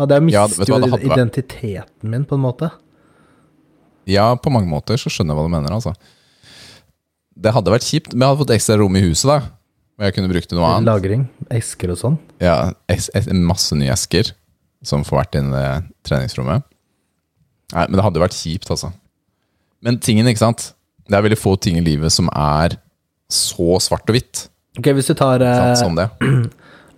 Ja, 0.10 0.41
Ja, 0.41 0.47
du 0.47 0.54
hva, 0.56 0.66
det 0.66 0.68
jo 0.68 0.80
hadde 0.80 0.91
vært- 0.91 1.14
identiteten 1.18 2.10
min, 2.10 2.26
på 2.26 2.34
en 2.36 2.41
måte. 2.41 2.72
Ja, 4.10 4.36
på 4.36 4.49
mange 4.52 4.68
måter 4.70 4.97
så 4.97 5.10
skjønner 5.14 5.36
jeg 5.36 5.38
hva 5.38 5.45
du 5.45 5.54
mener. 5.54 5.72
altså. 5.78 5.93
Det 7.38 7.54
hadde 7.54 7.72
vært 7.72 7.86
kjipt, 7.88 8.14
men 8.14 8.26
jeg 8.26 8.30
hadde 8.36 8.41
fått 8.45 8.56
ekstra 8.58 8.78
rom 8.82 8.95
i 8.95 9.02
huset. 9.02 9.28
da. 9.30 9.39
Og 9.99 10.06
jeg 10.08 10.16
kunne 10.16 10.30
brukt 10.32 10.49
til 10.49 10.58
noe 10.58 10.66
annet. 10.68 10.88
Lagring, 10.89 11.28
esker 11.52 11.91
og 11.91 11.97
sånn. 11.97 12.18
Ja, 12.41 12.72
es- 12.89 13.10
es- 13.14 13.28
Masse 13.32 13.74
nye 13.76 13.91
esker 13.91 14.32
som 14.84 15.04
får 15.04 15.20
vært 15.26 15.36
inne 15.39 15.54
i 15.54 15.82
treningsrommet. 16.04 16.64
Nei, 17.74 17.86
Men 17.88 17.91
det 17.91 18.04
hadde 18.04 18.20
vært 18.20 18.34
kjipt, 18.36 18.70
altså. 18.70 18.91
Men 19.82 19.97
tingen, 19.99 20.26
ikke 20.28 20.39
sant. 20.39 20.74
Det 21.08 21.14
er 21.18 21.22
veldig 21.22 21.38
få 21.39 21.60
ting 21.60 21.78
i 21.78 21.82
livet 21.82 22.12
som 22.12 22.28
er 22.34 22.78
så 23.30 23.80
svart 23.80 24.08
og 24.10 24.16
hvitt 24.16 24.47
Ok, 24.78 24.86
Hvis 24.93 25.08
du 25.08 25.14
tar 25.14 25.41
eh, 25.41 25.76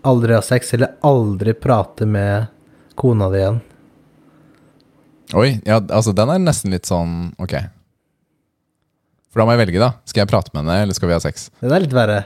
aldri 0.06 0.34
ha 0.34 0.41
sex, 0.41 0.74
eller 0.74 0.95
aldri 1.04 1.54
prate 1.54 2.06
med 2.06 2.47
kona 3.00 3.30
di 3.34 3.39
igjen 3.41 3.62
Oi, 5.34 5.56
ja, 5.66 5.80
altså 5.82 6.14
den 6.14 6.30
er 6.30 6.41
nesten 6.44 6.74
litt 6.76 6.86
sånn 6.86 7.32
Ok. 7.41 7.56
For 9.34 9.41
da 9.41 9.48
må 9.48 9.56
jeg 9.56 9.64
velge, 9.64 9.80
da. 9.82 9.96
Skal 10.06 10.22
jeg 10.22 10.30
prate 10.30 10.52
med 10.54 10.62
henne, 10.62 10.84
eller 10.84 10.94
skal 10.94 11.10
vi 11.10 11.16
ha 11.16 11.22
sex? 11.24 11.48
Den 11.64 11.74
er 11.74 11.82
litt 11.82 11.96
verre. 11.96 12.20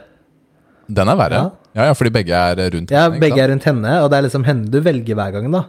Den 0.91 1.07
er 1.07 1.15
verre. 1.20 1.39
Ja. 1.39 1.68
Ja, 1.78 1.86
ja, 1.91 1.93
fordi 1.95 2.11
begge 2.15 2.34
er 2.36 2.57
rundt 2.74 2.91
Ja, 2.91 3.05
henne, 3.05 3.15
Ja, 3.15 3.22
begge 3.22 3.43
er 3.43 3.51
rundt 3.53 3.68
henne, 3.68 3.93
og 4.01 4.09
det 4.11 4.18
er 4.18 4.26
liksom 4.26 4.43
henne 4.47 4.68
du 4.74 4.80
velger 4.84 5.15
hver 5.15 5.36
gang, 5.38 5.47
da. 5.53 5.61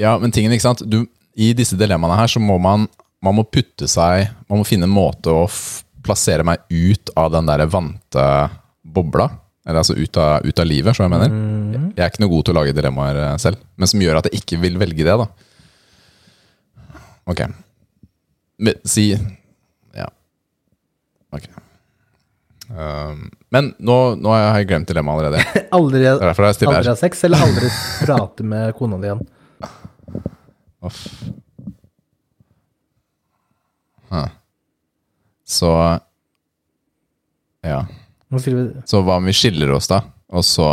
Ja, 0.00 0.16
men 0.18 0.32
tingen, 0.34 0.52
ikke 0.52 0.66
sant 0.66 0.82
du, 0.88 1.04
I 1.38 1.52
disse 1.56 1.78
dilemmaene 1.78 2.18
her 2.18 2.28
så 2.32 2.42
må 2.42 2.58
man 2.60 2.88
Man 3.24 3.36
må 3.36 3.44
putte 3.44 3.88
seg 3.88 4.30
Man 4.48 4.62
må 4.62 4.66
finne 4.68 4.88
en 4.88 4.94
måte 4.94 5.32
å 5.32 5.46
plassere 6.00 6.44
meg 6.46 6.64
ut 6.72 7.12
av 7.20 7.28
den 7.34 7.48
der 7.48 7.66
vante 7.68 8.22
bobla. 8.80 9.26
Eller 9.70 9.84
altså 9.84 9.94
ut 9.94 10.18
av, 10.18 10.42
ut 10.42 10.58
av 10.58 10.66
livet, 10.66 10.96
så 10.96 11.04
jeg 11.06 11.12
mener. 11.12 11.30
Mm. 11.30 11.90
Jeg 11.94 12.02
er 12.02 12.10
ikke 12.10 12.24
noe 12.24 12.32
god 12.32 12.46
til 12.46 12.54
å 12.54 12.58
lage 12.58 12.74
dilemmaer 12.74 13.18
eh, 13.22 13.34
selv, 13.38 13.60
men 13.78 13.90
som 13.90 14.02
gjør 14.02 14.18
at 14.18 14.28
jeg 14.28 14.42
ikke 14.42 14.58
vil 14.64 14.78
velge 14.80 15.06
det, 15.06 15.14
da. 15.20 15.28
Ok. 17.30 17.44
Men, 18.60 18.80
si 18.84 19.12
Ja. 19.14 20.08
Ok. 21.30 21.46
Um, 22.70 23.28
men 23.50 23.72
nå, 23.82 23.96
nå 24.18 24.34
har 24.34 24.58
jeg 24.60 24.68
glemt 24.70 24.90
dilemmaet 24.90 25.22
allerede. 25.22 25.62
Aldri, 25.78 26.02
aldri 26.06 26.90
ha 26.90 26.98
sex, 26.98 27.22
eller 27.26 27.46
aldri 27.46 27.70
prate 28.02 28.46
med 28.46 28.74
kona 28.78 28.98
di 28.98 29.10
igjen. 29.10 29.22
Uff. 30.86 31.00
Huh. 34.10 34.28
Så 35.46 35.70
Ja. 37.62 37.84
Så 38.86 39.00
hva 39.02 39.18
om 39.18 39.26
vi 39.26 39.34
skiller 39.34 39.72
oss, 39.74 39.88
da? 39.90 40.04
Og 40.30 40.44
så 40.46 40.66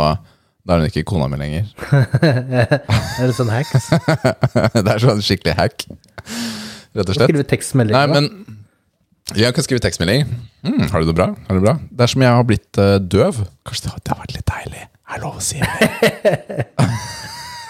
Da 0.68 0.76
er 0.76 0.84
hun 0.84 0.90
ikke 0.90 1.06
kona 1.08 1.26
mi 1.32 1.38
lenger. 1.40 1.64
Er 3.18 3.24
det 3.24 3.34
sånn 3.34 3.50
hacks? 3.50 3.88
det 4.84 4.92
er 4.92 5.02
sånn 5.02 5.22
skikkelig 5.24 5.56
hack, 5.58 5.86
rett 5.88 7.08
og 7.08 7.14
slett. 7.16 7.24
skriver 7.24 7.40
vi 7.40 7.48
tekstmelding. 7.54 7.96
Nei, 7.96 8.06
men 8.12 8.28
Jeg 9.36 9.52
kan 9.56 9.64
skrive 9.64 9.82
tekstmelding. 9.84 10.28
Mm, 10.64 10.86
har 10.92 11.02
du 11.02 11.08
det 11.10 11.16
bra? 11.16 11.32
Har 11.48 11.56
du 11.56 11.60
det 11.60 11.66
bra? 11.66 11.74
Det 11.90 12.04
er 12.04 12.12
som 12.12 12.22
jeg 12.24 12.36
har 12.36 12.46
blitt 12.48 12.80
uh, 12.80 12.96
døv. 13.00 13.42
Kanskje 13.68 13.88
det 13.88 13.92
har, 13.92 14.04
det 14.04 14.14
har 14.14 14.20
vært 14.22 14.36
litt 14.36 14.48
deilig? 14.52 14.84
Er 15.08 15.22
lov 15.24 15.40
å 15.40 15.44
si 15.44 15.60
det? 15.60 15.68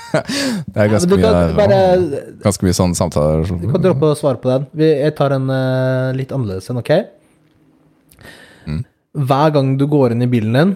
det 0.09 0.83
er 0.83 0.91
ganske 0.91 1.19
ja, 1.19 1.31
mye, 1.31 1.55
bare 1.59 1.79
ganske 2.43 2.67
mye 2.67 2.77
sånne 2.79 2.99
samtaler. 2.99 3.47
Du 3.47 3.69
kan 3.71 3.83
droppe 3.85 4.11
å 4.11 4.19
svare 4.19 4.41
på 4.43 4.51
den. 4.51 4.67
Jeg 4.83 5.15
tar 5.19 5.35
en 5.37 5.47
uh, 5.51 6.11
litt 6.19 6.35
annerledes 6.35 6.71
en, 6.73 6.81
ok? 6.83 6.93
Hver 9.19 9.53
gang 9.55 9.73
du 9.81 9.87
går 9.91 10.15
inn 10.15 10.23
i 10.23 10.31
bilen 10.31 10.55
din, 10.55 10.75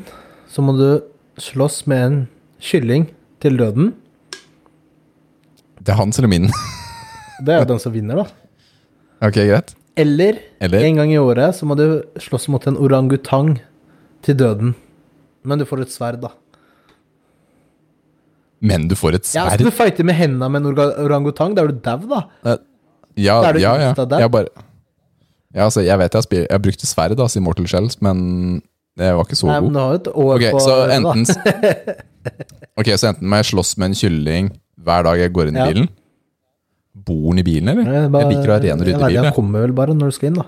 så 0.51 0.63
må 0.65 0.75
du 0.79 0.87
slåss 1.41 1.85
med 1.91 2.03
en 2.07 2.17
kylling 2.63 3.07
til 3.43 3.57
døden. 3.61 3.93
Det 5.83 5.93
er 5.95 5.99
hans 5.99 6.19
eller 6.19 6.31
min? 6.31 6.49
Det 7.43 7.55
er 7.55 7.63
jo 7.63 7.71
den 7.73 7.81
som 7.83 7.95
vinner, 7.95 8.23
da. 8.23 8.27
ok, 9.27 9.39
greit. 9.49 9.73
Eller, 9.99 10.39
Eller? 10.63 10.85
en 10.89 10.97
gang 11.03 11.11
i 11.13 11.19
året 11.21 11.55
så 11.59 11.67
må 11.69 11.75
du 11.77 11.85
slåss 12.23 12.47
mot 12.49 12.65
en 12.71 12.79
orangutang 12.81 13.57
til 14.25 14.39
døden. 14.41 14.75
Men 15.45 15.59
du 15.61 15.67
får 15.69 15.83
et 15.85 15.93
sverd, 15.93 16.21
da. 16.23 16.31
Men 18.63 18.87
du 18.89 18.95
får 18.99 19.19
et 19.19 19.27
sverd? 19.27 19.51
Ja? 19.51 19.55
Skal 19.57 19.69
du 19.69 19.75
fighte 19.75 20.07
med 20.07 20.17
hendene 20.17 20.49
med 20.55 20.63
en 20.65 20.83
orangutang? 21.07 21.57
Da 21.59 21.65
er 21.67 21.73
du 21.75 21.81
dau, 21.83 21.99
da. 22.11 22.23
Eh, 22.47 22.61
Ja, 23.21 23.43
Da 23.43 23.49
er 23.51 23.53
du 23.53 23.61
ja, 23.61 23.73
ja. 23.77 23.89
Jeg 24.23 24.31
bare 24.33 24.49
ja, 25.55 25.65
altså, 25.67 25.83
Jeg 25.85 25.99
vet 25.99 26.13
jeg 26.15 26.23
har, 26.23 26.37
jeg 26.43 26.51
har 26.51 26.59
brukt 26.65 26.81
sverd, 26.89 27.17
da, 27.17 27.27
i 27.37 27.41
Mortal 27.45 27.67
Shells, 27.69 27.99
men 28.01 28.63
jeg 28.99 29.15
var 29.17 29.25
ikke 29.25 29.37
så 29.39 29.47
Nei, 29.49 29.61
men 29.61 29.73
god. 29.73 29.73
du 29.73 29.81
har 29.81 29.91
jo 29.93 29.99
et 30.01 30.09
år 30.15 30.35
Ok, 30.37 30.47
på 30.53 30.61
så 30.61 30.77
enten 30.93 31.27
Ok, 32.83 32.89
så 32.97 33.09
enten 33.13 33.29
må 33.29 33.37
jeg 33.41 33.51
slåss 33.53 33.75
med 33.81 33.91
en 33.93 33.95
kylling 33.99 34.51
hver 34.83 35.05
dag 35.07 35.19
jeg 35.21 35.33
går 35.37 35.49
inn 35.51 35.57
i 35.57 35.63
Ja. 35.63 35.69
bilen? 35.71 35.89
Bor 36.95 37.31
den 37.33 37.39
i 37.41 37.45
bilen, 37.47 37.69
eller? 37.73 37.87
Jeg 37.89 38.11
liker 38.33 38.51
å 38.51 38.57
ha 38.57 38.59
ren 38.61 38.81
og 38.81 38.87
ryddig 38.87 39.01
bil. 39.01 39.17
Jeg. 39.25 39.35
kommer 39.35 39.63
vel 39.65 39.73
bare 39.73 39.95
når 39.97 40.11
du 40.13 40.17
skal 40.17 40.29
inn, 40.29 40.41
da. 40.43 40.45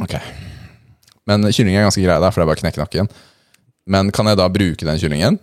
Ok. 0.00 0.14
Men 1.28 1.44
kylling 1.52 1.76
er 1.76 1.84
ganske 1.84 2.02
grei 2.04 2.16
der, 2.22 2.30
for 2.32 2.40
det 2.40 2.46
er 2.46 2.50
bare 2.50 2.60
å 2.60 2.62
knekke 2.64 2.80
nakken. 2.80 3.10
Men 3.90 4.10
kan 4.16 4.26
jeg 4.30 4.38
da 4.40 4.46
bruke 4.48 4.86
den 4.88 4.98
kyllingen 5.02 5.36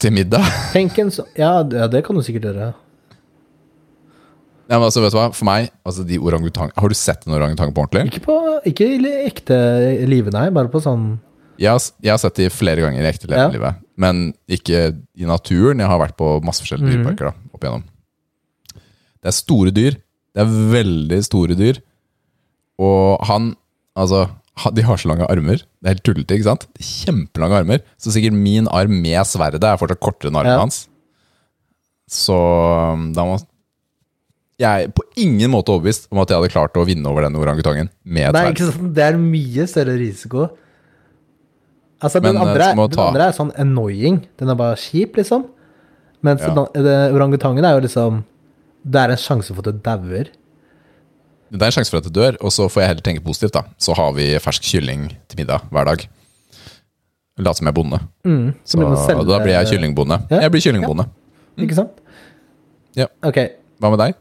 til 0.00 0.14
middag? 0.16 0.44
Tenk 0.72 0.96
en 1.04 1.10
så 1.12 1.26
Ja, 1.36 1.62
det- 1.62 1.78
ja, 1.78 1.86
det 1.88 2.04
kan 2.06 2.16
du 2.16 2.22
sikkert 2.22 2.48
gjøre. 2.48 2.72
Ja, 4.70 4.78
men 4.78 4.86
altså, 4.88 5.02
vet 5.04 5.12
du 5.12 5.18
hva? 5.18 5.26
For 5.36 5.44
meg, 5.44 5.70
altså 5.84 6.06
de 6.08 6.16
orangutang 6.18 6.70
Har 6.76 6.88
du 6.88 6.94
sett 6.96 7.26
en 7.26 7.34
orangutang 7.36 7.72
på 7.76 7.82
ordentlig? 7.84 8.06
Ikke 8.14 8.24
på 8.24 8.36
Ikke 8.70 8.86
i 8.96 9.10
ekte 9.26 9.58
livet, 10.08 10.32
nei. 10.32 10.46
Bare 10.56 10.70
på 10.72 10.80
sånn 10.80 11.18
Jeg 11.60 11.68
har, 11.70 11.82
jeg 12.02 12.10
har 12.14 12.18
sett 12.22 12.34
de 12.40 12.48
flere 12.50 12.80
ganger 12.80 13.04
i 13.04 13.10
ekte 13.12 13.28
Ja. 13.30 13.48
livet, 13.52 13.76
men 14.00 14.32
ikke 14.48 14.96
i 15.20 15.24
naturen. 15.28 15.78
Jeg 15.78 15.86
har 15.86 16.00
vært 16.00 16.16
på 16.16 16.42
masse 16.42 16.64
forskjellige 16.64 16.88
Mhm. 16.88 16.96
dyreparker 17.04 17.28
da, 17.30 17.34
opp 17.54 17.60
igjennom. 17.62 17.84
Det 19.22 19.28
er 19.30 19.36
store 19.36 19.70
dyr. 19.70 19.92
Det 20.34 20.40
er 20.42 20.50
veldig 20.72 21.20
store 21.24 21.54
dyr. 21.54 21.78
Og 22.78 23.20
han 23.26 23.54
Altså, 23.96 24.28
ha- 24.58 24.70
de 24.74 24.82
har 24.82 24.96
så 24.96 25.06
lange 25.06 25.28
armer. 25.30 25.58
Det 25.58 25.84
er 25.86 25.94
helt 25.94 26.02
tullete, 26.02 26.34
ikke 26.34 26.48
sant? 26.48 26.66
Kjempelange 26.80 27.60
armer. 27.60 27.78
Så 27.96 28.10
sikkert 28.10 28.32
min 28.34 28.66
arm 28.66 28.90
med 29.00 29.22
sverdet 29.24 29.62
er 29.62 29.76
fortsatt 29.78 30.00
kortere 30.02 30.32
enn 30.32 30.36
armen 30.40 30.50
Ja. 30.50 30.58
hans. 30.58 30.88
Så 32.10 32.34
um, 32.92 33.12
da 33.12 33.22
må 33.24 33.38
Jeg 34.58 34.84
er 34.84 34.90
på 34.94 35.02
ingen 35.18 35.50
måte 35.50 35.72
overbevist 35.74 36.06
om 36.12 36.20
at 36.22 36.30
jeg 36.30 36.38
hadde 36.38 36.52
klart 36.52 36.76
å 36.78 36.84
vinne 36.86 37.06
over 37.10 37.22
den 37.26 37.34
orangutangen 37.34 37.88
med 38.04 38.28
et 38.28 38.32
Nei, 38.36 38.42
sverd. 38.44 38.54
ikke 38.54 38.68
sant. 38.72 38.92
Det 38.94 39.02
er 39.08 39.16
mye 39.18 39.64
større 39.66 39.96
risiko. 39.98 40.44
Altså, 42.04 42.20
den, 42.20 42.34
Men, 42.34 42.36
eh, 42.36 42.50
andre, 42.52 42.64
så 42.70 42.76
må 42.78 42.86
den 42.90 42.96
ta- 42.98 43.08
andre 43.08 43.26
er 43.28 43.32
sånn 43.32 43.52
annoying. 43.58 44.20
Den 44.38 44.48
er 44.50 44.54
bare 44.54 44.76
kjip, 44.76 45.16
liksom. 45.16 45.46
Mens 46.22 46.40
Ja. 46.40 46.54
den, 46.54 46.84
det, 46.84 47.12
orangutangen 47.14 47.64
er 47.64 47.74
jo 47.80 47.86
liksom 47.86 48.24
Det 48.86 49.00
er 49.00 49.10
en 49.12 49.16
sjanse 49.16 49.48
for 49.54 49.58
at 49.60 49.64
du 49.64 49.80
dauer. 49.80 50.28
Det 51.50 51.62
er 51.62 51.66
en 51.66 51.72
sjanse 51.72 51.88
for 51.90 51.96
at 51.98 52.04
det 52.04 52.12
dør, 52.12 52.36
og 52.42 52.50
så 52.52 52.68
får 52.68 52.80
jeg 52.82 52.88
heller 52.88 53.00
tenke 53.02 53.24
positivt. 53.24 53.52
da 53.52 53.62
Så 53.78 53.94
har 53.96 54.12
vi 54.12 54.34
fersk 54.38 54.60
kylling 54.62 55.08
til 55.28 55.36
middag 55.38 55.62
hver 55.72 55.84
dag. 55.86 56.06
Late 57.38 57.56
som 57.56 57.66
jeg 57.66 57.72
er 57.74 57.82
bonde. 57.82 57.98
Mm, 58.24 58.54
så 58.64 58.76
det 58.78 58.86
å 58.86 59.06
selge- 59.06 59.26
da 59.26 59.38
blir 59.40 59.54
jeg 59.56 59.66
kyllingbonde. 59.72 60.30
Ja. 60.30 60.40
Jeg 60.40 60.52
blir 60.52 60.60
kyllingbonde. 60.60 61.08
Ikke 61.58 61.74
sant? 61.74 61.90
Ja. 62.94 63.06
Ok, 63.22 63.36
Hva 63.80 63.90
med 63.90 63.98
deg? 63.98 64.14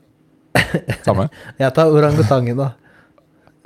Samme. 1.06 1.28
jeg 1.62 1.74
tar 1.76 1.92
orangutangen, 1.92 2.58
da. 2.60 2.72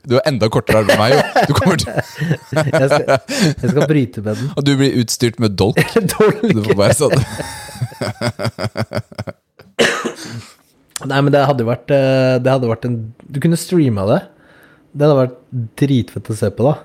Du 0.07 0.15
har 0.15 0.23
enda 0.29 0.47
kortere 0.47 0.79
arm 0.79 0.91
enn 0.93 1.01
meg, 1.01 1.15
jo. 1.17 1.21
Du 1.49 1.53
kommer 1.57 1.81
til, 1.81 1.91
Jeg 2.55 2.88
skal, 2.91 3.05
jeg 3.49 3.71
skal 3.73 3.88
bryte 3.89 4.23
med 4.23 4.39
den. 4.39 4.51
og 4.55 4.63
du 4.63 4.71
blir 4.79 4.95
utstyrt 5.01 5.39
med 5.43 5.57
dolk. 5.59 5.81
dolk. 6.15 6.43
Du 6.47 6.61
får 6.63 6.79
bare 6.79 6.95
sånn 6.95 7.17
Nei, 11.07 11.19
men 11.21 11.29
det 11.33 11.43
hadde 11.45 11.61
jo 11.61 11.69
vært 11.69 11.91
eh, 11.93 12.38
Det 12.41 12.49
hadde 12.49 12.69
vært 12.71 12.88
en 12.88 12.95
Du 13.21 13.38
kunne 13.43 13.59
streama 13.59 14.07
det. 14.09 14.21
Det 14.97 15.05
hadde 15.05 15.19
vært 15.19 15.35
dritfett 15.77 16.31
å 16.33 16.38
se 16.39 16.49
på, 16.57 16.65
da. 16.65 16.75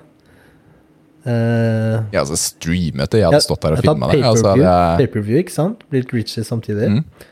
Uh, 1.23 2.03
Jeg 2.11 2.19
hadde 2.19 2.37
streamet 2.37 3.13
det. 3.13 3.21
Jeg 3.23 3.31
hadde 3.31 3.45
stått 3.45 3.63
der 3.63 3.77
og 3.77 3.81
filma 3.81 4.09
det. 4.11 4.19
Altså, 4.27 4.51
det 4.59 4.73
pay-per-view, 4.99 5.39
ikke 5.39 5.55
sant? 5.55 5.81
Blitt 5.89 6.11
Richie 6.13 6.43
samtidig. 6.45 6.91
Mm. 6.91 7.29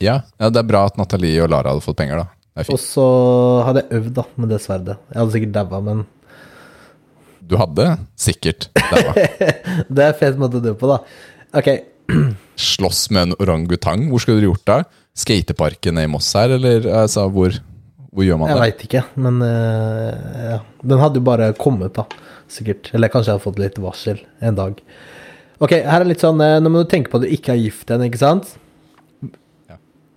Ja, 0.00 0.20
ja, 0.40 0.48
det 0.50 0.62
er 0.62 0.68
bra 0.68 0.84
at 0.88 0.96
Nathalie 1.00 1.42
og 1.44 1.50
Lara 1.52 1.74
hadde 1.74 1.84
fått 1.84 1.98
penger, 2.00 2.22
da. 2.22 2.28
Det 2.50 2.64
er 2.66 2.72
Og 2.74 2.80
så 2.82 3.04
hadde 3.66 3.84
jeg 3.84 4.00
øvd 4.00 4.14
da, 4.16 4.24
med 4.42 4.50
det 4.52 4.58
sverdet. 4.64 4.96
Jeg 5.12 5.20
hadde 5.20 5.34
sikkert 5.36 5.54
daua, 5.54 5.80
men 5.86 6.02
Du 7.50 7.56
hadde 7.60 7.86
sikkert 8.20 8.68
daua. 8.76 9.14
det 9.94 10.04
er 10.04 10.12
en 10.12 10.18
fet 10.18 10.40
måte 10.40 10.60
å 10.60 10.64
dø 10.64 10.74
på, 10.78 10.90
da. 10.90 11.00
Ok, 11.60 11.70
Slåss 12.60 13.06
med 13.14 13.28
en 13.28 13.36
orangutang. 13.40 14.08
Hvor 14.10 14.22
skulle 14.22 14.40
dere 14.40 14.50
gjort 14.50 14.66
det? 14.68 14.80
Skateparken 15.20 16.00
i 16.02 16.06
Moss 16.10 16.28
her, 16.36 16.52
eller 16.56 16.86
altså, 17.02 17.24
hvor, 17.32 17.54
hvor 18.10 18.26
gjør 18.26 18.40
man 18.40 18.50
jeg 18.52 18.58
det? 18.58 18.64
veit 18.66 18.84
ikke, 18.86 19.04
men 19.20 19.40
uh, 19.44 20.50
ja. 20.54 20.58
Den 20.82 21.00
hadde 21.02 21.20
jo 21.20 21.26
bare 21.26 21.52
kommet, 21.58 21.96
da. 21.96 22.06
Sikkert. 22.50 22.90
Eller 22.96 23.12
kanskje 23.12 23.30
jeg 23.30 23.38
hadde 23.38 23.46
fått 23.46 23.62
litt 23.62 23.78
varsel 23.80 24.20
en 24.44 24.58
dag. 24.58 24.80
Ok, 25.60 25.76
her 25.76 26.02
er 26.02 26.08
litt 26.08 26.22
sånn 26.24 26.40
eh, 26.40 26.56
Nå 26.62 26.70
må 26.72 26.80
du 26.82 26.88
tenke 26.88 27.12
på 27.12 27.18
at 27.20 27.26
du 27.26 27.32
ikke 27.34 27.52
er 27.52 27.60
gift 27.60 27.90
igjen, 27.90 28.06
ikke 28.08 28.20
sant? 28.20 28.54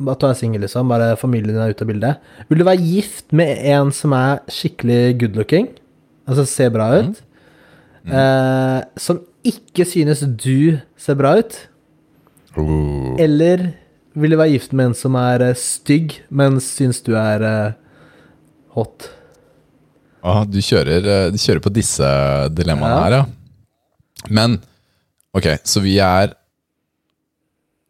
At 0.10 0.20
du 0.20 0.28
er 0.28 0.34
singel, 0.38 0.62
liksom. 0.66 0.90
Bare 0.92 1.16
familien 1.20 1.54
din 1.54 1.62
er 1.64 1.74
ute 1.74 1.86
av 1.86 1.90
bildet. 1.92 2.18
Vil 2.50 2.60
du 2.62 2.66
være 2.68 2.82
gift 2.84 3.32
med 3.36 3.62
en 3.74 3.92
som 3.96 4.14
er 4.18 4.42
skikkelig 4.52 5.20
good 5.22 5.36
looking? 5.40 5.70
Altså 6.28 6.46
ser 6.48 6.70
bra 6.74 6.90
ut? 7.00 7.22
Eh, 8.08 8.80
som 9.00 9.22
ikke 9.48 9.86
synes 9.88 10.24
du 10.40 10.80
ser 11.00 11.16
bra 11.20 11.38
ut? 11.40 11.56
Oh. 12.60 13.16
Eller 13.20 13.72
vil 14.16 14.32
du 14.36 14.38
være 14.38 14.54
gift 14.54 14.74
med 14.76 14.92
en 14.92 14.98
som 14.98 15.16
er 15.20 15.42
eh, 15.50 15.56
stygg, 15.58 16.20
men 16.30 16.60
syns 16.64 17.02
du 17.06 17.14
er 17.18 17.44
eh, 17.48 17.74
hot? 18.76 19.10
Ah, 20.24 20.44
du, 20.48 20.60
kjører, 20.64 21.04
eh, 21.04 21.32
du 21.34 21.40
kjører 21.42 21.64
på 21.66 21.74
disse 21.76 22.08
dilemmaene 22.56 22.94
Ja. 22.96 23.04
her, 23.04 23.18
ja. 23.18 23.26
Men 24.32 24.60
ok, 25.36 25.50
så 25.68 25.82
vi 25.84 25.98
er 26.00 26.36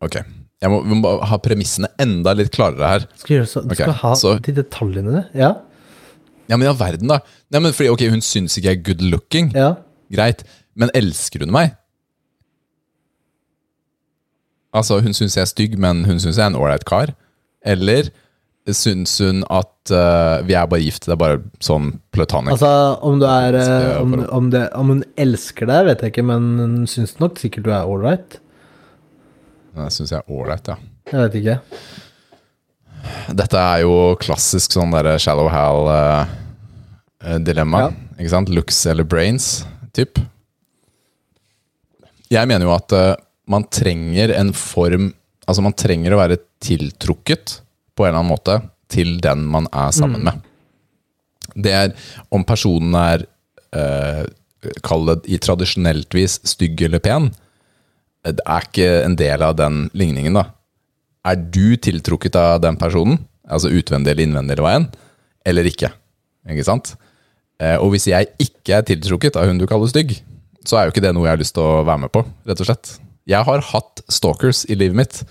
Ok. 0.04 0.18
Jeg 0.64 0.72
må, 0.72 0.80
vi 0.88 0.96
må 0.96 1.14
ha 1.28 1.38
premissene 1.44 1.90
enda 2.00 2.32
litt 2.40 2.54
klarere 2.56 2.88
her. 2.94 3.06
Skal 3.20 3.36
gjøre 3.42 3.50
så, 3.52 3.64
du 3.68 3.76
skal 3.76 3.96
ha 4.00 4.14
så- 4.16 4.38
de 4.46 4.56
detaljene, 4.62 5.12
du? 5.20 5.38
Ja? 5.40 5.54
Ja, 6.48 6.56
men 6.58 6.68
i 6.68 6.72
all 6.72 6.80
verden, 6.80 7.12
da. 7.12 7.20
Nei, 7.52 7.60
men 7.60 7.76
fordi, 7.76 7.90
ok, 7.92 8.06
Hun 8.14 8.24
syns 8.24 8.58
ikke 8.58 8.70
jeg 8.72 8.80
er 8.80 8.84
good 8.90 9.02
looking. 9.02 9.52
ja. 9.56 9.76
Greit. 10.14 10.44
Men 10.76 10.90
elsker 10.94 11.40
hun 11.42 11.52
meg? 11.54 11.76
Altså, 14.74 15.00
hun 15.02 15.14
syns 15.14 15.36
jeg 15.38 15.42
er 15.46 15.50
stygg, 15.52 15.78
men 15.78 16.04
hun 16.06 16.20
syns 16.22 16.38
jeg 16.38 16.46
er 16.48 16.52
en 16.52 16.58
ålreit 16.60 16.86
kar. 16.90 17.14
Eller 17.66 18.10
syns 18.72 19.18
hun 19.22 19.44
at 19.52 19.92
uh, 19.92 20.40
vi 20.48 20.56
er 20.56 20.70
bare 20.72 20.82
gift, 20.82 21.06
det 21.06 21.14
er 21.16 21.20
bare 21.20 21.42
sånn 21.64 21.92
platonic? 22.16 22.56
Altså, 22.56 22.72
om 23.06 23.20
du 23.22 23.26
er 23.28 23.58
uh, 23.60 24.02
om, 24.02 24.16
om, 24.30 24.50
det, 24.54 24.64
om 24.80 24.94
hun 24.96 25.04
elsker 25.20 25.70
deg, 25.70 25.86
vet 25.90 26.06
jeg 26.06 26.14
ikke, 26.16 26.26
men 26.32 26.48
hun 26.62 26.78
syns 26.90 27.18
nok 27.22 27.42
sikkert 27.42 27.68
du 27.68 27.74
er 27.76 27.90
ålreit. 27.90 28.40
Det 29.74 29.90
syns 29.94 30.12
jeg 30.14 30.20
er 30.22 30.32
ålreit, 30.32 30.68
ja. 30.70 30.76
Jeg 31.10 31.20
vet 31.26 31.36
ikke. 31.42 31.58
Dette 33.34 33.58
er 33.60 33.80
jo 33.84 33.94
klassisk 34.22 34.72
sånn 34.76 34.94
der 34.94 35.18
Shallow 35.22 35.50
Hal-dilemma. 35.52 36.30
Ja. 37.88 37.90
Ikke 38.20 38.34
sant? 38.36 38.50
Looks 38.54 38.86
eller 38.92 39.06
brains, 39.08 39.66
typ. 39.96 40.14
Jeg 42.34 42.48
mener 42.50 42.66
jo 42.68 42.74
at 42.76 42.90
uh, 42.96 43.16
man 43.50 43.64
trenger 43.74 44.30
en 44.38 44.54
form 44.56 45.14
Altså, 45.44 45.60
man 45.60 45.76
trenger 45.76 46.14
å 46.16 46.22
være 46.22 46.38
tiltrukket 46.64 47.60
på 47.92 48.06
en 48.06 48.10
eller 48.14 48.20
annen 48.22 48.32
måte 48.32 48.54
til 48.88 49.20
den 49.20 49.44
man 49.52 49.68
er 49.76 49.92
sammen 49.92 50.24
med. 50.24 50.40
Det 51.52 51.74
er 51.76 51.92
om 52.32 52.46
personen 52.48 52.96
er 52.96 53.26
uh, 53.76 54.24
Kall 54.88 55.04
det 55.10 55.28
i 55.28 55.36
tradisjonelt 55.44 56.16
vis 56.16 56.40
stygg 56.48 56.80
eller 56.88 57.04
pen. 57.04 57.28
Det 58.24 58.44
er 58.48 58.68
ikke 58.68 58.90
en 59.04 59.16
del 59.20 59.44
av 59.44 59.56
den 59.60 59.88
ligningen, 59.98 60.38
da. 60.40 60.48
Er 61.28 61.40
du 61.40 61.76
tiltrukket 61.80 62.36
av 62.40 62.62
den 62.64 62.78
personen, 62.80 63.20
altså 63.48 63.72
utvendig 63.72 64.14
eller 64.14 64.28
innvendig 64.28 64.56
eller 64.56 64.66
hva 64.66 64.76
enn, 64.80 64.88
eller 65.48 65.68
ikke? 65.68 65.90
Ikke 66.52 66.66
sant? 66.68 66.94
Eh, 67.64 67.76
og 67.78 67.94
hvis 67.94 68.08
jeg 68.12 68.32
ikke 68.42 68.80
er 68.80 68.88
tiltrukket 68.88 69.38
av 69.40 69.48
hun 69.48 69.60
du 69.60 69.68
kaller 69.70 69.92
stygg, 69.92 70.16
så 70.68 70.80
er 70.80 70.88
jo 70.88 70.94
ikke 70.94 71.04
det 71.04 71.14
noe 71.16 71.28
jeg 71.28 71.36
har 71.36 71.42
lyst 71.42 71.56
til 71.58 71.64
å 71.64 71.84
være 71.84 72.06
med 72.06 72.14
på, 72.16 72.24
rett 72.48 72.64
og 72.64 72.70
slett. 72.70 72.94
Jeg 73.30 73.48
har 73.48 73.66
hatt 73.72 74.04
stalkers 74.12 74.64
i 74.72 74.78
livet 74.80 75.00
mitt. 75.00 75.24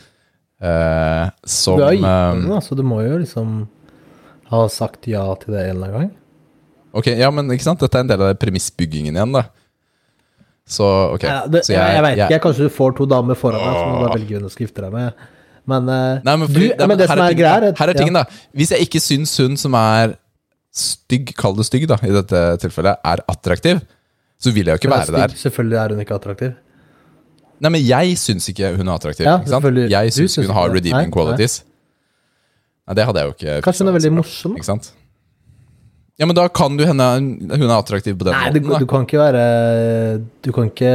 Eh, 0.62 1.28
som 1.48 1.80
Du 1.80 1.86
er 1.88 1.96
gitt 1.96 2.08
eh, 2.08 2.44
da, 2.48 2.60
så 2.64 2.76
du 2.78 2.84
må 2.86 3.00
jo 3.04 3.18
liksom 3.20 3.62
ha 4.52 4.60
sagt 4.70 5.08
ja 5.10 5.24
til 5.40 5.56
det 5.56 5.64
en 5.64 5.76
eller 5.76 5.88
annen 5.88 5.98
gang. 5.98 6.12
Ok, 6.92 7.08
ja, 7.16 7.30
men 7.32 7.48
ikke 7.52 7.64
sant? 7.64 7.80
Dette 7.80 7.96
er 7.98 8.04
en 8.04 8.10
del 8.12 8.24
av 8.28 8.36
premissbyggingen 8.40 9.16
igjen, 9.16 9.32
da. 9.32 9.46
Så 10.68 10.86
ok. 11.16 11.24
Ja, 11.26 11.42
det, 11.50 11.64
så 11.66 11.74
jeg, 11.74 11.94
jeg 11.96 12.02
vet 12.06 12.20
ikke, 12.26 12.40
kanskje 12.46 12.68
du 12.68 12.72
får 12.72 12.96
to 13.00 13.06
damer 13.10 13.38
foran 13.38 13.62
deg 13.62 13.78
som 13.78 13.94
du 13.96 14.02
da 14.04 14.10
velger 14.14 14.40
hun 14.40 14.48
å 14.48 14.52
skrifte 14.52 14.84
deg 14.84 14.94
med. 14.94 15.24
Men, 15.68 15.88
eh, 15.90 16.20
Nei, 16.26 16.36
men, 16.42 16.48
du, 16.50 16.60
ja, 16.70 16.86
men 16.90 16.98
det 16.98 17.06
som 17.10 17.20
er 17.22 17.32
er 17.32 17.38
greia, 17.38 17.56
er 17.70 17.76
her 17.78 17.92
er 17.92 17.98
tingen, 17.98 18.18
da. 18.18 18.24
Hvis 18.56 18.72
jeg 18.74 18.86
ikke 18.88 19.02
syns 19.02 19.34
hun 19.42 19.58
som 19.60 19.76
er 19.78 20.16
stygg, 20.72 21.34
kall 21.38 21.58
det 21.58 21.66
stygg, 21.68 21.86
da, 21.90 21.98
i 22.06 22.14
dette 22.14 22.42
tilfellet, 22.62 23.02
er 23.12 23.22
attraktiv, 23.30 23.82
så 24.42 24.54
vil 24.54 24.70
jeg 24.70 24.78
jo 24.78 24.82
ikke 24.82 24.90
være 24.90 25.12
være 25.12 25.28
der. 25.28 25.36
Selvfølgelig 25.38 25.78
er 25.82 25.94
hun 25.94 26.00
ikke 26.02 26.16
attraktiv. 26.18 26.54
Nei, 27.62 27.70
men 27.76 27.84
jeg 27.86 28.16
syns 28.18 28.48
ikke 28.50 28.72
hun 28.74 28.88
er 28.88 28.96
attraktiv. 28.96 29.26
Ja, 29.28 29.36
ikke 29.38 29.52
sant? 29.52 29.84
Jeg 29.92 30.16
syns 30.16 30.40
hun 30.40 30.56
har 30.56 30.72
redeeming 30.72 31.12
Nei, 31.12 31.14
qualities. 31.14 31.60
Nei, 32.88 32.96
det 32.98 33.06
hadde 33.06 33.22
jeg 33.22 33.28
jo 33.28 33.34
ikke 33.36 33.60
Kanskje 33.62 33.84
hun 33.84 33.92
er 33.92 33.94
veldig 34.00 34.10
morsom? 34.16 34.56
Ikke 34.58 34.66
sant? 34.66 34.88
Ja, 36.20 36.26
men 36.28 36.36
da 36.36 36.44
kan 36.52 36.76
du 36.76 36.84
hende 36.86 37.06
hun 37.16 37.64
er 37.70 37.72
attraktiv 37.78 38.18
på 38.20 38.26
den 38.28 38.34
Nei, 38.36 38.50
du, 38.52 38.60
måten. 38.66 38.84
du 38.84 38.86
kan 38.90 39.06
ikke 39.06 39.18
være 39.22 39.44
Du 40.44 40.50
kan 40.54 40.68
ikke 40.68 40.92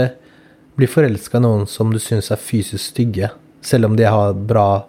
bli 0.78 0.86
forelska 0.88 1.40
i 1.40 1.42
noen 1.42 1.64
som 1.68 1.90
du 1.92 1.98
syns 2.00 2.30
er 2.32 2.38
fysisk 2.38 2.92
stygge, 2.94 3.32
selv 3.66 3.88
om 3.90 3.96
de 3.98 4.06
har 4.06 4.36
bra 4.38 4.84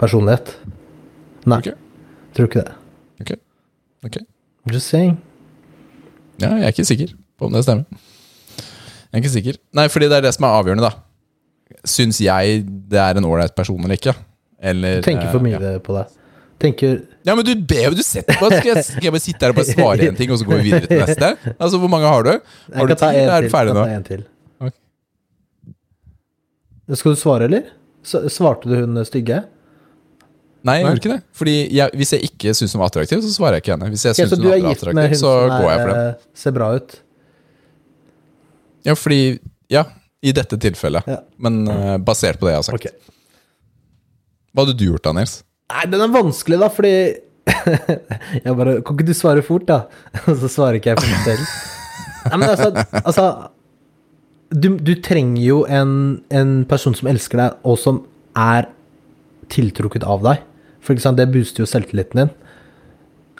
personlighet. 0.00 0.50
Nei, 1.48 1.56
Okay. 1.62 1.72
tror 2.36 2.48
ikke 2.50 2.64
det. 2.66 2.74
Ok. 3.24 3.32
Ok. 4.04 4.18
Just 4.70 4.92
saying. 4.92 5.16
Ja, 6.40 6.50
jeg 6.60 6.66
er 6.68 6.74
ikke 6.74 6.84
sikker 6.84 7.14
på 7.40 7.48
om 7.48 7.56
det 7.56 7.62
stemmer. 7.64 7.86
Jeg 7.88 9.16
er 9.16 9.22
ikke 9.24 9.32
sikker. 9.32 9.56
Nei, 9.80 9.86
fordi 9.88 10.10
det 10.12 10.18
er 10.20 10.26
det 10.28 10.34
som 10.36 10.44
er 10.44 10.58
avgjørende, 10.60 10.90
da. 10.90 11.80
Syns 11.88 12.20
jeg 12.20 12.60
det 12.92 13.00
er 13.00 13.16
en 13.16 13.24
ålreit 13.24 13.56
person 13.56 13.80
eller 13.80 13.96
ikke? 13.96 14.12
Eller 14.60 15.00
Du 15.00 15.08
tenker 15.08 15.32
for 15.32 15.40
mye 15.40 15.56
mye 15.56 15.78
på 15.80 15.96
det. 15.96 16.04
Tenker 16.60 16.98
Ja, 17.24 17.34
men 17.34 17.44
du 17.46 17.54
ber 17.56 17.86
jo, 17.88 17.92
du 17.96 18.02
setter 18.04 18.36
på 18.36 18.50
Skal 18.52 18.68
jeg, 18.74 18.84
skal 18.84 19.06
jeg 19.08 19.14
bare 19.14 19.24
sitte 19.24 19.46
her 19.46 19.54
og 19.54 19.60
bare 19.60 19.70
svare 19.70 20.08
en 20.10 20.18
ting, 20.18 20.32
og 20.32 20.40
så 20.40 20.48
går 20.48 20.60
vi 20.60 20.66
videre 20.68 20.90
til 20.90 21.00
neste? 21.00 21.30
Altså, 21.56 21.80
Hvor 21.80 21.90
mange 21.92 22.10
har 22.10 22.26
du? 22.26 22.32
Jeg 22.34 22.76
Har 22.76 22.90
du 22.90 22.94
ti, 22.94 23.06
eller 23.06 23.32
er 23.36 23.46
du 23.46 23.54
ferdig 23.54 23.72
kan 23.72 23.80
ta 23.80 23.94
en 23.96 24.04
til. 24.10 24.26
Okay. 24.60 24.80
Skal 27.00 27.16
du 27.16 27.20
svare, 27.20 27.48
eller? 27.48 27.72
Svarte 28.04 28.68
du 28.68 28.76
hun 28.76 29.00
stygge? 29.08 29.42
Nei, 30.66 30.74
jeg 30.76 30.84
gjorde 30.84 31.00
ikke 31.00 31.12
det. 31.14 31.20
Fordi 31.40 31.54
jeg, 31.72 31.96
Hvis 31.96 32.12
jeg 32.12 32.28
ikke 32.28 32.52
syns 32.56 32.74
hun 32.76 32.82
var 32.82 32.90
attraktiv, 32.92 33.22
så 33.24 33.30
svarer 33.32 33.56
jeg 33.56 33.64
ikke 33.64 33.76
henne. 33.76 33.88
Hvis 33.94 34.04
jeg 34.04 34.18
synes 34.18 34.34
syns 34.34 34.36
så 34.36 34.44
hun 34.44 34.52
er 34.52 34.70
attraktiv, 34.74 35.16
så 35.20 35.32
går 35.48 35.70
jeg 35.70 35.80
for 35.80 35.92
det. 35.92 36.02
eh, 36.02 36.26
ser 36.42 36.56
bra 36.56 36.68
ut? 36.76 36.98
Ja, 38.88 38.96
fordi 38.96 39.20
Ja, 39.70 39.84
i 40.20 40.32
dette 40.36 40.58
tilfellet. 40.60 41.06
Ja. 41.08 41.20
Men 41.40 41.62
uh, 41.68 41.96
basert 41.96 42.40
på 42.40 42.48
det 42.48 42.56
jeg 42.56 42.60
har 42.60 42.66
sagt. 42.68 42.76
Okay. 42.76 42.92
Hva 44.52 44.64
hadde 44.66 44.76
du 44.76 44.84
gjort 44.90 45.06
da, 45.06 45.14
Nils? 45.16 45.38
Nei, 45.70 45.86
den 45.90 46.02
er 46.02 46.14
vanskelig, 46.14 46.58
da, 46.60 46.68
fordi 46.72 46.94
Jeg 48.44 48.56
bare 48.58 48.80
Kan 48.84 48.96
ikke 48.96 49.06
du 49.08 49.14
svare 49.16 49.42
fort, 49.42 49.66
da? 49.68 49.84
Og 50.28 50.36
så 50.42 50.50
svarer 50.50 50.78
ikke 50.78 50.92
jeg 50.92 51.00
for 51.00 51.12
meg 51.12 51.24
selv. 51.28 51.54
Nei, 52.26 52.36
men 52.36 52.50
altså, 52.50 52.84
altså 53.00 53.26
du, 54.50 54.74
du 54.82 54.94
trenger 54.98 55.42
jo 55.44 55.62
en, 55.70 55.92
en 56.34 56.52
person 56.68 56.94
som 56.98 57.08
elsker 57.10 57.38
deg, 57.38 57.58
og 57.62 57.78
som 57.78 58.02
er 58.34 58.66
tiltrukket 59.50 60.06
av 60.06 60.24
deg. 60.26 60.42
For 60.82 60.98
det 60.98 61.28
booster 61.30 61.62
jo 61.62 61.70
selvtilliten 61.70 62.24
din. 62.24 62.32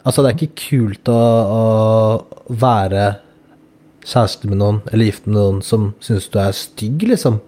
Altså, 0.05 0.23
det 0.23 0.31
er 0.31 0.37
ikke 0.39 0.63
kult 0.69 1.11
å, 1.11 1.19
å 1.19 2.47
være 2.47 3.19
kjæreste 4.07 4.49
med 4.49 4.61
noen, 4.61 4.79
eller 4.89 5.11
gift 5.11 5.27
med 5.27 5.37
noen 5.37 5.61
som 5.65 5.91
syns 6.01 6.29
du 6.31 6.39
er 6.41 6.55
stygg, 6.57 7.03
liksom. 7.11 7.41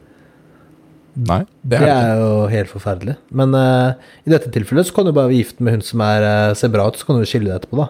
Nei, 1.14 1.44
det 1.62 1.78
er 1.78 1.84
det 1.86 1.94
er 1.94 2.22
jo 2.22 2.30
helt 2.50 2.72
forferdelig. 2.72 3.16
Men 3.38 3.54
uh, 3.54 3.94
i 4.26 4.34
dette 4.34 4.50
tilfellet 4.54 4.88
så 4.90 4.96
kan 4.96 5.06
du 5.06 5.14
bare 5.14 5.30
være 5.30 5.42
gift 5.44 5.60
med 5.62 5.78
hun 5.78 5.84
som 5.86 6.02
er, 6.06 6.26
uh, 6.26 6.56
ser 6.58 6.72
bra 6.74 6.88
ut, 6.90 6.98
så 6.98 7.06
kan 7.10 7.20
du 7.22 7.28
skille 7.30 7.52
deg 7.52 7.60
etterpå, 7.60 7.84
da. 7.84 7.88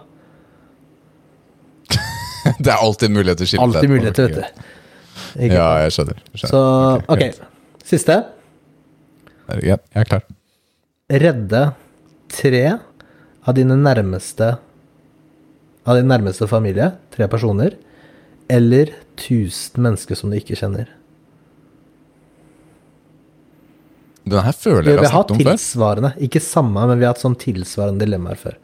Det 2.63 2.73
er 2.73 2.83
alltid 2.83 3.13
mulighet 3.15 3.39
til 3.39 3.47
å 3.47 3.51
skille 3.53 3.67
Alltid 3.67 3.79
etterpå. 3.79 3.95
muligheter, 3.95 4.23
vet 4.27 4.35
du. 4.35 4.43
Ikke 5.33 5.55
Ja, 5.55 5.69
jeg 5.85 5.95
skjønner. 5.95 6.19
skjønner. 6.33 6.51
Så 6.51 6.61
ok, 6.99 7.13
okay. 7.15 7.31
siste. 7.87 8.19
Er. 9.47 9.63
Jeg 9.63 9.79
er 9.95 10.09
klar. 10.09 10.27
Redde 11.23 11.63
tre 12.33 12.65
av 12.73 13.55
dine 13.55 13.75
nærmeste 13.79 14.55
av 15.83 15.99
din 15.99 16.07
nærmeste 16.07 16.47
familie, 16.47 16.93
tre 17.11 17.27
personer, 17.31 17.75
eller 18.51 18.93
1000 19.17 19.81
mennesker 19.83 20.19
som 20.19 20.31
du 20.31 20.37
ikke 20.39 20.57
kjenner. 20.59 20.91
Den 24.23 24.45
her 24.45 24.55
føler 24.55 24.87
jeg 24.87 24.99
vi 24.99 25.03
har 25.03 25.09
har 25.09 25.23
snakket 25.23 25.33
om 25.35 25.41
før. 25.41 25.57
tilsvarende, 25.57 26.11
ikke 26.27 26.41
samme, 26.43 26.85
men 26.87 26.99
vi 26.99 27.05
har 27.05 27.15
hatt 27.15 27.23
sånn 27.23 27.39
tilsvarende 27.39 28.05
dilemmaer 28.05 28.39
før. 28.39 28.59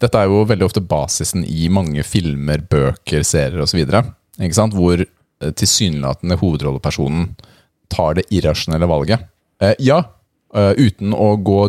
Dette 0.00 0.18
er 0.18 0.30
jo 0.32 0.44
veldig 0.48 0.66
ofte 0.66 0.82
basisen 0.82 1.44
i 1.44 1.68
mange 1.72 2.02
filmer, 2.08 2.62
bøker, 2.72 3.22
serier 3.26 3.62
osv. 3.62 3.82
Hvor 4.74 5.04
eh, 5.04 5.52
tilsynelatende 5.52 6.38
hovedrollepersonen 6.40 7.28
tar 7.92 8.16
det 8.18 8.26
irrasjonelle 8.34 8.88
valget. 8.90 9.28
Eh, 9.60 9.76
ja, 9.84 10.00
eh, 10.56 10.72
uten 10.78 11.14
å 11.14 11.34
gå 11.36 11.60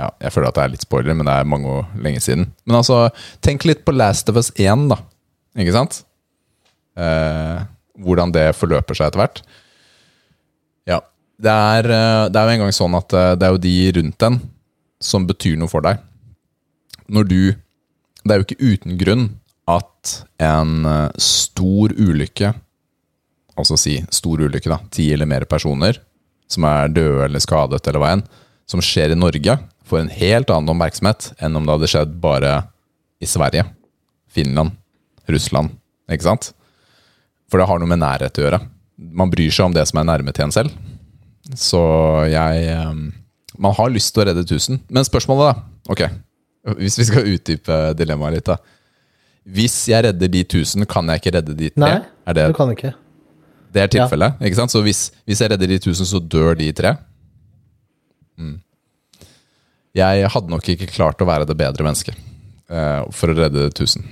ja, 0.00 0.06
Jeg 0.22 0.32
føler 0.32 0.48
at 0.48 0.56
det 0.56 0.62
er 0.62 0.70
litt 0.72 0.84
spoiler, 0.86 1.16
men 1.16 1.28
det 1.28 1.32
er 1.36 1.48
mange 1.48 1.72
år 1.80 1.88
lenge 2.00 2.22
siden. 2.24 2.46
Men 2.64 2.78
altså, 2.78 3.10
tenk 3.44 3.66
litt 3.68 3.82
på 3.84 3.92
Last 3.92 4.30
of 4.32 4.38
Us 4.40 4.48
1, 4.56 4.86
da. 4.88 4.96
Ikke 5.60 5.74
sant? 5.74 5.98
Eh, 6.96 7.58
hvordan 8.00 8.32
det 8.32 8.46
forløper 8.56 8.96
seg 8.96 9.10
etter 9.10 9.20
hvert. 9.20 9.42
Ja. 10.88 11.02
Det 11.40 11.52
er, 11.52 11.88
eh, 11.88 12.28
det 12.28 12.36
er 12.36 12.46
jo 12.46 12.54
en 12.54 12.62
gang 12.64 12.74
sånn 12.76 12.96
at 12.98 13.14
eh, 13.16 13.34
det 13.38 13.46
er 13.46 13.54
jo 13.54 13.64
de 13.64 13.74
rundt 13.96 14.24
en 14.26 14.38
som 15.00 15.24
betyr 15.28 15.56
noe 15.60 15.72
for 15.72 15.84
deg. 15.86 16.00
Når 17.08 17.28
du 17.28 17.42
Det 18.20 18.34
er 18.34 18.42
jo 18.42 18.44
ikke 18.44 18.72
uten 18.74 18.98
grunn 19.00 19.22
at 19.64 20.10
en 20.44 20.84
eh, 20.84 21.12
stor 21.16 21.94
ulykke, 21.96 22.50
altså 23.56 23.78
si 23.80 23.94
stor 24.12 24.42
ulykke, 24.44 24.68
da, 24.68 24.76
ti 24.92 25.06
eller 25.14 25.24
mer 25.24 25.46
personer 25.48 25.96
som 26.50 26.66
er 26.68 26.92
døde 26.92 27.24
eller 27.24 27.40
skadet 27.40 27.80
eller 27.88 28.02
hva 28.02 28.10
enn, 28.12 28.24
som 28.68 28.82
skjer 28.84 29.14
i 29.14 29.16
Norge, 29.16 29.56
får 29.88 30.02
en 30.02 30.12
helt 30.12 30.52
annen 30.52 30.74
oppmerksomhet 30.74 31.30
enn 31.40 31.56
om 31.56 31.64
det 31.64 31.78
hadde 31.78 31.90
skjedd 31.94 32.12
bare 32.20 32.52
i 33.24 33.28
Sverige, 33.30 33.64
Finland, 34.28 34.76
Russland. 35.32 35.72
Ikke 36.12 36.28
sant? 36.28 36.52
For 37.48 37.56
det 37.56 37.70
har 37.70 37.80
noe 37.80 37.88
med 37.88 38.02
nærhet 38.02 38.36
å 38.36 38.44
gjøre. 38.44 38.60
Man 39.00 39.32
bryr 39.32 39.48
seg 39.48 39.70
om 39.70 39.74
det 39.74 39.88
som 39.88 40.02
er 40.02 40.10
nærme 40.12 40.36
til 40.36 40.44
en 40.44 40.54
selv. 40.54 40.76
Så 41.58 41.80
jeg 42.30 42.66
eh, 42.70 42.92
Man 43.58 43.74
har 43.76 43.90
lyst 43.92 44.14
til 44.14 44.22
å 44.22 44.26
redde 44.30 44.44
1000. 44.46 44.80
Men 44.88 45.04
spørsmålet, 45.04 45.50
da. 45.56 45.92
Ok, 45.92 46.04
hvis 46.78 46.98
vi 47.00 47.04
skal 47.08 47.26
utdype 47.28 47.78
dilemmaet 47.98 48.36
litt, 48.38 48.46
da. 48.46 48.56
Hvis 49.50 49.88
jeg 49.90 50.04
redder 50.04 50.28
de 50.30 50.42
1000, 50.44 50.86
kan 50.86 51.08
jeg 51.10 51.20
ikke 51.22 51.32
redde 51.38 51.54
de 51.56 51.70
tre? 51.72 51.80
Nei, 51.82 51.94
er 52.28 52.36
det, 52.36 52.46
du 52.52 52.56
kan 52.56 52.70
ikke. 52.70 52.92
det 53.72 53.82
er 53.82 53.88
tilfellet? 53.94 54.36
ikke 54.44 54.58
sant? 54.60 54.70
Så 54.72 54.82
hvis, 54.84 55.00
hvis 55.26 55.40
jeg 55.42 55.50
redder 55.50 55.66
de 55.72 55.78
1000, 55.80 56.06
så 56.06 56.20
dør 56.20 56.54
de 56.60 56.68
tre? 56.76 56.94
Mm. 58.38 58.58
Jeg 59.96 60.28
hadde 60.30 60.52
nok 60.52 60.68
ikke 60.70 60.86
klart 60.92 61.20
å 61.20 61.26
være 61.28 61.48
det 61.48 61.56
bedre 61.58 61.82
mennesket 61.88 62.14
uh, 62.70 63.02
for 63.10 63.32
å 63.32 63.38
redde 63.40 63.66
1000. 63.72 64.04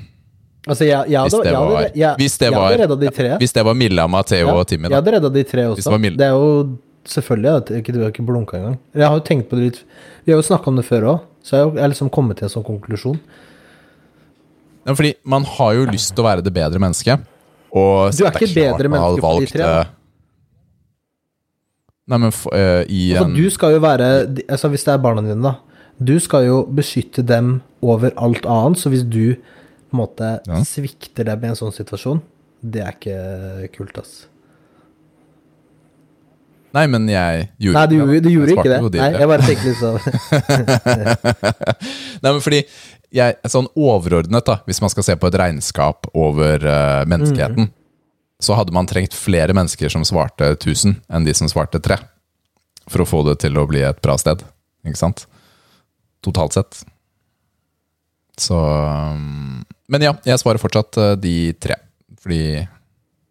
Altså, 0.69 0.85
jeg, 0.85 1.13
jeg 1.13 1.21
hadde, 1.23 1.31
Hvis 1.31 1.39
det 1.39 1.47
jeg 1.47 1.55
hadde, 1.57 1.77
var- 1.77 1.95
jeg, 1.95 2.17
hvis 2.19 2.35
det 2.39 2.49
jeg 2.49 2.57
var- 2.59 2.97
de 3.05 3.11
tre. 3.15 3.31
Hvis 3.41 3.55
det 3.55 3.65
var 3.65 3.75
Milla, 3.79 4.09
Matheo 4.11 4.49
Ja, 4.49 4.55
og 4.59 4.67
Timmy, 4.69 4.89
Jeg 4.91 4.99
hadde 4.99 5.13
redda 5.15 5.31
de 5.33 5.45
tre 5.45 5.63
også. 5.71 5.85
det 5.85 5.93
var. 5.93 6.17
Det 6.19 6.27
er 6.27 6.35
jo 6.35 6.79
selvfølgelig 7.09 7.85
Du 7.93 8.01
har 8.03 8.11
ikke 8.13 8.25
blunka 8.27 8.57
engang. 8.59 8.79
Jeg 8.95 9.07
har 9.09 9.17
jo 9.19 9.25
tenkt 9.25 9.49
på 9.51 9.57
det 9.59 9.65
litt 9.65 9.83
Vi 10.27 10.33
har 10.33 10.39
jo 10.43 10.47
snakka 10.47 10.69
om 10.69 10.77
det 10.77 10.85
før 10.87 11.07
òg, 11.15 11.21
så 11.43 11.57
jeg 11.57 11.81
har 11.83 11.89
liksom 11.93 12.11
kommet 12.13 12.37
til 12.39 12.49
en 12.49 12.55
sånn 12.57 12.67
konklusjon. 12.67 13.19
Ja, 14.87 14.95
fordi 14.95 15.15
man 15.25 15.45
har 15.45 15.75
jo 15.77 15.87
lyst 15.91 16.15
til 16.15 16.25
å 16.25 16.29
være 16.29 16.45
det 16.45 16.53
bedre 16.57 16.81
mennesket. 16.81 17.25
Og 17.77 18.13
Du 18.17 18.25
er 18.25 18.33
ikke 18.33 18.55
bedre 18.57 18.89
menneske 18.89 19.21
på 19.21 19.33
de 19.41 19.47
tre, 19.51 19.61
da. 19.65 19.81
eh, 19.81 19.95
Nei, 22.09 22.17
men 22.23 22.31
eh, 22.57 22.85
i 22.89 23.01
Altså, 23.13 23.25
en 23.29 23.35
du 23.37 23.51
skal 23.53 23.75
jo 23.75 23.81
være 23.85 24.07
altså 24.49 24.71
Hvis 24.73 24.85
det 24.87 24.95
er 24.95 25.03
barna 25.05 25.21
dine, 25.27 25.43
da. 25.45 25.57
Du 26.01 26.15
skal 26.23 26.47
jo 26.47 26.63
beskytte 26.73 27.25
dem 27.27 27.59
over 27.83 28.15
alt 28.17 28.47
annet, 28.47 28.79
så 28.81 28.89
hvis 28.93 29.03
du 29.05 29.35
på 29.91 29.97
en 29.97 30.01
måte 30.01 30.29
Ja. 30.47 30.61
svikter 30.65 31.25
dem 31.27 31.45
i 31.45 31.49
en 31.49 31.57
sånn 31.59 31.73
situasjon, 31.75 32.21
det 32.63 32.83
er 32.85 32.93
ikke 32.95 33.73
kult, 33.77 33.99
ass. 33.99 34.27
Nei, 36.77 36.85
men 36.93 37.07
jeg 37.09 37.47
gjorde 37.65 37.79
Nei, 37.79 37.87
du, 37.89 37.95
gjorde- 37.97 38.21
du 38.21 38.29
gjorde 38.35 38.53
ikke 38.57 38.69
det. 38.69 39.01
Nei, 39.01 39.11
jeg 39.17 39.29
bare 39.31 39.47
tenkte 39.49 39.69
litt 39.71 39.81
sånn 39.81 39.99
Nei, 42.23 42.31
men 42.33 42.43
fordi 42.45 42.61
jeg, 43.15 43.39
Sånn 43.49 43.69
overordnet, 43.79 44.45
da, 44.45 44.59
hvis 44.69 44.83
man 44.85 44.93
skal 44.93 45.07
se 45.07 45.15
på 45.17 45.31
et 45.31 45.39
regnskap 45.41 46.11
over 46.13 46.65
uh, 46.69 47.05
menneskeheten, 47.09 47.69
Mm. 47.69 47.73
så 48.45 48.55
hadde 48.59 48.71
man 48.77 48.87
trengt 48.87 49.17
flere 49.17 49.55
mennesker 49.57 49.89
som 49.91 50.05
svarte 50.07 50.51
1000, 50.55 50.93
enn 51.11 51.25
de 51.27 51.33
som 51.35 51.49
svarte 51.51 51.81
3. 51.83 51.97
For 52.93 53.03
å 53.03 53.09
få 53.09 53.23
det 53.27 53.39
til 53.43 53.57
å 53.59 53.65
bli 53.67 53.81
et 53.83 53.99
bra 54.05 54.15
sted. 54.21 54.45
Ikke 54.87 55.01
sant? 55.01 55.25
Totalt 56.23 56.55
sett. 56.55 56.83
Så 58.39 58.55
um, 58.61 59.65
Men 59.91 60.05
ja, 60.05 60.13
jeg 60.29 60.39
svarer 60.39 60.61
fortsatt 60.63 60.97
eh, 61.03 61.17
de 61.19 61.35
tre. 61.59 61.75
Fordi 62.23 62.43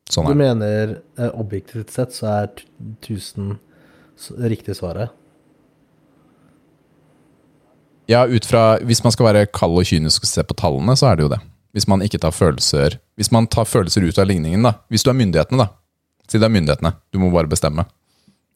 sånn 0.09 0.25
Du 0.29 0.31
er 0.31 0.39
mener 0.39 0.95
eh, 1.17 1.29
objektivt 1.34 1.91
sett 1.91 2.13
så 2.15 2.27
er 2.43 2.47
t- 2.55 2.65
1000 3.05 3.57
s- 4.17 4.31
riktig 4.38 4.75
svaret? 4.79 5.09
Ja, 8.07 8.25
ut 8.27 8.45
fra 8.47 8.77
Hvis 8.88 9.03
man 9.03 9.11
skal 9.11 9.27
være 9.31 9.45
kald 9.51 9.75
og 9.81 9.88
kynisk 9.89 10.23
og 10.23 10.29
se 10.31 10.43
på 10.47 10.55
tallene, 10.55 10.95
så 10.95 11.09
er 11.11 11.17
det 11.19 11.25
jo 11.27 11.31
det. 11.34 11.41
Hvis 11.75 11.88
man 11.91 12.01
ikke 12.05 12.21
tar 12.23 12.31
følelser 12.31 12.95
Hvis 13.19 13.31
man 13.35 13.47
tar 13.51 13.67
følelser 13.67 14.05
ut 14.07 14.17
av 14.21 14.27
ligningen, 14.29 14.63
da. 14.63 14.75
Hvis 14.89 15.03
du 15.03 15.09
er 15.11 15.17
myndighetene, 15.19 15.65
da. 15.65 15.67
Si 16.27 16.38
det 16.39 16.47
er 16.47 16.53
myndighetene. 16.55 16.93
Du 17.11 17.19
må 17.19 17.31
bare 17.31 17.47
bestemme. 17.51 17.85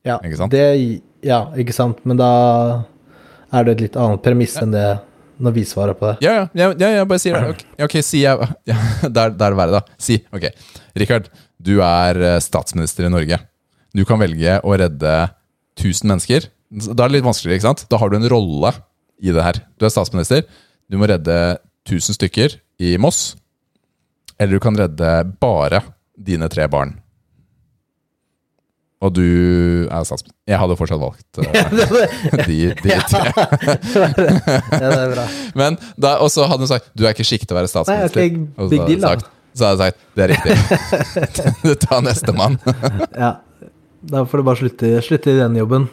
Ja, 0.07 0.17
Ikke 0.25 0.37
sant? 0.39 0.51
Det, 0.51 1.01
ja, 1.23 1.43
ikke 1.55 1.73
sant. 1.75 1.99
Men 2.09 2.17
da 2.17 2.29
er 3.53 3.63
det 3.67 3.75
et 3.77 3.81
litt 3.85 3.97
annet 3.99 4.23
premiss 4.25 4.55
enn 4.61 4.71
det 4.73 4.85
når 5.41 5.55
vi 5.55 5.63
svarer 5.68 5.97
på 5.97 6.07
det. 6.09 6.15
Ja, 6.26 6.34
ja, 6.39 6.47
ja, 6.57 6.69
ja 6.77 6.91
jeg 6.99 7.09
bare 7.09 7.22
sier 7.23 7.38
det. 7.38 7.55
Ok, 7.55 7.63
okay 7.88 8.05
si 8.05 8.23
jeg 8.23 8.49
ja, 8.72 8.77
Der 9.03 9.34
der 9.34 9.47
er 9.49 9.55
det 9.55 9.59
verre, 9.59 9.81
da. 9.81 9.99
Si. 10.01 10.19
Ok. 10.34 10.47
Richard, 11.01 11.30
du 11.61 11.80
er 11.85 12.22
eh, 12.22 12.39
statsminister 12.43 13.07
i 13.07 13.13
Norge. 13.13 13.39
Du 13.97 14.05
kan 14.07 14.22
velge 14.22 14.59
å 14.63 14.77
redde 14.80 15.15
1000 15.80 16.13
mennesker. 16.13 16.47
Da 16.72 17.03
er 17.03 17.11
det 17.11 17.18
litt 17.18 17.27
vanskeligere, 17.27 17.59
ikke 17.59 17.69
sant? 17.69 17.85
Da 17.91 17.99
har 17.99 18.11
du 18.11 18.18
en 18.19 18.30
rolle 18.31 18.73
i 19.22 19.34
det 19.34 19.43
her. 19.45 19.59
Du 19.77 19.85
er 19.88 19.93
statsminister. 19.93 20.45
Du 20.88 20.97
må 20.99 21.09
redde 21.11 21.38
1000 21.89 22.18
stykker 22.18 22.55
i 22.81 22.95
Moss. 23.01 23.35
Eller 24.39 24.57
du 24.57 24.63
kan 24.63 24.77
redde 24.77 25.11
bare 25.41 25.84
dine 26.18 26.47
tre 26.51 26.68
barn. 26.72 26.95
Og 29.01 29.13
du 29.15 29.25
er 29.89 30.03
statsminister. 30.05 30.35
Jeg 30.51 30.59
hadde 30.61 30.75
fortsatt 30.77 31.01
valgt 31.01 31.37
uh, 31.41 31.45
de, 32.49 32.57
de 32.83 32.97
tre. 33.09 33.21
Ja, 33.33 34.87
det 34.87 34.89
er 34.89 35.13
bra. 35.15 35.27
Men 35.57 35.77
da, 35.97 36.17
og 36.21 36.29
så 36.33 36.45
hadde 36.49 36.67
hun 36.67 36.69
sagt 36.69 36.91
Du 36.93 37.07
er 37.07 37.15
ikke 37.15 37.25
skikket 37.25 37.49
til 37.49 37.57
å 37.57 37.61
være 37.61 37.71
statsminister. 37.71 38.21
Nei, 38.21 38.43
ok, 38.43 38.51
Og 38.57 38.67
så 38.67 38.73
big 38.75 38.83
deal, 38.91 39.01
da. 39.07 39.31
så 39.57 39.71
hadde 39.71 39.87
jeg 39.87 39.95
sagt 39.95 39.97
det 40.17 40.27
er 40.27 40.33
riktig. 40.35 40.53
du 41.65 41.73
tar 41.81 42.05
nestemann. 42.05 42.59
Ja. 43.17 43.31
Da 44.11 44.23
får 44.25 44.41
du 44.41 44.45
bare 44.47 44.61
slutte, 44.61 44.93
slutte 45.05 45.33
i 45.33 45.39
den 45.39 45.57
jobben. 45.57 45.89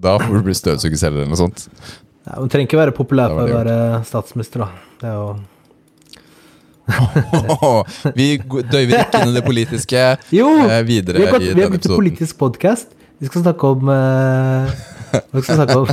Da 0.00 0.16
får 0.20 0.38
du 0.38 0.46
bli 0.46 0.56
støvsugerselger 0.56 1.22
eller 1.22 1.32
noe 1.32 1.40
sånt. 1.40 1.66
Ja, 2.24 2.36
du 2.40 2.48
trenger 2.52 2.68
ikke 2.68 2.80
være 2.80 2.94
populær 2.96 3.32
for 3.32 3.48
å 3.48 3.56
være 3.60 3.76
statsminister, 4.08 4.64
da. 4.64 4.84
Det 5.00 5.08
er 5.10 5.16
jo 5.16 5.26
Vi 8.18 8.26
døyver 8.40 9.04
ikke 9.04 9.20
inn 9.24 9.32
i 9.32 9.36
det 9.38 9.44
politiske 9.46 10.04
Jo! 10.34 10.48
eh, 10.66 10.80
videre 10.88 11.18
Vi 11.20 11.26
har, 11.26 11.32
gått, 11.36 11.46
i 11.48 11.54
vi 11.54 11.64
har 11.64 11.72
gått 11.74 11.84
til 11.86 11.94
en 11.94 12.00
politisk 12.02 12.38
podkast. 12.40 12.92
Vi 13.20 13.28
skal 13.28 13.42
snakke 13.44 13.70
om 13.74 13.90
eh, 13.92 14.72
Vi 15.34 15.42
skal 15.44 15.60
snakke 15.60 15.78
om 15.82 15.86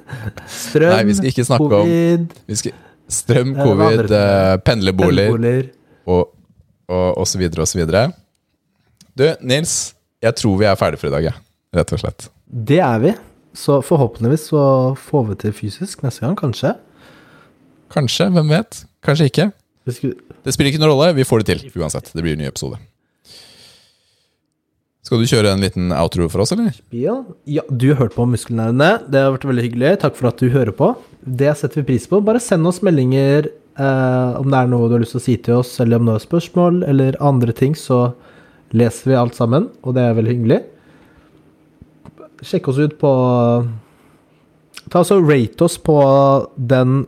strøm, 0.60 0.92
Nei, 0.94 1.02
vi 1.10 1.16
skal 1.18 1.30
ikke 1.32 1.46
snakke 1.48 1.64
om- 1.66 1.74
covid, 1.76 2.26
Vi 2.50 2.58
skal, 2.62 2.76
strøm, 3.10 3.54
Eh, 3.56 3.64
covid, 3.66 4.04
eh, 4.10 4.56
pendlerboliger 4.66 5.32
pendlerboliger. 5.34 5.70
og, 6.06 6.30
og, 6.88 7.06
og 7.22 7.26
så 7.30 7.38
videre 7.40 7.64
og 7.66 7.68
så 7.70 7.78
videre. 7.82 8.04
Du, 9.18 9.26
Nils. 9.42 9.94
Jeg 10.22 10.34
tror 10.36 10.56
vi 10.60 10.66
er 10.68 10.76
ferdige 10.76 11.00
for 11.00 11.08
i 11.08 11.14
dag, 11.16 11.24
ja. 11.30 11.32
Rett 11.76 11.92
og 11.96 12.00
slett. 12.02 12.26
Det 12.50 12.78
er 12.84 12.98
vi. 13.00 13.12
Så 13.56 13.80
forhåpentligvis 13.82 14.48
så 14.50 14.62
får 15.00 15.22
vi 15.30 15.36
til 15.42 15.52
fysisk 15.56 16.02
neste 16.04 16.22
gang, 16.26 16.36
kanskje. 16.38 16.74
Kanskje, 17.90 18.26
hvem 18.34 18.50
vet? 18.52 18.82
Kanskje 19.02 19.26
ikke. 19.30 19.46
Skulle, 19.88 20.14
Det 20.44 20.52
spiller 20.54 20.74
ikke 20.74 20.82
noen 20.82 20.92
rolle, 20.92 21.12
vi 21.16 21.26
får 21.26 21.42
det 21.42 21.54
til 21.54 21.80
uansett. 21.80 22.10
Det 22.12 22.22
blir 22.24 22.36
en 22.36 22.42
ny 22.44 22.48
episode. 22.50 22.78
Skal 25.06 25.22
du 25.22 25.26
kjøre 25.26 25.54
en 25.54 25.62
liten 25.64 25.88
outro 25.96 26.28
for 26.30 26.44
oss, 26.44 26.52
eller? 26.54 26.76
ja, 26.94 27.16
ja, 27.48 27.64
du 27.66 27.88
har 27.90 28.02
hørt 28.04 28.14
på 28.14 28.26
Muskelnerdene. 28.28 29.08
Det 29.10 29.22
har 29.24 29.32
vært 29.34 29.46
veldig 29.48 29.64
hyggelig. 29.64 29.94
Takk 30.04 30.18
for 30.18 30.28
at 30.30 30.42
du 30.42 30.52
hører 30.52 30.74
på. 30.76 30.92
Det 31.24 31.50
setter 31.58 31.80
vi 31.80 31.94
pris 31.94 32.06
på. 32.06 32.20
Bare 32.22 32.42
send 32.42 32.68
oss 32.68 32.82
meldinger 32.86 33.48
eh, 33.48 34.32
om 34.38 34.52
det 34.52 34.60
er 34.60 34.70
noe 34.70 34.86
du 34.90 34.98
har 34.98 35.02
lyst 35.02 35.16
til 35.16 35.22
å 35.22 35.24
si 35.24 35.36
til 35.40 35.62
oss, 35.62 35.72
eller 35.82 35.98
om 35.98 36.06
du 36.06 36.12
har 36.14 36.22
spørsmål 36.22 36.84
eller 36.86 37.18
andre 37.24 37.56
ting, 37.56 37.74
så 37.74 38.12
leser 38.76 39.10
vi 39.10 39.18
alt 39.18 39.34
sammen, 39.34 39.70
og 39.82 39.96
det 39.96 40.04
er 40.04 40.18
veldig 40.20 40.34
hyggelig. 40.36 40.60
Sjekk 42.46 42.70
oss 42.70 42.78
ut 42.80 42.94
på 43.00 43.10
Ta 44.90 45.02
altså 45.02 45.18
Rate 45.22 45.66
oss 45.66 45.76
på 45.78 45.96
den 46.56 47.02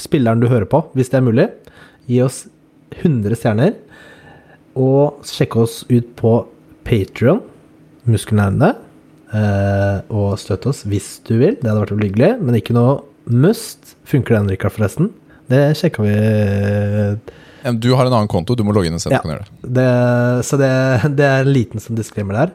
spilleren 0.00 0.40
du 0.40 0.48
hører 0.50 0.66
på, 0.70 0.80
hvis 0.96 1.10
det 1.12 1.18
er 1.20 1.26
mulig. 1.26 1.46
Gi 2.10 2.20
oss 2.26 2.42
100 3.00 3.38
stjerner. 3.38 3.76
Og 4.80 5.22
sjekk 5.26 5.56
oss 5.62 5.80
ut 5.90 6.12
på 6.18 6.34
Patrion, 6.86 7.42
Muskelnerdene. 8.10 8.72
Eh, 9.30 9.98
og 10.10 10.34
støtt 10.42 10.66
oss 10.70 10.82
hvis 10.90 11.20
du 11.28 11.36
vil. 11.38 11.54
Det 11.60 11.68
hadde 11.70 11.84
vært 11.84 11.94
veldig 11.94 12.08
hyggelig, 12.10 12.30
men 12.42 12.58
ikke 12.58 12.74
noe 12.74 12.96
must. 13.30 13.94
Funker 14.10 14.38
den, 14.40 14.50
Rikard, 14.50 14.74
forresten? 14.74 15.12
Det 15.50 15.60
sjekka 15.78 16.02
vi 16.06 16.14
Du 17.82 17.88
har 17.94 18.06
en 18.06 18.14
annen 18.14 18.30
konto, 18.30 18.54
du 18.56 18.62
må 18.64 18.72
logge 18.74 18.86
inn 18.90 18.94
og 18.98 19.02
se 19.02 19.10
om 19.10 19.14
Ja. 19.18 19.38
det. 19.62 19.72
det, 19.78 19.88
Så 20.46 20.56
det, 20.58 20.70
det 21.18 21.26
er 21.26 21.44
en 21.44 21.52
liten 21.52 21.80
som 21.82 21.96
diskrimer 21.98 22.34
der. 22.38 22.52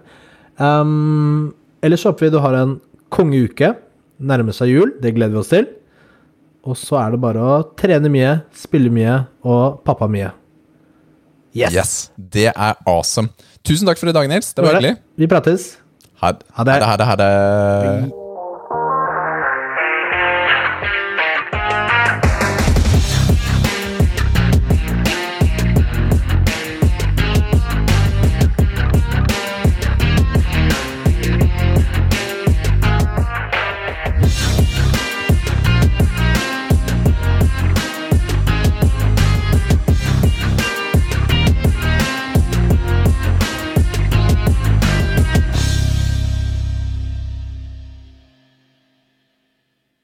Um, 0.57 1.53
ellers 1.83 2.03
håper 2.07 2.25
vi 2.27 2.31
du 2.31 2.39
har 2.39 2.55
en 2.55 2.77
kongeuke. 3.11 3.75
Nærmer 4.19 4.55
seg 4.55 4.71
jul, 4.71 4.93
det 5.03 5.13
gleder 5.15 5.35
vi 5.35 5.41
oss 5.43 5.51
til. 5.51 5.67
Og 6.65 6.77
så 6.79 6.97
er 6.97 7.13
det 7.13 7.21
bare 7.21 7.41
å 7.45 7.55
trene 7.77 8.09
mye, 8.09 8.33
spille 8.57 8.89
mye 8.93 9.19
og 9.45 9.81
pappa 9.85 10.07
mye. 10.09 10.31
Yes! 11.55 11.71
Yes, 11.77 11.93
Det 12.17 12.49
er 12.51 12.75
awesome. 12.89 13.29
Tusen 13.63 13.87
takk 13.87 14.01
for 14.01 14.11
i 14.11 14.15
dag, 14.15 14.27
Nils. 14.29 14.51
Det 14.53 14.65
var 14.65 14.75
hyggelig. 14.75 14.97
Vi 15.15 15.29
prates. 15.31 15.77
Ha 16.21 16.33
Ha 16.57 16.63
det. 16.67 16.81
Ha 16.83 16.95
det. 16.97 17.05
Ha 17.05 17.15
det. 17.21 18.24